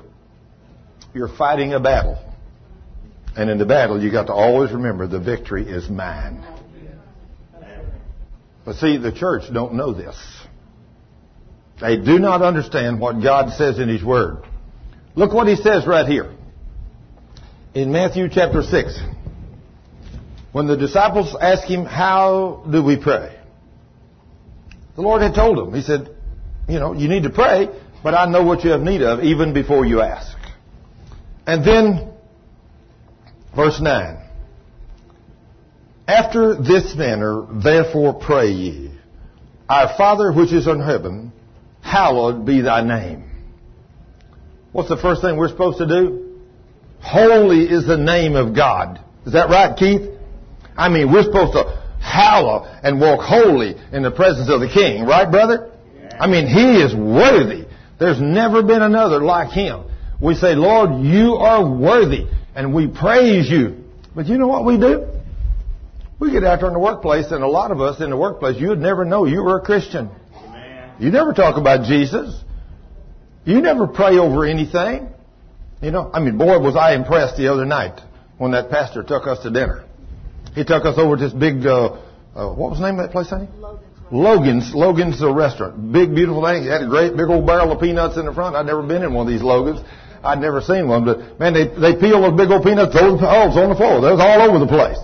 You're 1.14 1.34
fighting 1.34 1.72
a 1.72 1.80
battle. 1.80 2.18
And 3.36 3.50
in 3.50 3.58
the 3.58 3.66
battle, 3.66 4.02
you 4.02 4.10
got 4.10 4.26
to 4.26 4.32
always 4.32 4.72
remember 4.72 5.06
the 5.06 5.20
victory 5.20 5.68
is 5.68 5.90
mine. 5.90 6.44
But 8.64 8.76
see, 8.76 8.96
the 8.96 9.12
church 9.12 9.44
don't 9.52 9.74
know 9.74 9.92
this. 9.92 10.16
They 11.80 11.96
do 11.96 12.18
not 12.18 12.42
understand 12.42 13.00
what 13.00 13.22
God 13.22 13.52
says 13.52 13.78
in 13.78 13.88
His 13.88 14.02
Word. 14.02 14.42
Look 15.14 15.32
what 15.32 15.46
He 15.46 15.56
says 15.56 15.86
right 15.86 16.06
here. 16.06 16.34
In 17.74 17.92
Matthew 17.92 18.28
chapter 18.30 18.62
6. 18.62 18.98
When 20.52 20.66
the 20.66 20.76
disciples 20.76 21.36
asked 21.38 21.68
Him, 21.68 21.84
how 21.84 22.64
do 22.70 22.82
we 22.82 22.96
pray? 22.96 23.35
The 24.96 25.02
Lord 25.02 25.22
had 25.22 25.34
told 25.34 25.58
him. 25.58 25.74
He 25.74 25.82
said, 25.82 26.08
you 26.68 26.78
know, 26.78 26.94
you 26.94 27.08
need 27.08 27.22
to 27.24 27.30
pray, 27.30 27.68
but 28.02 28.14
I 28.14 28.26
know 28.26 28.42
what 28.42 28.64
you 28.64 28.70
have 28.70 28.80
need 28.80 29.02
of 29.02 29.22
even 29.22 29.52
before 29.52 29.84
you 29.84 30.00
ask. 30.00 30.36
And 31.46 31.64
then, 31.64 32.12
verse 33.54 33.80
9. 33.80 34.18
After 36.08 36.54
this 36.54 36.94
manner, 36.96 37.46
therefore 37.62 38.14
pray 38.14 38.48
ye, 38.50 38.90
Our 39.68 39.96
Father 39.96 40.32
which 40.32 40.52
is 40.52 40.66
in 40.66 40.80
heaven, 40.80 41.32
hallowed 41.82 42.46
be 42.46 42.62
thy 42.62 42.82
name. 42.82 43.30
What's 44.72 44.88
the 44.88 44.96
first 44.96 45.20
thing 45.22 45.36
we're 45.36 45.48
supposed 45.48 45.78
to 45.78 45.86
do? 45.86 46.40
Holy 47.00 47.64
is 47.64 47.86
the 47.86 47.96
name 47.96 48.34
of 48.34 48.54
God. 48.54 49.00
Is 49.26 49.32
that 49.32 49.48
right, 49.50 49.76
Keith? 49.76 50.10
I 50.76 50.88
mean, 50.88 51.12
we're 51.12 51.22
supposed 51.22 51.52
to 51.52 51.85
hallow 52.16 52.64
and 52.82 53.00
walk 53.00 53.20
holy 53.20 53.76
in 53.92 54.02
the 54.02 54.10
presence 54.10 54.48
of 54.50 54.60
the 54.60 54.68
King, 54.68 55.04
right, 55.04 55.30
brother? 55.30 55.70
I 56.18 56.26
mean, 56.26 56.46
He 56.46 56.80
is 56.80 56.94
worthy. 56.94 57.66
There's 57.98 58.20
never 58.20 58.62
been 58.62 58.82
another 58.82 59.20
like 59.20 59.50
Him. 59.50 59.84
We 60.20 60.34
say, 60.34 60.54
Lord, 60.54 61.04
you 61.04 61.34
are 61.34 61.68
worthy, 61.68 62.26
and 62.54 62.74
we 62.74 62.86
praise 62.86 63.50
you. 63.50 63.84
But 64.14 64.26
you 64.26 64.38
know 64.38 64.48
what 64.48 64.64
we 64.64 64.78
do? 64.78 65.06
We 66.18 66.30
get 66.30 66.44
out 66.44 66.60
there 66.60 66.68
in 66.68 66.72
the 66.72 66.80
workplace, 66.80 67.30
and 67.30 67.44
a 67.44 67.48
lot 67.48 67.70
of 67.70 67.80
us 67.80 68.00
in 68.00 68.08
the 68.08 68.16
workplace, 68.16 68.58
you 68.58 68.68
would 68.68 68.80
never 68.80 69.04
know 69.04 69.26
you 69.26 69.42
were 69.42 69.58
a 69.58 69.62
Christian. 69.62 70.10
You 70.98 71.10
never 71.10 71.34
talk 71.34 71.58
about 71.58 71.86
Jesus. 71.86 72.34
You 73.44 73.60
never 73.60 73.86
pray 73.86 74.16
over 74.16 74.46
anything. 74.46 75.08
You 75.82 75.90
know, 75.90 76.10
I 76.12 76.20
mean, 76.20 76.38
boy, 76.38 76.58
was 76.58 76.74
I 76.74 76.94
impressed 76.94 77.36
the 77.36 77.52
other 77.52 77.66
night 77.66 78.00
when 78.38 78.52
that 78.52 78.70
pastor 78.70 79.02
took 79.02 79.26
us 79.26 79.42
to 79.42 79.50
dinner. 79.50 79.84
He 80.54 80.64
took 80.64 80.86
us 80.86 80.96
over 80.96 81.16
to 81.16 81.22
this 81.22 81.34
big, 81.34 81.66
uh, 81.66 82.00
uh, 82.36 82.52
what 82.52 82.70
was 82.70 82.78
the 82.78 82.86
name 82.86 83.00
of 83.00 83.06
that 83.06 83.12
place, 83.12 83.30
honey? 83.30 83.48
Logan's. 84.12 84.74
Logan's 84.74 85.20
a 85.22 85.32
restaurant. 85.32 85.92
Big, 85.92 86.14
beautiful 86.14 86.44
thing. 86.44 86.64
It 86.64 86.70
had 86.70 86.82
a 86.82 86.86
great 86.86 87.16
big 87.16 87.28
old 87.28 87.46
barrel 87.46 87.72
of 87.72 87.80
peanuts 87.80 88.16
in 88.16 88.26
the 88.26 88.34
front. 88.34 88.54
I'd 88.54 88.66
never 88.66 88.82
been 88.82 89.02
in 89.02 89.14
one 89.14 89.26
of 89.26 89.32
these 89.32 89.42
Logan's. 89.42 89.80
I'd 90.22 90.40
never 90.40 90.60
seen 90.60 90.88
one, 90.88 91.04
but 91.04 91.38
man, 91.38 91.54
they, 91.54 91.68
they 91.68 91.98
peel 91.98 92.20
those 92.20 92.36
big 92.36 92.50
old 92.50 92.62
peanuts, 92.62 92.92
throw 92.92 93.16
the 93.16 93.26
holes 93.26 93.56
on 93.56 93.70
the 93.70 93.76
floor. 93.76 94.00
They 94.00 94.10
was 94.10 94.20
all 94.20 94.42
over 94.42 94.58
the 94.58 94.66
place. 94.66 94.98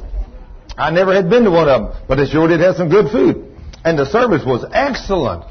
I 0.76 0.90
never 0.90 1.14
had 1.14 1.30
been 1.30 1.44
to 1.44 1.50
one 1.50 1.68
of 1.68 1.82
them, 1.82 2.02
but 2.08 2.16
they 2.16 2.26
sure 2.26 2.48
did 2.48 2.60
have 2.60 2.76
some 2.76 2.88
good 2.88 3.10
food. 3.10 3.56
And 3.84 3.98
the 3.98 4.06
service 4.06 4.42
was 4.44 4.64
excellent. 4.72 5.44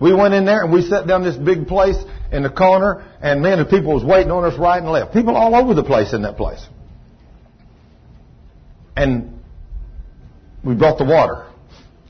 We 0.00 0.14
went 0.14 0.34
in 0.34 0.44
there 0.44 0.62
and 0.62 0.72
we 0.72 0.82
sat 0.82 1.06
down 1.06 1.24
this 1.24 1.36
big 1.36 1.66
place 1.66 1.96
in 2.32 2.42
the 2.42 2.50
corner, 2.50 3.04
and 3.20 3.42
man, 3.42 3.58
the 3.58 3.64
people 3.64 3.94
was 3.94 4.04
waiting 4.04 4.30
on 4.30 4.44
us 4.44 4.58
right 4.58 4.78
and 4.78 4.90
left. 4.90 5.12
People 5.12 5.36
all 5.36 5.54
over 5.54 5.74
the 5.74 5.84
place 5.84 6.12
in 6.12 6.22
that 6.22 6.36
place. 6.36 6.64
And 8.96 9.37
we 10.64 10.74
brought 10.74 10.98
the 10.98 11.04
water. 11.04 11.46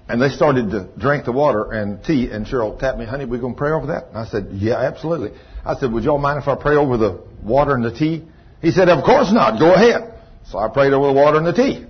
And 0.08 0.22
they 0.22 0.30
started 0.30 0.70
to 0.70 0.88
drink 0.98 1.26
the 1.26 1.32
water 1.32 1.70
and 1.70 2.02
tea, 2.02 2.30
and 2.30 2.46
Cheryl 2.46 2.78
tapped 2.78 2.98
me, 2.98 3.04
honey, 3.04 3.26
we 3.26 3.38
going 3.38 3.54
to 3.54 3.58
pray 3.58 3.72
over 3.72 3.88
that? 3.88 4.08
And 4.08 4.16
I 4.16 4.24
said, 4.26 4.48
yeah, 4.52 4.76
absolutely. 4.76 5.38
I 5.66 5.74
said, 5.74 5.92
would 5.92 6.02
y'all 6.02 6.18
mind 6.18 6.40
if 6.40 6.48
I 6.48 6.54
pray 6.54 6.76
over 6.76 6.96
the 6.96 7.22
water 7.42 7.74
and 7.74 7.84
the 7.84 7.92
tea? 7.92 8.24
He 8.62 8.70
said, 8.70 8.88
of 8.88 9.04
course 9.04 9.30
not. 9.30 9.58
Go 9.58 9.74
ahead. 9.74 10.14
So 10.50 10.58
I 10.58 10.68
prayed 10.68 10.94
over 10.94 11.08
the 11.08 11.12
water 11.12 11.36
and 11.36 11.46
the 11.46 11.52
tea. 11.52 11.84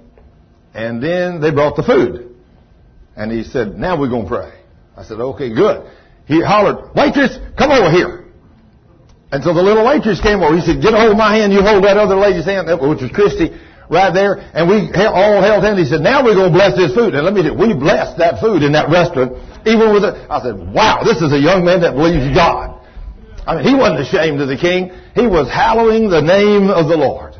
And 0.74 1.00
then 1.00 1.40
they 1.40 1.52
brought 1.52 1.76
the 1.76 1.84
food. 1.84 2.34
And 3.16 3.30
he 3.30 3.44
said, 3.44 3.78
now 3.78 3.98
we're 3.98 4.08
going 4.08 4.24
to 4.24 4.28
pray. 4.28 4.52
I 4.96 5.04
said, 5.04 5.20
okay, 5.20 5.54
good. 5.54 5.88
He 6.26 6.42
hollered, 6.42 6.94
waitress, 6.94 7.38
come 7.56 7.70
over 7.70 7.90
here. 7.90 8.26
And 9.30 9.44
so 9.44 9.54
the 9.54 9.62
little 9.62 9.86
waitress 9.86 10.20
came 10.20 10.42
over. 10.42 10.56
He 10.56 10.62
said, 10.62 10.82
get 10.82 10.92
a 10.92 10.98
hold 10.98 11.12
of 11.12 11.16
my 11.16 11.36
hand. 11.36 11.52
You 11.52 11.62
hold 11.62 11.84
that 11.84 11.96
other 11.96 12.16
lady's 12.16 12.46
hand, 12.46 12.66
which 12.66 13.00
was 13.00 13.10
Christy, 13.12 13.50
right 13.90 14.12
there. 14.12 14.36
And 14.54 14.68
we 14.68 14.92
all 14.92 15.40
held 15.42 15.64
hands. 15.64 15.78
He 15.78 15.84
said, 15.86 16.00
now 16.00 16.24
we're 16.24 16.34
going 16.34 16.52
to 16.52 16.56
bless 16.56 16.76
this 16.76 16.94
food. 16.94 17.14
And 17.14 17.24
let 17.24 17.34
me 17.34 17.42
tell 17.42 17.52
you, 17.52 17.58
we 17.58 17.74
blessed 17.74 18.18
that 18.18 18.40
food 18.40 18.62
in 18.62 18.72
that 18.72 18.90
restaurant. 18.90 19.36
Even 19.66 19.92
with 19.92 20.04
it, 20.04 20.14
I 20.30 20.40
said, 20.42 20.56
wow, 20.72 21.02
this 21.04 21.20
is 21.20 21.32
a 21.32 21.38
young 21.38 21.64
man 21.64 21.80
that 21.82 21.94
believes 21.94 22.34
God. 22.34 22.80
I 23.46 23.56
mean, 23.56 23.64
he 23.64 23.74
wasn't 23.74 24.00
ashamed 24.00 24.40
of 24.40 24.48
the 24.48 24.56
king. 24.56 24.92
He 25.14 25.26
was 25.26 25.48
hallowing 25.48 26.10
the 26.10 26.20
name 26.20 26.68
of 26.68 26.88
the 26.88 26.96
Lord. 26.96 27.34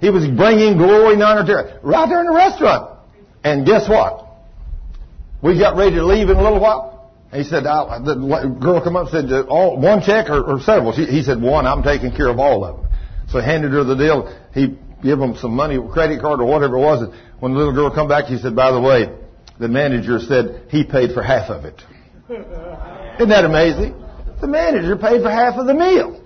He 0.00 0.10
was 0.10 0.26
bringing 0.26 0.76
glory 0.76 1.14
and 1.14 1.22
honor 1.22 1.46
to 1.46 1.58
it 1.60 1.80
right 1.82 2.08
there 2.08 2.20
in 2.20 2.26
the 2.26 2.34
restaurant. 2.34 2.98
And 3.44 3.64
guess 3.64 3.88
what? 3.88 4.26
We 5.42 5.58
got 5.58 5.76
ready 5.76 5.96
to 5.96 6.04
leave 6.04 6.28
in 6.28 6.36
a 6.36 6.42
little 6.42 6.60
while. 6.60 7.12
He 7.32 7.42
said, 7.42 7.66
I, 7.66 7.98
the 7.98 8.14
girl 8.60 8.80
come 8.82 8.96
up 8.96 9.12
and 9.12 9.28
said, 9.28 9.32
uh, 9.32 9.42
all, 9.48 9.78
one 9.78 10.02
check 10.02 10.30
or, 10.30 10.42
or 10.42 10.60
several? 10.60 10.92
She, 10.92 11.04
he 11.04 11.22
said, 11.22 11.40
one. 11.40 11.66
I'm 11.66 11.82
taking 11.82 12.14
care 12.14 12.28
of 12.28 12.38
all 12.38 12.64
of 12.64 12.76
them. 12.76 12.90
So 13.28 13.40
handed 13.40 13.72
her 13.72 13.82
the 13.84 13.96
deal. 13.96 14.36
He 14.54 14.76
gave 15.04 15.18
him 15.18 15.36
some 15.36 15.54
money, 15.54 15.78
credit 15.92 16.20
card 16.20 16.40
or 16.40 16.46
whatever 16.46 16.76
it 16.76 16.80
was. 16.80 17.02
And 17.02 17.12
when 17.40 17.52
the 17.52 17.58
little 17.58 17.74
girl 17.74 17.94
come 17.94 18.08
back, 18.08 18.26
she 18.28 18.38
said, 18.38 18.56
by 18.56 18.72
the 18.72 18.80
way, 18.80 19.06
the 19.60 19.68
manager 19.68 20.18
said 20.18 20.66
he 20.70 20.84
paid 20.84 21.12
for 21.12 21.22
half 21.22 21.50
of 21.50 21.64
it. 21.64 21.80
Isn't 22.28 23.28
that 23.28 23.44
amazing? 23.44 23.94
The 24.40 24.48
manager 24.48 24.96
paid 24.96 25.22
for 25.22 25.30
half 25.30 25.54
of 25.54 25.66
the 25.66 25.74
meal 25.74 26.24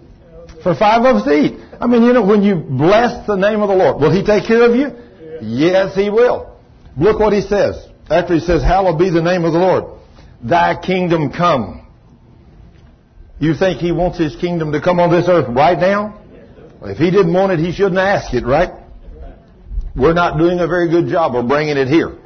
for 0.62 0.74
five 0.74 1.04
of 1.04 1.16
us 1.16 1.24
to 1.24 1.32
eat. 1.32 1.60
I 1.80 1.86
mean, 1.86 2.02
you 2.02 2.12
know, 2.12 2.24
when 2.24 2.42
you 2.42 2.56
bless 2.56 3.26
the 3.26 3.36
name 3.36 3.60
of 3.62 3.68
the 3.68 3.74
Lord, 3.74 4.00
will 4.00 4.10
He 4.10 4.24
take 4.24 4.46
care 4.46 4.68
of 4.68 4.74
you? 4.74 4.90
Yes, 5.40 5.94
He 5.94 6.10
will. 6.10 6.56
Look 6.96 7.20
what 7.20 7.32
He 7.32 7.42
says. 7.42 7.86
After 8.10 8.34
He 8.34 8.40
says, 8.40 8.62
Hallowed 8.62 8.98
be 8.98 9.10
the 9.10 9.22
name 9.22 9.44
of 9.44 9.52
the 9.52 9.58
Lord. 9.58 9.84
Thy 10.42 10.80
kingdom 10.80 11.32
come. 11.32 11.86
You 13.38 13.54
think 13.54 13.80
He 13.80 13.92
wants 13.92 14.18
His 14.18 14.34
kingdom 14.36 14.72
to 14.72 14.80
come 14.80 14.98
on 14.98 15.10
this 15.10 15.28
earth 15.28 15.46
right 15.48 15.78
now? 15.78 16.20
If 16.82 16.98
He 16.98 17.10
didn't 17.10 17.32
want 17.32 17.52
it, 17.52 17.58
He 17.58 17.72
shouldn't 17.72 17.98
ask 17.98 18.32
it, 18.34 18.44
right? 18.44 18.70
We're 19.96 20.14
not 20.14 20.38
doing 20.38 20.60
a 20.60 20.66
very 20.66 20.88
good 20.88 21.08
job 21.08 21.34
of 21.34 21.48
bringing 21.48 21.76
it 21.76 21.88
here. 21.88 22.16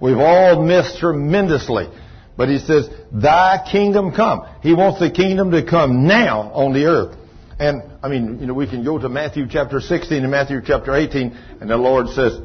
We've 0.00 0.18
all 0.18 0.62
missed 0.62 0.98
tremendously. 0.98 1.88
But 2.36 2.48
He 2.48 2.58
says, 2.58 2.88
Thy 3.12 3.66
kingdom 3.70 4.12
come. 4.12 4.46
He 4.62 4.74
wants 4.74 5.00
the 5.00 5.10
kingdom 5.10 5.50
to 5.50 5.64
come 5.64 6.06
now 6.06 6.52
on 6.52 6.72
the 6.72 6.84
earth. 6.84 7.16
And, 7.58 7.82
I 8.02 8.08
mean, 8.08 8.38
you 8.38 8.46
know, 8.46 8.54
we 8.54 8.68
can 8.68 8.84
go 8.84 8.98
to 8.98 9.08
Matthew 9.08 9.46
chapter 9.48 9.80
16 9.80 10.22
and 10.22 10.30
Matthew 10.30 10.60
chapter 10.64 10.94
18, 10.94 11.36
and 11.60 11.70
the 11.70 11.76
Lord 11.76 12.08
says, 12.08 12.38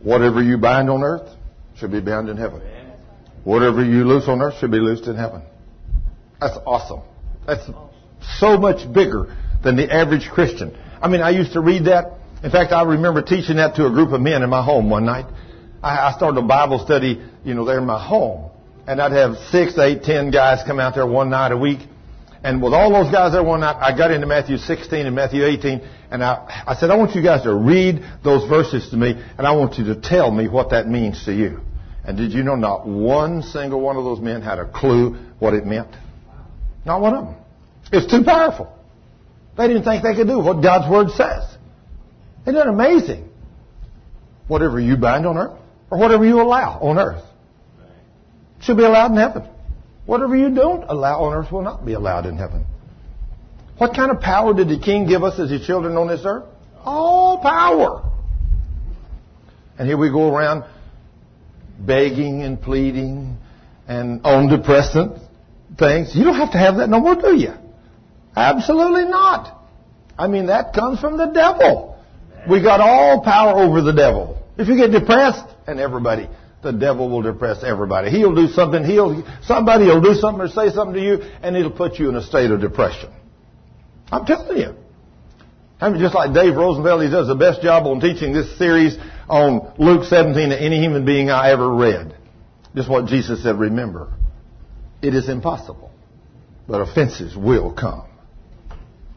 Whatever 0.00 0.42
you 0.42 0.56
bind 0.56 0.88
on 0.88 1.02
earth 1.02 1.28
should 1.76 1.92
be 1.92 2.00
bound 2.00 2.28
in 2.28 2.36
heaven. 2.36 2.62
Whatever 3.44 3.84
you 3.84 4.04
loose 4.04 4.26
on 4.28 4.40
earth 4.40 4.58
should 4.58 4.70
be 4.70 4.78
loosed 4.78 5.06
in 5.06 5.16
heaven. 5.16 5.42
That's 6.40 6.56
awesome. 6.66 7.02
That's 7.46 7.68
so 8.38 8.56
much 8.56 8.90
bigger 8.92 9.36
than 9.62 9.76
the 9.76 9.92
average 9.92 10.28
Christian. 10.28 10.76
I 11.00 11.08
mean, 11.08 11.20
I 11.20 11.30
used 11.30 11.52
to 11.52 11.60
read 11.60 11.86
that. 11.86 12.12
In 12.42 12.50
fact, 12.50 12.72
I 12.72 12.82
remember 12.82 13.22
teaching 13.22 13.56
that 13.56 13.76
to 13.76 13.86
a 13.86 13.90
group 13.90 14.12
of 14.12 14.20
men 14.20 14.42
in 14.42 14.50
my 14.50 14.62
home 14.62 14.90
one 14.90 15.04
night. 15.04 15.26
I, 15.82 16.12
started 16.16 16.38
a 16.40 16.42
Bible 16.42 16.80
study, 16.84 17.22
you 17.44 17.54
know, 17.54 17.64
there 17.64 17.78
in 17.78 17.86
my 17.86 18.02
home. 18.02 18.50
and 18.86 19.00
I'd 19.00 19.12
have 19.12 19.36
six, 19.50 19.78
eight, 19.78 20.02
ten 20.02 20.30
guys 20.30 20.62
come 20.66 20.80
out 20.80 20.94
there 20.94 21.06
one 21.06 21.30
night 21.30 21.52
a 21.52 21.56
week. 21.56 21.80
And 22.42 22.62
with 22.62 22.72
all 22.72 22.92
those 22.92 23.12
guys 23.12 23.32
there 23.32 23.42
one 23.42 23.60
night, 23.60 23.76
I 23.80 23.96
got 23.96 24.10
into 24.10 24.26
Matthew 24.26 24.56
16 24.58 25.06
and 25.06 25.16
Matthew 25.16 25.44
18, 25.44 25.80
and 26.10 26.22
I, 26.22 26.64
I 26.66 26.74
said, 26.76 26.90
I 26.90 26.96
want 26.96 27.14
you 27.16 27.22
guys 27.22 27.42
to 27.42 27.54
read 27.54 28.04
those 28.22 28.48
verses 28.48 28.88
to 28.90 28.96
me, 28.96 29.20
and 29.36 29.46
I 29.46 29.52
want 29.52 29.78
you 29.78 29.86
to 29.86 29.96
tell 29.96 30.30
me 30.30 30.46
what 30.46 30.70
that 30.70 30.86
means 30.86 31.24
to 31.24 31.32
you. 31.32 31.60
And 32.04 32.16
did 32.16 32.32
you 32.32 32.44
know 32.44 32.54
not 32.54 32.86
one 32.86 33.42
single 33.42 33.80
one 33.80 33.96
of 33.96 34.04
those 34.04 34.20
men 34.20 34.42
had 34.42 34.60
a 34.60 34.64
clue 34.64 35.16
what 35.40 35.54
it 35.54 35.66
meant? 35.66 35.88
Not 36.84 37.00
one 37.00 37.14
of 37.14 37.24
them. 37.24 37.36
It's 37.92 38.08
too 38.08 38.22
powerful. 38.22 38.72
They 39.56 39.68
didn't 39.68 39.84
think 39.84 40.02
they 40.02 40.14
could 40.14 40.26
do 40.26 40.38
what 40.38 40.62
God's 40.62 40.90
Word 40.90 41.10
says. 41.10 41.44
Isn't 42.42 42.54
that 42.54 42.68
amazing? 42.68 43.28
Whatever 44.48 44.78
you 44.78 44.96
bind 44.96 45.26
on 45.26 45.36
earth, 45.36 45.58
or 45.90 45.98
whatever 45.98 46.24
you 46.24 46.40
allow 46.40 46.78
on 46.80 46.98
earth, 46.98 47.24
should 48.60 48.76
be 48.76 48.84
allowed 48.84 49.12
in 49.12 49.16
heaven. 49.16 49.48
Whatever 50.04 50.36
you 50.36 50.54
don't 50.54 50.84
allow 50.84 51.24
on 51.24 51.34
earth 51.34 51.50
will 51.50 51.62
not 51.62 51.84
be 51.84 51.94
allowed 51.94 52.26
in 52.26 52.36
heaven. 52.36 52.64
What 53.78 53.94
kind 53.94 54.10
of 54.10 54.20
power 54.20 54.54
did 54.54 54.68
the 54.68 54.78
King 54.78 55.06
give 55.06 55.24
us 55.24 55.38
as 55.38 55.50
his 55.50 55.66
children 55.66 55.96
on 55.96 56.06
this 56.06 56.20
earth? 56.24 56.44
All 56.84 57.42
power. 57.42 58.10
And 59.78 59.88
here 59.88 59.98
we 59.98 60.10
go 60.10 60.32
around 60.32 60.64
begging 61.78 62.42
and 62.42 62.60
pleading 62.60 63.36
and 63.88 64.24
on 64.24 64.48
depressant 64.48 65.18
things. 65.78 66.14
You 66.14 66.24
don't 66.24 66.36
have 66.36 66.52
to 66.52 66.58
have 66.58 66.76
that 66.76 66.88
no 66.88 67.00
more, 67.00 67.16
do 67.16 67.36
you? 67.36 67.52
Absolutely 68.36 69.06
not. 69.06 69.66
I 70.18 70.28
mean, 70.28 70.46
that 70.46 70.74
comes 70.74 71.00
from 71.00 71.16
the 71.16 71.26
devil. 71.26 71.98
We 72.48 72.62
got 72.62 72.80
all 72.80 73.22
power 73.22 73.58
over 73.62 73.80
the 73.82 73.92
devil. 73.92 74.42
If 74.58 74.68
you 74.68 74.76
get 74.76 74.92
depressed, 74.92 75.44
and 75.66 75.80
everybody, 75.80 76.28
the 76.62 76.72
devil 76.72 77.08
will 77.08 77.22
depress 77.22 77.64
everybody. 77.64 78.10
He'll 78.10 78.34
do 78.34 78.48
something, 78.48 78.84
he'll, 78.84 79.24
somebody 79.42 79.86
will 79.86 80.00
do 80.00 80.14
something 80.14 80.42
or 80.42 80.48
say 80.48 80.70
something 80.70 80.94
to 80.94 81.02
you, 81.02 81.22
and 81.42 81.56
it'll 81.56 81.70
put 81.70 81.98
you 81.98 82.08
in 82.08 82.16
a 82.16 82.22
state 82.22 82.50
of 82.50 82.60
depression. 82.60 83.10
I'm 84.10 84.24
telling 84.24 84.58
you. 84.58 84.74
I 85.80 85.90
mean, 85.90 86.00
just 86.00 86.14
like 86.14 86.32
Dave 86.32 86.56
Rosenfeld, 86.56 87.02
he 87.02 87.10
does 87.10 87.26
the 87.26 87.34
best 87.34 87.60
job 87.60 87.86
on 87.86 88.00
teaching 88.00 88.32
this 88.32 88.56
series 88.56 88.96
on 89.28 89.74
Luke 89.78 90.04
17 90.04 90.50
to 90.50 90.60
any 90.60 90.80
human 90.80 91.04
being 91.04 91.28
I 91.28 91.50
ever 91.50 91.74
read. 91.74 92.16
Just 92.74 92.88
what 92.88 93.06
Jesus 93.06 93.42
said, 93.42 93.58
remember, 93.58 94.12
it 95.02 95.14
is 95.14 95.28
impossible, 95.28 95.90
but 96.66 96.80
offenses 96.80 97.36
will 97.36 97.72
come. 97.72 98.06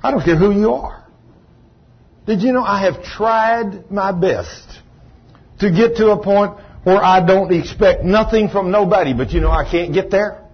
I 0.02 0.12
don't 0.12 0.24
care 0.24 0.38
who 0.38 0.52
you 0.52 0.74
are. 0.74 1.04
Did 2.26 2.42
you 2.42 2.52
know 2.52 2.64
I 2.64 2.84
have 2.84 3.04
tried 3.04 3.92
my 3.92 4.12
best 4.12 4.68
to 5.60 5.72
get 5.72 5.98
to 5.98 6.12
a 6.12 6.24
point 6.24 6.54
where 6.84 7.04
I 7.04 7.26
don't 7.26 7.52
expect 7.52 8.04
nothing 8.04 8.50
from 8.50 8.72
nobody, 8.72 9.14
but 9.14 9.32
you 9.32 9.42
know 9.42 9.52
I 9.52 9.70
can't 9.70 9.94
get 9.94 10.12
there? 10.12 10.46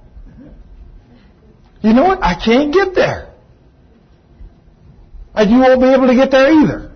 You 1.82 1.94
know 1.94 2.04
what? 2.04 2.24
I 2.24 2.34
can't 2.44 2.74
get 2.74 2.96
there. 2.96 3.34
And 5.36 5.52
you 5.52 5.60
won't 5.60 5.82
be 5.82 5.88
able 5.88 6.08
to 6.08 6.16
get 6.16 6.32
there 6.32 6.52
either. 6.52 6.92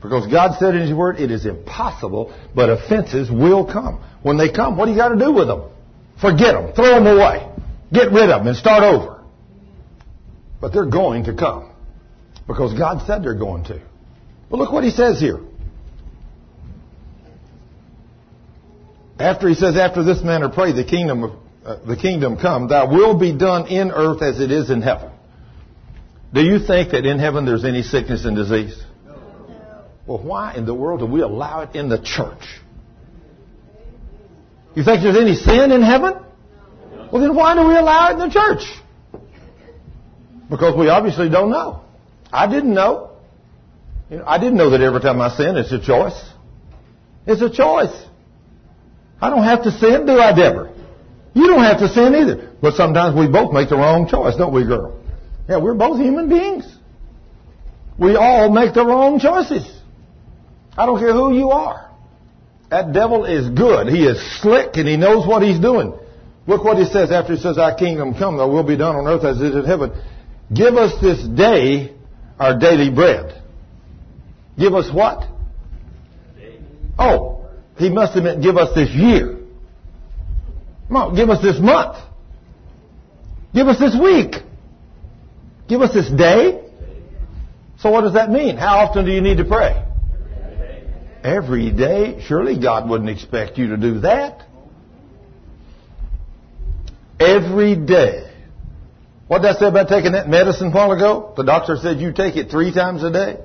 Because 0.00 0.26
God 0.28 0.58
said 0.58 0.74
in 0.74 0.82
His 0.82 0.92
Word, 0.92 1.18
it 1.18 1.30
is 1.30 1.44
impossible, 1.44 2.34
but 2.54 2.70
offenses 2.70 3.30
will 3.30 3.64
come. 3.64 4.02
When 4.22 4.38
they 4.38 4.50
come, 4.50 4.76
what 4.76 4.86
do 4.86 4.92
you 4.92 4.96
got 4.96 5.08
to 5.08 5.18
do 5.18 5.32
with 5.32 5.48
them? 5.48 5.64
Forget 6.20 6.54
them. 6.54 6.72
Throw 6.74 7.02
them 7.02 7.06
away. 7.06 7.50
Get 7.92 8.12
rid 8.12 8.30
of 8.30 8.40
them 8.40 8.46
and 8.46 8.56
start 8.56 8.82
over. 8.82 9.19
But 10.60 10.72
they're 10.72 10.86
going 10.86 11.24
to 11.24 11.34
come. 11.34 11.72
Because 12.46 12.76
God 12.76 13.06
said 13.06 13.22
they're 13.22 13.34
going 13.34 13.64
to. 13.64 13.80
But 14.50 14.58
look 14.58 14.72
what 14.72 14.84
He 14.84 14.90
says 14.90 15.20
here. 15.20 15.40
After 19.18 19.48
He 19.48 19.54
says, 19.54 19.76
after 19.76 20.02
this 20.02 20.22
manner 20.22 20.48
pray, 20.48 20.72
the 20.72 20.84
kingdom, 20.84 21.24
of, 21.24 21.32
uh, 21.64 21.84
the 21.86 21.96
kingdom 21.96 22.36
come, 22.36 22.68
thy 22.68 22.84
will 22.84 23.18
be 23.18 23.36
done 23.36 23.68
in 23.68 23.90
earth 23.90 24.22
as 24.22 24.40
it 24.40 24.50
is 24.50 24.70
in 24.70 24.82
heaven. 24.82 25.10
Do 26.32 26.42
you 26.42 26.58
think 26.58 26.92
that 26.92 27.04
in 27.04 27.18
heaven 27.18 27.44
there's 27.44 27.64
any 27.64 27.82
sickness 27.82 28.24
and 28.24 28.36
disease? 28.36 28.80
No. 29.04 29.84
Well, 30.06 30.22
why 30.22 30.54
in 30.54 30.64
the 30.64 30.74
world 30.74 31.00
do 31.00 31.06
we 31.06 31.20
allow 31.22 31.62
it 31.62 31.74
in 31.74 31.88
the 31.88 31.98
church? 31.98 32.42
You 34.74 34.84
think 34.84 35.02
there's 35.02 35.16
any 35.16 35.34
sin 35.34 35.72
in 35.72 35.82
heaven? 35.82 36.14
Well, 37.12 37.20
then 37.20 37.34
why 37.34 37.54
do 37.54 37.66
we 37.66 37.76
allow 37.76 38.10
it 38.10 38.12
in 38.12 38.18
the 38.20 38.30
church? 38.30 38.62
Because 40.50 40.76
we 40.76 40.88
obviously 40.88 41.30
don't 41.30 41.50
know. 41.50 41.82
I 42.32 42.48
didn't 42.48 42.74
know. 42.74 43.10
I 44.26 44.38
didn't 44.38 44.56
know 44.56 44.70
that 44.70 44.80
every 44.80 45.00
time 45.00 45.20
I 45.20 45.28
sin, 45.36 45.56
it's 45.56 45.72
a 45.72 45.80
choice. 45.80 46.20
It's 47.26 47.40
a 47.40 47.50
choice. 47.50 47.94
I 49.22 49.30
don't 49.30 49.44
have 49.44 49.62
to 49.62 49.70
sin, 49.70 50.06
do 50.06 50.18
I, 50.18 50.34
Deborah? 50.34 50.72
You 51.34 51.46
don't 51.46 51.62
have 51.62 51.78
to 51.78 51.88
sin 51.88 52.14
either. 52.16 52.52
But 52.60 52.74
sometimes 52.74 53.16
we 53.16 53.28
both 53.28 53.52
make 53.52 53.68
the 53.68 53.76
wrong 53.76 54.08
choice, 54.08 54.36
don't 54.36 54.52
we, 54.52 54.64
girl? 54.64 55.00
Yeah, 55.48 55.58
we're 55.58 55.74
both 55.74 56.00
human 56.00 56.28
beings. 56.28 56.66
We 57.98 58.16
all 58.16 58.50
make 58.50 58.74
the 58.74 58.84
wrong 58.84 59.20
choices. 59.20 59.70
I 60.76 60.86
don't 60.86 60.98
care 60.98 61.12
who 61.12 61.36
you 61.36 61.50
are. 61.50 61.90
That 62.70 62.92
devil 62.92 63.24
is 63.24 63.50
good. 63.50 63.88
He 63.88 64.04
is 64.04 64.40
slick 64.40 64.76
and 64.76 64.88
he 64.88 64.96
knows 64.96 65.26
what 65.26 65.42
he's 65.42 65.60
doing. 65.60 65.92
Look 66.46 66.64
what 66.64 66.78
he 66.78 66.84
says 66.84 67.10
after 67.12 67.34
he 67.34 67.40
says, 67.40 67.58
Our 67.58 67.74
kingdom 67.74 68.14
come, 68.14 68.38
thy 68.38 68.44
will 68.44 68.64
be 68.64 68.76
done 68.76 68.96
on 68.96 69.06
earth 69.06 69.24
as 69.24 69.40
it 69.40 69.46
is 69.46 69.56
in 69.56 69.64
heaven. 69.64 69.92
Give 70.52 70.74
us 70.76 71.00
this 71.00 71.22
day 71.22 71.94
our 72.38 72.58
daily 72.58 72.90
bread. 72.90 73.42
Give 74.58 74.74
us 74.74 74.92
what? 74.92 75.26
Oh, 76.98 77.46
he 77.78 77.88
must 77.88 78.14
have 78.14 78.24
meant 78.24 78.42
give 78.42 78.56
us 78.56 78.74
this 78.74 78.90
year. 78.90 79.38
On, 80.90 81.14
give 81.14 81.30
us 81.30 81.40
this 81.40 81.58
month. 81.60 81.96
Give 83.54 83.68
us 83.68 83.78
this 83.78 83.96
week. 84.00 84.34
Give 85.68 85.80
us 85.82 85.94
this 85.94 86.10
day. 86.10 86.64
So 87.78 87.90
what 87.90 88.02
does 88.02 88.14
that 88.14 88.30
mean? 88.30 88.56
How 88.56 88.80
often 88.80 89.04
do 89.04 89.12
you 89.12 89.20
need 89.20 89.38
to 89.38 89.44
pray? 89.44 89.86
Every 91.22 91.70
day? 91.70 92.22
Surely 92.26 92.58
God 92.58 92.88
wouldn't 92.88 93.08
expect 93.08 93.56
you 93.56 93.68
to 93.68 93.76
do 93.76 94.00
that. 94.00 94.46
Every 97.18 97.76
day. 97.76 98.29
What 99.30 99.42
did 99.42 99.54
I 99.54 99.60
say 99.60 99.66
about 99.66 99.86
taking 99.86 100.18
that 100.18 100.28
medicine 100.28 100.66
a 100.66 100.70
while 100.74 100.90
ago? 100.90 101.32
The 101.36 101.44
doctor 101.44 101.76
said 101.76 102.00
you 102.00 102.10
take 102.10 102.34
it 102.34 102.50
three 102.50 102.74
times 102.74 103.04
a 103.04 103.12
day 103.12 103.38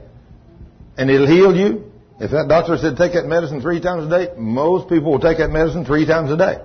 and 0.98 1.12
it'll 1.12 1.30
heal 1.30 1.56
you. 1.56 1.94
If 2.20 2.32
that 2.32 2.50
doctor 2.50 2.76
said 2.82 2.98
take 2.98 3.14
that 3.14 3.28
medicine 3.28 3.62
three 3.62 3.80
times 3.80 4.08
a 4.08 4.10
day, 4.10 4.34
most 4.36 4.90
people 4.90 5.12
will 5.12 5.20
take 5.20 5.38
that 5.38 5.52
medicine 5.52 5.86
three 5.86 6.08
times 6.08 6.32
a 6.32 6.38
day. 6.38 6.58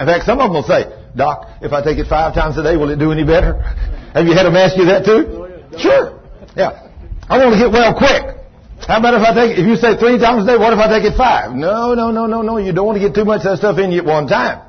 In 0.00 0.06
fact, 0.08 0.24
some 0.24 0.40
of 0.40 0.48
them 0.48 0.54
will 0.56 0.64
say, 0.64 0.88
Doc, 1.14 1.60
if 1.60 1.74
I 1.74 1.84
take 1.84 1.98
it 1.98 2.08
five 2.08 2.32
times 2.32 2.56
a 2.56 2.62
day, 2.62 2.78
will 2.78 2.88
it 2.88 2.98
do 2.98 3.12
any 3.12 3.24
better? 3.24 3.60
Have 4.16 4.24
you 4.24 4.32
had 4.32 4.48
them 4.48 4.56
ask 4.56 4.74
you 4.78 4.86
that 4.86 5.04
too? 5.04 5.28
Oh, 5.36 5.76
sure. 5.76 6.24
Yeah. 6.56 6.88
I 7.28 7.36
want 7.36 7.52
to 7.52 7.60
get 7.60 7.70
well 7.70 7.92
quick. 7.92 8.40
How 8.88 9.04
about 9.04 9.20
if 9.20 9.20
I 9.20 9.34
take, 9.36 9.58
if 9.60 9.66
you 9.68 9.76
say 9.76 10.00
three 10.00 10.16
times 10.16 10.44
a 10.44 10.46
day, 10.46 10.56
what 10.56 10.72
if 10.72 10.78
I 10.78 10.88
take 10.88 11.04
it 11.04 11.18
five? 11.18 11.52
No, 11.52 11.92
no, 11.92 12.10
no, 12.10 12.24
no, 12.24 12.40
no. 12.40 12.56
You 12.56 12.72
don't 12.72 12.86
want 12.86 12.96
to 12.96 13.04
get 13.04 13.14
too 13.14 13.26
much 13.28 13.44
of 13.44 13.52
that 13.52 13.58
stuff 13.58 13.76
in 13.76 13.92
you 13.92 14.00
at 14.00 14.06
one 14.06 14.28
time. 14.28 14.64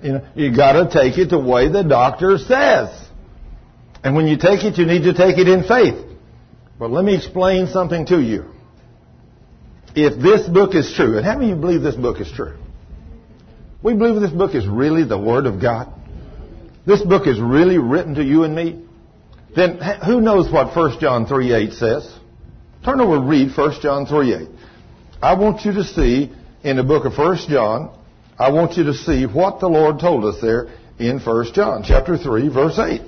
You 0.00 0.12
know, 0.12 0.26
you 0.34 0.56
gotta 0.56 0.88
take 0.88 1.18
it 1.18 1.28
the 1.28 1.38
way 1.38 1.68
the 1.68 1.82
doctor 1.82 2.38
says. 2.38 3.09
And 4.02 4.14
when 4.14 4.26
you 4.26 4.36
take 4.36 4.64
it, 4.64 4.78
you 4.78 4.86
need 4.86 5.02
to 5.02 5.12
take 5.12 5.38
it 5.38 5.48
in 5.48 5.64
faith. 5.64 6.04
But 6.78 6.90
let 6.90 7.04
me 7.04 7.14
explain 7.14 7.66
something 7.66 8.06
to 8.06 8.20
you. 8.20 8.46
If 9.94 10.20
this 10.22 10.48
book 10.48 10.74
is 10.74 10.92
true, 10.94 11.16
and 11.16 11.26
how 11.26 11.34
many 11.34 11.52
of 11.52 11.58
you 11.58 11.60
believe 11.60 11.82
this 11.82 11.96
book 11.96 12.20
is 12.20 12.30
true? 12.32 12.56
We 13.82 13.94
believe 13.94 14.20
this 14.20 14.30
book 14.30 14.54
is 14.54 14.66
really 14.66 15.04
the 15.04 15.18
Word 15.18 15.46
of 15.46 15.60
God. 15.60 15.92
This 16.86 17.02
book 17.02 17.26
is 17.26 17.40
really 17.40 17.78
written 17.78 18.14
to 18.14 18.24
you 18.24 18.44
and 18.44 18.54
me. 18.54 18.82
Then 19.54 19.78
who 20.06 20.20
knows 20.20 20.50
what 20.50 20.74
1 20.74 21.00
John 21.00 21.26
3 21.26 21.52
8 21.52 21.72
says? 21.72 22.14
Turn 22.84 23.00
over 23.00 23.16
and 23.16 23.28
read 23.28 23.56
1 23.56 23.80
John 23.82 24.06
3 24.06 24.34
8. 24.34 24.48
I 25.22 25.34
want 25.34 25.64
you 25.64 25.72
to 25.72 25.84
see 25.84 26.32
in 26.62 26.76
the 26.76 26.84
book 26.84 27.04
of 27.04 27.16
1 27.18 27.36
John, 27.48 27.96
I 28.38 28.50
want 28.50 28.76
you 28.76 28.84
to 28.84 28.94
see 28.94 29.26
what 29.26 29.60
the 29.60 29.68
Lord 29.68 29.98
told 29.98 30.24
us 30.24 30.40
there 30.40 30.68
in 30.98 31.18
1 31.18 31.52
John 31.52 31.82
chapter 31.84 32.16
3 32.16 32.48
verse 32.48 32.78
8. 32.78 33.02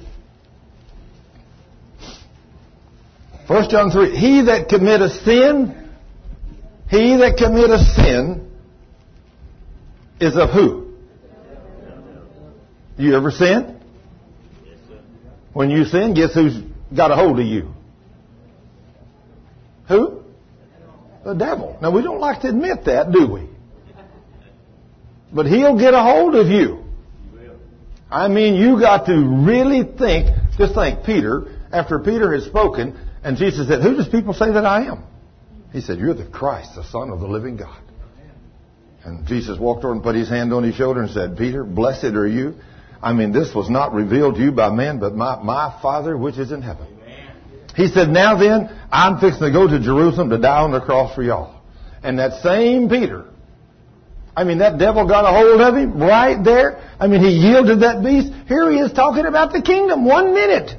1 3.46 3.70
John 3.70 3.90
3, 3.90 4.16
he 4.16 4.42
that 4.42 4.68
committeth 4.68 5.12
sin, 5.24 5.90
he 6.88 7.16
that 7.16 7.36
committeth 7.36 7.80
sin 7.96 8.50
is 10.20 10.36
of 10.36 10.50
who? 10.50 10.92
You 12.96 13.16
ever 13.16 13.30
sin? 13.30 13.80
When 15.52 15.70
you 15.70 15.84
sin, 15.84 16.14
guess 16.14 16.34
who's 16.34 16.56
got 16.94 17.10
a 17.10 17.16
hold 17.16 17.40
of 17.40 17.46
you? 17.46 17.72
Who? 19.88 20.22
The 21.24 21.34
devil. 21.34 21.78
Now 21.82 21.90
we 21.90 22.02
don't 22.02 22.20
like 22.20 22.42
to 22.42 22.48
admit 22.48 22.84
that, 22.84 23.10
do 23.12 23.26
we? 23.26 23.48
But 25.32 25.46
he'll 25.46 25.78
get 25.78 25.94
a 25.94 26.02
hold 26.02 26.34
of 26.34 26.48
you. 26.48 26.84
I 28.10 28.28
mean, 28.28 28.54
you 28.54 28.78
got 28.78 29.06
to 29.06 29.16
really 29.16 29.84
think, 29.84 30.28
just 30.58 30.74
think, 30.74 31.04
Peter, 31.04 31.58
after 31.72 31.98
Peter 31.98 32.32
had 32.32 32.42
spoken, 32.42 32.98
and 33.24 33.36
Jesus 33.36 33.68
said, 33.68 33.82
Who 33.82 33.96
does 33.96 34.08
people 34.08 34.34
say 34.34 34.52
that 34.52 34.64
I 34.64 34.86
am? 34.86 35.04
He 35.72 35.80
said, 35.80 35.98
You're 35.98 36.14
the 36.14 36.26
Christ, 36.26 36.74
the 36.74 36.84
Son 36.84 37.10
of 37.10 37.20
the 37.20 37.28
living 37.28 37.56
God. 37.56 37.80
And 39.04 39.26
Jesus 39.26 39.58
walked 39.58 39.84
over 39.84 39.92
and 39.92 40.02
put 40.02 40.14
his 40.14 40.28
hand 40.28 40.52
on 40.52 40.62
his 40.62 40.76
shoulder 40.76 41.02
and 41.02 41.10
said, 41.10 41.36
Peter, 41.36 41.64
blessed 41.64 42.04
are 42.04 42.26
you. 42.26 42.54
I 43.02 43.12
mean, 43.12 43.32
this 43.32 43.52
was 43.52 43.68
not 43.68 43.92
revealed 43.92 44.36
to 44.36 44.40
you 44.40 44.52
by 44.52 44.70
men, 44.70 45.00
but 45.00 45.14
my, 45.14 45.42
my 45.42 45.76
Father 45.82 46.16
which 46.16 46.38
is 46.38 46.52
in 46.52 46.62
heaven. 46.62 46.86
He 47.74 47.88
said, 47.88 48.10
now 48.10 48.38
then, 48.38 48.68
I'm 48.92 49.18
fixing 49.18 49.42
to 49.42 49.50
go 49.50 49.66
to 49.66 49.80
Jerusalem 49.80 50.30
to 50.30 50.38
die 50.38 50.60
on 50.60 50.72
the 50.72 50.80
cross 50.80 51.14
for 51.14 51.22
y'all. 51.22 51.62
And 52.02 52.18
that 52.18 52.42
same 52.42 52.88
Peter, 52.88 53.24
I 54.36 54.44
mean, 54.44 54.58
that 54.58 54.78
devil 54.78 55.06
got 55.06 55.24
a 55.24 55.36
hold 55.36 55.60
of 55.60 55.74
him 55.74 55.98
right 55.98 56.42
there. 56.42 56.82
I 57.00 57.06
mean, 57.06 57.22
he 57.22 57.30
yielded 57.30 57.80
that 57.80 58.02
beast. 58.04 58.32
Here 58.46 58.70
he 58.70 58.78
is 58.78 58.92
talking 58.92 59.26
about 59.26 59.52
the 59.52 59.62
kingdom 59.62 60.04
one 60.04 60.34
minute. 60.34 60.78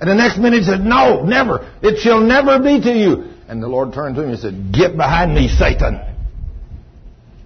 And 0.00 0.08
the 0.08 0.14
next 0.14 0.38
minute 0.38 0.60
he 0.60 0.64
said, 0.64 0.80
no, 0.80 1.22
never. 1.22 1.70
It 1.82 2.00
shall 2.00 2.20
never 2.20 2.58
be 2.58 2.80
to 2.80 2.92
you. 2.92 3.34
And 3.48 3.62
the 3.62 3.68
Lord 3.68 3.92
turned 3.92 4.16
to 4.16 4.22
him 4.22 4.30
and 4.30 4.38
said, 4.38 4.72
get 4.72 4.96
behind 4.96 5.34
me, 5.34 5.48
Satan. 5.48 6.00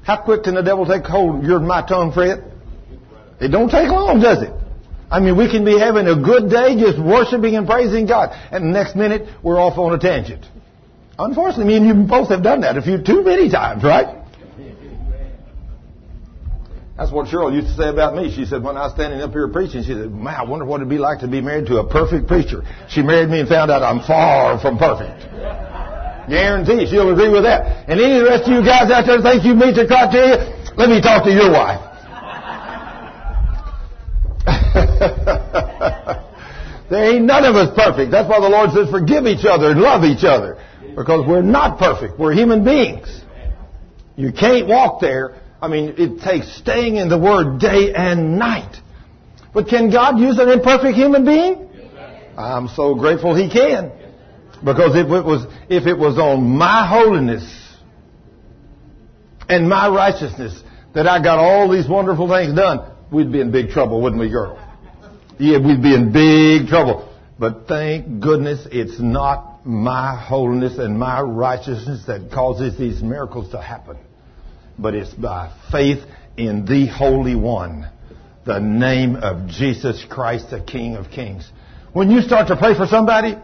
How 0.04 0.22
quick 0.22 0.44
can 0.44 0.54
the 0.54 0.62
devil 0.62 0.86
take 0.86 1.04
hold 1.04 1.40
of 1.40 1.44
your 1.44 1.60
my 1.60 1.84
tongue, 1.86 2.12
Fred? 2.12 2.44
It 3.40 3.48
don't 3.48 3.70
take 3.70 3.88
long, 3.88 4.20
does 4.20 4.42
it? 4.42 4.52
I 5.10 5.20
mean, 5.20 5.36
we 5.36 5.50
can 5.50 5.64
be 5.64 5.78
having 5.78 6.06
a 6.06 6.16
good 6.16 6.50
day 6.50 6.76
just 6.78 6.98
worshiping 6.98 7.56
and 7.56 7.66
praising 7.66 8.06
God, 8.06 8.30
and 8.50 8.64
the 8.64 8.70
next 8.70 8.96
minute 8.96 9.28
we're 9.42 9.60
off 9.60 9.78
on 9.78 9.94
a 9.94 9.98
tangent. 9.98 10.44
Unfortunately, 11.18 11.66
me 11.66 11.76
and 11.76 11.86
you 11.86 11.94
both 12.06 12.28
have 12.30 12.42
done 12.42 12.62
that 12.62 12.76
a 12.76 12.82
few 12.82 13.02
too 13.02 13.22
many 13.22 13.50
times, 13.50 13.82
right? 13.84 14.23
That's 16.96 17.10
what 17.10 17.26
Cheryl 17.26 17.52
used 17.52 17.66
to 17.66 17.74
say 17.74 17.88
about 17.88 18.14
me. 18.14 18.32
She 18.34 18.44
said 18.44 18.62
when 18.62 18.76
I 18.76 18.84
was 18.84 18.94
standing 18.94 19.20
up 19.20 19.32
here 19.32 19.48
preaching, 19.48 19.82
she 19.82 19.94
said, 19.94 20.14
"Man, 20.14 20.32
I 20.32 20.44
wonder 20.44 20.64
what 20.64 20.76
it'd 20.76 20.88
be 20.88 20.98
like 20.98 21.20
to 21.20 21.28
be 21.28 21.40
married 21.40 21.66
to 21.66 21.78
a 21.78 21.86
perfect 21.86 22.28
preacher." 22.28 22.62
She 22.88 23.02
married 23.02 23.30
me 23.30 23.40
and 23.40 23.48
found 23.48 23.70
out 23.70 23.82
I'm 23.82 24.00
far 24.00 24.60
from 24.60 24.78
perfect. 24.78 25.26
Guarantee 26.28 26.86
she'll 26.86 27.10
agree 27.10 27.28
with 27.28 27.42
that. 27.42 27.88
And 27.88 28.00
any 28.00 28.18
of 28.18 28.24
the 28.24 28.30
rest 28.30 28.44
of 28.44 28.54
you 28.54 28.64
guys 28.64 28.90
out 28.90 29.06
there 29.06 29.20
think 29.20 29.44
you 29.44 29.54
meet 29.54 29.74
the 29.74 29.86
criteria, 29.86 30.72
let 30.76 30.88
me 30.88 31.00
talk 31.00 31.24
to 31.24 31.32
your 31.32 31.50
wife. 31.50 31.80
there 36.90 37.12
ain't 37.12 37.24
none 37.24 37.44
of 37.44 37.56
us 37.56 37.76
perfect. 37.76 38.10
That's 38.10 38.28
why 38.28 38.40
the 38.40 38.48
Lord 38.48 38.70
says 38.70 38.88
forgive 38.88 39.26
each 39.26 39.44
other 39.44 39.72
and 39.72 39.80
love 39.80 40.04
each 40.04 40.24
other. 40.24 40.58
Because 40.96 41.26
we're 41.26 41.42
not 41.42 41.78
perfect. 41.78 42.20
We're 42.20 42.32
human 42.32 42.64
beings. 42.64 43.22
You 44.16 44.32
can't 44.32 44.68
walk 44.68 45.00
there. 45.00 45.42
I 45.64 45.68
mean, 45.68 45.94
it 45.96 46.20
takes 46.20 46.54
staying 46.58 46.96
in 46.96 47.08
the 47.08 47.18
Word 47.18 47.58
day 47.58 47.94
and 47.94 48.38
night. 48.38 48.76
But 49.54 49.66
can 49.68 49.90
God 49.90 50.18
use 50.18 50.38
an 50.38 50.50
imperfect 50.50 50.94
human 50.94 51.24
being? 51.24 51.70
I'm 52.36 52.68
so 52.68 52.94
grateful 52.94 53.34
He 53.34 53.48
can. 53.48 53.90
Because 54.62 54.94
if 54.94 55.06
it 55.06 55.24
was, 55.24 55.46
if 55.70 55.86
it 55.86 55.96
was 55.96 56.18
on 56.18 56.58
my 56.58 56.86
holiness 56.86 57.44
and 59.48 59.66
my 59.66 59.88
righteousness 59.88 60.62
that 60.94 61.06
I 61.06 61.22
got 61.22 61.38
all 61.38 61.70
these 61.70 61.88
wonderful 61.88 62.28
things 62.28 62.54
done, 62.54 62.92
we'd 63.10 63.32
be 63.32 63.40
in 63.40 63.50
big 63.50 63.70
trouble, 63.70 64.02
wouldn't 64.02 64.20
we, 64.20 64.28
girl? 64.28 64.58
Yeah, 65.38 65.58
we'd 65.58 65.82
be 65.82 65.94
in 65.94 66.12
big 66.12 66.68
trouble. 66.68 67.10
But 67.38 67.66
thank 67.68 68.20
goodness 68.20 68.66
it's 68.70 69.00
not 69.00 69.64
my 69.66 70.14
holiness 70.14 70.76
and 70.76 70.98
my 70.98 71.22
righteousness 71.22 72.04
that 72.06 72.30
causes 72.30 72.78
these 72.78 73.02
miracles 73.02 73.50
to 73.52 73.62
happen. 73.62 73.96
But 74.78 74.94
it's 74.94 75.12
by 75.14 75.52
faith 75.70 76.04
in 76.36 76.64
the 76.64 76.86
Holy 76.86 77.34
One, 77.34 77.88
the 78.44 78.58
name 78.58 79.16
of 79.16 79.48
Jesus 79.48 80.04
Christ, 80.08 80.50
the 80.50 80.60
King 80.60 80.96
of 80.96 81.10
Kings. 81.10 81.48
When 81.92 82.10
you 82.10 82.22
start 82.22 82.48
to 82.48 82.56
pray 82.56 82.74
for 82.74 82.86
somebody, 82.86 83.36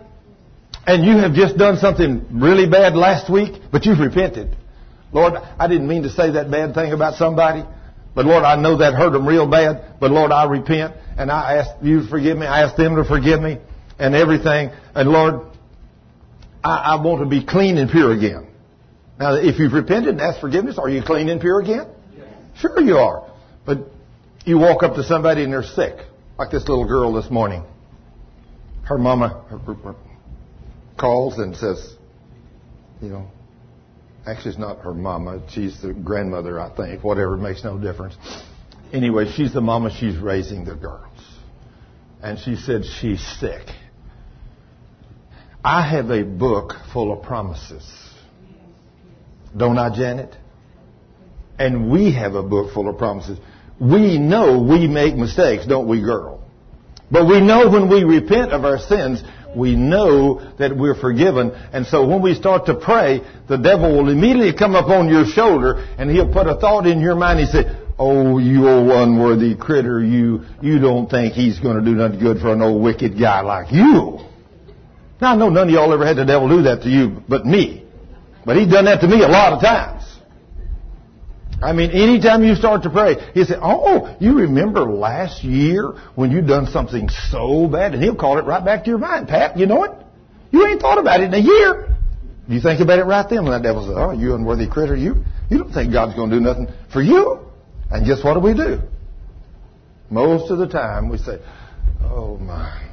and 0.86 1.04
you 1.04 1.18
have 1.18 1.34
just 1.34 1.56
done 1.56 1.78
something 1.78 2.26
really 2.40 2.68
bad 2.68 2.94
last 2.96 3.30
week, 3.30 3.62
but 3.70 3.84
you've 3.84 4.00
repented. 4.00 4.56
Lord, 5.12 5.34
I 5.34 5.68
didn't 5.68 5.86
mean 5.88 6.02
to 6.02 6.10
say 6.10 6.32
that 6.32 6.50
bad 6.50 6.74
thing 6.74 6.92
about 6.92 7.14
somebody, 7.14 7.64
but 8.14 8.24
Lord, 8.24 8.44
I 8.44 8.56
know 8.56 8.78
that 8.78 8.94
hurt 8.94 9.12
them 9.12 9.26
real 9.26 9.46
bad, 9.46 10.00
but 10.00 10.10
Lord, 10.10 10.32
I 10.32 10.44
repent, 10.44 10.96
and 11.16 11.30
I 11.30 11.58
ask 11.58 11.70
you 11.82 12.00
to 12.00 12.08
forgive 12.08 12.36
me. 12.36 12.46
I 12.46 12.62
ask 12.62 12.76
them 12.76 12.96
to 12.96 13.04
forgive 13.04 13.40
me, 13.40 13.58
and 13.98 14.14
everything. 14.14 14.70
And 14.94 15.08
Lord, 15.08 15.46
I, 16.64 16.76
I 16.76 17.02
want 17.02 17.20
to 17.22 17.28
be 17.28 17.44
clean 17.44 17.78
and 17.78 17.90
pure 17.90 18.12
again. 18.12 18.48
Now, 19.20 19.34
if 19.34 19.58
you've 19.58 19.74
repented 19.74 20.08
and 20.08 20.20
asked 20.22 20.40
forgiveness, 20.40 20.78
are 20.78 20.88
you 20.88 21.02
clean 21.02 21.28
and 21.28 21.42
pure 21.42 21.60
again? 21.60 21.88
Yes. 22.16 22.26
Sure 22.56 22.80
you 22.80 22.96
are. 22.96 23.30
But 23.66 23.80
you 24.46 24.56
walk 24.58 24.82
up 24.82 24.94
to 24.94 25.04
somebody 25.04 25.44
and 25.44 25.52
they're 25.52 25.62
sick, 25.62 25.98
like 26.38 26.50
this 26.50 26.66
little 26.66 26.88
girl 26.88 27.12
this 27.12 27.30
morning. 27.30 27.62
Her 28.82 28.96
mama, 28.96 29.44
her, 29.50 29.58
her, 29.58 29.94
calls 30.98 31.38
and 31.38 31.54
says, 31.54 31.96
you 33.02 33.10
know, 33.10 33.28
actually 34.26 34.52
it's 34.52 34.58
not 34.58 34.78
her 34.78 34.94
mama, 34.94 35.42
she's 35.50 35.82
the 35.82 35.92
grandmother, 35.92 36.58
I 36.58 36.74
think, 36.74 37.04
whatever, 37.04 37.36
makes 37.36 37.62
no 37.62 37.76
difference. 37.76 38.16
Anyway, 38.90 39.30
she's 39.30 39.52
the 39.52 39.60
mama, 39.60 39.94
she's 39.94 40.16
raising 40.16 40.64
the 40.64 40.74
girls. 40.74 41.06
And 42.22 42.38
she 42.38 42.56
said 42.56 42.84
she's 42.86 43.20
sick. 43.38 43.66
I 45.62 45.86
have 45.86 46.10
a 46.10 46.22
book 46.22 46.72
full 46.94 47.12
of 47.12 47.22
promises. 47.22 47.86
Don't 49.56 49.78
I, 49.78 49.94
Janet? 49.94 50.36
And 51.58 51.90
we 51.90 52.12
have 52.12 52.34
a 52.34 52.42
book 52.42 52.72
full 52.72 52.88
of 52.88 52.98
promises. 52.98 53.38
We 53.80 54.18
know 54.18 54.60
we 54.60 54.86
make 54.86 55.16
mistakes, 55.16 55.66
don't 55.66 55.88
we, 55.88 56.00
girl? 56.00 56.42
But 57.10 57.26
we 57.26 57.40
know 57.40 57.68
when 57.68 57.88
we 57.88 58.04
repent 58.04 58.52
of 58.52 58.64
our 58.64 58.78
sins, 58.78 59.22
we 59.56 59.74
know 59.74 60.40
that 60.58 60.76
we're 60.76 60.94
forgiven. 60.94 61.50
And 61.72 61.86
so 61.86 62.06
when 62.06 62.22
we 62.22 62.34
start 62.34 62.66
to 62.66 62.74
pray, 62.74 63.20
the 63.48 63.56
devil 63.56 63.96
will 63.96 64.08
immediately 64.10 64.52
come 64.52 64.74
up 64.74 64.88
on 64.88 65.08
your 65.08 65.26
shoulder 65.26 65.84
and 65.98 66.10
he'll 66.10 66.32
put 66.32 66.46
a 66.46 66.56
thought 66.56 66.86
in 66.86 67.00
your 67.00 67.16
mind. 67.16 67.40
He 67.40 67.46
say, 67.46 67.64
Oh, 67.98 68.38
you 68.38 68.66
old 68.66 68.90
unworthy 68.90 69.54
critter, 69.54 70.02
you, 70.02 70.42
you 70.62 70.78
don't 70.78 71.10
think 71.10 71.34
he's 71.34 71.58
going 71.58 71.78
to 71.78 71.84
do 71.84 71.94
nothing 71.94 72.18
good 72.18 72.38
for 72.40 72.52
an 72.52 72.62
old 72.62 72.82
wicked 72.82 73.18
guy 73.18 73.42
like 73.42 73.70
you. 73.72 74.20
Now, 75.20 75.34
I 75.34 75.36
know 75.36 75.50
none 75.50 75.68
of 75.68 75.74
y'all 75.74 75.92
ever 75.92 76.06
had 76.06 76.16
the 76.16 76.24
devil 76.24 76.48
do 76.48 76.62
that 76.62 76.82
to 76.82 76.88
you 76.88 77.22
but 77.28 77.44
me. 77.44 77.84
But 78.44 78.56
he's 78.56 78.68
done 78.68 78.86
that 78.86 79.00
to 79.00 79.08
me 79.08 79.22
a 79.22 79.28
lot 79.28 79.52
of 79.52 79.60
times. 79.60 80.04
I 81.62 81.72
mean, 81.72 81.90
anytime 81.90 82.42
you 82.42 82.54
start 82.54 82.84
to 82.84 82.90
pray, 82.90 83.16
he 83.34 83.44
say, 83.44 83.56
"Oh, 83.60 84.16
you 84.18 84.38
remember 84.38 84.90
last 84.90 85.44
year 85.44 85.92
when 86.14 86.30
you 86.30 86.40
done 86.40 86.66
something 86.66 87.08
so 87.30 87.66
bad?" 87.66 87.92
And 87.92 88.02
he'll 88.02 88.14
call 88.14 88.38
it 88.38 88.46
right 88.46 88.64
back 88.64 88.84
to 88.84 88.90
your 88.90 88.98
mind. 88.98 89.28
Pat, 89.28 89.58
you 89.58 89.66
know 89.66 89.84
it. 89.84 89.92
You 90.52 90.66
ain't 90.66 90.80
thought 90.80 90.98
about 90.98 91.20
it 91.20 91.24
in 91.24 91.34
a 91.34 91.38
year. 91.38 91.96
You 92.48 92.60
think 92.60 92.80
about 92.80 92.98
it 92.98 93.04
right 93.04 93.28
then 93.28 93.44
when 93.44 93.52
that 93.52 93.62
devil 93.62 93.86
says, 93.86 93.94
"Oh, 93.96 94.12
you 94.12 94.34
unworthy 94.34 94.66
critter, 94.66 94.96
you 94.96 95.22
you 95.50 95.58
don't 95.58 95.72
think 95.72 95.92
God's 95.92 96.14
going 96.14 96.30
to 96.30 96.36
do 96.36 96.40
nothing 96.40 96.68
for 96.92 97.02
you?" 97.02 97.40
And 97.90 98.06
guess 98.06 98.24
what 98.24 98.34
do 98.34 98.40
we 98.40 98.54
do? 98.54 98.80
Most 100.08 100.50
of 100.50 100.58
the 100.58 100.66
time 100.66 101.10
we 101.10 101.18
say, 101.18 101.38
"Oh 102.02 102.38
my." 102.38 102.89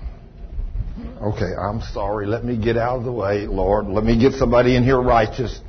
Okay, 1.21 1.55
I'm 1.55 1.81
sorry. 1.81 2.27
Let 2.27 2.43
me 2.45 2.57
get 2.57 2.77
out 2.77 2.99
of 2.99 3.03
the 3.03 3.11
way, 3.11 3.47
Lord. 3.47 3.87
Let 3.87 4.03
me 4.03 4.19
get 4.19 4.33
somebody 4.33 4.75
in 4.75 4.83
here 4.83 5.01
righteous. 5.01 5.59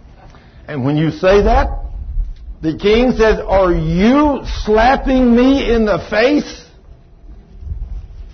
And 0.67 0.85
when 0.85 0.97
you 0.97 1.11
say 1.11 1.43
that, 1.43 1.87
the 2.61 2.77
king 2.77 3.13
says, 3.13 3.39
Are 3.41 3.73
you 3.73 4.41
slapping 4.65 5.35
me 5.35 5.73
in 5.73 5.87
the 5.87 5.99
face? 6.11 6.65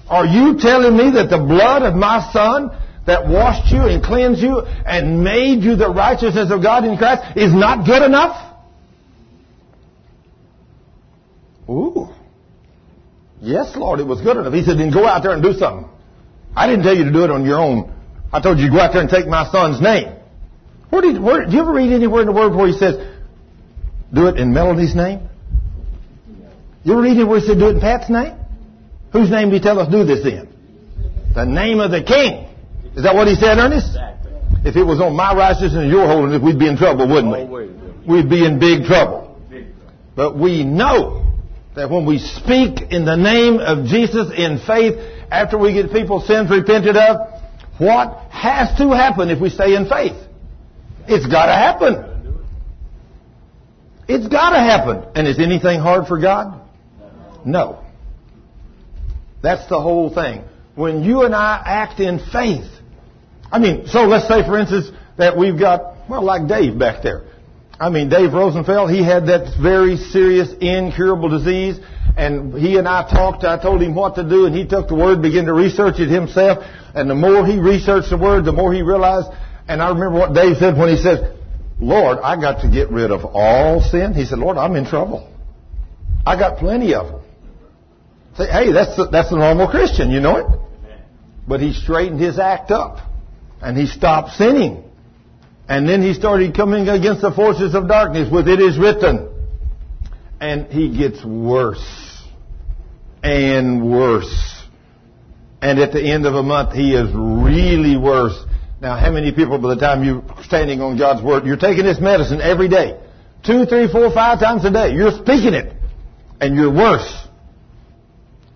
Are 0.08 0.26
you 0.26 0.58
telling 0.58 0.96
me 0.96 1.12
that 1.12 1.30
the 1.30 1.38
blood 1.38 1.82
of 1.82 1.94
my 1.94 2.30
son 2.32 2.70
that 3.06 3.28
washed 3.28 3.72
you 3.72 3.82
and 3.82 4.02
cleansed 4.02 4.42
you 4.42 4.60
and 4.60 5.22
made 5.22 5.62
you 5.62 5.76
the 5.76 5.90
righteousness 5.90 6.50
of 6.50 6.62
God 6.62 6.84
in 6.84 6.96
Christ 6.96 7.36
is 7.36 7.52
not 7.52 7.86
good 7.86 8.02
enough? 8.02 8.56
Ooh. 11.68 12.08
Yes, 13.40 13.76
Lord, 13.76 14.00
it 14.00 14.06
was 14.06 14.20
good 14.20 14.36
enough. 14.36 14.52
He 14.52 14.64
said, 14.64 14.78
then 14.78 14.90
go 14.90 15.06
out 15.06 15.22
there 15.22 15.32
and 15.32 15.42
do 15.42 15.52
something. 15.52 15.88
I 16.56 16.66
didn't 16.66 16.84
tell 16.84 16.96
you 16.96 17.04
to 17.04 17.12
do 17.12 17.24
it 17.24 17.30
on 17.30 17.44
your 17.44 17.58
own. 17.58 17.92
I 18.32 18.40
told 18.40 18.58
you 18.58 18.66
to 18.66 18.72
go 18.72 18.80
out 18.80 18.92
there 18.92 19.00
and 19.00 19.10
take 19.10 19.26
my 19.26 19.50
son's 19.50 19.80
name. 19.80 20.14
Where 20.90 21.02
did, 21.02 21.22
where, 21.22 21.46
do 21.46 21.52
you 21.52 21.60
ever 21.60 21.72
read 21.72 21.92
anywhere 21.92 22.20
in 22.20 22.26
the 22.26 22.32
Word 22.32 22.54
where 22.54 22.68
he 22.68 22.78
says, 22.78 22.96
do 24.12 24.28
it 24.28 24.38
in 24.38 24.52
Melody's 24.52 24.94
name? 24.94 25.28
You 26.84 26.92
ever 26.92 27.02
read 27.02 27.16
it 27.16 27.24
where 27.24 27.40
he 27.40 27.46
said 27.46 27.58
do 27.58 27.68
it 27.68 27.76
in 27.76 27.80
Pat's 27.80 28.10
name? 28.10 28.36
Whose 29.12 29.30
name 29.30 29.50
did 29.50 29.56
he 29.56 29.60
tell 29.60 29.78
us 29.78 29.90
do 29.90 30.04
this 30.04 30.24
in? 30.24 30.48
The 31.34 31.44
name 31.44 31.80
of 31.80 31.90
the 31.90 32.02
king. 32.02 32.48
Is 32.96 33.02
that 33.02 33.14
what 33.14 33.26
he 33.26 33.34
said, 33.34 33.58
Ernest? 33.58 33.88
Exactly. 33.88 34.32
If 34.64 34.76
it 34.76 34.84
was 34.84 35.00
on 35.00 35.16
my 35.16 35.34
righteousness 35.34 35.74
and 35.74 35.90
your 35.90 36.06
holiness, 36.06 36.40
we'd 36.42 36.58
be 36.58 36.68
in 36.68 36.76
trouble, 36.76 37.08
wouldn't 37.08 37.32
we? 37.32 37.42
We'd 38.06 38.30
be 38.30 38.44
in 38.44 38.58
big 38.58 38.84
trouble. 38.84 39.40
But 40.14 40.38
we 40.38 40.64
know 40.64 41.32
that 41.74 41.90
when 41.90 42.06
we 42.06 42.18
speak 42.18 42.92
in 42.92 43.04
the 43.04 43.16
name 43.16 43.58
of 43.58 43.86
Jesus 43.86 44.30
in 44.36 44.58
faith, 44.64 44.94
after 45.30 45.58
we 45.58 45.72
get 45.72 45.92
people's 45.92 46.26
sins 46.26 46.50
repented 46.50 46.96
of, 46.96 47.42
what 47.78 48.30
has 48.30 48.76
to 48.78 48.90
happen 48.90 49.30
if 49.30 49.40
we 49.40 49.50
stay 49.50 49.74
in 49.74 49.88
faith? 49.88 50.16
It's 51.06 51.26
got 51.26 51.46
to 51.46 51.52
happen. 51.52 52.44
It's 54.08 54.28
got 54.28 54.50
to 54.50 54.60
happen. 54.60 55.04
And 55.14 55.26
is 55.26 55.38
anything 55.38 55.80
hard 55.80 56.06
for 56.06 56.20
God? 56.20 56.60
No. 57.44 57.84
That's 59.42 59.68
the 59.68 59.80
whole 59.80 60.12
thing. 60.12 60.44
When 60.74 61.04
you 61.04 61.22
and 61.22 61.34
I 61.34 61.62
act 61.64 62.00
in 62.00 62.18
faith, 62.32 62.70
I 63.50 63.58
mean, 63.58 63.86
so 63.86 64.02
let's 64.02 64.26
say, 64.26 64.42
for 64.42 64.58
instance, 64.58 64.90
that 65.18 65.36
we've 65.36 65.58
got, 65.58 66.08
well, 66.08 66.24
like 66.24 66.48
Dave 66.48 66.78
back 66.78 67.02
there. 67.02 67.24
I 67.78 67.90
mean, 67.90 68.08
Dave 68.08 68.32
Rosenfeld, 68.32 68.90
he 68.90 69.02
had 69.02 69.26
that 69.26 69.56
very 69.60 69.96
serious, 69.96 70.48
incurable 70.60 71.28
disease, 71.28 71.78
and 72.16 72.54
he 72.54 72.76
and 72.78 72.86
I 72.86 73.08
talked. 73.08 73.44
I 73.44 73.60
told 73.60 73.82
him 73.82 73.94
what 73.94 74.14
to 74.14 74.28
do, 74.28 74.46
and 74.46 74.54
he 74.54 74.66
took 74.66 74.88
the 74.88 74.94
word, 74.94 75.22
began 75.22 75.46
to 75.46 75.52
research 75.52 75.98
it 75.98 76.08
himself, 76.08 76.64
and 76.94 77.10
the 77.10 77.14
more 77.14 77.44
he 77.44 77.58
researched 77.58 78.10
the 78.10 78.16
word, 78.16 78.44
the 78.44 78.52
more 78.52 78.72
he 78.72 78.82
realized. 78.82 79.28
And 79.66 79.82
I 79.82 79.88
remember 79.88 80.18
what 80.18 80.34
Dave 80.34 80.56
said 80.58 80.76
when 80.76 80.88
he 80.88 80.96
said, 81.02 81.36
Lord, 81.80 82.18
I 82.18 82.40
got 82.40 82.62
to 82.62 82.68
get 82.70 82.90
rid 82.90 83.10
of 83.10 83.24
all 83.24 83.80
sin. 83.80 84.14
He 84.14 84.24
said, 84.24 84.38
Lord, 84.38 84.56
I'm 84.56 84.76
in 84.76 84.86
trouble. 84.86 85.32
I 86.24 86.38
got 86.38 86.58
plenty 86.58 86.94
of 86.94 87.06
them. 87.08 87.22
Say, 88.36 88.46
hey, 88.46 88.72
that's 88.72 88.96
the, 88.96 89.08
that's 89.08 89.30
the 89.30 89.36
normal 89.36 89.68
Christian, 89.68 90.10
you 90.10 90.20
know 90.20 90.36
it? 90.36 90.46
But 91.46 91.60
he 91.60 91.72
straightened 91.72 92.20
his 92.20 92.38
act 92.38 92.70
up, 92.70 92.98
and 93.60 93.76
he 93.76 93.86
stopped 93.86 94.32
sinning. 94.32 94.83
And 95.68 95.88
then 95.88 96.02
he 96.02 96.12
started 96.14 96.54
coming 96.54 96.88
against 96.88 97.22
the 97.22 97.32
forces 97.32 97.74
of 97.74 97.88
darkness 97.88 98.30
with 98.30 98.48
it 98.48 98.60
is 98.60 98.78
written. 98.78 99.30
And 100.40 100.66
he 100.66 100.96
gets 100.96 101.24
worse 101.24 102.22
and 103.22 103.90
worse. 103.90 104.62
And 105.62 105.78
at 105.78 105.92
the 105.92 106.02
end 106.02 106.26
of 106.26 106.34
a 106.34 106.42
month, 106.42 106.74
he 106.74 106.94
is 106.94 107.08
really 107.14 107.96
worse. 107.96 108.36
Now, 108.82 108.98
how 108.98 109.10
many 109.10 109.32
people 109.32 109.58
by 109.58 109.74
the 109.74 109.80
time 109.80 110.04
you're 110.04 110.22
standing 110.42 110.82
on 110.82 110.98
God's 110.98 111.22
Word, 111.22 111.46
you're 111.46 111.56
taking 111.56 111.84
this 111.84 111.98
medicine 111.98 112.42
every 112.42 112.68
day? 112.68 113.00
Two, 113.42 113.64
three, 113.64 113.88
four, 113.90 114.12
five 114.12 114.40
times 114.40 114.64
a 114.66 114.70
day. 114.70 114.92
You're 114.92 115.12
speaking 115.12 115.54
it. 115.54 115.74
And 116.40 116.54
you're 116.54 116.72
worse. 116.72 117.26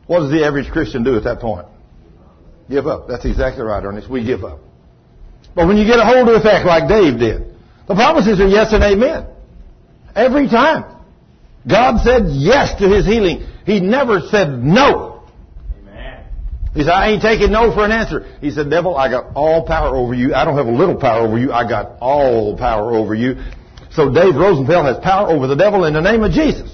What 0.06 0.20
does 0.20 0.30
the 0.30 0.44
average 0.44 0.70
Christian 0.70 1.04
do 1.04 1.16
at 1.16 1.24
that 1.24 1.40
point? 1.40 1.66
Give 2.68 2.86
up. 2.86 3.08
That's 3.08 3.24
exactly 3.24 3.62
right, 3.62 3.82
Ernest. 3.82 4.10
We 4.10 4.24
give 4.24 4.44
up. 4.44 4.60
But 5.58 5.66
when 5.66 5.76
you 5.76 5.84
get 5.84 5.98
a 5.98 6.04
hold 6.04 6.28
of 6.28 6.34
the 6.34 6.40
fact 6.40 6.64
like 6.64 6.88
Dave 6.88 7.18
did, 7.18 7.42
the 7.88 7.96
promises 7.96 8.38
are 8.38 8.46
yes 8.46 8.72
and 8.72 8.84
amen. 8.84 9.26
Every 10.14 10.46
time. 10.48 10.84
God 11.66 11.98
said 12.04 12.28
yes 12.28 12.78
to 12.78 12.88
his 12.88 13.04
healing. 13.04 13.44
He 13.66 13.80
never 13.80 14.20
said 14.20 14.50
no. 14.62 15.24
Amen. 15.80 16.26
He 16.74 16.82
said, 16.82 16.90
I 16.90 17.08
ain't 17.08 17.22
taking 17.22 17.50
no 17.50 17.74
for 17.74 17.84
an 17.84 17.90
answer. 17.90 18.38
He 18.40 18.52
said, 18.52 18.70
devil, 18.70 18.96
I 18.96 19.10
got 19.10 19.34
all 19.34 19.66
power 19.66 19.96
over 19.96 20.14
you. 20.14 20.32
I 20.32 20.44
don't 20.44 20.56
have 20.56 20.68
a 20.68 20.70
little 20.70 20.94
power 20.94 21.26
over 21.26 21.36
you. 21.36 21.50
I 21.50 21.68
got 21.68 21.96
all 21.98 22.56
power 22.56 22.94
over 22.94 23.16
you. 23.16 23.42
So 23.90 24.14
Dave 24.14 24.36
Rosenfeld 24.36 24.86
has 24.86 24.98
power 24.98 25.28
over 25.28 25.48
the 25.48 25.56
devil 25.56 25.86
in 25.86 25.92
the 25.92 26.00
name 26.00 26.22
of 26.22 26.30
Jesus. 26.30 26.70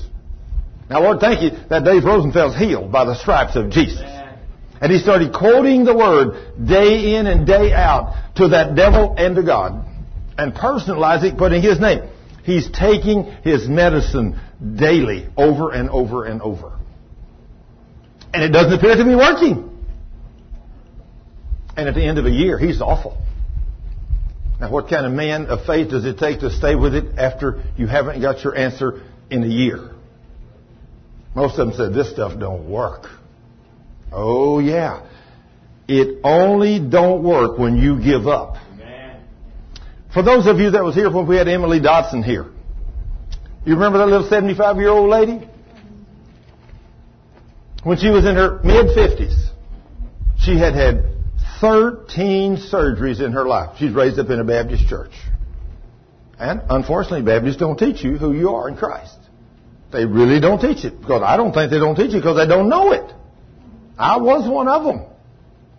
Now, 0.90 1.01
Lord, 1.01 1.20
thank 1.20 1.40
you 1.40 1.59
that 1.70 1.85
Dave 1.85 2.05
Rosenfeld's 2.05 2.59
healed 2.59 2.93
by 2.93 3.06
the 3.06 3.15
stripes 3.15 3.56
of 3.56 3.70
Jesus. 3.70 4.05
And 4.78 4.93
he 4.93 4.98
started 4.98 5.32
quoting 5.32 5.86
the 5.86 5.97
word 5.97 6.66
day 6.69 7.15
in 7.15 7.27
and 7.27 7.47
day 7.47 7.73
out 7.73 8.23
to 8.36 8.48
that 8.48 8.74
devil 8.74 9.15
and 9.16 9.36
to 9.36 9.43
God 9.43 9.86
and 10.36 10.52
personalizing, 10.55 11.35
it, 11.35 11.39
putting 11.39 11.62
his 11.62 11.81
name. 11.81 12.09
He's 12.44 12.70
taking 12.70 13.24
his 13.43 13.69
medicine 13.69 14.39
daily 14.77 15.28
over 15.36 15.70
and 15.70 15.89
over 15.89 16.24
and 16.24 16.43
over. 16.43 16.78
And 18.32 18.43
it 18.43 18.51
doesn't 18.51 18.73
appear 18.73 18.97
to 18.97 19.05
be 19.05 19.15
working. 19.15 19.70
And 21.77 21.89
at 21.89 21.94
the 21.94 22.05
end 22.05 22.19
of 22.19 22.27
a 22.27 22.31
year, 22.31 22.59
he's 22.59 22.81
awful. 22.81 23.16
Now, 24.61 24.70
what 24.70 24.89
kind 24.89 25.06
of 25.06 25.12
man 25.12 25.47
of 25.47 25.65
faith 25.66 25.90
does 25.90 26.05
it 26.05 26.19
take 26.19 26.40
to 26.40 26.51
stay 26.51 26.74
with 26.74 26.94
it 26.94 27.19
after 27.19 27.62
you 27.77 27.86
haven't 27.86 28.20
got 28.20 28.44
your 28.44 28.56
answer 28.56 29.02
in 29.31 29.43
a 29.43 29.48
year? 29.48 29.90
Most 31.35 31.59
of 31.59 31.66
them 31.66 31.77
said, 31.77 31.94
this 31.94 32.11
stuff 32.11 32.39
don't 32.39 32.70
work. 32.70 33.09
Oh 34.12 34.61
yeah. 34.61 35.06
It 35.86 36.20
only 36.24 36.78
don't 36.81 37.23
work 37.23 37.59
when 37.59 37.77
you 37.77 38.02
give 38.02 38.27
up. 38.27 38.56
Amen. 38.73 39.20
For 40.12 40.23
those 40.23 40.47
of 40.47 40.59
you 40.59 40.70
that 40.70 40.82
was 40.82 40.94
here 40.94 41.11
when 41.11 41.27
we 41.27 41.36
had 41.36 41.48
Emily 41.48 41.81
Dotson 41.81 42.24
here, 42.24 42.47
you 43.65 43.74
remember 43.74 43.98
that 43.98 44.06
little 44.06 44.28
75 44.28 44.77
year 44.77 44.89
old 44.89 45.11
lady? 45.11 45.48
When 47.82 47.98
she 47.98 48.09
was 48.09 48.24
in 48.24 48.35
her 48.36 48.61
mid 48.65 48.97
50s, 48.97 49.51
she 50.39 50.59
had 50.59 50.74
had 50.74 51.05
13 51.61 52.56
surgeries 52.56 53.20
in 53.20 53.32
her 53.32 53.47
life. 53.47 53.77
She's 53.78 53.93
raised 53.93 54.19
up 54.19 54.31
in 54.31 54.40
a 54.40 54.44
Baptist 54.44 54.89
church. 54.89 55.12
And 56.39 56.62
unfortunately, 56.69 57.23
Baptists 57.23 57.56
don't 57.56 57.78
teach 57.78 58.02
you 58.02 58.16
who 58.16 58.32
you 58.32 58.51
are 58.51 58.69
in 58.69 58.77
Christ. 58.77 59.16
They 59.93 60.05
really 60.06 60.40
don't 60.40 60.61
teach 60.61 60.85
it 60.85 60.98
because 61.01 61.23
I 61.23 61.36
don't 61.36 61.52
think 61.52 61.70
they 61.70 61.78
don't 61.78 61.94
teach 61.94 62.11
it 62.11 62.16
because 62.16 62.36
they 62.36 62.47
don't 62.47 62.69
know 62.69 62.93
it. 62.93 63.12
I 63.98 64.16
was 64.16 64.48
one 64.48 64.66
of 64.66 64.85
them. 64.85 65.06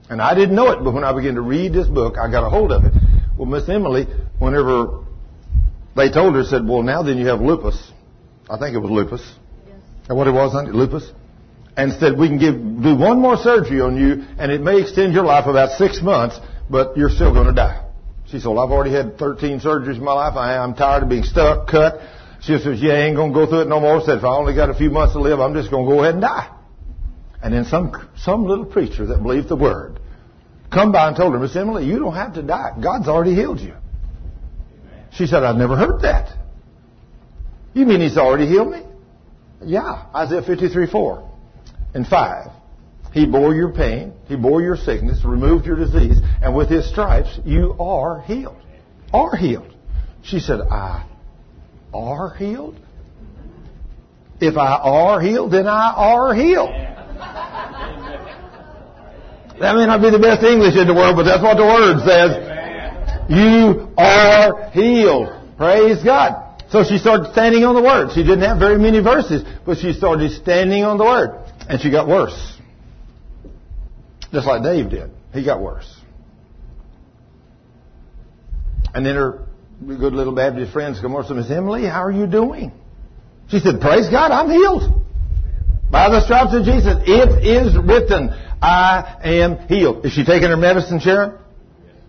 And 0.10 0.22
I 0.22 0.36
didn't 0.36 0.56
know 0.56 0.72
it, 0.72 0.84
but 0.84 0.94
when 0.94 1.04
I 1.04 1.14
began 1.14 1.36
to 1.36 1.42
read 1.42 1.74
this 1.74 1.88
book, 1.88 2.18
I 2.18 2.30
got 2.30 2.46
a 2.46 2.50
hold 2.50 2.72
of 2.72 2.84
it. 2.86 2.94
Well, 3.38 3.48
Miss 3.48 3.68
Emily, 3.68 4.08
whenever 4.40 5.04
they 5.96 6.12
told 6.12 6.36
her, 6.36 6.44
said, 6.44 6.68
well, 6.68 6.84
now 6.84 7.02
then 7.04 7.18
you 7.18 7.28
have 7.28 7.42
lupus. 7.42 7.92
I 8.50 8.58
think 8.58 8.76
it 8.76 8.80
was 8.80 8.92
lupus. 8.92 9.22
Yes. 9.68 9.78
And 10.08 10.18
what 10.18 10.28
it 10.28 10.32
was, 10.32 10.54
lupus. 10.72 11.10
And 11.76 11.92
said, 11.94 12.18
we 12.18 12.28
can 12.28 12.38
give, 12.38 12.56
do 12.56 12.96
one 12.96 13.20
more 13.20 13.36
surgery 13.36 13.82
on 13.82 13.98
you, 13.98 14.24
and 14.38 14.52
it 14.52 14.62
may 14.62 14.80
extend 14.82 15.14
your 15.14 15.26
life 15.26 15.48
about 15.48 15.78
six 15.78 16.02
months, 16.02 16.40
but 16.70 16.96
you're 16.96 17.10
still 17.10 17.34
going 17.34 17.48
to 17.48 17.54
die. 17.54 17.86
She 18.28 18.40
said, 18.40 18.50
well, 18.50 18.60
I've 18.60 18.72
already 18.72 18.94
had 18.94 19.18
13 19.18 19.60
surgeries 19.60 19.98
in 19.98 20.04
my 20.04 20.14
life. 20.14 20.36
I, 20.36 20.58
I'm 20.58 20.76
tired 20.76 21.04
of 21.04 21.10
being 21.10 21.24
stuck, 21.24 21.68
cut. 21.68 22.00
She 22.42 22.58
says, 22.58 22.80
yeah, 22.82 22.94
I 22.94 22.98
ain't 23.08 23.16
going 23.16 23.34
to 23.34 23.36
go 23.36 23.48
through 23.48 23.62
it 23.62 23.68
no 23.68 23.80
more. 23.80 24.02
Said, 24.02 24.20
if 24.20 24.24
I 24.24 24.36
only 24.36 24.56
got 24.56 24.70
a 24.70 24.76
few 24.76 24.90
months 24.90 25.14
to 25.14 25.20
live, 25.20 25.40
I'm 25.40 25.54
just 25.54 25.70
going 25.72 25.86
to 25.86 25.92
go 25.92 26.02
ahead 26.04 26.16
and 26.16 26.22
die. 26.22 26.55
And 27.46 27.54
then 27.54 27.66
some, 27.66 27.94
some 28.18 28.46
little 28.46 28.66
preacher 28.66 29.06
that 29.06 29.22
believed 29.22 29.50
the 29.50 29.56
word 29.56 30.00
come 30.74 30.92
by 30.92 31.10
and 31.10 31.16
told 31.16 31.32
her, 31.34 31.40
Miss 31.40 31.56
Emily, 31.56 31.86
you 31.86 32.00
don't 32.00 32.16
have 32.16 32.34
to 32.34 32.42
die. 32.42 32.72
God's 32.82 33.08
already 33.08 33.36
healed 33.36 33.60
you. 33.60 33.76
She 35.14 35.28
said, 35.28 35.44
I've 35.44 35.56
never 35.56 35.78
heard 35.78 36.02
that. 36.02 36.36
You 37.76 37.86
mean 37.86 38.02
he's 38.02 38.18
already 38.18 38.48
healed 38.48 38.72
me? 38.72 38.82
Yeah, 39.64 40.08
Isaiah 40.16 40.42
53, 40.42 40.88
4 40.88 41.32
and 41.94 42.08
5. 42.08 42.48
He 43.14 43.28
bore 43.28 43.54
your 43.54 43.72
pain, 43.72 44.14
he 44.28 44.36
bore 44.36 44.64
your 44.64 44.76
sickness, 44.76 45.24
removed 45.24 45.68
your 45.68 45.76
disease, 45.76 46.18
and 46.42 46.56
with 46.56 46.72
his 46.72 46.90
stripes 46.90 47.40
you 47.46 47.76
are 47.80 48.22
healed. 48.22 48.60
Are 49.14 49.36
healed. 49.36 49.72
She 50.24 50.40
said, 50.40 50.62
I 50.62 51.06
are 51.94 52.34
healed? 52.34 52.80
If 54.42 54.58
I 54.58 54.80
are 54.82 55.22
healed, 55.22 55.52
then 55.52 55.68
I 55.68 55.94
are 55.96 56.34
healed. 56.34 56.95
That 59.60 59.76
may 59.76 59.86
not 59.86 60.02
be 60.02 60.10
the 60.10 60.20
best 60.20 60.44
English 60.44 60.76
in 60.76 60.88
the 60.88 60.94
world, 60.94 61.16
but 61.16 61.24
that's 61.24 61.42
what 61.42 61.56
the 61.56 61.64
word 61.64 62.04
says. 62.04 62.56
You 63.30 63.94
are 63.98 64.70
healed. 64.72 65.30
Praise 65.58 66.04
God. 66.04 66.62
So 66.70 66.84
she 66.84 66.98
started 66.98 67.32
standing 67.32 67.64
on 67.64 67.76
the 67.76 67.82
word. 67.82 68.12
She 68.14 68.24
didn't 68.24 68.42
have 68.42 68.60
very 68.60 68.78
many 68.78 69.00
verses, 69.00 69.44
but 69.66 69.78
she 69.78 69.94
started 69.94 70.32
standing 70.32 70.84
on 70.84 70.98
the 70.98 71.06
word. 71.06 71.46
And 71.70 71.80
she 71.80 71.90
got 71.90 72.08
worse. 72.08 72.58
Just 74.32 74.46
like 74.46 74.64
Dave 74.64 74.90
did. 74.90 75.12
He 75.34 75.46
got 75.46 75.62
worse. 75.62 75.90
And 78.94 79.06
then 79.06 79.16
her 79.16 79.46
good 79.86 80.14
little 80.14 80.34
Baptist 80.34 80.74
friends 80.74 81.00
come 81.00 81.14
over 81.16 81.24
said, 81.28 81.38
Miss 81.38 81.52
Emily, 81.52 81.86
how 81.86 82.04
are 82.04 82.12
you 82.12 82.28
doing? 82.28 82.72
She 83.50 83.60
said, 83.60 83.80
Praise 83.80 84.10
God, 84.10 84.32
I'm 84.32 84.50
healed. 84.50 85.06
By 85.92 86.10
the 86.10 86.22
stripes 86.26 86.54
of 86.54 86.66
Jesus, 86.66 86.96
it 87.06 87.46
is 87.46 87.78
written, 87.78 88.30
I 88.62 89.20
am 89.24 89.68
healed. 89.68 90.06
Is 90.06 90.14
she 90.14 90.26
taking 90.26 90.50
her 90.50 90.58
medicine, 90.58 91.00
Sharon? 91.00 91.38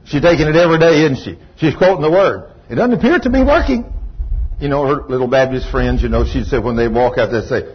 She's 0.05 0.23
taking 0.23 0.47
it 0.47 0.57
every 0.57 0.79
day, 0.79 1.05
isn't 1.05 1.25
she? 1.25 1.39
She's 1.57 1.75
quoting 1.75 2.03
the 2.03 2.11
word. 2.11 2.53
It 2.71 2.77
doesn't 2.77 2.95
appear 2.95 3.19
to 3.19 3.31
be 3.31 3.43
working. 3.43 3.93
You 4.61 4.69
know, 4.69 4.87
her 4.87 5.03
little 5.09 5.27
Baptist 5.27 5.71
friends, 5.71 6.03
you 6.03 6.09
know, 6.09 6.25
she 6.25 6.45
said 6.45 6.65
when 6.65 6.77
they 6.77 6.89
walk 6.89 7.19
out, 7.19 7.31
they 7.31 7.43
say, 7.43 7.75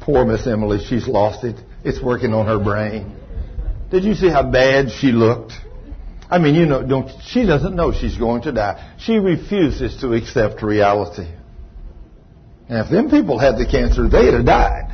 poor 0.00 0.24
Miss 0.24 0.46
Emily, 0.46 0.84
she's 0.84 1.06
lost 1.06 1.44
it. 1.44 1.56
It's 1.84 2.02
working 2.02 2.34
on 2.34 2.46
her 2.46 2.58
brain. 2.62 3.16
Did 3.90 4.04
you 4.04 4.14
see 4.14 4.28
how 4.28 4.42
bad 4.42 4.90
she 4.90 5.12
looked? 5.12 5.52
I 6.30 6.38
mean, 6.38 6.54
you 6.54 6.66
know, 6.66 6.86
don't, 6.86 7.10
she 7.24 7.44
doesn't 7.44 7.74
know 7.74 7.92
she's 7.92 8.16
going 8.16 8.42
to 8.42 8.52
die. 8.52 8.94
She 8.98 9.16
refuses 9.16 10.00
to 10.00 10.12
accept 10.12 10.62
reality. 10.62 11.28
And 12.68 12.78
if 12.78 12.90
them 12.90 13.10
people 13.10 13.38
had 13.38 13.56
the 13.56 13.66
cancer, 13.66 14.08
they'd 14.08 14.32
have 14.32 14.46
died. 14.46 14.89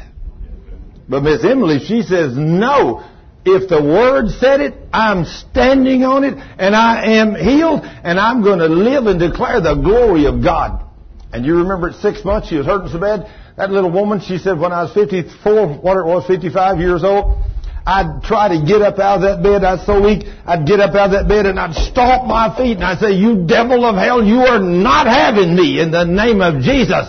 But 1.08 1.22
Miss 1.22 1.44
Emily, 1.44 1.78
she 1.78 2.02
says, 2.02 2.36
no. 2.36 3.04
If 3.44 3.68
the 3.68 3.80
Word 3.80 4.30
said 4.30 4.60
it, 4.60 4.74
I'm 4.92 5.24
standing 5.24 6.02
on 6.02 6.24
it, 6.24 6.34
and 6.58 6.74
I 6.74 7.18
am 7.18 7.36
healed, 7.36 7.82
and 7.84 8.18
I'm 8.18 8.42
going 8.42 8.58
to 8.58 8.66
live 8.66 9.06
and 9.06 9.20
declare 9.20 9.60
the 9.60 9.74
glory 9.76 10.26
of 10.26 10.42
God. 10.42 10.84
And 11.32 11.46
you 11.46 11.58
remember 11.58 11.90
at 11.90 11.96
six 11.96 12.24
months, 12.24 12.48
she 12.48 12.56
was 12.56 12.66
hurting 12.66 12.88
so 12.88 12.98
bad. 12.98 13.30
That 13.56 13.70
little 13.70 13.90
woman, 13.90 14.20
she 14.20 14.38
said, 14.38 14.58
when 14.58 14.72
I 14.72 14.82
was 14.82 14.92
54, 14.94 15.78
what 15.78 15.96
it 15.96 16.04
was, 16.04 16.26
55 16.26 16.80
years 16.80 17.04
old, 17.04 17.38
I'd 17.86 18.22
try 18.24 18.48
to 18.48 18.66
get 18.66 18.82
up 18.82 18.98
out 18.98 19.18
of 19.18 19.22
that 19.22 19.42
bed. 19.44 19.62
I 19.62 19.74
was 19.74 19.86
so 19.86 20.02
weak, 20.02 20.26
I'd 20.44 20.66
get 20.66 20.80
up 20.80 20.94
out 20.96 21.06
of 21.06 21.12
that 21.12 21.28
bed 21.28 21.46
and 21.46 21.58
I'd 21.58 21.74
stomp 21.74 22.26
my 22.26 22.54
feet 22.56 22.78
and 22.78 22.84
I'd 22.84 22.98
say, 22.98 23.12
you 23.12 23.46
devil 23.46 23.84
of 23.84 23.94
hell, 23.94 24.24
you 24.24 24.40
are 24.40 24.58
not 24.58 25.06
having 25.06 25.54
me 25.54 25.80
in 25.80 25.92
the 25.92 26.04
name 26.04 26.40
of 26.40 26.62
Jesus. 26.62 27.06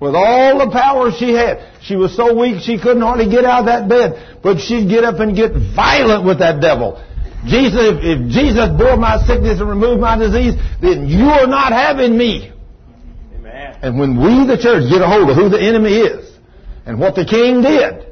With 0.00 0.14
all 0.14 0.58
the 0.58 0.70
power 0.70 1.10
she 1.10 1.32
had. 1.32 1.58
She 1.82 1.96
was 1.96 2.14
so 2.14 2.38
weak 2.38 2.62
she 2.62 2.78
couldn't 2.78 3.02
hardly 3.02 3.28
get 3.28 3.44
out 3.44 3.60
of 3.60 3.66
that 3.66 3.88
bed. 3.88 4.38
But 4.42 4.58
she'd 4.60 4.88
get 4.88 5.02
up 5.02 5.18
and 5.18 5.34
get 5.34 5.52
violent 5.74 6.24
with 6.24 6.38
that 6.38 6.60
devil. 6.60 7.02
Jesus, 7.46 7.78
if, 7.78 7.96
if 8.02 8.30
Jesus 8.30 8.68
bore 8.78 8.96
my 8.96 9.18
sickness 9.26 9.60
and 9.60 9.68
removed 9.68 10.00
my 10.00 10.16
disease, 10.16 10.54
then 10.80 11.08
you 11.08 11.26
are 11.26 11.46
not 11.46 11.72
having 11.72 12.16
me. 12.16 12.52
Amen. 13.34 13.78
And 13.82 13.98
when 13.98 14.16
we, 14.18 14.46
the 14.46 14.58
church, 14.60 14.90
get 14.90 15.02
a 15.02 15.06
hold 15.06 15.30
of 15.30 15.36
who 15.36 15.48
the 15.48 15.60
enemy 15.60 15.98
is 15.98 16.30
and 16.86 16.98
what 16.98 17.14
the 17.14 17.24
king 17.24 17.62
did 17.62 18.06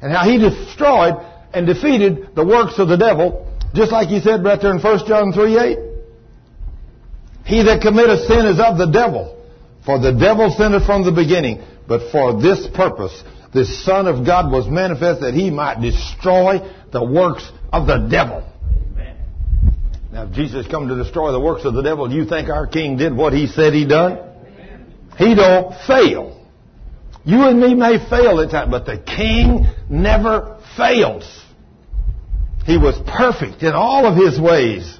and 0.00 0.12
how 0.12 0.24
he 0.24 0.38
destroyed 0.38 1.14
and 1.52 1.66
defeated 1.66 2.34
the 2.34 2.44
works 2.44 2.78
of 2.78 2.88
the 2.88 2.96
devil, 2.96 3.50
just 3.74 3.92
like 3.92 4.08
he 4.08 4.20
said 4.20 4.44
right 4.44 4.60
there 4.60 4.72
in 4.74 4.80
1 4.80 5.06
John 5.06 5.32
3 5.32 5.58
8. 5.58 5.78
He 7.44 7.62
that 7.62 7.80
committeth 7.80 8.26
sin 8.26 8.44
is 8.46 8.60
of 8.60 8.76
the 8.76 8.86
devil. 8.86 9.35
For 9.86 10.00
the 10.00 10.12
devil 10.12 10.50
sinned 10.50 10.84
from 10.84 11.04
the 11.04 11.12
beginning. 11.12 11.62
But 11.86 12.10
for 12.10 12.42
this 12.42 12.66
purpose, 12.74 13.22
the 13.54 13.64
Son 13.64 14.08
of 14.08 14.26
God 14.26 14.50
was 14.50 14.66
manifest 14.66 15.20
that 15.20 15.32
he 15.32 15.50
might 15.50 15.80
destroy 15.80 16.60
the 16.92 17.04
works 17.04 17.48
of 17.72 17.86
the 17.86 18.08
devil. 18.10 18.42
Now, 20.12 20.24
if 20.24 20.32
Jesus 20.32 20.66
come 20.66 20.88
to 20.88 20.96
destroy 20.96 21.30
the 21.30 21.40
works 21.40 21.64
of 21.64 21.74
the 21.74 21.82
devil, 21.82 22.08
do 22.08 22.16
you 22.16 22.24
think 22.24 22.48
our 22.48 22.66
King 22.66 22.96
did 22.96 23.14
what 23.14 23.32
he 23.32 23.46
said 23.46 23.72
he 23.72 23.86
done? 23.86 24.18
He 25.18 25.34
don't 25.34 25.74
fail. 25.86 26.44
You 27.24 27.42
and 27.42 27.60
me 27.60 27.74
may 27.74 27.98
fail 28.08 28.40
at 28.40 28.50
times, 28.50 28.70
but 28.70 28.86
the 28.86 28.98
King 28.98 29.66
never 29.88 30.58
fails. 30.76 31.44
He 32.64 32.78
was 32.78 32.98
perfect 33.06 33.62
in 33.62 33.72
all 33.74 34.06
of 34.06 34.16
his 34.16 34.40
ways. 34.40 34.98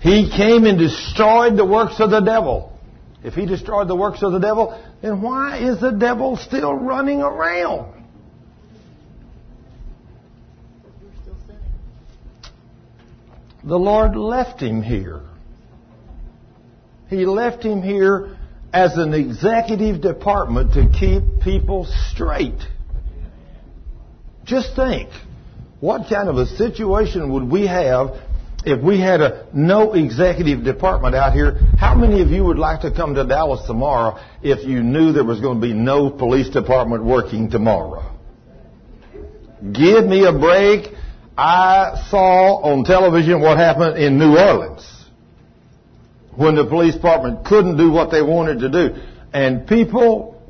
He 0.00 0.30
came 0.30 0.64
and 0.64 0.78
destroyed 0.78 1.56
the 1.56 1.64
works 1.64 1.98
of 2.00 2.10
the 2.10 2.20
devil. 2.20 2.73
If 3.24 3.32
he 3.32 3.46
destroyed 3.46 3.88
the 3.88 3.96
works 3.96 4.22
of 4.22 4.32
the 4.32 4.38
devil, 4.38 4.78
then 5.00 5.22
why 5.22 5.56
is 5.56 5.80
the 5.80 5.92
devil 5.92 6.36
still 6.36 6.74
running 6.74 7.22
around? 7.22 8.04
The 13.64 13.78
Lord 13.78 14.14
left 14.14 14.60
him 14.60 14.82
here. 14.82 15.22
He 17.08 17.24
left 17.24 17.62
him 17.62 17.80
here 17.80 18.36
as 18.74 18.98
an 18.98 19.14
executive 19.14 20.02
department 20.02 20.74
to 20.74 20.86
keep 20.86 21.40
people 21.42 21.86
straight. 22.10 22.60
Just 24.44 24.76
think, 24.76 25.08
what 25.80 26.10
kind 26.10 26.28
of 26.28 26.36
a 26.36 26.44
situation 26.44 27.32
would 27.32 27.50
we 27.50 27.66
have 27.66 28.20
if 28.66 28.82
we 28.82 29.00
had 29.00 29.20
a 29.20 29.46
no 29.52 29.92
executive 29.92 30.64
department 30.64 31.14
out 31.14 31.32
here, 31.32 31.58
how 31.78 31.94
many 31.94 32.22
of 32.22 32.28
you 32.28 32.44
would 32.44 32.58
like 32.58 32.80
to 32.80 32.90
come 32.90 33.14
to 33.14 33.24
Dallas 33.24 33.66
tomorrow 33.66 34.18
if 34.42 34.66
you 34.66 34.82
knew 34.82 35.12
there 35.12 35.24
was 35.24 35.40
going 35.40 35.60
to 35.60 35.66
be 35.66 35.74
no 35.74 36.10
police 36.10 36.48
department 36.48 37.04
working 37.04 37.50
tomorrow? 37.50 38.10
Give 39.72 40.04
me 40.04 40.24
a 40.26 40.32
break. 40.32 40.88
I 41.36 42.06
saw 42.10 42.62
on 42.62 42.84
television 42.84 43.40
what 43.40 43.58
happened 43.58 43.98
in 43.98 44.18
New 44.18 44.36
Orleans 44.38 44.90
when 46.36 46.54
the 46.54 46.66
police 46.66 46.94
department 46.94 47.44
couldn't 47.44 47.76
do 47.76 47.90
what 47.90 48.10
they 48.10 48.22
wanted 48.22 48.60
to 48.60 48.68
do. 48.68 49.02
And 49.32 49.66
people, 49.66 50.40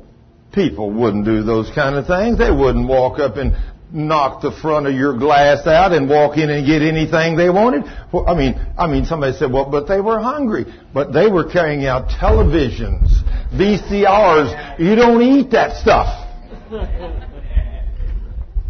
people 0.53 0.91
wouldn't 0.91 1.25
do 1.25 1.43
those 1.43 1.69
kind 1.73 1.95
of 1.95 2.07
things. 2.07 2.37
They 2.37 2.51
wouldn't 2.51 2.87
walk 2.87 3.19
up 3.19 3.37
and 3.37 3.55
knock 3.95 4.41
the 4.41 4.51
front 4.51 4.87
of 4.87 4.93
your 4.93 5.17
glass 5.17 5.65
out 5.65 5.93
and 5.93 6.09
walk 6.09 6.37
in 6.37 6.49
and 6.49 6.67
get 6.67 6.81
anything 6.81 7.37
they 7.37 7.49
wanted. 7.49 7.83
Well, 8.11 8.27
I 8.27 8.35
mean, 8.35 8.59
I 8.77 8.87
mean, 8.87 9.05
somebody 9.05 9.35
said, 9.37 9.51
well, 9.51 9.69
but 9.69 9.87
they 9.87 10.01
were 10.01 10.19
hungry. 10.19 10.65
But 10.93 11.13
they 11.13 11.27
were 11.27 11.49
carrying 11.49 11.85
out 11.85 12.09
televisions, 12.09 13.07
VCRs. 13.53 14.79
You 14.79 14.95
don't 14.95 15.21
eat 15.21 15.51
that 15.51 15.77
stuff. 15.77 16.27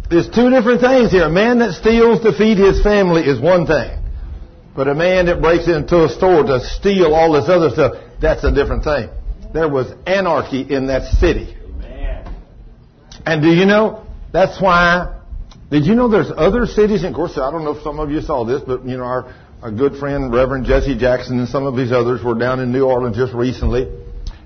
There's 0.08 0.28
two 0.28 0.50
different 0.50 0.80
things 0.80 1.10
here. 1.10 1.24
A 1.24 1.30
man 1.30 1.58
that 1.58 1.74
steals 1.74 2.22
to 2.22 2.32
feed 2.32 2.58
his 2.58 2.80
family 2.82 3.22
is 3.22 3.40
one 3.40 3.66
thing. 3.66 3.98
But 4.76 4.88
a 4.88 4.94
man 4.94 5.26
that 5.26 5.42
breaks 5.42 5.66
into 5.66 6.04
a 6.04 6.08
store 6.08 6.44
to 6.44 6.60
steal 6.60 7.12
all 7.14 7.32
this 7.32 7.48
other 7.48 7.70
stuff, 7.70 7.94
that's 8.20 8.44
a 8.44 8.52
different 8.52 8.84
thing. 8.84 9.08
There 9.52 9.68
was 9.68 9.92
anarchy 10.06 10.60
in 10.60 10.86
that 10.86 11.10
city. 11.18 11.56
And 13.24 13.42
do 13.42 13.48
you 13.48 13.66
know, 13.66 14.06
that's 14.32 14.60
why 14.60 15.15
did 15.70 15.84
you 15.84 15.94
know 15.94 16.08
there's 16.08 16.30
other 16.34 16.66
cities? 16.66 17.02
Of 17.02 17.14
course, 17.14 17.36
I 17.38 17.50
don't 17.50 17.64
know 17.64 17.72
if 17.72 17.82
some 17.82 17.98
of 17.98 18.10
you 18.10 18.20
saw 18.20 18.44
this, 18.44 18.62
but 18.62 18.84
you 18.84 18.96
know 18.96 19.04
our, 19.04 19.34
our 19.62 19.72
good 19.72 19.96
friend 19.96 20.32
Reverend 20.32 20.66
Jesse 20.66 20.96
Jackson 20.96 21.38
and 21.40 21.48
some 21.48 21.66
of 21.66 21.76
these 21.76 21.90
others 21.90 22.22
were 22.22 22.38
down 22.38 22.60
in 22.60 22.70
New 22.70 22.84
Orleans 22.84 23.16
just 23.16 23.34
recently, 23.34 23.88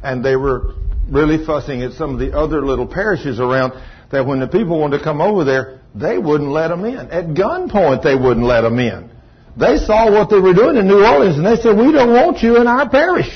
and 0.02 0.24
they 0.24 0.36
were 0.36 0.74
really 1.10 1.44
fussing 1.44 1.82
at 1.82 1.92
some 1.92 2.14
of 2.14 2.20
the 2.20 2.36
other 2.36 2.64
little 2.64 2.86
parishes 2.86 3.38
around. 3.38 3.72
That 4.12 4.26
when 4.26 4.40
the 4.40 4.48
people 4.48 4.80
wanted 4.80 4.98
to 4.98 5.04
come 5.04 5.20
over 5.20 5.44
there, 5.44 5.82
they 5.94 6.18
wouldn't 6.18 6.50
let 6.50 6.68
them 6.68 6.84
in. 6.84 6.96
At 6.96 7.26
gunpoint, 7.26 8.02
they 8.02 8.16
wouldn't 8.16 8.44
let 8.44 8.62
them 8.62 8.78
in. 8.78 9.10
They 9.56 9.76
saw 9.76 10.10
what 10.10 10.30
they 10.30 10.38
were 10.38 10.54
doing 10.54 10.76
in 10.76 10.88
New 10.88 11.04
Orleans, 11.04 11.36
and 11.36 11.46
they 11.46 11.56
said, 11.56 11.76
"We 11.76 11.92
don't 11.92 12.12
want 12.12 12.42
you 12.42 12.56
in 12.56 12.66
our 12.66 12.88
parish," 12.88 13.30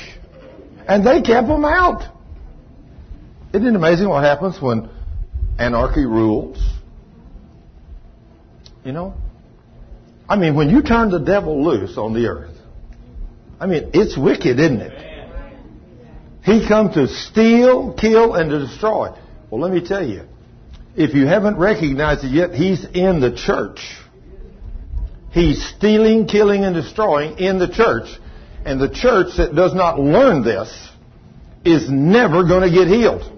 and 0.87 1.05
they 1.05 1.21
kept 1.21 1.47
them 1.47 1.65
out. 1.65 2.03
Isn't 3.53 3.67
it 3.67 3.75
amazing 3.75 4.09
what 4.09 4.23
happens 4.23 4.59
when 4.59 4.89
anarchy 5.59 6.05
rules? 6.05 6.57
You 8.85 8.91
know? 8.91 9.15
I 10.29 10.37
mean, 10.37 10.55
when 10.55 10.69
you 10.69 10.83
turn 10.83 11.09
the 11.09 11.19
devil 11.19 11.65
loose 11.65 11.97
on 11.97 12.13
the 12.13 12.27
earth, 12.27 12.55
I 13.59 13.65
mean, 13.65 13.89
it's 13.93 14.15
wicked, 14.15 14.59
isn't 14.59 14.79
it? 14.79 15.15
He 16.43 16.67
comes 16.67 16.93
to 16.93 17.07
steal, 17.07 17.93
kill, 17.93 18.35
and 18.35 18.51
to 18.51 18.59
destroy. 18.59 19.09
Well, 19.49 19.59
let 19.59 19.71
me 19.71 19.85
tell 19.85 20.07
you, 20.07 20.25
if 20.95 21.15
you 21.15 21.25
haven't 21.25 21.57
recognized 21.57 22.23
it 22.23 22.31
yet, 22.31 22.53
he's 22.53 22.85
in 22.85 23.19
the 23.19 23.35
church. 23.35 23.79
He's 25.31 25.65
stealing, 25.75 26.27
killing, 26.27 26.63
and 26.63 26.75
destroying 26.75 27.39
in 27.39 27.57
the 27.57 27.67
church. 27.67 28.07
And 28.65 28.79
the 28.79 28.89
church 28.89 29.37
that 29.37 29.55
does 29.55 29.73
not 29.73 29.99
learn 29.99 30.43
this 30.43 30.89
is 31.65 31.89
never 31.89 32.43
going 32.43 32.69
to 32.69 32.75
get 32.75 32.87
healed. 32.87 33.31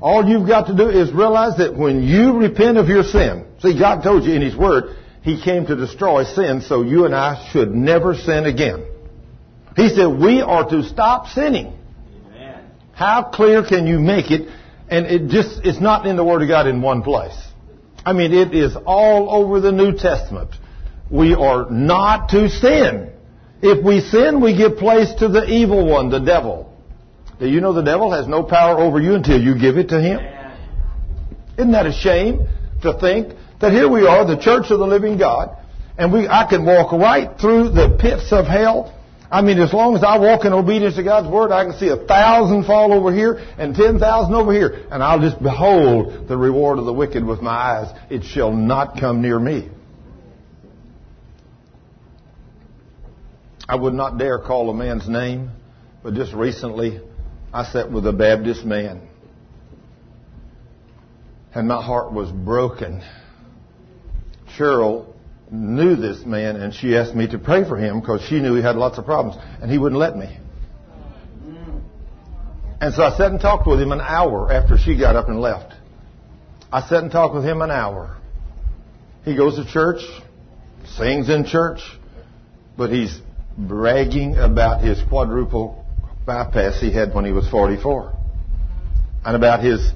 All 0.00 0.24
you've 0.28 0.46
got 0.46 0.68
to 0.68 0.76
do 0.76 0.88
is 0.88 1.12
realize 1.12 1.58
that 1.58 1.76
when 1.76 2.02
you 2.02 2.38
repent 2.38 2.78
of 2.78 2.88
your 2.88 3.02
sin, 3.02 3.46
see, 3.62 3.78
God 3.78 4.02
told 4.02 4.24
you 4.24 4.34
in 4.34 4.42
His 4.42 4.56
Word, 4.56 4.96
He 5.22 5.42
came 5.42 5.66
to 5.66 5.76
destroy 5.76 6.24
sin, 6.24 6.62
so 6.62 6.82
you 6.82 7.04
and 7.04 7.14
I 7.14 7.48
should 7.52 7.74
never 7.74 8.14
sin 8.14 8.44
again. 8.46 8.84
He 9.76 9.88
said 9.88 10.06
we 10.06 10.40
are 10.42 10.68
to 10.68 10.82
stop 10.82 11.28
sinning. 11.28 11.72
Amen. 12.26 12.64
How 12.92 13.22
clear 13.22 13.64
can 13.64 13.86
you 13.86 13.98
make 13.98 14.30
it? 14.30 14.48
And 14.88 15.06
it 15.06 15.28
just, 15.28 15.64
it's 15.64 15.80
not 15.80 16.06
in 16.06 16.16
the 16.16 16.24
Word 16.24 16.42
of 16.42 16.48
God 16.48 16.66
in 16.66 16.82
one 16.82 17.02
place. 17.02 17.36
I 18.04 18.12
mean, 18.12 18.32
it 18.32 18.54
is 18.54 18.76
all 18.84 19.30
over 19.30 19.60
the 19.60 19.72
New 19.72 19.96
Testament. 19.96 20.50
We 21.10 21.34
are 21.34 21.70
not 21.70 22.30
to 22.30 22.48
sin. 22.48 23.12
If 23.62 23.84
we 23.84 24.00
sin, 24.00 24.40
we 24.40 24.56
give 24.56 24.76
place 24.76 25.14
to 25.20 25.28
the 25.28 25.44
evil 25.44 25.86
one, 25.86 26.10
the 26.10 26.18
devil. 26.18 26.76
Do 27.38 27.48
you 27.48 27.60
know 27.60 27.72
the 27.72 27.82
devil 27.82 28.10
has 28.12 28.26
no 28.26 28.42
power 28.42 28.78
over 28.78 29.00
you 29.00 29.14
until 29.14 29.40
you 29.40 29.58
give 29.58 29.78
it 29.78 29.88
to 29.90 30.00
him? 30.00 30.20
Isn't 31.58 31.72
that 31.72 31.86
a 31.86 31.92
shame 31.92 32.46
to 32.82 32.98
think 32.98 33.34
that 33.62 33.72
here 33.72 33.88
we 33.88 34.06
are, 34.06 34.26
the 34.26 34.36
church 34.36 34.70
of 34.70 34.78
the 34.78 34.86
living 34.86 35.16
God, 35.16 35.56
and 35.96 36.12
we, 36.12 36.28
I 36.28 36.46
can 36.48 36.66
walk 36.66 36.92
right 36.92 37.30
through 37.40 37.70
the 37.70 37.96
pits 37.98 38.32
of 38.32 38.46
hell. 38.46 38.98
I 39.30 39.40
mean, 39.40 39.58
as 39.60 39.72
long 39.72 39.96
as 39.96 40.04
I 40.04 40.18
walk 40.18 40.44
in 40.44 40.52
obedience 40.52 40.96
to 40.96 41.02
God's 41.02 41.28
word, 41.28 41.52
I 41.52 41.64
can 41.64 41.78
see 41.78 41.88
a 41.88 41.96
thousand 41.96 42.64
fall 42.64 42.92
over 42.92 43.14
here 43.14 43.34
and 43.56 43.74
ten 43.74 43.98
thousand 43.98 44.34
over 44.34 44.52
here, 44.52 44.86
and 44.90 45.02
I'll 45.02 45.20
just 45.20 45.42
behold 45.42 46.28
the 46.28 46.36
reward 46.36 46.78
of 46.78 46.84
the 46.84 46.92
wicked 46.92 47.24
with 47.24 47.40
my 47.40 47.52
eyes. 47.52 47.98
It 48.10 48.24
shall 48.24 48.52
not 48.52 49.00
come 49.00 49.22
near 49.22 49.38
me. 49.38 49.70
I 53.68 53.76
would 53.76 53.94
not 53.94 54.18
dare 54.18 54.38
call 54.38 54.68
a 54.68 54.74
man's 54.74 55.08
name, 55.08 55.50
but 56.02 56.14
just 56.14 56.34
recently 56.34 57.00
I 57.54 57.64
sat 57.64 57.90
with 57.90 58.06
a 58.06 58.12
Baptist 58.12 58.64
man. 58.64 59.08
And 61.54 61.68
my 61.68 61.82
heart 61.82 62.12
was 62.12 62.30
broken. 62.30 63.02
Cheryl 64.56 65.06
knew 65.50 65.96
this 65.96 66.24
man 66.24 66.56
and 66.56 66.74
she 66.74 66.96
asked 66.96 67.14
me 67.14 67.28
to 67.28 67.38
pray 67.38 67.64
for 67.64 67.76
him 67.76 68.00
because 68.00 68.22
she 68.22 68.40
knew 68.40 68.54
he 68.54 68.62
had 68.62 68.76
lots 68.76 68.98
of 68.98 69.04
problems 69.04 69.42
and 69.60 69.70
he 69.70 69.78
wouldn't 69.78 69.98
let 69.98 70.16
me. 70.16 70.38
And 72.80 72.92
so 72.94 73.02
I 73.04 73.16
sat 73.16 73.30
and 73.30 73.40
talked 73.40 73.66
with 73.66 73.80
him 73.80 73.92
an 73.92 74.00
hour 74.00 74.50
after 74.52 74.76
she 74.76 74.98
got 74.98 75.14
up 75.14 75.28
and 75.28 75.40
left. 75.40 75.72
I 76.72 76.80
sat 76.80 77.02
and 77.02 77.12
talked 77.12 77.34
with 77.34 77.44
him 77.44 77.62
an 77.62 77.70
hour. 77.70 78.16
He 79.24 79.36
goes 79.36 79.56
to 79.56 79.64
church, 79.64 80.00
sings 80.96 81.28
in 81.28 81.44
church, 81.44 81.80
but 82.76 82.90
he's 82.90 83.20
bragging 83.56 84.36
about 84.36 84.82
his 84.82 85.00
quadruple 85.08 85.84
bypass 86.26 86.80
he 86.80 86.90
had 86.90 87.14
when 87.14 87.24
he 87.24 87.32
was 87.32 87.48
44. 87.48 88.16
And 89.24 89.36
about 89.36 89.62
his 89.62 89.92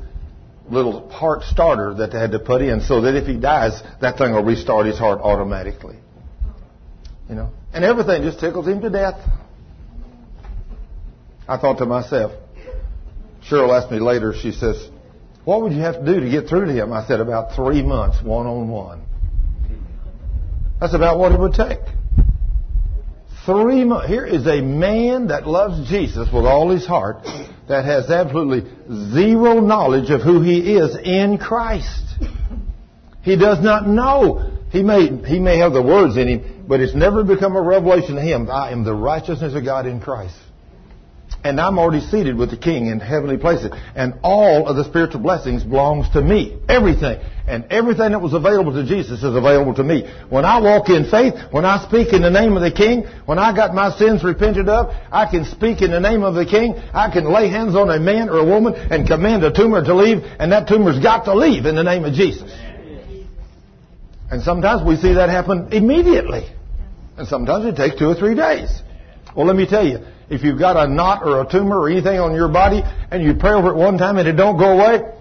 little 0.70 1.08
heart 1.10 1.42
starter 1.44 1.94
that 1.94 2.12
they 2.12 2.18
had 2.18 2.32
to 2.32 2.38
put 2.38 2.62
in 2.62 2.80
so 2.80 3.02
that 3.02 3.14
if 3.14 3.26
he 3.26 3.36
dies, 3.36 3.82
that 4.00 4.18
thing 4.18 4.32
will 4.32 4.44
restart 4.44 4.86
his 4.86 4.98
heart 4.98 5.20
automatically. 5.20 5.96
You 7.28 7.34
know? 7.34 7.50
And 7.72 7.84
everything 7.84 8.22
just 8.22 8.40
tickles 8.40 8.66
him 8.66 8.80
to 8.80 8.90
death. 8.90 9.20
I 11.48 11.58
thought 11.58 11.78
to 11.78 11.86
myself, 11.86 12.32
Cheryl 13.48 13.76
asked 13.78 13.92
me 13.92 14.00
later, 14.00 14.34
she 14.34 14.52
says, 14.52 14.88
what 15.44 15.62
would 15.62 15.72
you 15.72 15.80
have 15.80 16.04
to 16.04 16.04
do 16.04 16.20
to 16.20 16.28
get 16.28 16.48
through 16.48 16.66
to 16.66 16.72
him? 16.72 16.92
I 16.92 17.06
said, 17.06 17.20
about 17.20 17.54
three 17.54 17.82
months, 17.82 18.20
one 18.22 18.46
on 18.46 18.68
one. 18.68 19.02
That's 20.80 20.94
about 20.94 21.18
what 21.18 21.32
it 21.32 21.38
would 21.38 21.54
take. 21.54 21.78
Three 23.44 23.84
months. 23.84 24.08
Here 24.08 24.26
is 24.26 24.46
a 24.46 24.60
man 24.60 25.28
that 25.28 25.46
loves 25.46 25.88
Jesus 25.88 26.28
with 26.32 26.44
all 26.44 26.70
his 26.70 26.84
heart 26.84 27.18
that 27.68 27.84
has 27.84 28.10
absolutely 28.10 28.70
zero 29.12 29.60
knowledge 29.60 30.10
of 30.10 30.22
who 30.22 30.40
he 30.40 30.76
is 30.76 30.96
in 30.96 31.38
Christ. 31.38 32.04
He 33.22 33.36
does 33.36 33.62
not 33.62 33.88
know. 33.88 34.52
He 34.70 34.82
may, 34.82 35.08
he 35.26 35.40
may 35.40 35.58
have 35.58 35.72
the 35.72 35.82
words 35.82 36.16
in 36.16 36.28
him, 36.28 36.64
but 36.68 36.80
it's 36.80 36.94
never 36.94 37.24
become 37.24 37.56
a 37.56 37.60
revelation 37.62 38.16
to 38.16 38.22
him. 38.22 38.50
I 38.50 38.70
am 38.70 38.84
the 38.84 38.94
righteousness 38.94 39.54
of 39.54 39.64
God 39.64 39.86
in 39.86 40.00
Christ. 40.00 40.36
And 41.46 41.60
I'm 41.60 41.78
already 41.78 42.04
seated 42.04 42.36
with 42.36 42.50
the 42.50 42.56
King 42.56 42.88
in 42.88 42.98
heavenly 42.98 43.38
places. 43.38 43.70
And 43.94 44.14
all 44.24 44.66
of 44.66 44.74
the 44.74 44.82
spiritual 44.82 45.20
blessings 45.20 45.62
belongs 45.62 46.08
to 46.10 46.20
me. 46.20 46.58
Everything. 46.68 47.20
And 47.46 47.66
everything 47.70 48.10
that 48.10 48.20
was 48.20 48.32
available 48.32 48.72
to 48.72 48.84
Jesus 48.84 49.22
is 49.22 49.36
available 49.36 49.72
to 49.74 49.84
me. 49.84 50.12
When 50.28 50.44
I 50.44 50.60
walk 50.60 50.88
in 50.88 51.08
faith, 51.08 51.34
when 51.52 51.64
I 51.64 51.86
speak 51.86 52.12
in 52.12 52.22
the 52.22 52.30
name 52.30 52.56
of 52.56 52.62
the 52.62 52.72
King, 52.72 53.04
when 53.26 53.38
I 53.38 53.54
got 53.54 53.74
my 53.74 53.96
sins 53.96 54.24
repented 54.24 54.68
of, 54.68 54.92
I 55.12 55.30
can 55.30 55.44
speak 55.44 55.82
in 55.82 55.92
the 55.92 56.00
name 56.00 56.24
of 56.24 56.34
the 56.34 56.44
King. 56.44 56.74
I 56.92 57.12
can 57.12 57.32
lay 57.32 57.48
hands 57.48 57.76
on 57.76 57.90
a 57.90 58.00
man 58.00 58.28
or 58.28 58.40
a 58.40 58.44
woman 58.44 58.74
and 58.74 59.06
command 59.06 59.44
a 59.44 59.52
tumor 59.52 59.84
to 59.84 59.94
leave, 59.94 60.24
and 60.40 60.50
that 60.50 60.66
tumor's 60.66 60.98
got 60.98 61.26
to 61.26 61.34
leave 61.34 61.64
in 61.64 61.76
the 61.76 61.84
name 61.84 62.04
of 62.04 62.12
Jesus. 62.12 62.50
And 64.32 64.42
sometimes 64.42 64.84
we 64.84 64.96
see 64.96 65.12
that 65.12 65.28
happen 65.28 65.72
immediately. 65.72 66.50
And 67.16 67.28
sometimes 67.28 67.66
it 67.66 67.76
takes 67.76 67.96
two 67.96 68.08
or 68.08 68.16
three 68.16 68.34
days. 68.34 68.82
Well, 69.36 69.46
let 69.46 69.54
me 69.54 69.66
tell 69.66 69.86
you, 69.86 70.00
if 70.28 70.42
you've 70.42 70.58
got 70.58 70.76
a 70.76 70.92
knot 70.92 71.22
or 71.22 71.42
a 71.42 71.50
tumor 71.50 71.78
or 71.78 71.88
anything 71.88 72.18
on 72.18 72.34
your 72.34 72.48
body 72.48 72.82
and 73.10 73.22
you 73.22 73.34
pray 73.34 73.52
over 73.52 73.70
it 73.70 73.76
one 73.76 73.98
time 73.98 74.18
and 74.18 74.26
it 74.28 74.32
don't 74.32 74.58
go 74.58 74.78
away, 74.78 75.12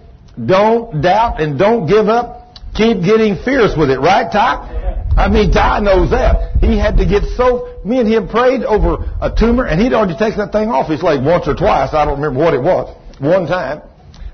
don't 0.44 1.00
doubt 1.00 1.40
and 1.40 1.58
don't 1.58 1.86
give 1.86 2.08
up. 2.08 2.54
Keep 2.74 3.04
getting 3.04 3.36
fierce 3.42 3.74
with 3.76 3.90
it, 3.90 3.98
right, 4.00 4.30
Ty? 4.30 5.14
I 5.16 5.28
mean, 5.28 5.50
Ty 5.50 5.80
knows 5.80 6.10
that. 6.10 6.58
He 6.60 6.76
had 6.76 6.98
to 6.98 7.06
get 7.06 7.22
so, 7.36 7.80
me 7.84 8.00
and 8.00 8.08
him 8.08 8.28
prayed 8.28 8.62
over 8.62 9.16
a 9.20 9.32
tumor 9.34 9.64
and 9.64 9.80
he'd 9.80 9.94
already 9.94 10.16
taken 10.16 10.38
that 10.38 10.52
thing 10.52 10.68
off 10.68 10.90
his 10.90 11.02
leg 11.02 11.24
once 11.24 11.48
or 11.48 11.54
twice. 11.54 11.94
I 11.94 12.04
don't 12.04 12.20
remember 12.20 12.40
what 12.40 12.52
it 12.52 12.60
was. 12.60 12.94
One 13.18 13.46
time. 13.46 13.80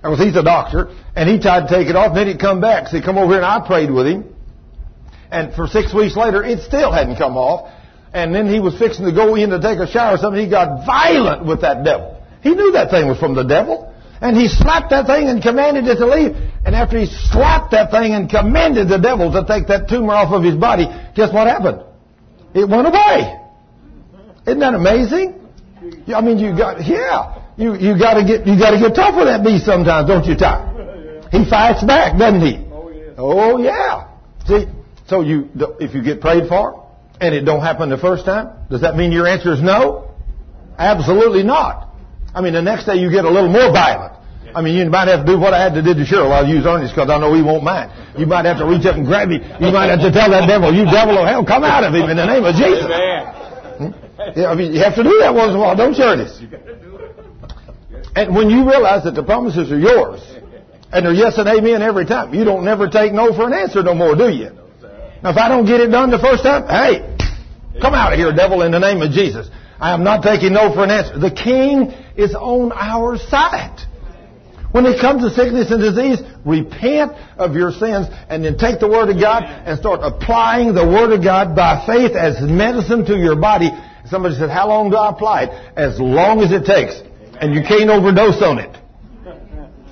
And 0.02 0.18
he's 0.18 0.34
a 0.34 0.42
doctor 0.42 0.90
and 1.14 1.28
he 1.28 1.38
tried 1.38 1.68
to 1.68 1.74
take 1.74 1.86
it 1.86 1.94
off 1.94 2.08
and 2.08 2.16
then 2.16 2.26
he'd 2.26 2.40
come 2.40 2.60
back. 2.60 2.88
So 2.88 2.96
he 2.96 3.02
come 3.02 3.16
over 3.16 3.34
here 3.34 3.42
and 3.42 3.46
I 3.46 3.64
prayed 3.64 3.92
with 3.92 4.06
him. 4.06 4.34
And 5.30 5.54
for 5.54 5.68
six 5.68 5.94
weeks 5.94 6.16
later, 6.16 6.42
it 6.42 6.60
still 6.60 6.90
hadn't 6.90 7.16
come 7.16 7.36
off. 7.36 7.70
And 8.14 8.34
then 8.34 8.48
he 8.48 8.60
was 8.60 8.78
fixing 8.78 9.06
to 9.06 9.12
go 9.12 9.34
in 9.34 9.50
to 9.50 9.60
take 9.60 9.78
a 9.78 9.90
shower 9.90 10.14
or 10.14 10.18
something. 10.18 10.42
He 10.42 10.50
got 10.50 10.84
violent 10.84 11.46
with 11.46 11.62
that 11.62 11.84
devil. 11.84 12.22
He 12.42 12.50
knew 12.54 12.72
that 12.72 12.90
thing 12.90 13.08
was 13.08 13.18
from 13.18 13.34
the 13.34 13.44
devil. 13.44 13.88
And 14.20 14.36
he 14.36 14.48
slapped 14.48 14.90
that 14.90 15.06
thing 15.06 15.28
and 15.28 15.42
commanded 15.42 15.86
it 15.86 15.96
to 15.96 16.06
leave. 16.06 16.36
And 16.64 16.76
after 16.76 16.98
he 16.98 17.06
slapped 17.06 17.72
that 17.72 17.90
thing 17.90 18.12
and 18.12 18.30
commanded 18.30 18.88
the 18.88 18.98
devil 18.98 19.32
to 19.32 19.44
take 19.46 19.66
that 19.68 19.88
tumor 19.88 20.12
off 20.12 20.32
of 20.32 20.44
his 20.44 20.54
body, 20.54 20.86
guess 21.16 21.32
what 21.32 21.46
happened? 21.48 21.82
It 22.54 22.68
went 22.68 22.86
away. 22.86 23.40
Isn't 24.46 24.60
that 24.60 24.74
amazing? 24.74 25.40
I 26.14 26.20
mean, 26.20 26.38
you 26.38 26.56
got, 26.56 26.84
yeah. 26.86 27.42
You, 27.56 27.74
you 27.74 27.98
gotta 27.98 28.24
get, 28.24 28.46
you 28.46 28.58
gotta 28.58 28.78
get 28.78 28.94
tough 28.94 29.16
with 29.16 29.26
that 29.26 29.42
beast 29.42 29.64
sometimes, 29.64 30.08
don't 30.08 30.24
you, 30.24 30.36
Ty? 30.36 31.28
He 31.32 31.48
fights 31.48 31.82
back, 31.82 32.18
doesn't 32.18 32.40
he? 32.40 32.68
Oh 33.18 33.58
yeah. 33.58 34.06
Oh, 34.06 34.08
See, 34.46 34.66
so 35.08 35.22
you, 35.22 35.48
if 35.80 35.94
you 35.94 36.02
get 36.02 36.20
prayed 36.20 36.48
for 36.48 36.81
and 37.22 37.34
it 37.36 37.46
don't 37.46 37.62
happen 37.62 37.88
the 37.88 37.96
first 37.96 38.26
time, 38.26 38.50
does 38.68 38.80
that 38.80 38.96
mean 38.96 39.12
your 39.12 39.28
answer 39.28 39.52
is 39.54 39.62
no? 39.62 40.10
Absolutely 40.76 41.44
not. 41.44 41.94
I 42.34 42.40
mean, 42.40 42.52
the 42.52 42.62
next 42.62 42.84
day 42.84 42.96
you 42.96 43.10
get 43.10 43.24
a 43.24 43.30
little 43.30 43.48
more 43.48 43.70
violent. 43.70 44.18
I 44.54 44.60
mean, 44.60 44.74
you 44.74 44.84
might 44.90 45.06
have 45.06 45.24
to 45.24 45.32
do 45.32 45.38
what 45.38 45.54
I 45.54 45.62
had 45.62 45.72
to 45.74 45.82
do 45.82 45.94
to 45.94 46.04
Cheryl. 46.04 46.34
I'll 46.34 46.46
use 46.46 46.66
Ernest 46.66 46.92
because 46.92 47.08
I 47.08 47.16
know 47.18 47.32
he 47.32 47.40
won't 47.40 47.62
mind. 47.62 47.92
You 48.18 48.26
might 48.26 48.44
have 48.44 48.58
to 48.58 48.66
reach 48.66 48.84
up 48.84 48.96
and 48.96 49.06
grab 49.06 49.30
him. 49.30 49.40
You 49.40 49.70
might 49.70 49.88
have 49.88 50.02
to 50.02 50.10
tell 50.10 50.28
that 50.34 50.50
devil, 50.50 50.74
you 50.74 50.84
devil 50.84 51.16
of 51.16 51.24
hell, 51.24 51.46
come 51.46 51.62
out 51.62 51.84
of 51.84 51.94
him 51.94 52.10
in 52.10 52.16
the 52.18 52.26
name 52.26 52.44
of 52.44 52.52
Jesus. 52.58 52.90
Hmm? 52.90 53.94
Yeah, 54.36 54.50
I 54.50 54.54
mean, 54.54 54.74
you 54.74 54.82
have 54.82 54.96
to 54.96 55.04
do 55.04 55.16
that 55.22 55.32
once 55.32 55.50
in 55.50 55.56
a 55.56 55.60
while, 55.60 55.76
don't 55.76 55.96
you, 55.96 56.04
Ernest? 56.04 56.42
And 58.14 58.34
when 58.34 58.50
you 58.50 58.68
realize 58.68 59.04
that 59.04 59.14
the 59.14 59.22
promises 59.22 59.70
are 59.70 59.78
yours, 59.78 60.20
and 60.92 61.06
they're 61.06 61.14
yes 61.14 61.38
and 61.38 61.48
amen 61.48 61.80
every 61.80 62.04
time, 62.04 62.34
you 62.34 62.44
don't 62.44 62.64
never 62.64 62.90
take 62.90 63.14
no 63.14 63.32
for 63.32 63.46
an 63.46 63.54
answer 63.54 63.82
no 63.82 63.94
more, 63.94 64.14
do 64.14 64.28
you? 64.28 64.50
Now, 65.22 65.30
if 65.30 65.36
I 65.36 65.48
don't 65.48 65.64
get 65.64 65.80
it 65.80 65.88
done 65.88 66.10
the 66.10 66.18
first 66.18 66.42
time, 66.42 66.66
hey, 66.66 67.11
come 67.80 67.94
out 67.94 68.12
of 68.12 68.18
here, 68.18 68.32
devil, 68.32 68.62
in 68.62 68.72
the 68.72 68.78
name 68.78 69.00
of 69.02 69.10
Jesus. 69.12 69.48
I 69.80 69.92
am 69.92 70.04
not 70.04 70.22
taking 70.22 70.52
no 70.52 70.72
for 70.72 70.84
an 70.84 70.90
answer. 70.90 71.18
The 71.18 71.30
King 71.30 71.92
is 72.16 72.34
on 72.34 72.72
our 72.72 73.18
side. 73.18 73.80
When 74.72 74.86
it 74.86 75.00
comes 75.00 75.22
to 75.22 75.30
sickness 75.30 75.70
and 75.70 75.82
disease, 75.82 76.22
repent 76.46 77.12
of 77.36 77.54
your 77.54 77.72
sins 77.72 78.06
and 78.28 78.44
then 78.44 78.56
take 78.56 78.80
the 78.80 78.88
Word 78.88 79.10
of 79.10 79.20
God 79.20 79.44
and 79.44 79.78
start 79.78 80.00
applying 80.02 80.74
the 80.74 80.86
Word 80.86 81.12
of 81.12 81.22
God 81.22 81.54
by 81.54 81.84
faith 81.84 82.16
as 82.16 82.40
medicine 82.40 83.04
to 83.06 83.16
your 83.16 83.36
body. 83.36 83.70
Somebody 84.06 84.34
said, 84.36 84.48
how 84.48 84.68
long 84.68 84.90
do 84.90 84.96
I 84.96 85.10
apply 85.10 85.42
it? 85.44 85.50
As 85.76 86.00
long 86.00 86.40
as 86.40 86.52
it 86.52 86.64
takes. 86.64 86.94
And 87.38 87.54
you 87.54 87.62
can't 87.62 87.90
overdose 87.90 88.40
on 88.42 88.58
it. 88.58 88.74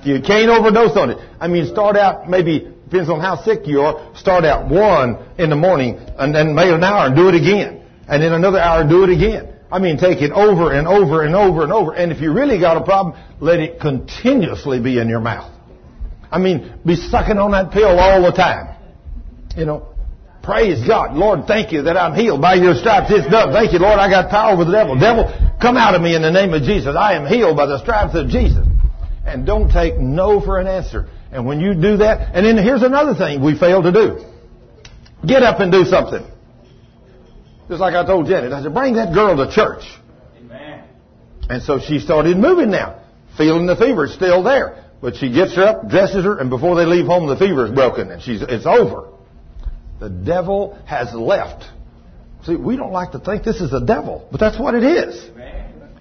You 0.03 0.19
can't 0.19 0.49
overdose 0.49 0.97
on 0.97 1.11
it. 1.11 1.17
I 1.39 1.47
mean, 1.47 1.67
start 1.67 1.95
out 1.95 2.27
maybe, 2.27 2.73
depends 2.91 3.09
on 3.09 3.21
how 3.21 3.41
sick 3.41 3.65
you 3.65 3.81
are, 3.81 4.13
start 4.17 4.43
out 4.43 4.69
one 4.69 5.17
in 5.37 5.49
the 5.49 5.55
morning 5.55 5.97
and 6.19 6.35
then 6.35 6.53
maybe 6.53 6.73
an 6.73 6.83
hour 6.83 7.07
and 7.07 7.15
do 7.15 7.29
it 7.29 7.35
again. 7.35 7.87
And 8.07 8.21
then 8.21 8.33
another 8.33 8.59
hour 8.59 8.81
and 8.81 8.89
do 8.89 9.03
it 9.03 9.09
again. 9.09 9.53
I 9.71 9.79
mean, 9.79 9.97
take 9.97 10.21
it 10.21 10.31
over 10.31 10.73
and 10.73 10.85
over 10.85 11.23
and 11.23 11.33
over 11.33 11.63
and 11.63 11.71
over. 11.71 11.93
And 11.93 12.11
if 12.11 12.19
you 12.19 12.33
really 12.33 12.59
got 12.59 12.75
a 12.75 12.83
problem, 12.83 13.17
let 13.39 13.61
it 13.61 13.79
continuously 13.79 14.81
be 14.81 14.99
in 14.99 15.07
your 15.07 15.21
mouth. 15.21 15.49
I 16.29 16.37
mean, 16.37 16.79
be 16.85 16.97
sucking 16.97 17.37
on 17.37 17.51
that 17.51 17.71
pill 17.71 17.97
all 17.97 18.21
the 18.23 18.33
time. 18.33 18.75
You 19.55 19.65
know, 19.65 19.95
praise 20.43 20.85
God. 20.85 21.15
Lord, 21.15 21.47
thank 21.47 21.71
you 21.71 21.83
that 21.83 21.95
I'm 21.95 22.13
healed 22.13 22.41
by 22.41 22.55
your 22.55 22.75
stripes. 22.75 23.09
It's 23.11 23.31
done. 23.31 23.53
Thank 23.53 23.71
you, 23.71 23.79
Lord, 23.79 23.99
I 23.99 24.09
got 24.09 24.29
power 24.29 24.51
over 24.51 24.65
the 24.65 24.71
devil. 24.73 24.99
Devil, 24.99 25.31
come 25.61 25.77
out 25.77 25.95
of 25.95 26.01
me 26.01 26.13
in 26.13 26.21
the 26.21 26.31
name 26.31 26.53
of 26.53 26.63
Jesus. 26.63 26.93
I 26.97 27.13
am 27.13 27.25
healed 27.25 27.55
by 27.55 27.67
the 27.67 27.79
stripes 27.79 28.15
of 28.15 28.27
Jesus. 28.27 28.67
And 29.25 29.45
don't 29.45 29.71
take 29.71 29.97
no 29.97 30.41
for 30.41 30.59
an 30.59 30.67
answer. 30.67 31.07
And 31.31 31.45
when 31.45 31.59
you 31.59 31.73
do 31.73 31.97
that, 31.97 32.35
and 32.35 32.45
then 32.45 32.57
here's 32.57 32.83
another 32.83 33.15
thing 33.15 33.43
we 33.43 33.57
fail 33.57 33.81
to 33.81 33.91
do. 33.91 34.25
Get 35.25 35.43
up 35.43 35.59
and 35.59 35.71
do 35.71 35.85
something. 35.85 36.25
Just 37.69 37.79
like 37.79 37.93
I 37.93 38.05
told 38.05 38.27
Janet, 38.27 38.51
I 38.51 38.63
said, 38.63 38.73
bring 38.73 38.95
that 38.95 39.13
girl 39.13 39.37
to 39.37 39.53
church. 39.53 39.83
Amen. 40.37 40.83
And 41.49 41.63
so 41.63 41.79
she 41.79 41.99
started 41.99 42.35
moving 42.37 42.69
now, 42.69 43.01
feeling 43.37 43.65
the 43.65 43.77
fever 43.77 44.07
still 44.07 44.43
there. 44.43 44.83
But 45.01 45.15
she 45.15 45.31
gets 45.31 45.55
her 45.55 45.63
up, 45.63 45.87
dresses 45.87 46.25
her, 46.25 46.37
and 46.37 46.49
before 46.49 46.75
they 46.75 46.85
leave 46.85 47.05
home, 47.05 47.27
the 47.27 47.37
fever 47.37 47.65
is 47.65 47.71
broken, 47.71 48.11
and 48.11 48.21
she's 48.21 48.41
it's 48.41 48.65
over. 48.65 49.09
The 49.99 50.09
devil 50.09 50.77
has 50.85 51.13
left. 51.13 51.63
See, 52.45 52.55
we 52.55 52.75
don't 52.75 52.91
like 52.91 53.11
to 53.11 53.19
think 53.19 53.43
this 53.43 53.61
is 53.61 53.71
the 53.71 53.79
devil, 53.79 54.27
but 54.31 54.39
that's 54.39 54.59
what 54.59 54.75
it 54.75 54.83
is. 54.83 55.29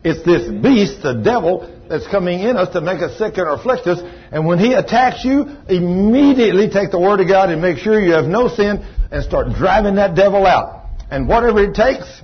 It's 0.02 0.24
this 0.24 0.50
beast, 0.62 1.02
the 1.02 1.14
devil, 1.14 1.68
that's 1.88 2.06
coming 2.06 2.40
in 2.40 2.56
us 2.56 2.72
to 2.72 2.80
make 2.80 3.02
us 3.02 3.18
sick 3.18 3.36
and 3.36 3.48
afflict 3.48 3.86
us. 3.86 4.00
And 4.30 4.46
when 4.46 4.58
he 4.58 4.72
attacks 4.72 5.24
you, 5.24 5.42
immediately 5.68 6.70
take 6.70 6.90
the 6.90 7.00
word 7.00 7.20
of 7.20 7.28
God 7.28 7.50
and 7.50 7.60
make 7.60 7.78
sure 7.78 8.00
you 8.00 8.12
have 8.12 8.26
no 8.26 8.48
sin 8.48 8.84
and 9.10 9.24
start 9.24 9.52
driving 9.54 9.96
that 9.96 10.14
devil 10.14 10.46
out. 10.46 10.86
And 11.10 11.28
whatever 11.28 11.62
it 11.64 11.74
takes, 11.74 12.22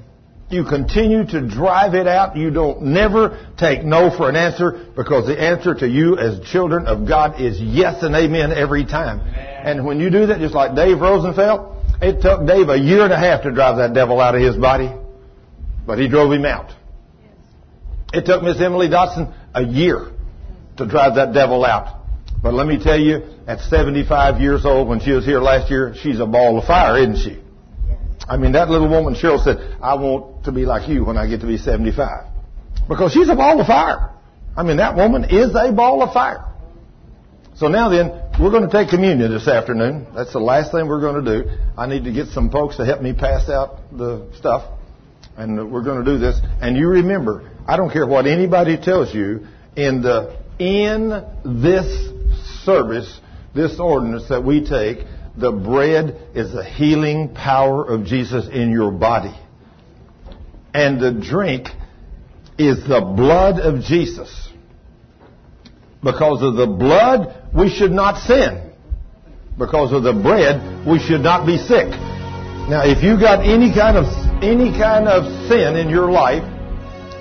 you 0.48 0.64
continue 0.64 1.26
to 1.26 1.46
drive 1.46 1.94
it 1.94 2.06
out. 2.06 2.36
You 2.36 2.50
don't 2.50 2.82
never 2.82 3.52
take 3.58 3.84
no 3.84 4.16
for 4.16 4.28
an 4.28 4.36
answer 4.36 4.86
because 4.94 5.26
the 5.26 5.38
answer 5.38 5.74
to 5.74 5.88
you 5.88 6.16
as 6.16 6.40
children 6.48 6.86
of 6.86 7.06
God 7.06 7.40
is 7.40 7.60
yes 7.60 8.02
and 8.04 8.14
amen 8.14 8.52
every 8.52 8.84
time. 8.84 9.20
And 9.20 9.84
when 9.84 9.98
you 9.98 10.08
do 10.08 10.26
that, 10.26 10.38
just 10.38 10.54
like 10.54 10.76
Dave 10.76 11.00
Rosenfeld, 11.00 11.84
it 12.00 12.22
took 12.22 12.46
Dave 12.46 12.68
a 12.68 12.78
year 12.78 13.02
and 13.02 13.12
a 13.12 13.18
half 13.18 13.42
to 13.42 13.50
drive 13.50 13.78
that 13.78 13.92
devil 13.92 14.20
out 14.20 14.36
of 14.36 14.40
his 14.40 14.56
body, 14.56 14.92
but 15.84 15.98
he 15.98 16.08
drove 16.08 16.32
him 16.32 16.44
out. 16.44 16.72
It 18.12 18.24
took 18.24 18.42
Miss 18.42 18.60
Emily 18.60 18.88
Dotson 18.88 19.34
a 19.54 19.62
year 19.62 20.12
to 20.76 20.86
drive 20.86 21.16
that 21.16 21.32
devil 21.32 21.64
out. 21.64 22.02
But 22.42 22.54
let 22.54 22.66
me 22.66 22.82
tell 22.82 22.98
you, 22.98 23.22
at 23.46 23.60
75 23.60 24.40
years 24.40 24.64
old, 24.64 24.88
when 24.88 25.00
she 25.00 25.12
was 25.12 25.24
here 25.24 25.40
last 25.40 25.70
year, 25.70 25.94
she's 26.00 26.20
a 26.20 26.26
ball 26.26 26.58
of 26.58 26.64
fire, 26.64 26.98
isn't 26.98 27.16
she? 27.16 27.42
I 28.28 28.36
mean, 28.36 28.52
that 28.52 28.68
little 28.68 28.88
woman, 28.88 29.14
Cheryl, 29.14 29.42
said, 29.42 29.76
I 29.80 29.94
want 29.94 30.44
to 30.44 30.52
be 30.52 30.66
like 30.66 30.88
you 30.88 31.04
when 31.04 31.16
I 31.16 31.28
get 31.28 31.40
to 31.40 31.46
be 31.46 31.58
75. 31.58 32.26
Because 32.88 33.12
she's 33.12 33.28
a 33.28 33.36
ball 33.36 33.60
of 33.60 33.66
fire. 33.66 34.10
I 34.56 34.62
mean, 34.62 34.78
that 34.78 34.96
woman 34.96 35.24
is 35.24 35.54
a 35.54 35.72
ball 35.72 36.02
of 36.02 36.12
fire. 36.12 36.44
So 37.56 37.68
now 37.68 37.88
then, 37.88 38.10
we're 38.40 38.50
going 38.50 38.68
to 38.68 38.72
take 38.72 38.90
communion 38.90 39.30
this 39.30 39.48
afternoon. 39.48 40.06
That's 40.14 40.32
the 40.32 40.40
last 40.40 40.72
thing 40.72 40.88
we're 40.88 41.00
going 41.00 41.24
to 41.24 41.42
do. 41.42 41.50
I 41.76 41.86
need 41.86 42.04
to 42.04 42.12
get 42.12 42.28
some 42.28 42.50
folks 42.50 42.76
to 42.76 42.84
help 42.84 43.00
me 43.00 43.12
pass 43.12 43.48
out 43.48 43.78
the 43.96 44.30
stuff. 44.36 44.75
And 45.36 45.70
we're 45.70 45.82
going 45.82 46.04
to 46.04 46.10
do 46.10 46.18
this. 46.18 46.40
And 46.60 46.76
you 46.76 46.88
remember, 46.88 47.50
I 47.66 47.76
don't 47.76 47.90
care 47.90 48.06
what 48.06 48.26
anybody 48.26 48.76
tells 48.78 49.14
you, 49.14 49.46
in 49.76 50.00
the, 50.00 50.38
in 50.58 51.10
this 51.62 52.10
service, 52.64 53.20
this 53.54 53.78
ordinance 53.78 54.28
that 54.28 54.42
we 54.42 54.66
take, 54.66 54.98
the 55.36 55.52
bread 55.52 56.16
is 56.34 56.52
the 56.52 56.64
healing 56.64 57.34
power 57.34 57.84
of 57.84 58.06
Jesus 58.06 58.48
in 58.48 58.70
your 58.70 58.90
body. 58.90 59.38
And 60.72 60.98
the 61.00 61.12
drink 61.12 61.68
is 62.58 62.78
the 62.88 63.00
blood 63.00 63.60
of 63.60 63.82
Jesus. 63.82 64.48
Because 66.02 66.42
of 66.42 66.54
the 66.56 66.66
blood, 66.66 67.44
we 67.54 67.68
should 67.68 67.92
not 67.92 68.22
sin. 68.22 68.72
Because 69.58 69.92
of 69.92 70.02
the 70.02 70.12
bread, 70.12 70.86
we 70.86 70.98
should 70.98 71.20
not 71.20 71.46
be 71.46 71.58
sick. 71.58 71.88
Now, 72.68 72.82
if 72.84 73.02
you 73.02 73.18
got 73.18 73.44
any 73.44 73.72
kind 73.74 73.96
of 73.96 74.06
any 74.42 74.72
kind 74.72 75.08
of 75.08 75.24
sin 75.48 75.76
in 75.76 75.88
your 75.88 76.10
life, 76.10 76.44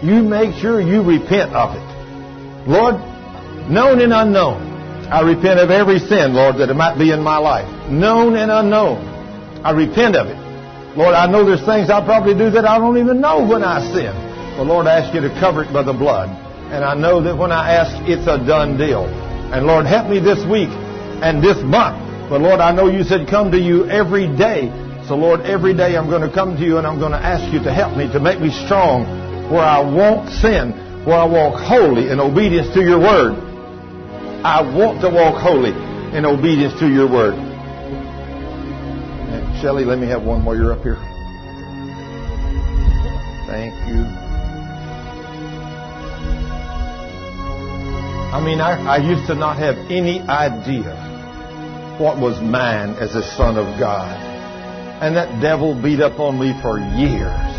you 0.04 0.22
make 0.24 0.54
sure 0.56 0.82
you 0.82 1.02
repent 1.02 1.54
of 1.54 1.76
it. 1.76 1.86
Lord, 2.68 2.96
known 3.70 4.02
and 4.02 4.12
unknown, 4.12 4.62
I 5.08 5.22
repent 5.22 5.60
of 5.60 5.70
every 5.70 6.00
sin, 6.00 6.34
Lord, 6.34 6.58
that 6.58 6.70
it 6.70 6.74
might 6.74 6.98
be 6.98 7.12
in 7.12 7.22
my 7.22 7.38
life. 7.38 7.70
Known 7.92 8.36
and 8.36 8.50
unknown. 8.50 9.06
I 9.64 9.72
repent 9.72 10.16
of 10.16 10.28
it. 10.28 10.38
Lord, 10.98 11.14
I 11.14 11.28
know 11.28 11.46
there's 11.46 11.64
things 11.66 11.90
I 11.90 12.04
probably 12.04 12.34
do 12.34 12.50
that 12.52 12.66
I 12.66 12.78
don't 12.78 12.98
even 12.98 13.22
know 13.22 13.46
when 13.46 13.64
I 13.64 13.82
sin. 13.94 14.14
But 14.58 14.66
Lord, 14.66 14.88
I 14.88 15.00
ask 15.00 15.14
you 15.14 15.22
to 15.22 15.30
cover 15.40 15.64
it 15.64 15.72
by 15.72 15.84
the 15.84 15.94
blood. 15.94 16.30
And 16.72 16.84
I 16.84 16.96
know 16.96 17.22
that 17.22 17.38
when 17.38 17.52
I 17.52 17.74
ask, 17.74 17.94
it's 18.10 18.26
a 18.28 18.38
done 18.42 18.78
deal. 18.78 19.06
And 19.54 19.68
Lord, 19.68 19.86
help 19.86 20.10
me 20.10 20.20
this 20.20 20.44
week 20.50 20.70
and 21.22 21.44
this 21.44 21.62
month. 21.62 22.02
But 22.30 22.42
Lord, 22.42 22.60
I 22.60 22.72
know 22.72 22.88
you 22.90 23.04
said 23.04 23.28
come 23.28 23.52
to 23.52 23.60
you 23.60 23.86
every 23.86 24.26
day. 24.26 24.72
So 25.08 25.16
Lord, 25.16 25.42
every 25.42 25.76
day 25.76 25.96
I'm 25.96 26.10
going 26.10 26.28
to 26.28 26.34
come 26.34 26.58
to 26.58 26.64
you 26.66 26.80
and 26.80 26.88
I'm 26.88 26.98
going 26.98 27.12
to 27.12 27.22
ask 27.22 27.54
you 27.54 27.62
to 27.64 27.72
help 27.72 27.96
me, 27.96 28.12
to 28.12 28.20
make 28.20 28.42
me 28.42 28.50
strong 28.50 29.06
where 29.52 29.62
I 29.62 29.80
won't 29.80 30.30
sin, 30.42 30.72
where 31.06 31.18
I 31.18 31.26
walk 31.26 31.62
holy 31.62 32.10
in 32.10 32.20
obedience 32.20 32.74
to 32.74 32.82
your 32.82 32.98
word. 32.98 33.36
I 34.44 34.62
want 34.62 35.02
to 35.02 35.10
walk 35.10 35.40
holy 35.40 35.70
in 36.18 36.26
obedience 36.26 36.80
to 36.80 36.88
your 36.90 37.08
word. 37.08 37.36
Shelly, 39.62 39.86
let 39.86 40.00
me 40.00 40.08
have 40.08 40.24
one 40.24 40.44
while 40.44 40.56
you're 40.56 40.74
up 40.74 40.82
here. 40.82 40.98
Thank 43.46 43.74
you. 43.88 44.02
I 48.34 48.42
mean, 48.44 48.60
I, 48.60 48.74
I 48.86 48.98
used 48.98 49.28
to 49.28 49.36
not 49.36 49.58
have 49.58 49.78
any 49.92 50.20
idea 50.22 50.96
what 52.00 52.20
was 52.20 52.42
mine 52.42 52.96
as 52.96 53.14
a 53.16 53.22
son 53.38 53.58
of 53.58 53.80
God. 53.80 54.25
And 55.02 55.16
that 55.16 55.42
devil 55.42 55.76
beat 55.76 56.00
up 56.00 56.20
on 56.20 56.40
me 56.40 56.54
for 56.62 56.80
years. 56.80 57.56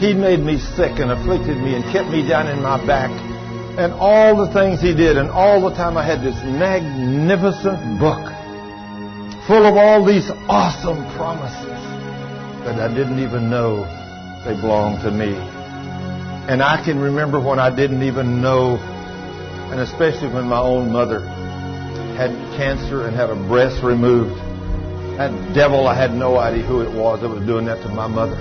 He 0.00 0.14
made 0.14 0.40
me 0.40 0.58
sick 0.58 0.98
and 0.98 1.12
afflicted 1.12 1.58
me 1.58 1.74
and 1.74 1.84
kept 1.92 2.10
me 2.10 2.26
down 2.26 2.48
in 2.48 2.60
my 2.60 2.84
back. 2.84 3.10
And 3.78 3.92
all 3.92 4.36
the 4.44 4.52
things 4.52 4.80
he 4.80 4.94
did, 4.94 5.16
and 5.16 5.30
all 5.30 5.60
the 5.62 5.74
time 5.74 5.96
I 5.96 6.04
had 6.04 6.20
this 6.20 6.36
magnificent 6.44 8.00
book 8.00 8.32
full 9.46 9.66
of 9.66 9.76
all 9.76 10.04
these 10.04 10.30
awesome 10.48 11.02
promises 11.16 11.80
that 12.64 12.78
I 12.78 12.92
didn't 12.94 13.18
even 13.18 13.50
know 13.50 13.84
they 14.44 14.54
belonged 14.54 15.02
to 15.02 15.10
me. 15.10 15.34
And 16.48 16.62
I 16.62 16.82
can 16.84 16.98
remember 16.98 17.40
when 17.40 17.58
I 17.58 17.74
didn't 17.74 18.02
even 18.02 18.40
know, 18.40 18.76
and 19.70 19.80
especially 19.80 20.28
when 20.28 20.46
my 20.46 20.60
own 20.60 20.92
mother 20.92 21.20
had 22.16 22.30
cancer 22.56 23.06
and 23.06 23.16
had 23.16 23.30
a 23.30 23.36
breast 23.36 23.82
removed. 23.82 24.40
That 25.18 25.54
devil, 25.54 25.86
I 25.86 25.94
had 25.94 26.14
no 26.14 26.38
idea 26.38 26.62
who 26.62 26.80
it 26.80 26.90
was 26.90 27.20
that 27.20 27.28
was 27.28 27.44
doing 27.44 27.66
that 27.66 27.82
to 27.82 27.88
my 27.88 28.06
mother. 28.06 28.36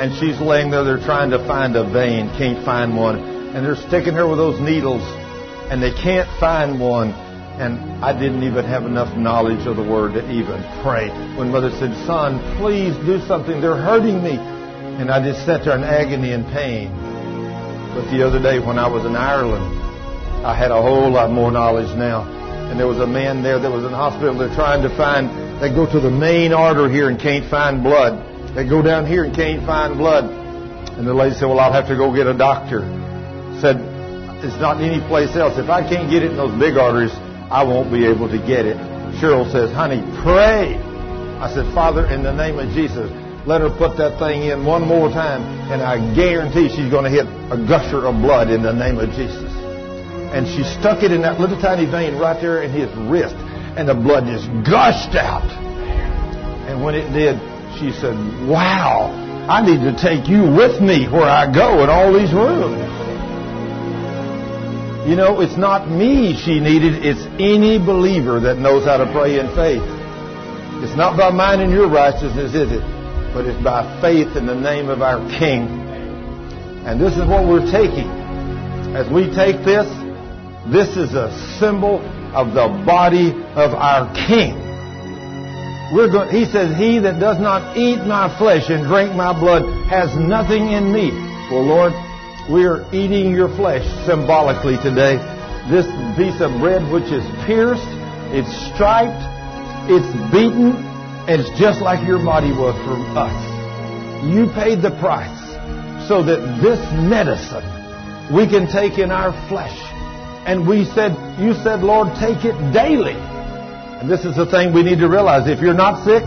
And 0.00 0.14
she's 0.16 0.40
laying 0.40 0.70
there, 0.70 0.82
they're 0.84 1.04
trying 1.04 1.30
to 1.30 1.38
find 1.46 1.76
a 1.76 1.84
vein, 1.84 2.28
can't 2.38 2.64
find 2.64 2.96
one. 2.96 3.18
And 3.52 3.66
they're 3.66 3.76
sticking 3.76 4.14
her 4.14 4.26
with 4.26 4.38
those 4.38 4.58
needles, 4.58 5.02
and 5.70 5.82
they 5.82 5.92
can't 5.92 6.28
find 6.40 6.80
one. 6.80 7.12
And 7.60 8.02
I 8.02 8.18
didn't 8.18 8.42
even 8.42 8.64
have 8.64 8.84
enough 8.84 9.14
knowledge 9.16 9.66
of 9.66 9.76
the 9.76 9.82
word 9.82 10.14
to 10.14 10.24
even 10.32 10.64
pray. 10.82 11.10
When 11.36 11.52
mother 11.52 11.70
said, 11.72 11.92
Son, 12.06 12.40
please 12.56 12.96
do 13.04 13.20
something, 13.26 13.60
they're 13.60 13.76
hurting 13.76 14.22
me. 14.24 14.38
And 14.38 15.10
I 15.10 15.22
just 15.22 15.44
sat 15.44 15.66
there 15.66 15.76
in 15.76 15.84
agony 15.84 16.32
and 16.32 16.46
pain. 16.46 16.88
But 17.92 18.10
the 18.10 18.24
other 18.26 18.40
day 18.40 18.58
when 18.58 18.78
I 18.78 18.88
was 18.88 19.04
in 19.04 19.16
Ireland, 19.16 19.76
I 20.46 20.56
had 20.56 20.70
a 20.70 20.80
whole 20.80 21.10
lot 21.10 21.30
more 21.30 21.50
knowledge 21.50 21.94
now. 21.98 22.39
And 22.70 22.78
there 22.78 22.86
was 22.86 22.98
a 22.98 23.06
man 23.06 23.42
there 23.42 23.58
that 23.58 23.70
was 23.70 23.82
in 23.84 23.90
the 23.90 23.96
hospital. 23.96 24.38
They're 24.38 24.54
trying 24.54 24.82
to 24.82 24.96
find, 24.96 25.60
they 25.60 25.74
go 25.74 25.90
to 25.90 25.98
the 25.98 26.10
main 26.10 26.52
artery 26.52 26.92
here 26.92 27.10
and 27.10 27.18
can't 27.18 27.50
find 27.50 27.82
blood. 27.82 28.54
They 28.54 28.66
go 28.66 28.80
down 28.80 29.06
here 29.06 29.24
and 29.24 29.34
can't 29.34 29.66
find 29.66 29.98
blood. 29.98 30.24
And 30.96 31.06
the 31.06 31.14
lady 31.14 31.34
said, 31.34 31.46
Well, 31.46 31.58
I'll 31.58 31.72
have 31.72 31.88
to 31.88 31.96
go 31.96 32.14
get 32.14 32.26
a 32.26 32.36
doctor. 32.36 32.80
Said, 33.60 33.82
It's 34.46 34.54
not 34.62 34.80
any 34.80 35.02
place 35.08 35.34
else. 35.34 35.58
If 35.58 35.68
I 35.68 35.82
can't 35.82 36.10
get 36.10 36.22
it 36.22 36.30
in 36.30 36.36
those 36.36 36.56
big 36.58 36.76
arteries, 36.76 37.12
I 37.50 37.64
won't 37.64 37.90
be 37.90 38.06
able 38.06 38.28
to 38.28 38.38
get 38.38 38.66
it. 38.66 38.76
Cheryl 39.18 39.50
says, 39.50 39.72
Honey, 39.72 40.02
pray. 40.22 40.78
I 41.42 41.50
said, 41.52 41.74
Father, 41.74 42.06
in 42.06 42.22
the 42.22 42.32
name 42.32 42.58
of 42.58 42.70
Jesus, 42.70 43.10
let 43.46 43.62
her 43.62 43.70
put 43.70 43.96
that 43.96 44.18
thing 44.18 44.44
in 44.44 44.64
one 44.64 44.86
more 44.86 45.08
time, 45.08 45.42
and 45.72 45.82
I 45.82 45.98
guarantee 46.14 46.68
she's 46.68 46.90
going 46.90 47.04
to 47.04 47.10
hit 47.10 47.26
a 47.50 47.58
gusher 47.66 48.06
of 48.06 48.20
blood 48.22 48.50
in 48.50 48.62
the 48.62 48.72
name 48.72 48.98
of 48.98 49.10
Jesus. 49.10 49.59
And 50.32 50.46
she 50.46 50.62
stuck 50.62 51.02
it 51.02 51.10
in 51.10 51.22
that 51.22 51.40
little 51.40 51.60
tiny 51.60 51.90
vein 51.90 52.16
right 52.16 52.40
there 52.40 52.62
in 52.62 52.70
his 52.70 52.88
wrist, 53.10 53.34
and 53.76 53.88
the 53.88 53.94
blood 53.94 54.24
just 54.26 54.46
gushed 54.62 55.16
out. 55.16 55.48
And 56.70 56.84
when 56.84 56.94
it 56.94 57.10
did, 57.12 57.34
she 57.78 57.90
said, 57.90 58.14
Wow, 58.46 59.10
I 59.48 59.64
need 59.64 59.82
to 59.82 59.96
take 59.98 60.28
you 60.28 60.42
with 60.42 60.80
me 60.80 61.08
where 61.08 61.26
I 61.26 61.50
go 61.52 61.82
in 61.82 61.90
all 61.90 62.12
these 62.12 62.32
rooms. 62.32 62.78
You 65.08 65.16
know, 65.16 65.40
it's 65.40 65.56
not 65.56 65.90
me 65.90 66.36
she 66.36 66.60
needed, 66.60 67.04
it's 67.04 67.26
any 67.40 67.78
believer 67.78 68.38
that 68.40 68.58
knows 68.58 68.84
how 68.84 68.98
to 68.98 69.10
pray 69.10 69.40
in 69.40 69.48
faith. 69.56 69.82
It's 70.84 70.94
not 70.94 71.16
by 71.16 71.30
mine 71.30 71.60
and 71.60 71.72
your 71.72 71.88
righteousness, 71.88 72.54
is 72.54 72.70
it? 72.70 72.84
But 73.34 73.46
it's 73.46 73.60
by 73.64 73.82
faith 74.00 74.36
in 74.36 74.46
the 74.46 74.54
name 74.54 74.88
of 74.88 75.02
our 75.02 75.18
King. 75.38 75.66
And 76.86 77.00
this 77.00 77.14
is 77.14 77.26
what 77.26 77.48
we're 77.48 77.70
taking. 77.70 78.08
As 78.94 79.10
we 79.10 79.26
take 79.34 79.64
this, 79.64 79.86
this 80.68 80.96
is 80.96 81.14
a 81.14 81.32
symbol 81.58 82.04
of 82.34 82.52
the 82.52 82.68
body 82.84 83.30
of 83.56 83.72
our 83.72 84.12
King. 84.12 84.60
We're 85.92 86.12
going, 86.12 86.30
he 86.30 86.44
says, 86.44 86.76
He 86.76 86.98
that 87.00 87.18
does 87.18 87.40
not 87.40 87.76
eat 87.76 88.04
my 88.04 88.28
flesh 88.36 88.68
and 88.68 88.84
drink 88.84 89.14
my 89.16 89.32
blood 89.32 89.64
has 89.88 90.14
nothing 90.16 90.70
in 90.70 90.92
me. 90.92 91.10
Well, 91.50 91.64
Lord, 91.64 91.92
we 92.52 92.66
are 92.66 92.84
eating 92.94 93.32
your 93.32 93.48
flesh 93.56 93.82
symbolically 94.06 94.76
today. 94.76 95.16
This 95.72 95.86
piece 96.14 96.40
of 96.40 96.52
bread 96.60 96.84
which 96.92 97.10
is 97.10 97.24
pierced, 97.46 97.88
it's 98.30 98.52
striped, 98.70 99.24
it's 99.90 100.12
beaten, 100.30 100.76
it's 101.26 101.48
just 101.58 101.80
like 101.80 102.06
your 102.06 102.22
body 102.22 102.52
was 102.52 102.76
for 102.84 103.00
us. 103.18 103.34
You 104.28 104.46
paid 104.54 104.82
the 104.82 104.94
price 105.00 105.40
so 106.06 106.22
that 106.22 106.60
this 106.62 106.78
medicine 106.94 107.64
we 108.30 108.46
can 108.46 108.70
take 108.70 108.98
in 108.98 109.10
our 109.10 109.32
flesh. 109.48 109.89
And 110.46 110.66
we 110.66 110.84
said, 110.84 111.12
you 111.38 111.54
said, 111.54 111.80
Lord, 111.80 112.16
take 112.18 112.44
it 112.44 112.56
daily. 112.72 113.16
And 114.00 114.08
this 114.08 114.24
is 114.24 114.36
the 114.36 114.46
thing 114.46 114.72
we 114.72 114.82
need 114.82 114.98
to 115.00 115.08
realize. 115.08 115.48
If 115.48 115.60
you're 115.60 115.74
not 115.74 116.04
sick, 116.04 116.24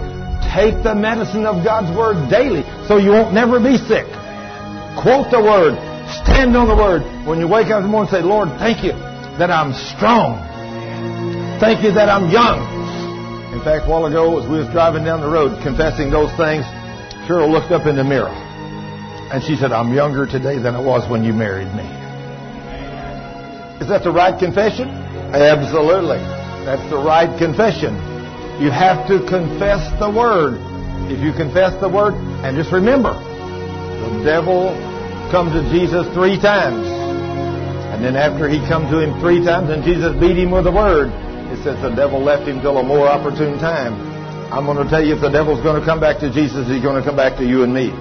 take 0.54 0.84
the 0.84 0.94
medicine 0.94 1.46
of 1.46 1.64
God's 1.64 1.90
Word 1.98 2.30
daily 2.30 2.62
so 2.88 2.98
you 2.98 3.10
won't 3.10 3.34
never 3.34 3.60
be 3.60 3.78
sick. 3.78 4.06
Quote 5.02 5.34
the 5.34 5.42
Word. 5.42 5.74
Stand 6.22 6.56
on 6.56 6.68
the 6.68 6.76
Word. 6.76 7.02
When 7.26 7.40
you 7.40 7.48
wake 7.48 7.74
up 7.74 7.82
in 7.82 7.84
the 7.84 7.90
morning, 7.90 8.12
say, 8.12 8.22
Lord, 8.22 8.50
thank 8.60 8.84
you 8.84 8.94
that 9.42 9.50
I'm 9.50 9.74
strong. 9.74 10.38
Thank 11.60 11.84
you 11.84 11.92
that 11.94 12.10
I'm 12.10 12.30
young. 12.30 12.62
In 13.54 13.62
fact, 13.64 13.86
a 13.86 13.90
while 13.90 14.06
ago, 14.06 14.38
as 14.38 14.50
we 14.50 14.60
was 14.60 14.68
driving 14.70 15.04
down 15.04 15.22
the 15.22 15.30
road 15.30 15.62
confessing 15.64 16.12
those 16.12 16.30
things, 16.38 16.66
Cheryl 17.26 17.50
looked 17.50 17.72
up 17.72 17.88
in 17.88 17.96
the 17.96 18.04
mirror 18.04 18.34
and 19.34 19.44
she 19.44 19.56
said, 19.56 19.72
I'm 19.72 19.94
younger 19.94 20.28
today 20.28 20.60
than 20.60 20.76
I 20.76 20.80
was 20.80 21.10
when 21.10 21.24
you 21.24 21.34
married 21.34 21.74
me. 21.74 22.03
Is 23.84 23.92
that 23.92 24.08
the 24.08 24.16
right 24.16 24.40
confession? 24.40 24.88
Absolutely. 24.88 26.24
That's 26.64 26.88
the 26.88 26.96
right 26.96 27.28
confession. 27.36 27.92
You 28.64 28.72
have 28.72 29.04
to 29.12 29.20
confess 29.28 29.84
the 30.00 30.08
Word. 30.08 30.56
If 31.12 31.20
you 31.20 31.36
confess 31.36 31.76
the 31.84 31.92
Word, 31.92 32.16
and 32.48 32.56
just 32.56 32.72
remember, 32.72 33.12
the 33.12 34.24
devil 34.24 34.72
come 35.36 35.52
to 35.52 35.68
Jesus 35.68 36.08
three 36.16 36.40
times. 36.40 36.88
And 37.92 38.00
then 38.00 38.16
after 38.16 38.48
he 38.48 38.64
come 38.72 38.88
to 38.88 39.04
him 39.04 39.20
three 39.20 39.44
times 39.44 39.68
and 39.68 39.84
Jesus 39.84 40.16
beat 40.16 40.40
him 40.40 40.56
with 40.56 40.64
the 40.64 40.72
Word, 40.72 41.12
it 41.52 41.60
says 41.68 41.76
the 41.84 41.92
devil 41.92 42.24
left 42.24 42.48
him 42.48 42.64
till 42.64 42.80
a 42.80 42.88
more 42.88 43.12
opportune 43.12 43.60
time. 43.60 44.00
I'm 44.48 44.64
going 44.64 44.80
to 44.80 44.88
tell 44.88 45.04
you 45.04 45.12
if 45.12 45.20
the 45.20 45.28
devil's 45.28 45.60
going 45.60 45.76
to 45.76 45.84
come 45.84 46.00
back 46.00 46.24
to 46.24 46.32
Jesus, 46.32 46.72
he's 46.72 46.80
going 46.80 46.96
to 46.96 47.04
come 47.04 47.20
back 47.20 47.36
to 47.36 47.44
you 47.44 47.68
and 47.68 47.76
me. 47.76 47.92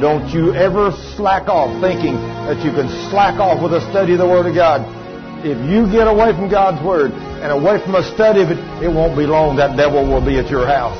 Don't 0.00 0.32
you 0.32 0.56
ever 0.56 0.88
slack 1.20 1.52
off 1.52 1.68
thinking 1.84 2.16
that 2.48 2.64
you 2.64 2.72
can 2.72 2.88
slack 3.12 3.36
off 3.36 3.60
with 3.60 3.76
a 3.76 3.84
study 3.92 4.16
of 4.16 4.24
the 4.24 4.26
Word 4.26 4.48
of 4.48 4.56
God. 4.56 4.97
If 5.44 5.58
you 5.70 5.86
get 5.86 6.08
away 6.08 6.32
from 6.32 6.50
God's 6.50 6.82
Word 6.84 7.12
and 7.12 7.52
away 7.52 7.78
from 7.84 7.94
a 7.94 8.02
study 8.14 8.42
of 8.42 8.50
it, 8.50 8.58
it 8.82 8.88
won't 8.88 9.16
be 9.16 9.22
long 9.22 9.56
that 9.56 9.76
devil 9.76 10.02
will 10.02 10.24
be 10.24 10.38
at 10.38 10.50
your 10.50 10.66
house 10.66 10.98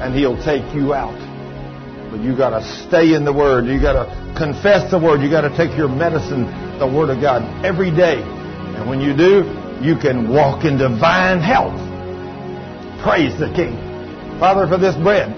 and 0.00 0.14
he'll 0.14 0.40
take 0.42 0.64
you 0.74 0.94
out. 0.94 1.14
But 2.10 2.20
you 2.20 2.36
got 2.36 2.58
to 2.58 2.64
stay 2.88 3.14
in 3.14 3.24
the 3.24 3.32
Word. 3.32 3.66
You 3.66 3.80
got 3.80 3.92
to 3.92 4.34
confess 4.36 4.90
the 4.90 4.98
Word. 4.98 5.20
You 5.20 5.30
got 5.30 5.42
to 5.42 5.56
take 5.56 5.76
your 5.76 5.88
medicine, 5.88 6.44
the 6.78 6.86
Word 6.86 7.10
of 7.10 7.20
God, 7.20 7.44
every 7.64 7.90
day. 7.90 8.20
And 8.20 8.88
when 8.88 9.00
you 9.00 9.16
do, 9.16 9.44
you 9.84 9.96
can 9.96 10.28
walk 10.32 10.64
in 10.64 10.78
divine 10.78 11.40
health. 11.40 11.76
Praise 13.02 13.38
the 13.38 13.52
King. 13.54 13.76
Father, 14.40 14.66
for 14.66 14.78
this 14.78 14.96
bread, 14.96 15.28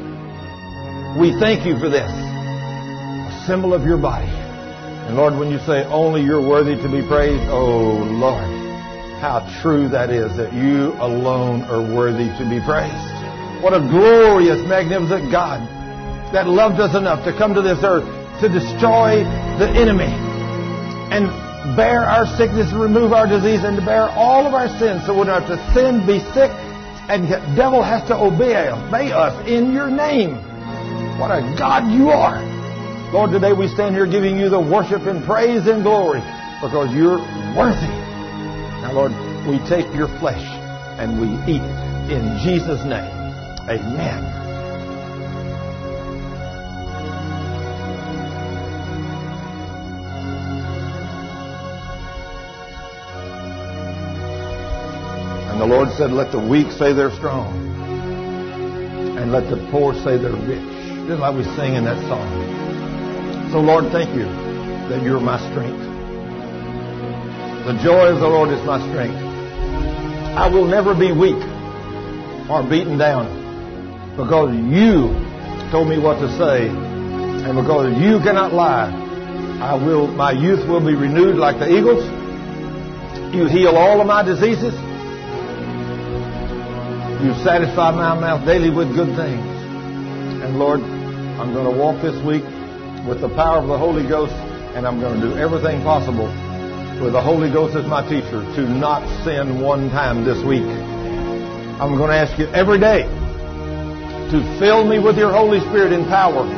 we 1.19 1.39
thank 1.39 1.67
you 1.67 1.79
for 1.79 1.89
this. 1.89 2.11
A 2.11 3.45
symbol 3.47 3.75
of 3.75 3.83
your 3.83 3.99
body. 3.99 4.44
And 5.07 5.17
Lord, 5.17 5.37
when 5.37 5.51
you 5.51 5.59
say 5.59 5.85
only 5.85 6.23
you're 6.23 6.41
worthy 6.41 6.77
to 6.77 6.89
be 6.89 7.07
praised, 7.07 7.45
oh 7.51 8.01
Lord, 8.09 8.45
how 9.21 9.45
true 9.61 9.89
that 9.89 10.11
is 10.11 10.37
that 10.37 10.53
you 10.53 10.93
alone 11.01 11.63
are 11.63 11.81
worthy 11.81 12.29
to 12.37 12.45
be 12.49 12.61
praised. 12.65 13.13
What 13.63 13.73
a 13.73 13.81
glorious, 13.81 14.61
magnificent 14.67 15.33
God 15.33 15.61
that 16.33 16.49
loved 16.49 16.81
us 16.81 16.95
enough 16.95 17.25
to 17.25 17.33
come 17.33 17.55
to 17.55 17.63
this 17.63 17.79
earth 17.85 18.05
to 18.41 18.49
destroy 18.49 19.25
the 19.57 19.69
enemy 19.69 20.13
and 21.13 21.29
bear 21.77 22.05
our 22.05 22.27
sickness 22.37 22.73
and 22.73 22.81
remove 22.81 23.13
our 23.13 23.27
disease 23.27 23.65
and 23.65 23.77
to 23.77 23.85
bear 23.85 24.09
all 24.11 24.47
of 24.47 24.53
our 24.53 24.69
sins 24.79 25.05
so 25.07 25.17
we 25.17 25.25
don't 25.25 25.41
have 25.41 25.49
to 25.49 25.61
sin, 25.73 26.05
be 26.07 26.21
sick, 26.33 26.51
and 27.09 27.25
the 27.25 27.41
devil 27.57 27.83
has 27.83 28.07
to 28.09 28.17
obey 28.17 28.69
us, 28.69 28.77
obey 28.89 29.13
us 29.13 29.49
in 29.49 29.73
your 29.73 29.91
name. 29.91 30.37
What 31.19 31.31
a 31.31 31.41
God 31.57 31.93
you 31.93 32.11
are. 32.11 32.54
Lord, 33.15 33.31
today 33.31 33.53
we 33.53 33.69
stand 33.69 33.95
here 33.95 34.09
giving 34.09 34.41
you 34.41 34.49
the 34.49 34.59
worship 34.59 35.03
and 35.03 35.25
praise 35.25 35.69
and 35.69 35.85
glory 35.85 36.19
because 36.61 36.93
you're 36.93 37.19
worthy. 37.55 37.87
Now, 38.83 38.91
Lord, 38.93 39.13
we 39.47 39.61
take 39.69 39.87
your 39.95 40.09
flesh 40.19 40.43
and 40.99 41.21
we 41.21 41.29
eat 41.47 41.63
it 41.63 42.11
in 42.11 42.39
Jesus' 42.43 42.83
name. 42.83 43.15
Amen. 43.71 44.25
And 55.53 55.61
the 55.61 55.67
Lord 55.67 55.89
said, 55.91 56.11
Let 56.11 56.33
the 56.33 56.41
weak 56.41 56.73
say 56.73 56.93
they're 56.93 57.15
strong, 57.15 57.55
and 59.17 59.31
let 59.31 59.49
the 59.49 59.69
poor 59.71 59.95
say 59.95 60.17
they're 60.17 60.33
rich. 60.33 61.07
Just 61.07 61.21
like 61.21 61.37
we 61.37 61.45
sing 61.55 61.75
in 61.75 61.85
that 61.85 62.03
song. 62.09 62.74
So, 63.53 63.61
Lord, 63.61 63.93
thank 63.93 64.15
you 64.15 64.25
that 64.89 65.03
you're 65.03 65.21
my 65.21 65.39
strength. 65.51 65.83
The 67.67 67.81
joy 67.83 68.09
of 68.13 68.21
the 68.21 68.29
Lord 68.29 68.51
is 68.51 68.63
my 68.67 68.79
strength. 68.91 69.17
I 70.37 70.49
will 70.49 70.67
never 70.67 70.95
be 70.95 71.13
weak 71.13 71.41
or 72.51 72.63
beaten 72.69 72.99
down 72.99 73.27
because 74.17 74.55
you 74.55 75.09
told 75.71 75.89
me 75.89 75.99
what 75.99 76.21
to 76.21 76.29
say, 76.39 76.69
and 76.69 77.57
because 77.57 77.99
you 77.99 78.21
cannot 78.21 78.53
lie. 78.53 79.03
I 79.61 79.75
will, 79.75 80.09
my 80.09 80.33
youth 80.33 80.69
will 80.69 80.85
be 80.85 80.95
renewed 80.95 81.37
like 81.37 81.59
the 81.59 81.67
eagles. 81.67 82.05
You 83.35 83.47
heal 83.47 83.77
all 83.77 84.01
of 84.01 84.07
my 84.07 84.23
diseases. 84.23 84.75
You 87.25 87.33
satisfy 87.43 87.91
my 87.91 88.15
mouth 88.19 88.45
daily 88.47 88.71
with 88.71 88.95
good 88.95 89.17
things. 89.17 89.47
And 90.45 90.59
Lord, 90.59 90.81
I'm 90.81 91.55
going 91.55 91.73
to 91.73 91.77
walk 91.77 92.03
this 92.03 92.23
week 92.25 92.45
with 93.07 93.21
the 93.21 93.29
power 93.29 93.59
of 93.59 93.69
the 93.69 93.77
Holy 93.77 94.09
Ghost, 94.09 94.33
and 94.75 94.87
I'm 94.87 94.99
going 94.99 95.21
to 95.21 95.29
do 95.29 95.37
everything 95.37 95.83
possible 95.83 96.27
with 97.03 97.13
the 97.13 97.21
Holy 97.21 97.53
Ghost 97.53 97.77
as 97.77 97.85
my 97.87 98.01
teacher 98.09 98.41
to 98.41 98.63
not 98.69 99.05
sin 99.25 99.61
one 99.61 99.91
time 99.91 100.25
this 100.25 100.43
week. 100.45 100.65
I'm 100.65 101.97
going 101.97 102.09
to 102.11 102.17
ask 102.17 102.39
you 102.39 102.47
every 102.49 102.79
day 102.81 103.03
to 103.05 104.59
fill 104.59 104.89
me 104.89 104.99
with 104.99 105.19
your 105.19 105.33
Holy 105.33 105.61
Spirit 105.61 105.93
in 105.93 106.07
power 106.07 106.49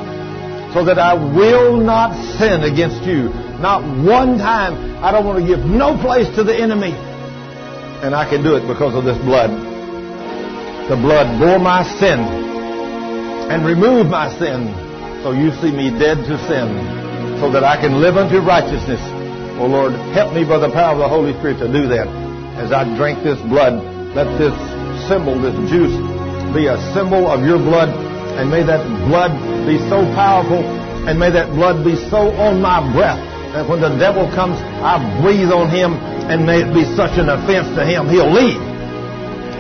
so 0.73 0.85
that 0.85 0.99
I 0.99 1.15
will 1.15 1.79
not 1.79 2.15
sin 2.39 2.63
against 2.63 3.03
you. 3.03 3.31
Not 3.59 3.83
one 4.05 4.39
time. 4.39 5.03
I 5.03 5.11
don't 5.11 5.27
want 5.27 5.41
to 5.41 5.47
give 5.47 5.65
no 5.65 5.99
place 5.99 6.29
to 6.37 6.45
the 6.45 6.55
enemy. 6.55 6.93
And 8.05 8.15
I 8.15 8.29
can 8.29 8.45
do 8.45 8.55
it 8.55 8.69
because 8.69 8.95
of 8.95 9.05
this 9.05 9.19
blood. 9.25 9.51
The 10.89 10.97
blood 10.97 11.41
bore 11.41 11.59
my 11.59 11.83
sin 11.99 12.21
and 13.51 13.67
removed 13.67 14.11
my 14.11 14.31
sin. 14.39 14.86
So 15.27 15.35
you 15.35 15.51
see 15.59 15.75
me 15.75 15.91
dead 15.91 16.23
to 16.31 16.39
sin 16.47 16.71
so 17.43 17.51
that 17.51 17.67
I 17.67 17.75
can 17.75 17.99
live 17.99 18.15
unto 18.15 18.39
righteousness. 18.39 19.03
Oh 19.59 19.67
Lord, 19.67 19.91
help 20.15 20.31
me 20.31 20.47
by 20.47 20.63
the 20.63 20.71
power 20.71 20.95
of 20.95 21.03
the 21.03 21.11
Holy 21.11 21.35
Spirit 21.43 21.59
to 21.59 21.67
do 21.67 21.91
that. 21.91 22.07
As 22.63 22.71
I 22.71 22.87
drink 22.95 23.27
this 23.27 23.35
blood, 23.51 23.75
let 24.15 24.31
this 24.39 24.55
symbol, 25.11 25.35
this 25.35 25.59
juice, 25.67 25.99
be 26.55 26.71
a 26.71 26.79
symbol 26.95 27.27
of 27.27 27.43
your 27.43 27.59
blood. 27.59 27.91
And 28.39 28.55
may 28.55 28.63
that 28.71 28.87
blood 29.11 29.35
be 29.67 29.83
so 29.91 30.07
powerful 30.15 30.63
and 31.11 31.19
may 31.19 31.35
that 31.35 31.51
blood 31.59 31.83
be 31.83 31.99
so 32.07 32.31
on 32.39 32.63
my 32.63 32.79
breath 32.95 33.19
that 33.51 33.67
when 33.67 33.83
the 33.83 33.99
devil 33.99 34.31
comes, 34.31 34.63
I 34.63 35.03
breathe 35.27 35.51
on 35.51 35.75
him 35.75 35.99
and 36.31 36.47
may 36.47 36.63
it 36.63 36.71
be 36.71 36.87
such 36.95 37.19
an 37.19 37.35
offense 37.35 37.67
to 37.75 37.83
him, 37.83 38.07
he'll 38.07 38.31
leave. 38.31 38.63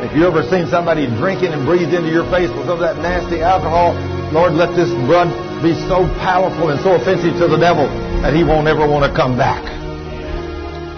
If 0.06 0.14
you 0.14 0.30
ever 0.30 0.46
seen 0.46 0.70
somebody 0.70 1.10
drinking 1.18 1.50
and 1.50 1.66
breathed 1.66 1.90
into 1.90 2.14
your 2.14 2.30
face 2.30 2.54
with 2.54 2.70
some 2.70 2.78
of 2.78 2.86
that 2.86 3.02
nasty 3.02 3.42
alcohol, 3.42 3.98
Lord, 4.30 4.54
let 4.54 4.70
this 4.78 4.94
blood 5.10 5.45
be 5.62 5.74
so 5.88 6.04
powerful 6.20 6.70
and 6.70 6.80
so 6.80 6.94
offensive 6.94 7.38
to 7.40 7.48
the 7.48 7.56
devil 7.56 7.88
that 8.22 8.34
he 8.34 8.44
won't 8.44 8.68
ever 8.68 8.86
want 8.86 9.04
to 9.04 9.12
come 9.14 9.36
back. 9.36 9.64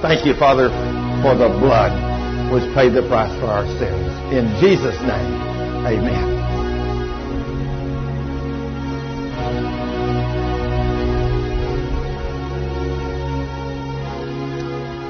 Thank 0.03 0.27
you, 0.27 0.35
Father, 0.35 0.69
for 1.23 1.35
the 1.35 1.49
blood 1.59 1.91
which 2.53 2.65
paid 2.75 2.95
the 2.95 3.03
price 3.09 3.33
for 3.41 3.47
our 3.47 3.67
sins. 3.79 4.09
In 4.33 4.49
Jesus' 4.61 4.99
name, 5.03 5.33
amen. 5.87 6.39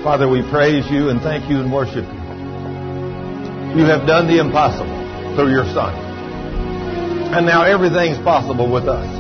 Father, 0.02 0.28
we 0.28 0.42
praise 0.50 0.90
you 0.90 1.10
and 1.10 1.20
thank 1.20 1.50
you 1.50 1.60
and 1.60 1.72
worship 1.72 2.04
you. 2.04 2.18
You 3.78 3.84
have 3.84 4.06
done 4.06 4.26
the 4.26 4.40
impossible 4.40 4.96
through 5.36 5.50
your 5.50 5.66
Son. 5.74 5.94
And 7.34 7.44
now 7.44 7.62
everything's 7.62 8.16
possible 8.24 8.72
with 8.72 8.88
us. 8.88 9.17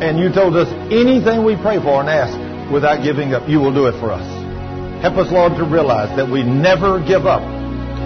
And 0.00 0.18
you 0.18 0.32
told 0.32 0.56
us 0.56 0.68
anything 0.90 1.44
we 1.44 1.56
pray 1.56 1.76
for 1.76 2.00
and 2.00 2.08
ask 2.08 2.32
without 2.72 3.04
giving 3.04 3.34
up, 3.34 3.48
you 3.48 3.60
will 3.60 3.72
do 3.74 3.86
it 3.86 4.00
for 4.00 4.10
us. 4.10 4.24
Help 5.02 5.16
us, 5.16 5.30
Lord, 5.32 5.56
to 5.56 5.64
realize 5.64 6.08
that 6.16 6.28
we 6.28 6.42
never 6.42 7.00
give 7.04 7.26
up, 7.26 7.44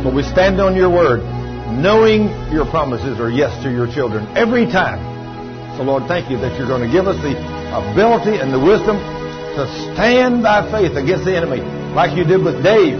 but 0.02 0.14
we 0.14 0.22
stand 0.22 0.60
on 0.60 0.74
your 0.74 0.90
word, 0.90 1.22
knowing 1.70 2.26
your 2.50 2.66
promises 2.66 3.18
are 3.20 3.30
yes 3.30 3.54
to 3.62 3.70
your 3.70 3.86
children 3.86 4.26
every 4.36 4.66
time. 4.66 4.98
So, 5.78 5.82
Lord, 5.82 6.06
thank 6.06 6.30
you 6.30 6.38
that 6.38 6.58
you're 6.58 6.66
going 6.66 6.82
to 6.82 6.90
give 6.90 7.06
us 7.06 7.18
the 7.22 7.34
ability 7.74 8.38
and 8.38 8.54
the 8.54 8.58
wisdom 8.58 8.98
to 8.98 9.62
stand 9.94 10.42
by 10.42 10.66
faith 10.70 10.98
against 10.98 11.24
the 11.24 11.36
enemy, 11.36 11.62
like 11.94 12.16
you 12.16 12.24
did 12.24 12.42
with 12.42 12.62
Dave, 12.62 12.98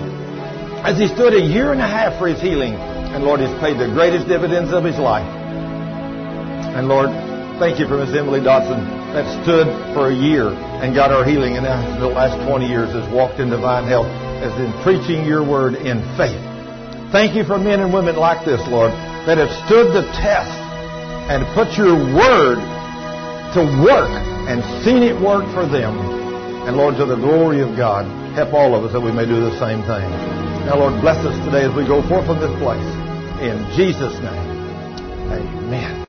as 0.86 0.98
he 0.98 1.06
stood 1.06 1.34
a 1.34 1.42
year 1.42 1.72
and 1.72 1.80
a 1.80 1.86
half 1.86 2.18
for 2.18 2.26
his 2.26 2.40
healing. 2.40 2.74
And 2.74 3.22
Lord, 3.22 3.40
he's 3.40 3.54
paid 3.58 3.78
the 3.78 3.90
greatest 3.90 4.26
dividends 4.26 4.72
of 4.72 4.82
his 4.82 4.98
life. 4.98 5.26
And 6.74 6.86
Lord, 6.86 7.10
thank 7.58 7.78
you 7.78 7.86
for 7.86 7.96
Miss 7.96 8.14
Emily 8.14 8.40
Dotson 8.40 8.82
that 9.14 9.26
stood 9.42 9.66
for 9.94 10.10
a 10.10 10.14
year 10.14 10.50
and 10.50 10.94
got 10.94 11.12
our 11.12 11.24
healing, 11.24 11.56
and 11.56 11.66
after 11.66 12.00
the 12.00 12.08
last 12.08 12.34
20 12.46 12.66
years 12.66 12.90
has 12.90 13.06
walked 13.12 13.38
in 13.38 13.50
divine 13.50 13.86
health, 13.86 14.10
as 14.42 14.52
in 14.58 14.72
preaching 14.82 15.24
your 15.24 15.46
word 15.46 15.74
in 15.74 16.02
faith. 16.18 16.42
Thank 17.14 17.36
you 17.36 17.44
for 17.44 17.58
men 17.58 17.80
and 17.80 17.94
women 17.94 18.16
like 18.16 18.44
this, 18.44 18.60
Lord, 18.66 18.90
that 19.26 19.38
have 19.38 19.50
stood 19.66 19.94
the 19.94 20.02
test 20.18 20.50
and 21.30 21.46
put 21.54 21.78
your 21.78 21.94
word 21.94 22.58
to 23.54 23.62
work 23.86 24.10
and 24.50 24.58
seen 24.84 25.02
it 25.06 25.14
work 25.14 25.46
for 25.54 25.64
them. 25.64 25.94
And 26.66 26.76
Lord, 26.76 26.96
to 26.96 27.06
the 27.06 27.16
glory 27.16 27.60
of 27.60 27.76
God, 27.76 28.04
help 28.34 28.52
all 28.52 28.74
of 28.74 28.84
us 28.84 28.92
that 28.92 29.00
we 29.00 29.12
may 29.12 29.26
do 29.26 29.38
the 29.40 29.54
same 29.62 29.80
thing. 29.86 30.10
Now, 30.66 30.80
Lord, 30.80 31.00
bless 31.00 31.24
us 31.24 31.38
today 31.46 31.64
as 31.64 31.74
we 31.76 31.86
go 31.86 32.02
forth 32.08 32.26
from 32.26 32.40
this 32.40 32.52
place. 32.58 32.88
In 33.38 33.62
Jesus' 33.76 34.18
name, 34.18 34.48
amen. 35.30 36.02